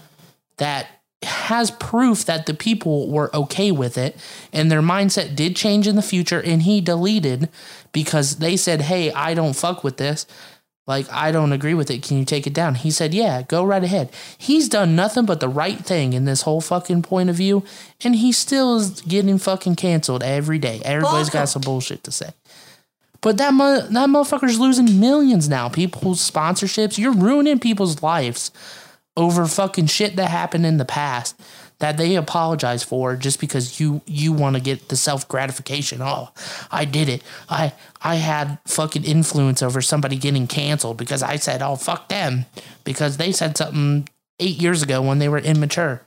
that 0.58 0.88
has 1.22 1.70
proof 1.70 2.24
that 2.24 2.46
the 2.46 2.52
people 2.52 3.08
were 3.08 3.34
okay 3.34 3.70
with 3.70 3.96
it 3.96 4.16
and 4.52 4.72
their 4.72 4.82
mindset 4.82 5.36
did 5.36 5.54
change 5.54 5.86
in 5.86 5.94
the 5.94 6.02
future 6.02 6.42
and 6.42 6.62
he 6.62 6.80
deleted 6.80 7.48
because 7.92 8.38
they 8.38 8.56
said, 8.56 8.80
"Hey, 8.80 9.12
I 9.12 9.34
don't 9.34 9.54
fuck 9.54 9.84
with 9.84 9.98
this." 9.98 10.26
Like, 10.88 11.06
I 11.12 11.30
don't 11.30 11.52
agree 11.52 11.74
with 11.74 11.90
it. 11.90 12.02
Can 12.02 12.18
you 12.18 12.24
take 12.24 12.46
it 12.46 12.52
down? 12.52 12.76
He 12.76 12.92
said, 12.92 13.12
Yeah, 13.12 13.42
go 13.42 13.64
right 13.64 13.82
ahead. 13.82 14.08
He's 14.38 14.68
done 14.68 14.94
nothing 14.94 15.26
but 15.26 15.40
the 15.40 15.48
right 15.48 15.78
thing 15.78 16.12
in 16.12 16.26
this 16.26 16.42
whole 16.42 16.60
fucking 16.60 17.02
point 17.02 17.28
of 17.28 17.34
view, 17.34 17.64
and 18.04 18.14
he 18.14 18.30
still 18.30 18.76
is 18.76 19.00
getting 19.00 19.38
fucking 19.38 19.74
canceled 19.74 20.22
every 20.22 20.60
day. 20.60 20.80
Everybody's 20.84 21.28
got 21.28 21.48
some 21.48 21.62
bullshit 21.62 22.04
to 22.04 22.12
say. 22.12 22.30
But 23.20 23.38
that 23.38 23.54
mo- 23.54 23.80
that 23.80 24.08
motherfucker's 24.08 24.58
losing 24.58 25.00
millions 25.00 25.48
now. 25.48 25.68
People's 25.68 26.28
sponsorships. 26.30 26.98
You're 26.98 27.12
ruining 27.12 27.58
people's 27.58 28.02
lives 28.02 28.50
over 29.16 29.46
fucking 29.46 29.86
shit 29.86 30.16
that 30.16 30.30
happened 30.30 30.66
in 30.66 30.76
the 30.76 30.84
past 30.84 31.38
that 31.78 31.96
they 31.98 32.14
apologize 32.16 32.82
for 32.82 33.16
just 33.16 33.38
because 33.40 33.78
you 33.80 34.00
you 34.06 34.32
want 34.32 34.56
to 34.56 34.60
get 34.62 34.88
the 34.88 34.96
self 34.96 35.26
gratification. 35.28 36.00
Oh, 36.02 36.30
I 36.70 36.84
did 36.84 37.08
it. 37.08 37.22
I 37.48 37.72
I 38.02 38.16
had 38.16 38.58
fucking 38.66 39.04
influence 39.04 39.62
over 39.62 39.80
somebody 39.82 40.16
getting 40.16 40.46
canceled 40.46 40.96
because 40.96 41.22
I 41.22 41.36
said, 41.36 41.62
"Oh, 41.62 41.76
fuck 41.76 42.08
them," 42.08 42.46
because 42.84 43.16
they 43.16 43.32
said 43.32 43.56
something 43.56 44.08
eight 44.38 44.60
years 44.60 44.82
ago 44.82 45.02
when 45.02 45.18
they 45.18 45.28
were 45.28 45.38
immature. 45.38 46.02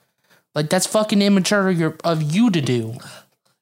Like 0.56 0.70
that's 0.70 0.88
fucking 0.88 1.22
immature 1.22 1.70
of 1.70 1.80
your- 1.80 1.98
of 2.04 2.22
you 2.24 2.50
to 2.52 2.62
do. 2.62 2.96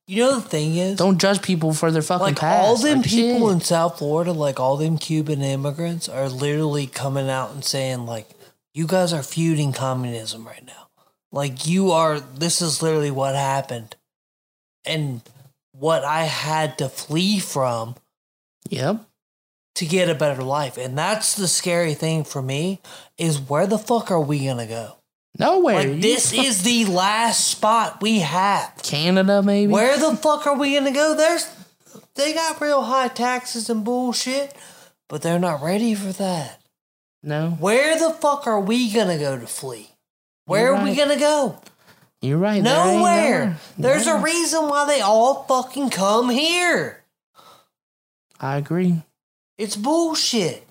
You 0.07 0.23
know 0.23 0.35
the 0.39 0.49
thing 0.49 0.75
is, 0.77 0.97
Don't 0.97 1.19
judge 1.19 1.41
people 1.41 1.73
for 1.73 1.91
their 1.91 2.01
fucking 2.01 2.23
like 2.23 2.39
past. 2.39 2.59
all 2.65 2.77
them 2.77 3.01
Like, 3.01 3.09
people 3.09 3.47
shit. 3.49 3.55
in 3.55 3.61
South 3.61 3.97
Florida, 3.99 4.31
like 4.31 4.59
all 4.59 4.77
them 4.77 4.97
Cuban 4.97 5.41
immigrants, 5.41 6.07
are 6.09 6.29
literally 6.29 6.87
coming 6.87 7.29
out 7.29 7.51
and 7.51 7.63
saying 7.63 8.05
like, 8.05 8.29
"You 8.73 8.87
guys 8.87 9.13
are 9.13 9.23
feuding 9.23 9.73
communism 9.73 10.45
right 10.47 10.65
now. 10.65 10.87
Like 11.31 11.67
you 11.67 11.91
are. 11.91 12.19
This 12.19 12.61
is 12.61 12.81
literally 12.81 13.11
what 13.11 13.35
happened, 13.35 13.95
and 14.85 15.21
what 15.73 16.03
I 16.05 16.23
had 16.23 16.77
to 16.79 16.89
flee 16.89 17.39
from." 17.39 17.95
Yep. 18.69 19.01
to 19.75 19.85
get 19.85 20.09
a 20.09 20.15
better 20.15 20.41
life. 20.41 20.75
And 20.77 20.97
that's 20.97 21.35
the 21.35 21.47
scary 21.47 21.93
thing 21.93 22.23
for 22.23 22.41
me 22.41 22.81
is 23.19 23.39
where 23.39 23.67
the 23.67 23.77
fuck 23.77 24.09
are 24.09 24.19
we 24.19 24.45
gonna 24.45 24.65
go? 24.65 24.97
Nowhere. 25.39 25.75
Like 25.87 26.01
this 26.01 26.33
is 26.33 26.63
the 26.63 26.85
last 26.85 27.47
spot 27.47 28.01
we 28.01 28.19
have. 28.19 28.73
Canada, 28.83 29.41
maybe. 29.43 29.71
Where 29.71 29.97
the 29.97 30.15
fuck 30.15 30.47
are 30.47 30.57
we 30.57 30.75
gonna 30.75 30.91
go? 30.91 31.15
There's 31.15 31.47
they 32.15 32.33
got 32.33 32.59
real 32.59 32.81
high 32.83 33.09
taxes 33.09 33.69
and 33.69 33.83
bullshit, 33.85 34.55
but 35.07 35.21
they're 35.21 35.39
not 35.39 35.61
ready 35.61 35.93
for 35.93 36.11
that. 36.13 36.61
No, 37.23 37.51
Where 37.59 37.99
the 37.99 38.11
fuck 38.11 38.47
are 38.47 38.59
we 38.59 38.91
gonna 38.91 39.17
go 39.17 39.37
to 39.37 39.47
flee? 39.47 39.89
Where 40.45 40.73
You're 40.75 40.83
we 40.83 40.95
gonna 40.95 41.19
go? 41.19 41.59
you're 42.21 42.37
right. 42.37 42.63
there 42.63 42.73
Nowhere. 42.73 43.57
There's 43.77 44.07
a 44.07 44.17
reason 44.17 44.69
why 44.69 44.85
they 44.87 45.01
all 45.01 45.43
fucking 45.43 45.89
come 45.89 46.29
here. 46.29 47.03
I 48.39 48.57
agree. 48.57 49.03
It's 49.57 49.75
bullshit. 49.75 50.66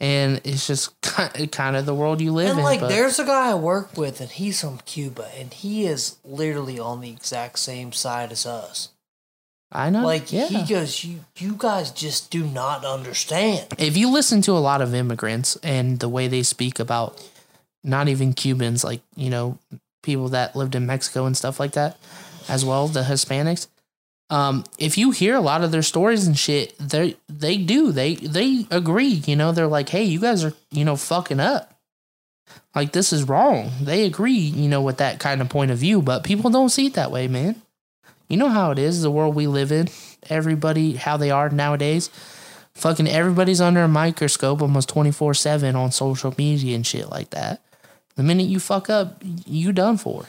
And 0.00 0.40
it's 0.44 0.66
just 0.66 1.00
kind 1.02 1.76
of 1.76 1.86
the 1.86 1.94
world 1.94 2.20
you 2.20 2.32
live 2.32 2.50
And 2.50 2.58
in. 2.58 2.64
like, 2.64 2.80
but 2.80 2.88
there's 2.88 3.18
a 3.18 3.24
guy 3.24 3.50
I 3.50 3.54
work 3.54 3.96
with, 3.96 4.20
and 4.20 4.30
he's 4.30 4.60
from 4.60 4.78
Cuba, 4.86 5.28
and 5.38 5.52
he 5.52 5.86
is 5.86 6.16
literally 6.24 6.78
on 6.78 7.00
the 7.00 7.10
exact 7.10 7.58
same 7.58 7.92
side 7.92 8.32
as 8.32 8.44
us. 8.46 8.90
I 9.72 9.90
know, 9.90 10.04
Like, 10.04 10.32
yeah. 10.32 10.46
he 10.46 10.62
goes, 10.62 11.02
"You, 11.02 11.20
you 11.38 11.56
guys 11.58 11.90
just 11.90 12.30
do 12.30 12.44
not 12.44 12.84
understand." 12.84 13.66
if 13.78 13.96
you 13.96 14.10
listen 14.10 14.40
to 14.42 14.52
a 14.52 14.60
lot 14.62 14.80
of 14.80 14.94
immigrants 14.94 15.56
and 15.62 15.98
the 15.98 16.08
way 16.08 16.28
they 16.28 16.42
speak 16.44 16.78
about 16.78 17.20
not 17.82 18.08
even 18.08 18.32
Cubans, 18.32 18.84
like 18.84 19.00
you 19.16 19.28
know 19.30 19.58
people 20.02 20.28
that 20.28 20.54
lived 20.54 20.76
in 20.76 20.86
Mexico 20.86 21.26
and 21.26 21.36
stuff 21.36 21.58
like 21.58 21.72
that, 21.72 21.98
as 22.48 22.64
well 22.64 22.86
the 22.86 23.02
Hispanics. 23.02 23.66
Um, 24.28 24.64
if 24.78 24.98
you 24.98 25.12
hear 25.12 25.36
a 25.36 25.40
lot 25.40 25.62
of 25.62 25.70
their 25.70 25.82
stories 25.82 26.26
and 26.26 26.36
shit, 26.36 26.76
they 26.78 27.16
they 27.28 27.56
do 27.56 27.92
they 27.92 28.16
they 28.16 28.66
agree. 28.70 29.22
You 29.26 29.36
know, 29.36 29.52
they're 29.52 29.66
like, 29.66 29.88
hey, 29.88 30.04
you 30.04 30.20
guys 30.20 30.44
are 30.44 30.52
you 30.70 30.84
know 30.84 30.96
fucking 30.96 31.40
up. 31.40 31.72
Like 32.74 32.92
this 32.92 33.12
is 33.12 33.24
wrong. 33.24 33.70
They 33.80 34.04
agree, 34.04 34.32
you 34.32 34.68
know, 34.68 34.82
with 34.82 34.98
that 34.98 35.20
kind 35.20 35.40
of 35.40 35.48
point 35.48 35.70
of 35.70 35.78
view, 35.78 36.02
but 36.02 36.24
people 36.24 36.50
don't 36.50 36.68
see 36.68 36.86
it 36.86 36.94
that 36.94 37.10
way, 37.10 37.28
man. 37.28 37.62
You 38.28 38.36
know 38.36 38.48
how 38.48 38.72
it 38.72 38.78
is, 38.78 39.02
the 39.02 39.10
world 39.10 39.34
we 39.34 39.46
live 39.46 39.70
in. 39.70 39.88
Everybody, 40.28 40.94
how 40.94 41.16
they 41.16 41.30
are 41.30 41.48
nowadays. 41.48 42.10
Fucking 42.74 43.08
everybody's 43.08 43.60
under 43.60 43.82
a 43.82 43.88
microscope 43.88 44.60
almost 44.60 44.88
24 44.88 45.34
7 45.34 45.76
on 45.76 45.92
social 45.92 46.34
media 46.36 46.74
and 46.74 46.86
shit 46.86 47.08
like 47.08 47.30
that. 47.30 47.62
The 48.16 48.22
minute 48.22 48.48
you 48.48 48.60
fuck 48.60 48.90
up, 48.90 49.22
you 49.46 49.72
done 49.72 49.96
for. 49.96 50.26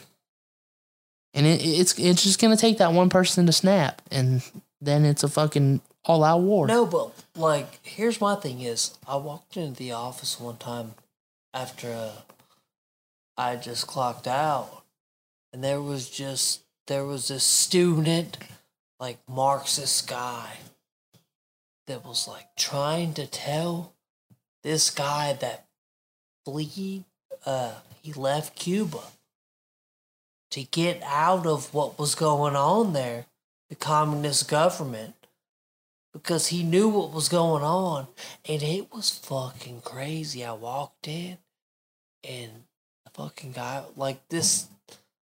And 1.38 1.46
it, 1.46 1.62
it's 1.64 1.98
it's 2.00 2.24
just 2.24 2.42
gonna 2.42 2.58
take 2.58 2.80
that 2.80 2.94
one 2.94 3.10
person 3.10 3.46
to 3.46 3.52
snap, 3.52 4.02
and 4.10 4.42
then 4.82 5.06
it's 5.06 5.24
a 5.24 5.28
fucking 5.28 5.82
all 6.04 6.24
out 6.24 6.42
war. 6.42 6.66
No, 6.66 6.88
but 6.88 7.12
like, 7.36 7.80
here's 7.84 8.20
my 8.20 8.34
thing: 8.34 8.62
is 8.62 8.98
I 9.08 9.18
walked 9.18 9.56
into 9.56 9.78
the 9.78 9.92
office 9.92 10.40
one 10.40 10.58
time 10.58 10.96
after 11.54 11.92
uh, 11.94 12.22
I 13.38 13.56
just 13.56 13.86
clocked 13.86 14.28
out, 14.28 14.82
and 15.54 15.64
there 15.64 15.80
was 15.80 16.10
just 16.10 16.64
there 16.88 17.06
was 17.06 17.28
this 17.28 17.44
student, 17.44 18.40
like 19.00 19.20
Marxist 19.30 20.10
guy, 20.10 20.54
that 21.86 22.04
was 22.04 22.28
like 22.28 22.48
trying 22.56 23.14
to 23.14 23.28
tell 23.28 23.94
this 24.64 24.90
guy 24.90 25.34
that 25.34 25.68
flee, 26.46 27.06
uh, 27.46 27.74
he 28.02 28.12
left 28.14 28.56
Cuba 28.56 29.02
to 30.52 30.64
get 30.64 31.02
out 31.04 31.46
of 31.46 31.74
what 31.74 32.00
was 32.00 32.16
going 32.16 32.56
on 32.56 32.94
there, 32.94 33.26
the 33.70 33.76
communist 33.76 34.50
government 34.50 35.14
because 36.14 36.48
he 36.48 36.64
knew 36.64 36.90
what 36.90 37.14
was 37.14 37.30
going 37.30 37.64
on 37.64 38.08
and 38.48 38.64
it 38.64 38.92
was 38.92 39.10
fucking 39.10 39.82
crazy. 39.82 40.44
I 40.44 40.54
walked 40.54 41.08
in 41.08 41.38
and 42.28 42.52
the 43.06 43.12
fucking 43.14 43.52
guy 43.52 43.84
like 43.96 44.28
this 44.30 44.68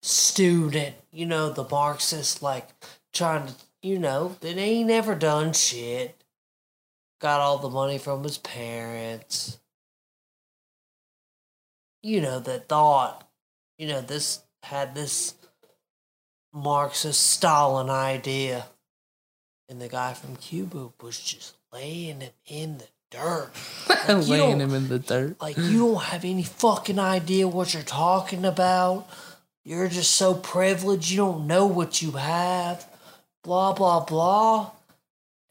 student, 0.03 0.95
you 1.11 1.27
know, 1.27 1.51
the 1.51 1.67
Marxist 1.69 2.43
like 2.43 2.69
trying 3.13 3.49
to 3.49 3.55
you 3.85 3.99
know, 3.99 4.35
that 4.41 4.57
ain't 4.57 4.89
never 4.89 5.15
done 5.15 5.53
shit. 5.53 6.17
Got 7.21 7.41
all 7.41 7.59
the 7.59 7.69
money 7.69 7.99
from 7.99 8.23
his 8.23 8.39
parents. 8.39 9.59
You 12.03 12.23
know, 12.23 12.41
that 12.41 12.67
thought, 12.67 13.29
you 13.77 13.87
know, 13.87 14.01
this 14.01 14.41
had 14.65 14.95
this 14.95 15.35
Marxist 16.53 17.27
Stalin 17.27 17.91
idea. 17.91 18.67
And 19.69 19.81
the 19.81 19.89
guy 19.89 20.13
from 20.13 20.37
Cuba 20.37 20.91
was 21.01 21.19
just 21.19 21.55
laying 21.73 22.21
him 22.21 22.33
in 22.47 22.79
the 22.79 22.89
dirt. 23.11 23.51
Like, 23.89 24.09
Laying 24.29 24.61
him 24.61 24.75
in 24.75 24.89
the 24.89 24.99
dirt. 24.99 25.41
Like, 25.41 25.57
you 25.57 25.79
don't 25.79 26.03
have 26.03 26.25
any 26.25 26.43
fucking 26.43 26.99
idea 26.99 27.49
what 27.49 27.73
you're 27.73 27.83
talking 27.83 28.45
about. 28.45 29.09
You're 29.65 29.89
just 29.89 30.13
so 30.13 30.35
privileged. 30.35 31.11
You 31.11 31.17
don't 31.19 31.47
know 31.47 31.67
what 31.67 32.03
you 32.03 32.13
have. 32.13 32.87
Blah, 33.43 33.73
blah, 33.73 34.05
blah. 34.05 34.71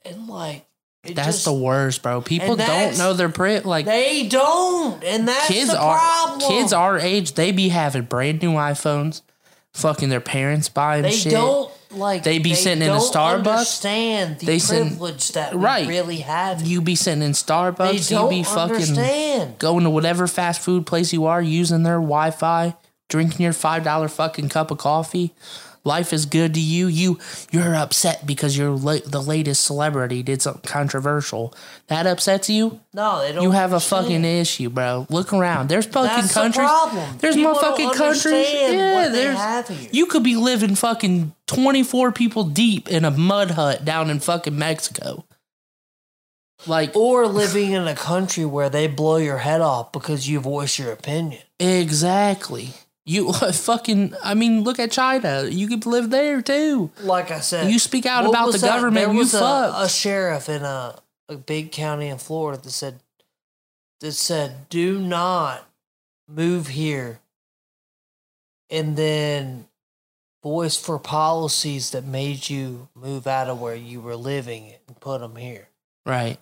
And, 0.05 0.27
like, 0.27 0.65
it 1.03 1.15
That's 1.15 1.27
just, 1.29 1.45
the 1.45 1.53
worst, 1.53 2.01
bro. 2.01 2.21
People 2.21 2.55
don't 2.55 2.97
know 2.97 3.13
their 3.13 3.29
print. 3.29 3.65
Like 3.65 3.85
They 3.85 4.27
don't. 4.27 5.03
And 5.03 5.27
that's 5.27 5.47
kids 5.47 5.69
the 5.71 5.79
are 5.79 5.97
problem. 5.97 6.49
kids 6.49 6.71
our 6.73 6.97
age. 6.97 7.33
They 7.33 7.51
be 7.51 7.69
having 7.69 8.03
brand 8.03 8.41
new 8.41 8.53
iPhones. 8.53 9.21
Fucking 9.73 10.09
their 10.09 10.21
parents 10.21 10.69
buying 10.69 11.01
They 11.01 11.11
shit. 11.11 11.31
don't 11.31 11.71
like 11.91 12.21
They 12.23 12.37
be 12.37 12.53
sitting 12.53 12.83
in 12.83 12.89
a 12.89 12.97
Starbucks. 12.99 13.47
Understand 13.47 14.39
the 14.39 14.45
They 14.45 14.59
sit- 14.59 14.81
privilege 14.87 15.31
that 15.31 15.55
Right. 15.55 15.87
really 15.87 16.17
have. 16.17 16.61
You 16.65 16.79
be 16.81 16.95
sitting 16.95 17.23
in 17.23 17.31
they 17.31 17.37
Starbucks. 17.37 18.11
You 18.11 18.17
don't 18.17 18.29
be 18.29 18.43
fucking 18.43 18.75
understand. 18.75 19.57
going 19.57 19.83
to 19.83 19.89
whatever 19.89 20.27
fast 20.27 20.61
food 20.61 20.85
place 20.85 21.11
you 21.11 21.25
are, 21.25 21.41
using 21.41 21.81
their 21.83 21.95
Wi 21.95 22.29
Fi, 22.31 22.75
drinking 23.09 23.41
your 23.43 23.51
five 23.53 23.83
dollar 23.83 24.07
fucking 24.07 24.49
cup 24.49 24.69
of 24.69 24.77
coffee. 24.77 25.33
Life 25.85 26.13
is 26.13 26.25
good 26.25 26.53
to 26.53 26.61
you. 26.61 26.87
You 26.87 27.19
you're 27.51 27.75
upset 27.75 28.25
because 28.25 28.57
you're 28.57 28.71
la- 28.71 29.03
the 29.05 29.21
latest 29.21 29.65
celebrity 29.65 30.23
did 30.23 30.41
something 30.41 30.61
controversial. 30.61 31.53
That 31.87 32.07
upsets 32.07 32.49
you. 32.49 32.79
No, 32.93 33.19
they 33.19 33.33
don't. 33.33 33.43
You 33.43 33.51
have 33.51 33.73
a 33.73 33.81
fucking 33.81 34.23
issue, 34.23 34.69
bro. 34.69 35.05
Look 35.09 35.33
around. 35.33 35.67
There's 35.67 35.85
fucking 35.85 36.07
That's 36.07 36.27
the 36.29 36.33
countries. 36.33 36.67
problem. 36.67 37.17
There's 37.17 37.35
People 37.35 37.55
motherfucking 37.55 37.95
countries. 37.95 38.47
Yeah, 38.53 39.09
there's. 39.11 39.93
You 39.93 40.05
could 40.05 40.23
be 40.23 40.37
living 40.37 40.75
fucking 40.75 41.33
24 41.47 42.13
people 42.13 42.45
deep 42.45 42.87
in 42.87 43.03
a 43.03 43.11
mud 43.11 43.51
hut 43.51 43.83
down 43.83 44.09
in 44.09 44.21
fucking 44.21 44.57
Mexico. 44.57 45.25
Like 46.65 46.95
or 46.95 47.27
living 47.27 47.71
in 47.73 47.87
a 47.87 47.95
country 47.95 48.45
where 48.45 48.69
they 48.69 48.87
blow 48.87 49.17
your 49.17 49.39
head 49.39 49.59
off 49.59 49.91
because 49.91 50.29
you 50.29 50.39
voice 50.39 50.79
your 50.79 50.93
opinion. 50.93 51.41
exactly. 51.59 52.69
You 53.05 53.31
fucking. 53.53 54.15
I 54.23 54.33
mean, 54.33 54.63
look 54.63 54.79
at 54.79 54.91
China. 54.91 55.45
You 55.45 55.67
could 55.67 55.85
live 55.85 56.09
there 56.09 56.41
too. 56.41 56.91
Like 57.01 57.31
I 57.31 57.39
said, 57.41 57.69
You 57.71 57.79
speak 57.79 58.05
out 58.05 58.25
about 58.25 58.51
the 58.51 58.57
that? 58.59 58.67
government, 58.67 59.05
There 59.05 59.13
you 59.13 59.19
was 59.19 59.33
a, 59.33 59.73
a 59.77 59.89
sheriff 59.89 60.47
in 60.49 60.63
a, 60.63 60.95
a 61.27 61.35
big 61.35 61.71
county 61.71 62.07
in 62.07 62.17
Florida 62.17 62.61
that 62.61 62.71
said 62.71 62.99
that 63.99 64.13
said, 64.13 64.69
"Do 64.69 64.99
not 64.99 65.67
move 66.29 66.67
here," 66.67 67.19
and 68.69 68.95
then 68.95 69.67
voice 70.41 70.75
for 70.75 70.99
policies 70.99 71.91
that 71.91 72.03
made 72.03 72.49
you 72.49 72.89
move 72.95 73.27
out 73.27 73.47
of 73.49 73.61
where 73.61 73.75
you 73.75 74.01
were 74.01 74.15
living 74.15 74.73
and 74.87 74.99
put 74.99 75.21
them 75.21 75.35
here. 75.37 75.69
Right. 76.05 76.37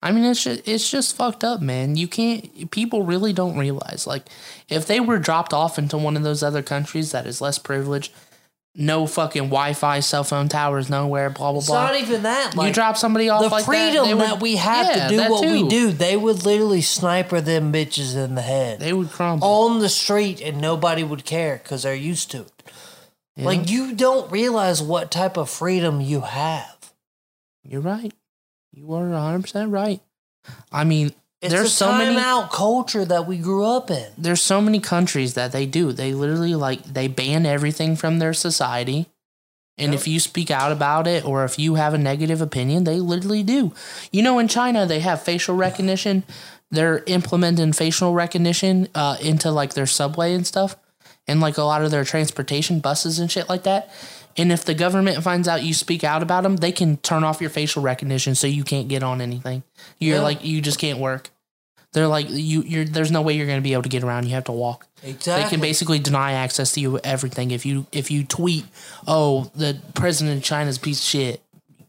I 0.00 0.12
mean, 0.12 0.24
it's 0.24 0.44
just, 0.44 0.66
it's 0.68 0.88
just 0.90 1.16
fucked 1.16 1.42
up, 1.42 1.60
man. 1.60 1.96
You 1.96 2.06
can't. 2.06 2.70
People 2.70 3.02
really 3.02 3.32
don't 3.32 3.58
realize, 3.58 4.06
like, 4.06 4.26
if 4.68 4.86
they 4.86 5.00
were 5.00 5.18
dropped 5.18 5.52
off 5.52 5.76
into 5.78 5.98
one 5.98 6.16
of 6.16 6.22
those 6.22 6.42
other 6.42 6.62
countries 6.62 7.10
that 7.12 7.26
is 7.26 7.40
less 7.40 7.58
privileged, 7.58 8.12
no 8.76 9.08
fucking 9.08 9.44
Wi-Fi, 9.44 9.98
cell 9.98 10.22
phone 10.22 10.48
towers, 10.48 10.88
nowhere, 10.88 11.30
blah 11.30 11.50
blah 11.50 11.58
It's 11.58 11.66
blah. 11.66 11.86
not 11.86 11.96
even 12.00 12.22
that. 12.22 12.54
you 12.54 12.72
drop 12.72 12.96
somebody 12.96 13.28
off 13.28 13.42
the 13.42 13.48
like 13.48 13.64
freedom 13.64 14.04
that, 14.04 14.04
they 14.04 14.14
that, 14.14 14.32
would- 14.34 14.42
we 14.42 14.54
have 14.54 14.86
Yeah, 14.96 15.08
to 15.08 15.16
do 15.16 15.30
what 15.32 15.44
we 15.44 15.68
do, 15.68 15.90
they 15.90 16.16
would 16.16 16.44
literally 16.44 16.82
sniper 16.82 17.40
them 17.40 17.72
bitches 17.72 18.14
in 18.14 18.36
the 18.36 18.42
head 18.42 18.78
They 18.78 18.92
would 18.92 19.10
crumble. 19.10 19.48
on 19.48 19.80
the 19.80 19.88
street, 19.88 20.40
and 20.40 20.60
nobody 20.60 21.02
would 21.02 21.24
care 21.24 21.58
because 21.60 21.82
they're 21.82 21.92
used 21.96 22.30
to 22.30 22.42
it. 22.42 22.62
Yeah, 23.34 23.46
Like 23.46 23.68
you 23.68 23.96
don't 23.96 24.30
realize 24.30 24.80
what 24.80 25.10
type 25.10 25.36
of 25.36 25.50
freedom 25.50 26.00
you 26.00 26.20
have. 26.20 26.92
you're 27.64 27.80
right. 27.80 28.12
You 28.78 28.92
are 28.94 29.08
100 29.08 29.42
percent 29.42 29.70
right. 29.72 30.00
I 30.72 30.84
mean, 30.84 31.12
It's 31.42 31.52
there's 31.52 31.66
a 31.66 31.70
so 31.70 31.92
many. 31.92 32.16
out 32.16 32.50
culture 32.52 33.04
that 33.04 33.26
we 33.26 33.38
grew 33.38 33.64
up 33.64 33.90
in. 33.90 34.06
there's 34.16 34.40
so 34.42 34.60
many 34.60 34.80
countries 34.80 35.34
that 35.34 35.52
they 35.52 35.66
do. 35.66 35.92
They 35.92 36.12
literally 36.14 36.54
like 36.54 36.82
they 36.84 37.08
ban 37.08 37.44
everything 37.44 37.96
from 37.96 38.18
their 38.18 38.32
society. 38.32 39.06
And 39.76 39.92
Yep. 39.92 40.00
if 40.00 40.08
you 40.08 40.20
speak 40.20 40.50
out 40.50 40.72
about 40.72 41.06
it 41.06 41.24
or 41.24 41.44
if 41.44 41.58
you 41.58 41.74
have 41.74 41.94
a 41.94 41.98
negative 41.98 42.40
opinion, 42.40 42.84
they 42.84 42.98
literally 43.00 43.42
do. 43.42 43.72
You 44.12 44.22
know, 44.22 44.38
in 44.38 44.48
China, 44.48 44.86
they 44.86 45.00
have 45.00 45.22
facial 45.22 45.54
recognition. 45.56 46.24
They're 46.70 47.02
implementing 47.06 47.72
facial 47.72 48.12
recognition 48.12 48.88
uh, 48.94 49.16
into 49.20 49.50
like 49.50 49.74
their 49.74 49.86
subway 49.86 50.34
and 50.34 50.46
stuff, 50.46 50.76
and 51.26 51.40
like 51.40 51.58
a 51.58 51.62
lot 51.62 51.82
of 51.82 51.90
their 51.90 52.04
transportation 52.04 52.80
buses 52.80 53.18
and 53.18 53.30
shit 53.30 53.48
like 53.48 53.62
that. 53.64 53.90
And 54.38 54.52
if 54.52 54.64
the 54.64 54.74
government 54.74 55.22
finds 55.22 55.48
out 55.48 55.62
you 55.64 55.74
speak 55.74 56.04
out 56.04 56.22
about 56.22 56.44
them, 56.44 56.56
they 56.56 56.72
can 56.72 56.96
turn 56.98 57.24
off 57.24 57.40
your 57.40 57.50
facial 57.50 57.82
recognition 57.82 58.34
so 58.34 58.46
you 58.46 58.62
can't 58.64 58.88
get 58.88 59.02
on 59.02 59.20
anything. 59.20 59.62
You're 59.98 60.16
Yeah. 60.18 60.22
like 60.22 60.44
you 60.44 60.60
just 60.60 60.78
can't 60.78 60.98
work. 60.98 61.30
They're 61.92 62.06
like 62.06 62.26
you. 62.30 62.62
You're 62.62 62.84
there's 62.84 63.10
no 63.10 63.22
way 63.22 63.32
you're 63.34 63.46
going 63.46 63.58
to 63.58 63.62
be 63.62 63.72
able 63.72 63.82
to 63.82 63.88
get 63.88 64.04
around. 64.04 64.26
You 64.26 64.34
have 64.34 64.44
to 64.44 64.52
walk. 64.52 64.86
Exactly. 65.02 65.42
They 65.44 65.48
can 65.50 65.60
basically 65.60 65.98
deny 65.98 66.32
access 66.32 66.72
to 66.72 66.80
you 66.80 66.98
everything 67.02 67.50
if 67.50 67.64
you 67.66 67.86
if 67.92 68.10
you 68.10 68.24
tweet, 68.24 68.66
"Oh, 69.06 69.50
the 69.54 69.78
president 69.94 70.36
of 70.38 70.44
China's 70.44 70.76
piece 70.78 70.98
of 71.00 71.04
shit." 71.04 71.42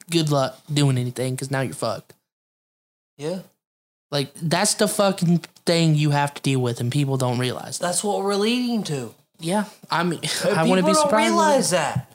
Good 0.10 0.32
luck 0.32 0.58
doing 0.74 0.98
anything 0.98 1.36
because 1.36 1.52
now 1.52 1.62
you're 1.62 1.74
fucked. 1.74 2.14
yeah. 3.18 3.40
Like 4.12 4.32
that's 4.42 4.74
the 4.76 4.88
fucking 4.88 5.40
thing 5.66 5.94
you 5.96 6.10
have 6.12 6.34
to 6.34 6.42
deal 6.42 6.62
with, 6.62 6.80
and 6.80 6.92
people 6.92 7.18
don't 7.18 7.38
realize 7.38 7.78
that. 7.78 7.86
That's 7.88 8.04
what 8.04 8.24
we're 8.24 8.36
leading 8.36 8.84
to. 8.86 9.14
Yeah, 9.40 9.66
I 9.92 10.04
mean, 10.04 10.20
I 10.46 10.64
want 10.64 10.70
to 10.70 10.76
people 10.76 10.76
be 10.78 10.82
don't 10.94 10.96
surprised. 10.96 11.30
realize 11.30 11.70
that. 11.72 12.09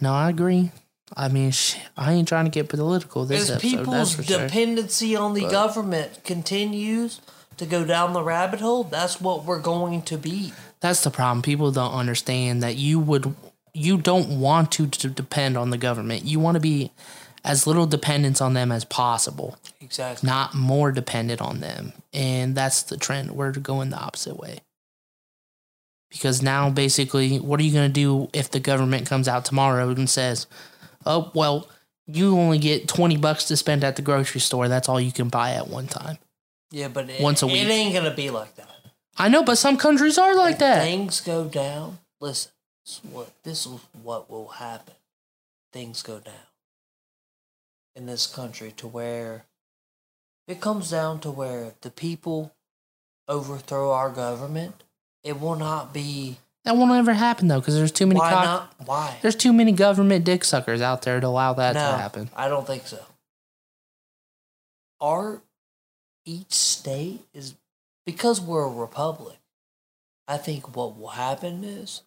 No, 0.00 0.12
I 0.12 0.28
agree. 0.30 0.70
I 1.16 1.28
mean, 1.28 1.50
sh- 1.50 1.76
I 1.96 2.12
ain't 2.12 2.28
trying 2.28 2.44
to 2.44 2.50
get 2.50 2.68
political 2.68 3.24
this 3.24 3.42
As 3.42 3.56
episode. 3.56 3.78
people's 3.78 4.14
for 4.14 4.22
sure. 4.22 4.38
dependency 4.46 5.16
on 5.16 5.34
the 5.34 5.42
But- 5.42 5.50
government 5.50 6.24
continues 6.24 7.20
to 7.56 7.66
go 7.66 7.84
down 7.84 8.12
the 8.12 8.22
rabbit 8.22 8.60
hole, 8.60 8.84
that's 8.84 9.20
what 9.20 9.44
we're 9.44 9.58
going 9.60 10.02
to 10.02 10.16
be. 10.16 10.52
That's 10.80 11.02
the 11.02 11.10
problem. 11.10 11.42
People 11.42 11.72
don't 11.72 11.92
understand 11.92 12.62
that 12.62 12.76
you 12.76 12.98
would 13.00 13.34
you 13.72 13.96
don't 13.98 14.40
want 14.40 14.72
to, 14.72 14.86
to 14.88 15.08
depend 15.08 15.56
on 15.56 15.70
the 15.70 15.78
government. 15.78 16.24
You 16.24 16.40
want 16.40 16.56
to 16.56 16.60
be 16.60 16.90
as 17.44 17.66
little 17.68 17.86
dependence 17.86 18.40
on 18.40 18.52
them 18.54 18.72
as 18.72 18.84
possible. 18.84 19.56
Exactly. 19.80 20.26
not 20.26 20.54
more 20.54 20.90
dependent 20.92 21.40
on 21.40 21.60
them. 21.60 21.92
And 22.12 22.54
that's 22.56 22.82
the 22.82 22.96
trend. 22.96 23.32
We're 23.32 23.52
going 23.52 23.90
the 23.90 23.98
opposite 23.98 24.36
way. 24.38 24.60
Because 26.10 26.42
now, 26.42 26.70
basically, 26.70 27.38
what 27.38 27.60
are 27.60 27.62
you 27.62 27.72
going 27.72 27.88
to 27.88 27.92
do 27.92 28.28
if 28.32 28.50
the 28.50 28.60
government 28.60 29.06
comes 29.06 29.28
out 29.28 29.44
tomorrow 29.44 29.88
and 29.90 30.10
says, 30.10 30.46
oh, 31.06 31.30
well, 31.34 31.68
you 32.06 32.36
only 32.36 32.58
get 32.58 32.88
20 32.88 33.16
bucks 33.16 33.44
to 33.44 33.56
spend 33.56 33.84
at 33.84 33.96
the 33.96 34.02
grocery 34.02 34.40
store. 34.40 34.68
That's 34.68 34.88
all 34.88 35.00
you 35.00 35.12
can 35.12 35.28
buy 35.28 35.52
at 35.52 35.68
one 35.68 35.86
time. 35.86 36.18
Yeah, 36.70 36.88
but 36.88 37.08
it, 37.08 37.20
Once 37.20 37.42
a 37.42 37.46
week. 37.46 37.62
it 37.62 37.70
ain't 37.70 37.94
gonna 37.94 38.14
be 38.14 38.30
like 38.30 38.54
that. 38.56 38.68
I 39.16 39.28
know, 39.28 39.42
but 39.42 39.56
some 39.56 39.76
countries 39.76 40.18
are 40.18 40.34
like 40.34 40.54
If 40.54 40.58
that. 40.60 40.82
Things 40.82 41.20
go 41.20 41.44
down. 41.46 41.98
Listen, 42.20 42.52
what 43.10 43.30
this 43.42 43.66
is 43.66 43.80
what 44.02 44.30
will 44.30 44.48
happen. 44.48 44.94
Things 45.72 46.02
go 46.02 46.18
down 46.20 46.34
in 47.96 48.06
this 48.06 48.26
country 48.26 48.72
to 48.76 48.86
where 48.86 49.46
it 50.46 50.60
comes 50.60 50.90
down 50.90 51.20
to 51.20 51.30
where 51.30 51.74
the 51.80 51.90
people 51.90 52.54
overthrow 53.28 53.92
our 53.92 54.10
government. 54.10 54.84
It 55.22 55.40
will 55.40 55.56
not 55.56 55.92
be 55.92 56.38
That 56.64 56.76
won't 56.76 56.92
ever 56.92 57.12
happen, 57.12 57.48
though, 57.48 57.60
because 57.60 57.74
there's 57.74 57.92
too 57.92 58.06
many 58.06 58.20
why 58.20 58.30
cock- 58.30 58.44
not 58.44 58.74
why. 58.86 59.18
There's 59.22 59.36
too 59.36 59.52
many 59.52 59.72
government 59.72 60.24
dick 60.24 60.44
suckers 60.44 60.80
out 60.80 61.02
there 61.02 61.20
to 61.20 61.26
allow 61.26 61.52
that 61.54 61.74
no, 61.74 61.80
to 61.80 61.96
happen. 61.96 62.30
I 62.36 62.48
don't 62.48 62.66
think 62.66 62.86
so. 62.86 63.02
Our 65.00 65.42
each 66.24 66.52
state 66.52 67.20
is 67.32 67.54
because 68.04 68.40
we're 68.40 68.64
a 68.64 68.70
republic. 68.70 69.38
I 70.28 70.36
think 70.36 70.76
what 70.76 70.98
will 70.98 71.08
happen 71.08 71.64
is 71.64 72.02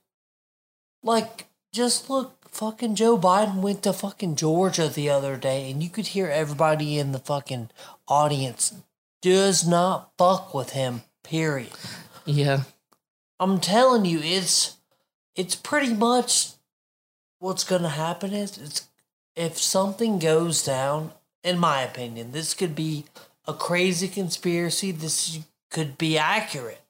like 1.03 1.47
just 1.73 2.09
look 2.09 2.49
fucking 2.49 2.95
Joe 2.95 3.17
Biden 3.17 3.61
went 3.61 3.83
to 3.83 3.93
fucking 3.93 4.35
Georgia 4.35 4.87
the 4.87 5.09
other 5.09 5.35
day 5.35 5.69
and 5.69 5.83
you 5.83 5.89
could 5.89 6.07
hear 6.07 6.27
everybody 6.27 6.97
in 6.99 7.11
the 7.11 7.19
fucking 7.19 7.69
audience 8.07 8.73
does 9.21 9.67
not 9.67 10.11
fuck 10.17 10.53
with 10.53 10.71
him, 10.71 11.01
period. 11.23 11.71
Yeah. 12.25 12.61
I'm 13.39 13.59
telling 13.59 14.05
you, 14.05 14.19
it's 14.21 14.77
it's 15.35 15.55
pretty 15.55 15.93
much 15.93 16.51
what's 17.39 17.63
gonna 17.63 17.89
happen 17.89 18.33
is 18.33 18.57
it's 18.57 18.89
if 19.35 19.57
something 19.57 20.19
goes 20.19 20.63
down, 20.63 21.11
in 21.43 21.57
my 21.59 21.81
opinion, 21.81 22.31
this 22.31 22.53
could 22.53 22.75
be 22.75 23.05
a 23.47 23.53
crazy 23.53 24.07
conspiracy, 24.07 24.91
this 24.91 25.39
could 25.69 25.97
be 25.97 26.17
accurate. 26.17 26.81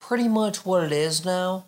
Pretty 0.00 0.28
much 0.28 0.66
what 0.66 0.84
it 0.84 0.92
is 0.92 1.24
now, 1.24 1.66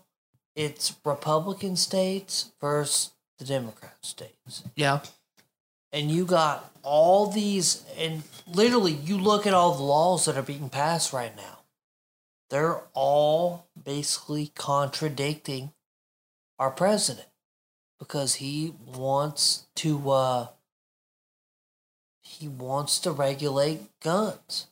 it's 0.54 0.94
Republican 1.04 1.76
states 1.76 2.52
versus 2.60 3.12
the 3.38 3.44
Democrat 3.44 3.96
states 4.02 4.62
Yeah. 4.76 5.00
And 5.94 6.10
you 6.10 6.26
got 6.26 6.72
all 6.82 7.28
these 7.28 7.84
and 7.96 8.24
literally 8.52 8.92
you 8.92 9.16
look 9.16 9.46
at 9.46 9.54
all 9.54 9.74
the 9.74 9.82
laws 9.82 10.26
that 10.26 10.36
are 10.36 10.42
being 10.42 10.68
passed 10.68 11.12
right 11.12 11.34
now. 11.36 11.60
They're 12.50 12.82
all 12.92 13.68
basically 13.82 14.50
contradicting 14.54 15.72
our 16.58 16.70
president 16.70 17.28
because 17.98 18.34
he 18.34 18.74
wants 18.84 19.66
to 19.76 20.10
uh 20.10 20.46
he 22.20 22.48
wants 22.48 22.98
to 23.00 23.12
regulate 23.12 23.88
guns. 24.00 24.66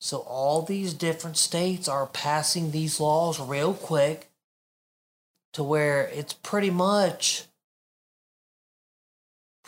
So 0.00 0.18
all 0.18 0.62
these 0.62 0.94
different 0.94 1.36
states 1.36 1.88
are 1.88 2.06
passing 2.06 2.70
these 2.70 3.00
laws 3.00 3.38
real 3.38 3.74
quick 3.74 4.30
to 5.52 5.62
where 5.62 6.06
it's 6.06 6.32
pretty 6.32 6.70
much 6.70 7.44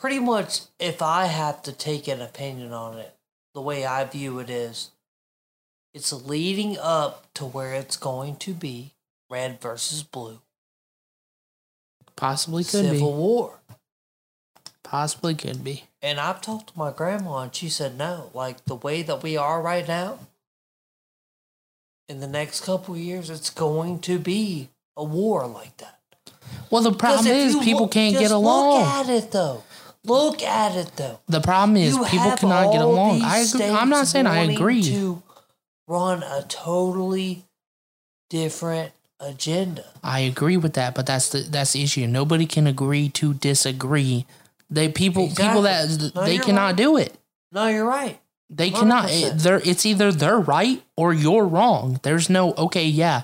pretty 0.06 0.20
much 0.20 0.60
if 0.78 1.02
I 1.02 1.24
have 1.24 1.64
to 1.64 1.72
take 1.72 2.06
an 2.06 2.22
opinion 2.22 2.72
on 2.72 2.96
it, 2.96 3.12
the 3.54 3.60
way 3.60 3.84
I 3.84 4.04
view 4.04 4.38
it 4.38 4.48
is 4.48 4.92
it's 5.94 6.12
leading 6.12 6.78
up 6.80 7.26
to 7.34 7.44
where 7.44 7.74
it's 7.74 7.96
going 7.96 8.36
to 8.36 8.54
be 8.54 8.92
red 9.28 9.60
versus 9.60 10.04
blue. 10.04 10.38
Possibly 12.14 12.62
could 12.62 12.84
Civil 12.84 13.10
be. 13.10 13.18
War. 13.18 13.58
Possibly 14.84 15.34
could 15.34 15.64
be. 15.64 15.82
And 16.00 16.20
I've 16.20 16.40
talked 16.40 16.72
to 16.72 16.78
my 16.78 16.92
grandma, 16.92 17.38
and 17.38 17.52
she 17.52 17.68
said 17.68 17.98
no. 17.98 18.30
Like 18.32 18.64
the 18.64 18.76
way 18.76 19.02
that 19.02 19.24
we 19.24 19.36
are 19.36 19.60
right 19.60 19.88
now, 19.88 20.20
in 22.08 22.20
the 22.20 22.28
next 22.28 22.60
couple 22.64 22.94
of 22.94 23.00
years, 23.00 23.28
it's 23.28 23.50
going 23.50 23.98
to 24.02 24.20
be 24.20 24.68
a 24.96 25.02
war 25.02 25.48
like 25.48 25.78
that. 25.78 25.98
Well, 26.70 26.82
the 26.82 26.92
problem 26.92 27.26
is 27.26 27.56
people 27.56 27.82
look- 27.82 27.90
can't 27.90 28.16
get 28.16 28.30
along. 28.30 28.78
Look 28.78 28.88
at 28.88 29.08
it 29.08 29.32
though. 29.32 29.64
Look 30.06 30.42
at 30.42 30.76
it 30.76 30.92
though. 30.96 31.20
The 31.28 31.40
problem 31.40 31.76
is 31.76 31.94
You 31.96 32.04
people 32.04 32.32
cannot 32.32 32.72
get 32.72 32.82
along. 32.82 33.22
I 33.22 33.38
agree. 33.38 33.64
I'm 33.64 33.88
not 33.88 34.06
saying 34.06 34.26
I 34.26 34.40
agree. 34.44 34.82
To 34.84 35.22
run 35.88 36.22
a 36.22 36.44
totally 36.48 37.44
different 38.30 38.92
agenda. 39.20 39.84
I 40.02 40.20
agree 40.20 40.56
with 40.56 40.74
that, 40.74 40.94
but 40.94 41.06
that's 41.06 41.30
the 41.30 41.40
that's 41.40 41.72
the 41.72 41.82
issue. 41.82 42.06
Nobody 42.06 42.46
can 42.46 42.66
agree 42.66 43.08
to 43.10 43.34
disagree. 43.34 44.26
They 44.70 44.88
people 44.88 45.28
people 45.28 45.62
that 45.62 46.12
No, 46.14 46.24
they 46.24 46.38
cannot 46.38 46.66
right. 46.66 46.76
do 46.76 46.96
it. 46.96 47.14
No, 47.52 47.68
you're 47.68 47.84
right. 47.84 48.20
They 48.48 48.70
cannot. 48.70 49.08
100%. 49.08 49.22
It, 49.22 49.38
they're, 49.38 49.60
it's 49.64 49.84
either 49.86 50.12
they're 50.12 50.38
right 50.38 50.82
or 50.96 51.12
you're 51.12 51.46
wrong. 51.46 51.98
There's 52.02 52.30
no 52.30 52.52
okay. 52.54 52.86
Yeah, 52.86 53.22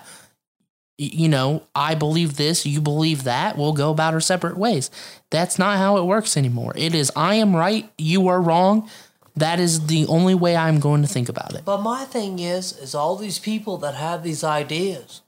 you 1.06 1.28
know, 1.28 1.62
I 1.74 1.94
believe 1.94 2.36
this. 2.36 2.66
You 2.66 2.80
believe 2.80 3.24
that. 3.24 3.56
We'll 3.56 3.72
go 3.72 3.90
about 3.90 4.14
our 4.14 4.20
separate 4.20 4.56
ways. 4.56 4.90
That's 5.30 5.58
not 5.58 5.78
how 5.78 5.96
it 5.96 6.04
works 6.04 6.36
anymore. 6.36 6.72
It 6.76 6.94
is 6.94 7.10
I 7.16 7.34
am 7.36 7.56
right. 7.56 7.90
You 7.98 8.28
are 8.28 8.40
wrong. 8.40 8.88
That 9.34 9.58
is 9.58 9.86
the 9.86 10.06
only 10.06 10.34
way 10.34 10.56
I'm 10.56 10.78
going 10.78 11.02
to 11.02 11.08
think 11.08 11.28
about 11.28 11.54
it. 11.54 11.64
But 11.64 11.80
my 11.80 12.04
thing 12.04 12.38
is, 12.38 12.76
is 12.78 12.94
all 12.94 13.16
these 13.16 13.38
people 13.38 13.78
that 13.78 13.94
have 13.94 14.22
these 14.22 14.44
ideas, 14.44 15.22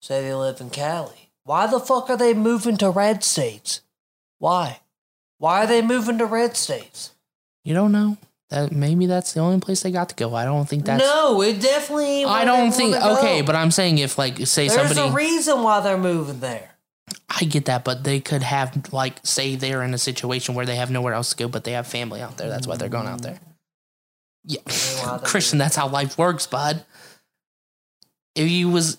say 0.00 0.22
they 0.22 0.34
live 0.34 0.60
in 0.60 0.70
Cali. 0.70 1.30
Why 1.44 1.66
the 1.66 1.80
fuck 1.80 2.08
are 2.08 2.16
they 2.16 2.32
moving 2.32 2.78
to 2.78 2.88
red 2.88 3.22
states? 3.22 3.82
Why? 4.38 4.80
Why 5.38 5.64
are 5.64 5.66
they 5.66 5.82
moving 5.82 6.18
to 6.18 6.26
red 6.26 6.56
states? 6.56 7.12
You 7.64 7.74
don't 7.74 7.92
know 7.92 8.16
that 8.52 8.70
maybe 8.70 9.06
that's 9.06 9.32
the 9.32 9.40
only 9.40 9.58
place 9.60 9.82
they 9.82 9.90
got 9.90 10.10
to 10.10 10.14
go. 10.14 10.34
I 10.34 10.44
don't 10.44 10.68
think 10.68 10.84
that's. 10.84 11.02
no, 11.02 11.40
it 11.42 11.60
definitely. 11.60 12.24
I 12.24 12.44
don't 12.44 12.70
think. 12.70 12.94
Okay, 12.94 13.40
but 13.40 13.56
I'm 13.56 13.70
saying 13.70 13.98
if 13.98 14.18
like 14.18 14.46
say 14.46 14.68
there's 14.68 14.94
somebody. 14.94 15.08
a 15.08 15.12
reason 15.12 15.62
why 15.62 15.80
they're 15.80 15.98
moving 15.98 16.40
there. 16.40 16.70
I 17.28 17.44
get 17.44 17.64
that, 17.64 17.82
but 17.82 18.04
they 18.04 18.20
could 18.20 18.42
have 18.42 18.92
like 18.92 19.14
say 19.24 19.56
they're 19.56 19.82
in 19.82 19.94
a 19.94 19.98
situation 19.98 20.54
where 20.54 20.66
they 20.66 20.76
have 20.76 20.90
nowhere 20.90 21.14
else 21.14 21.30
to 21.30 21.36
go, 21.36 21.48
but 21.48 21.64
they 21.64 21.72
have 21.72 21.86
family 21.86 22.20
out 22.20 22.36
there. 22.36 22.48
That's 22.48 22.66
why 22.66 22.76
they're 22.76 22.88
going 22.90 23.06
out 23.06 23.22
there. 23.22 23.40
Yeah, 24.44 24.60
Christian, 25.24 25.58
that's 25.58 25.76
how 25.76 25.88
life 25.88 26.18
works, 26.18 26.46
bud. 26.46 26.84
If 28.34 28.50
you 28.50 28.68
was 28.68 28.98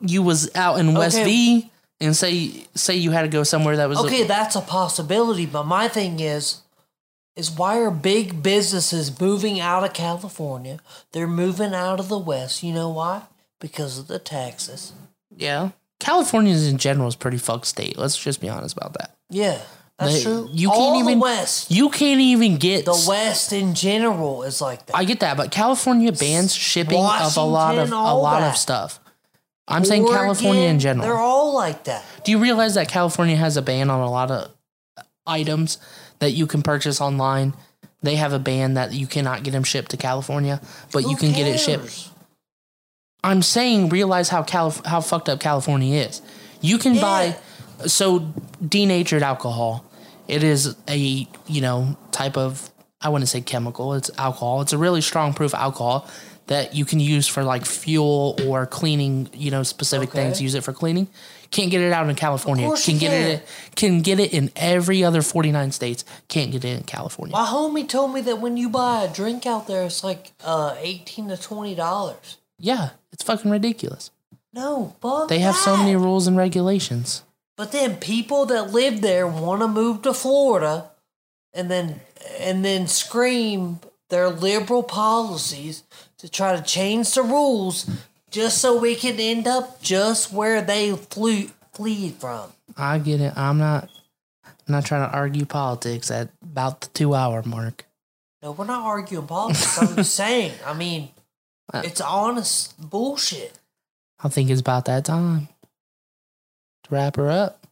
you 0.00 0.22
was 0.22 0.54
out 0.56 0.78
in 0.78 0.94
West 0.94 1.16
Okay. 1.18 1.24
V 1.24 1.70
and 2.00 2.16
say 2.16 2.66
say 2.74 2.96
you 2.96 3.10
had 3.10 3.22
to 3.22 3.28
go 3.28 3.42
somewhere 3.42 3.76
that 3.76 3.88
was 3.88 3.98
Okay, 3.98 4.24
that's 4.24 4.56
a 4.56 4.60
possibility, 4.60 5.46
but 5.46 5.64
my 5.64 5.88
thing 5.88 6.20
is 6.20 6.62
is 7.36 7.50
why 7.50 7.78
are 7.80 7.90
big 7.90 8.42
businesses 8.42 9.20
moving 9.20 9.60
out 9.60 9.82
of 9.84 9.92
California? 9.92 10.78
They're 11.12 11.26
moving 11.26 11.74
out 11.74 11.98
of 12.00 12.08
the 12.08 12.18
West. 12.18 12.62
You 12.62 12.72
know 12.72 12.88
why? 12.90 13.22
Because 13.60 13.98
of 13.98 14.06
the 14.08 14.18
taxes. 14.18 14.92
yeah. 15.36 15.70
California 16.00 16.54
in 16.54 16.76
general 16.76 17.08
is 17.08 17.14
a 17.14 17.18
pretty 17.18 17.38
fucked 17.38 17.64
state. 17.64 17.96
Let's 17.96 18.18
just 18.18 18.40
be 18.40 18.48
honest 18.50 18.76
about 18.76 18.92
that. 18.94 19.16
Yeah, 19.30 19.58
that's 19.98 20.14
They- 20.16 20.22
true. 20.24 20.50
you 20.52 20.70
All 20.70 20.92
can't 20.92 21.06
even- 21.08 21.20
West. 21.20 21.70
You 21.70 21.88
can't 21.88 22.20
even 22.20 22.58
get 22.58 22.84
The 22.84 23.04
West 23.08 23.52
in 23.54 23.74
general 23.74 24.42
is 24.42 24.60
like 24.60 24.84
that. 24.86 24.96
I 24.96 25.04
get 25.04 25.20
that, 25.20 25.36
but 25.38 25.50
California 25.50 26.12
bans 26.12 26.54
shipping 26.54 26.98
of 26.98 27.36
a 27.38 27.40
lot 27.40 27.78
of 27.78 27.90
a 27.90 27.94
lot 27.94 28.40
that. 28.40 28.50
of 28.50 28.56
stuff. 28.58 29.00
I'm 29.66 29.84
saying 29.86 30.06
California 30.06 30.68
in 30.68 30.78
general. 30.78 31.06
They're 31.06 31.16
all 31.16 31.54
like 31.54 31.84
that. 31.84 32.04
Do 32.24 32.32
you 32.32 32.38
realize 32.38 32.74
that 32.74 32.88
California 32.88 33.36
has 33.36 33.56
a 33.56 33.62
ban 33.62 33.88
on 33.88 34.00
a 34.00 34.10
lot 34.10 34.30
of 34.30 34.50
items 35.26 35.78
that 36.24 36.30
you 36.30 36.46
can 36.46 36.62
purchase 36.62 37.02
online? 37.02 37.52
They 38.02 38.16
have 38.16 38.32
a 38.32 38.38
ban 38.38 38.74
that 38.74 38.92
you 38.94 39.06
cannot 39.06 39.42
get 39.42 39.50
them 39.50 39.62
shipped 39.62 39.90
to 39.90 39.98
California, 39.98 40.60
but 40.90 41.02
you 41.02 41.10
Who 41.10 41.16
can 41.16 41.32
get 41.32 41.46
it 41.46 41.58
shipped. 41.60 42.08
I'm 43.22 43.42
saying 43.42 43.90
realize 43.90 44.30
how 44.30 44.42
Calif- 44.42 44.84
how 44.84 45.00
fucked 45.02 45.28
up 45.28 45.38
California 45.40 46.00
is. 46.02 46.22
You 46.62 46.78
can 46.78 46.94
Yeah. 46.94 47.00
buy 47.00 47.36
so 47.86 48.32
denatured 48.66 49.22
alcohol. 49.22 49.84
It 50.28 50.42
is 50.42 50.74
a 50.88 51.28
you 51.46 51.60
know 51.60 51.96
type 52.10 52.36
of 52.38 52.70
I 53.02 53.10
wouldn't 53.10 53.28
say 53.28 53.42
chemical. 53.42 53.92
It's 53.94 54.10
alcohol. 54.16 54.62
It's 54.62 54.72
a 54.72 54.78
really 54.78 55.02
strong 55.02 55.34
proof 55.34 55.52
alcohol 55.54 56.06
that 56.46 56.74
you 56.74 56.86
can 56.86 57.00
use 57.00 57.26
for 57.26 57.44
like 57.44 57.66
fuel 57.66 58.38
or 58.46 58.64
cleaning. 58.66 59.28
You 59.34 59.50
know 59.50 59.62
specific 59.62 60.10
Okay. 60.10 60.24
things. 60.24 60.40
Use 60.40 60.54
it 60.54 60.64
for 60.64 60.72
cleaning. 60.72 61.08
Can't 61.54 61.70
get 61.70 61.82
it 61.82 61.92
out 61.92 62.10
in 62.10 62.16
California. 62.16 62.68
can 62.84 62.98
get 62.98 63.12
it. 63.12 63.46
Can 63.76 64.02
get 64.02 64.18
it 64.18 64.34
in 64.34 64.50
every 64.56 65.04
other 65.04 65.22
49 65.22 65.70
states. 65.70 66.04
Can't 66.26 66.50
get 66.50 66.64
it 66.64 66.76
in 66.78 66.82
California. 66.82 67.32
My 67.32 67.46
homie 67.46 67.88
told 67.88 68.12
me 68.12 68.20
that 68.22 68.40
when 68.40 68.56
you 68.56 68.68
buy 68.68 69.04
a 69.04 69.12
drink 69.14 69.46
out 69.46 69.68
there, 69.68 69.84
it's 69.84 70.02
like 70.02 70.32
uh, 70.42 70.74
eighteen 70.80 71.28
to 71.28 71.36
twenty 71.36 71.76
dollars. 71.76 72.38
Yeah, 72.58 72.90
it's 73.12 73.22
fucking 73.22 73.52
ridiculous. 73.52 74.10
No, 74.52 74.96
fuck 75.00 75.28
They 75.28 75.38
have 75.40 75.54
so 75.54 75.76
many 75.76 75.94
rules 75.94 76.26
and 76.26 76.36
regulations. 76.36 77.22
But 77.56 77.70
then 77.70 77.96
people 77.98 78.46
that 78.46 78.72
live 78.72 79.00
there 79.00 79.26
want 79.28 79.62
to 79.62 79.68
move 79.68 80.02
to 80.02 80.12
Florida, 80.12 80.90
and 81.52 81.70
then 81.70 82.00
and 82.40 82.64
then 82.64 82.88
scream 82.88 83.78
their 84.10 84.28
liberal 84.28 84.82
policies 84.82 85.84
to 86.18 86.28
try 86.28 86.56
to 86.56 86.62
change 86.62 87.14
the 87.14 87.22
rules, 87.22 87.88
just 88.34 88.58
so 88.58 88.76
we 88.76 88.96
can 88.96 89.20
end 89.20 89.46
up 89.46 89.80
just 89.80 90.32
where 90.32 90.60
they 90.60 90.90
flew 90.96 91.48
fleed 91.72 92.14
from. 92.14 92.50
I 92.76 92.98
get 92.98 93.20
it. 93.20 93.32
I'm 93.36 93.58
not. 93.58 93.88
I'm 94.44 94.72
not 94.72 94.84
trying 94.84 95.08
to 95.08 95.14
argue 95.16 95.44
politics 95.44 96.10
at 96.10 96.30
about 96.42 96.80
the 96.80 96.88
two 96.88 97.14
hour 97.14 97.42
mark. 97.44 97.84
No, 98.42 98.50
we're 98.52 98.64
not 98.66 98.84
arguing 98.84 99.26
politics. 99.28 99.78
I'm 99.80 99.94
just 99.96 100.14
saying. 100.22 100.52
I 100.66 100.74
mean, 100.74 101.10
Uh, 101.72 101.82
it's 101.84 102.00
honest 102.00 102.74
bullshit. 102.90 103.56
I 104.22 104.28
think 104.28 104.50
it's 104.50 104.60
about 104.60 104.86
that 104.86 105.04
time 105.04 105.48
to 106.84 106.90
wrap 106.94 107.16
her 107.16 107.30
up. 107.30 107.63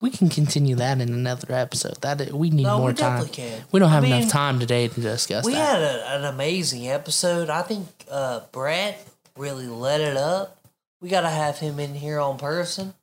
We 0.00 0.10
can 0.10 0.28
continue 0.28 0.76
that 0.76 1.00
in 1.00 1.08
another 1.12 1.54
episode. 1.54 2.00
That 2.02 2.30
we 2.32 2.50
need 2.50 2.64
No, 2.64 2.78
more 2.78 2.88
we 2.88 2.94
time. 2.94 3.26
can. 3.28 3.62
We 3.72 3.80
don't 3.80 3.88
I 3.88 3.94
have 3.94 4.02
mean, 4.02 4.12
enough 4.12 4.30
time 4.30 4.60
today 4.60 4.88
to 4.88 5.00
discuss 5.00 5.44
We 5.46 5.54
that. 5.54 5.80
had 5.80 5.82
a, 5.82 6.16
an 6.18 6.24
amazing 6.24 6.86
episode. 6.88 7.48
I 7.48 7.62
think 7.62 7.88
uh, 8.10 8.40
Brett 8.52 9.06
really 9.36 9.66
let 9.66 10.00
it 10.02 10.16
up. 10.16 10.58
We 11.00 11.08
got 11.08 11.22
to 11.22 11.30
have 11.30 11.58
him 11.58 11.78
in 11.80 11.94
here 11.94 12.18
on 12.20 12.36
person, 12.38 12.94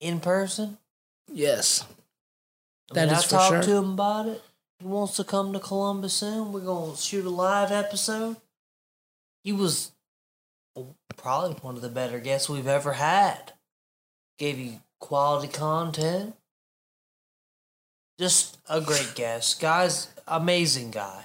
in 0.00 0.20
person. 0.20 0.78
yes, 1.30 1.84
I 2.90 2.94
That 2.94 3.08
mean, 3.08 3.16
is 3.18 3.24
I 3.24 3.26
for 3.26 3.30
talked 3.30 3.48
sure. 3.50 3.62
to 3.62 3.76
him 3.76 3.92
about 3.92 4.26
it. 4.26 4.42
He 4.78 4.86
wants 4.86 5.16
to 5.16 5.24
come 5.24 5.52
to 5.52 5.58
Columbus 5.60 6.14
soon. 6.14 6.52
We're 6.52 6.60
gonna 6.60 6.96
shoot 6.96 7.24
a 7.26 7.30
live 7.30 7.70
episode. 7.70 8.36
He 9.44 9.52
was 9.52 9.92
probably 11.18 11.56
one 11.60 11.76
of 11.76 11.82
the 11.82 11.88
better 11.90 12.18
guests 12.18 12.48
we've 12.48 12.66
ever 12.66 12.94
had. 12.94 13.52
Gave 14.38 14.58
you 14.58 14.80
quality 15.00 15.48
content. 15.48 16.34
Just 18.18 18.58
a 18.68 18.80
great 18.80 19.12
guest, 19.14 19.60
guys. 19.60 20.08
Amazing 20.28 20.90
guy. 20.90 21.24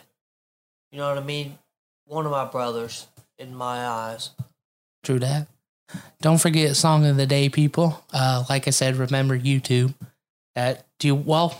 You 0.91 0.97
know 0.99 1.09
what 1.09 1.17
I 1.17 1.23
mean? 1.25 1.57
One 2.05 2.25
of 2.25 2.31
my 2.31 2.45
brothers 2.45 3.07
in 3.37 3.53
my 3.53 3.85
eyes. 3.85 4.31
true 5.03 5.19
that. 5.19 5.47
Don't 6.21 6.39
forget 6.39 6.75
song 6.75 7.05
of 7.05 7.17
the 7.17 7.27
day, 7.27 7.49
people. 7.49 8.03
Uh, 8.13 8.43
like 8.49 8.67
I 8.67 8.71
said, 8.71 8.95
remember 8.95 9.37
YouTube. 9.37 9.93
At 10.55 10.85
do 10.99 11.07
you, 11.09 11.15
well. 11.15 11.59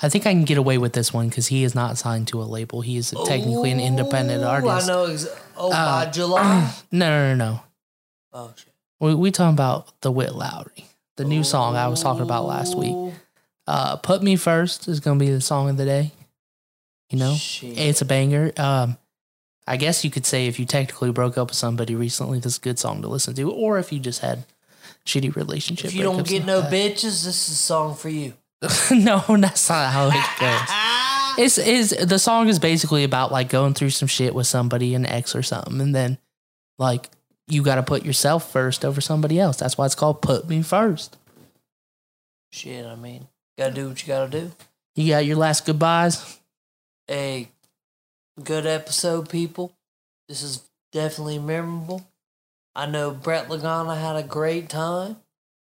I 0.00 0.08
think 0.08 0.26
I 0.26 0.30
can 0.32 0.44
get 0.44 0.58
away 0.58 0.78
with 0.78 0.92
this 0.92 1.12
one 1.12 1.28
because 1.28 1.48
he 1.48 1.64
is 1.64 1.74
not 1.74 1.98
signed 1.98 2.28
to 2.28 2.40
a 2.40 2.44
label. 2.44 2.80
He 2.82 2.96
is 2.96 3.10
technically 3.26 3.72
an 3.72 3.80
independent 3.80 4.44
artist. 4.44 4.88
I 4.88 4.92
know. 4.92 5.04
Ex- 5.06 5.26
oh, 5.56 5.72
Uh, 5.72 6.04
by 6.04 6.10
July. 6.10 6.72
No, 6.92 7.08
no, 7.10 7.34
no, 7.34 7.52
no. 7.52 7.60
oh 8.32 8.52
shit. 8.56 8.72
We 9.00 9.14
we 9.14 9.30
talking 9.30 9.54
about 9.54 10.00
the 10.00 10.10
Witt 10.10 10.34
Lowry, 10.34 10.86
the 11.16 11.24
new 11.24 11.44
song 11.44 11.76
I 11.76 11.88
was 11.88 12.02
talking 12.02 12.22
about 12.22 12.46
last 12.46 12.76
week. 12.76 13.14
Uh, 13.66 13.96
"Put 13.96 14.22
Me 14.22 14.36
First 14.36 14.88
is 14.88 15.00
gonna 15.00 15.20
be 15.20 15.30
the 15.30 15.40
song 15.40 15.68
of 15.68 15.76
the 15.76 15.84
day. 15.84 16.12
You 17.10 17.18
know, 17.18 17.34
shit. 17.34 17.78
it's 17.78 18.02
a 18.02 18.04
banger. 18.04 18.52
Um, 18.56 18.98
I 19.66 19.76
guess 19.76 20.04
you 20.04 20.10
could 20.10 20.26
say 20.26 20.46
if 20.46 20.58
you 20.58 20.66
technically 20.66 21.12
broke 21.12 21.38
up 21.38 21.48
with 21.48 21.56
somebody 21.56 21.94
recently, 21.94 22.38
this 22.38 22.54
is 22.54 22.58
a 22.58 22.62
good 22.62 22.78
song 22.78 23.02
to 23.02 23.08
listen 23.08 23.34
to, 23.34 23.50
or 23.50 23.78
if 23.78 23.92
you 23.92 24.00
just 24.00 24.20
had 24.20 24.44
shitty 25.06 25.34
relationship. 25.34 25.86
If 25.86 25.94
you 25.94 26.02
don't 26.02 26.26
get 26.26 26.44
no 26.44 26.62
all 26.62 26.70
bitches, 26.70 27.24
this 27.24 27.48
is 27.48 27.50
a 27.50 27.54
song 27.54 27.94
for 27.94 28.08
you. 28.08 28.34
no, 28.90 29.22
that's 29.38 29.68
not 29.68 29.92
how 29.92 30.08
it 30.08 30.40
goes. 30.40 30.68
It's 31.38 31.56
is 31.56 31.90
the 31.90 32.18
song 32.18 32.48
is 32.48 32.58
basically 32.58 33.04
about 33.04 33.30
like 33.30 33.48
going 33.48 33.72
through 33.72 33.90
some 33.90 34.08
shit 34.08 34.34
with 34.34 34.48
somebody, 34.48 34.94
an 34.94 35.06
ex 35.06 35.36
or 35.36 35.44
something, 35.44 35.80
and 35.80 35.94
then 35.94 36.18
like 36.80 37.08
you 37.48 37.62
got 37.62 37.76
to 37.76 37.82
put 37.82 38.04
yourself 38.04 38.50
first 38.50 38.84
over 38.84 39.00
somebody 39.00 39.40
else. 39.40 39.56
That's 39.56 39.76
why 39.76 39.86
it's 39.86 39.94
called 39.94 40.22
"Put 40.22 40.48
Me 40.48 40.62
First. 40.62 41.16
Shit, 42.52 42.86
I 42.86 42.94
mean, 42.94 43.28
gotta 43.58 43.74
do 43.74 43.88
what 43.88 44.00
you 44.00 44.08
gotta 44.08 44.30
do. 44.30 44.52
You 44.94 45.12
got 45.12 45.26
your 45.26 45.36
last 45.36 45.66
goodbyes. 45.66 46.38
A 47.10 47.48
good 48.42 48.66
episode, 48.66 49.28
people. 49.28 49.72
This 50.28 50.42
is 50.42 50.68
definitely 50.92 51.38
memorable. 51.38 52.06
I 52.74 52.86
know 52.86 53.10
Brett 53.10 53.48
Lagana 53.48 54.00
had 54.00 54.16
a 54.16 54.22
great 54.22 54.68
time, 54.68 55.16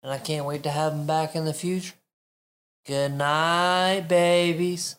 and 0.04 0.12
I 0.12 0.18
can't 0.18 0.46
wait 0.46 0.64
to 0.64 0.70
have 0.70 0.94
him 0.94 1.06
back 1.06 1.36
in 1.36 1.46
the 1.46 1.54
future. 1.54 1.96
Good 2.86 3.14
night, 3.14 4.06
babies. 4.08 4.96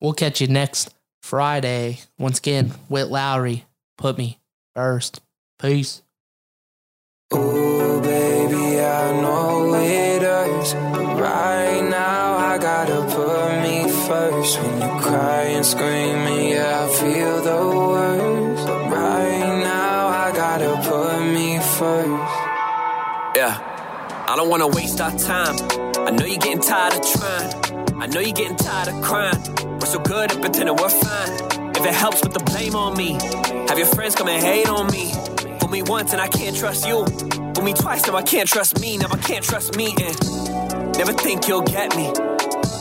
We'll 0.00 0.12
catch 0.12 0.40
you 0.40 0.46
next 0.46 0.94
Friday. 1.22 2.00
Once 2.18 2.38
again, 2.38 2.72
Witt 2.88 3.08
Lowry, 3.08 3.64
put 3.96 4.18
me 4.18 4.38
first. 4.74 5.20
Peace. 5.58 6.02
Ooh, 7.36 8.00
baby, 8.00 8.80
I 8.80 9.12
know 9.20 9.74
it 9.74 10.22
hurts. 10.22 10.74
Right 10.74 11.82
now, 11.82 12.36
I 12.36 12.58
gotta 12.58 13.00
put 13.14 13.62
me 13.62 13.90
first. 14.06 14.60
When 14.60 14.82
you 14.82 15.00
cry 15.00 15.42
and 15.56 15.66
screaming, 15.66 16.50
yeah, 16.50 16.84
I 16.84 16.88
feel 17.00 17.42
the 17.42 17.76
worst. 17.88 18.66
But 18.66 18.82
right 18.90 19.62
now, 19.62 20.06
I 20.08 20.32
gotta 20.32 20.72
put 20.88 21.20
me 21.22 21.58
first. 21.58 22.34
Yeah, 23.36 23.54
I 24.28 24.34
don't 24.36 24.48
wanna 24.48 24.68
waste 24.68 25.00
our 25.00 25.16
time. 25.18 25.56
I 26.06 26.10
know 26.10 26.24
you're 26.26 26.38
getting 26.38 26.60
tired 26.60 26.94
of 26.94 27.02
trying. 27.12 28.00
I 28.00 28.06
know 28.06 28.20
you're 28.20 28.32
getting 28.32 28.56
tired 28.56 28.88
of 28.88 29.02
crying. 29.02 29.40
We're 29.80 29.86
so 29.86 29.98
good 29.98 30.30
at 30.30 30.40
pretending 30.40 30.76
we're 30.76 30.88
fine. 30.88 31.70
If 31.74 31.84
it 31.84 31.94
helps, 31.94 32.20
put 32.20 32.32
the 32.32 32.44
blame 32.44 32.76
on 32.76 32.96
me. 32.96 33.18
Have 33.68 33.78
your 33.78 33.88
friends 33.88 34.14
come 34.14 34.28
and 34.28 34.40
hate 34.40 34.68
on 34.68 34.86
me. 34.92 35.12
Fool 35.64 35.70
me 35.70 35.80
once 35.80 36.12
and 36.12 36.20
I 36.20 36.28
can't 36.28 36.54
trust 36.54 36.86
you. 36.86 37.06
Fool 37.06 37.64
me 37.64 37.72
twice, 37.72 38.06
now 38.06 38.14
I 38.16 38.22
can't 38.22 38.46
trust 38.46 38.82
me. 38.82 38.98
Now 38.98 39.06
I 39.10 39.16
can't 39.16 39.42
trust 39.42 39.74
me 39.76 39.94
and 39.98 40.98
never 40.98 41.14
think 41.14 41.48
you'll 41.48 41.62
get 41.62 41.96
me. 41.96 42.12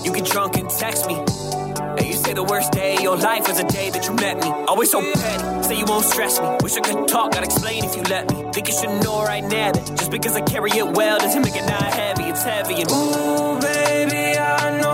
You 0.04 0.12
get 0.12 0.26
drunk 0.26 0.58
and 0.58 0.70
text 0.70 1.08
me. 1.08 1.16
And 1.16 2.06
you 2.06 2.12
say 2.12 2.34
the 2.34 2.44
worst 2.44 2.74
day 2.74 2.96
of 2.96 3.02
your 3.02 3.16
life 3.16 3.48
was 3.48 3.56
the 3.56 3.64
day 3.64 3.90
that 3.90 4.06
you 4.06 4.14
met 4.16 4.36
me. 4.36 4.50
Always 4.68 4.92
so 4.92 5.00
petty, 5.00 5.64
say 5.64 5.80
you 5.80 5.86
won't 5.86 6.04
stress 6.04 6.42
me. 6.42 6.58
Wish 6.62 6.76
I 6.76 6.82
could 6.82 7.08
talk, 7.08 7.38
I'd 7.38 7.46
explain 7.46 7.86
if 7.86 7.96
you 7.96 8.04
let 8.04 8.30
me. 8.30 8.52
Think 8.52 8.68
you 8.68 8.74
should 8.74 9.02
know 9.02 9.24
right 9.24 9.46
now 9.46 9.72
that 9.72 9.88
just 9.98 10.12
because 10.12 10.36
I 10.36 10.42
carry 10.42 10.72
it 10.72 10.86
well 10.86 11.18
doesn't 11.20 11.42
make 11.42 11.56
it 11.56 11.66
not 11.66 11.84
heavy. 11.84 12.24
It's 12.24 12.44
heavy 12.44 12.82
and 12.82 12.92
Ooh, 12.92 13.62
baby, 13.62 14.38
I 14.38 14.82
know 14.82 14.93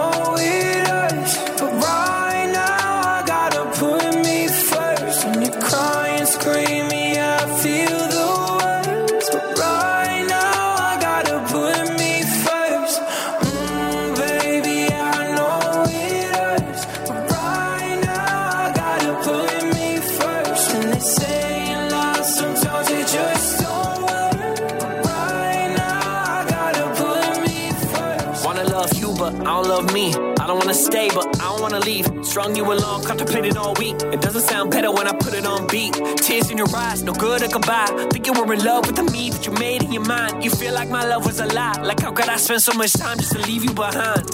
stay, 30.90 31.10
but 31.14 31.28
I 31.42 31.46
don't 31.50 31.62
wanna 31.62 31.80
leave. 31.80 32.06
Strung 32.24 32.56
you 32.56 32.66
along, 32.72 33.04
contemplated 33.04 33.58
all 33.58 33.74
week. 33.76 33.96
It 34.16 34.22
doesn't 34.22 34.42
sound 34.42 34.72
better 34.72 34.92
when 34.92 35.08
I 35.08 35.14
put 35.14 35.34
it 35.34 35.46
on 35.46 35.68
beat. 35.68 35.94
Tears 36.18 36.50
in 36.50 36.58
your 36.58 36.68
eyes, 36.76 37.04
no 37.04 37.14
good 37.14 37.42
or 37.44 37.48
goodbye. 37.48 37.92
Think 38.12 38.26
you 38.28 38.34
were 38.34 38.52
in 38.54 38.64
love 38.64 38.88
with 38.88 38.96
the 38.96 39.04
me 39.04 39.30
that 39.30 39.46
you 39.46 39.54
made 39.54 39.84
in 39.84 39.92
your 39.92 40.06
mind. 40.06 40.44
You 40.44 40.50
feel 40.50 40.74
like 40.74 40.90
my 40.90 41.06
love 41.06 41.26
was 41.26 41.40
a 41.40 41.46
lie. 41.46 41.82
Like 41.82 42.00
how 42.02 42.12
could 42.12 42.30
I 42.30 42.38
spend 42.38 42.62
so 42.62 42.74
much 42.74 42.94
time 42.94 43.18
just 43.18 43.32
to 43.34 43.40
leave 43.40 43.64
you 43.64 43.74
behind? 43.74 44.26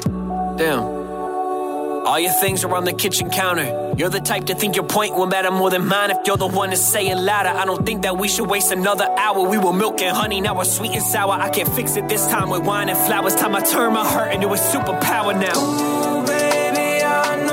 Damn. 0.57 0.83
All 2.05 2.19
your 2.19 2.33
things 2.33 2.63
are 2.63 2.73
on 2.75 2.85
the 2.85 2.93
kitchen 2.93 3.31
counter. 3.31 3.67
You're 3.97 4.09
the 4.09 4.19
type 4.19 4.45
to 4.45 4.55
think 4.55 4.75
your 4.75 4.85
point 4.85 5.15
will 5.15 5.25
matter 5.25 5.49
more 5.49 5.71
than 5.71 5.87
mine 5.87 6.11
if 6.11 6.17
you're 6.27 6.37
the 6.37 6.47
one 6.47 6.69
to 6.69 6.77
say 6.77 7.09
it 7.09 7.17
louder. 7.17 7.49
I 7.49 7.65
don't 7.65 7.83
think 7.83 8.03
that 8.03 8.15
we 8.17 8.27
should 8.27 8.47
waste 8.47 8.71
another 8.71 9.07
hour. 9.17 9.49
We 9.49 9.57
were 9.57 9.73
milk 9.73 10.01
and 10.01 10.15
honey, 10.15 10.39
now 10.39 10.55
we're 10.55 10.65
sweet 10.65 10.91
and 10.91 11.01
sour. 11.01 11.31
I 11.31 11.49
can't 11.49 11.69
fix 11.69 11.95
it 11.95 12.07
this 12.07 12.27
time 12.27 12.49
with 12.51 12.63
wine 12.63 12.89
and 12.89 12.99
flowers. 13.07 13.33
Time 13.35 13.55
I 13.55 13.61
turn 13.61 13.93
my 13.93 14.07
heart 14.07 14.35
into 14.35 14.47
a 14.49 14.57
superpower 14.57 15.33
now. 15.33 16.24
I 17.15 17.44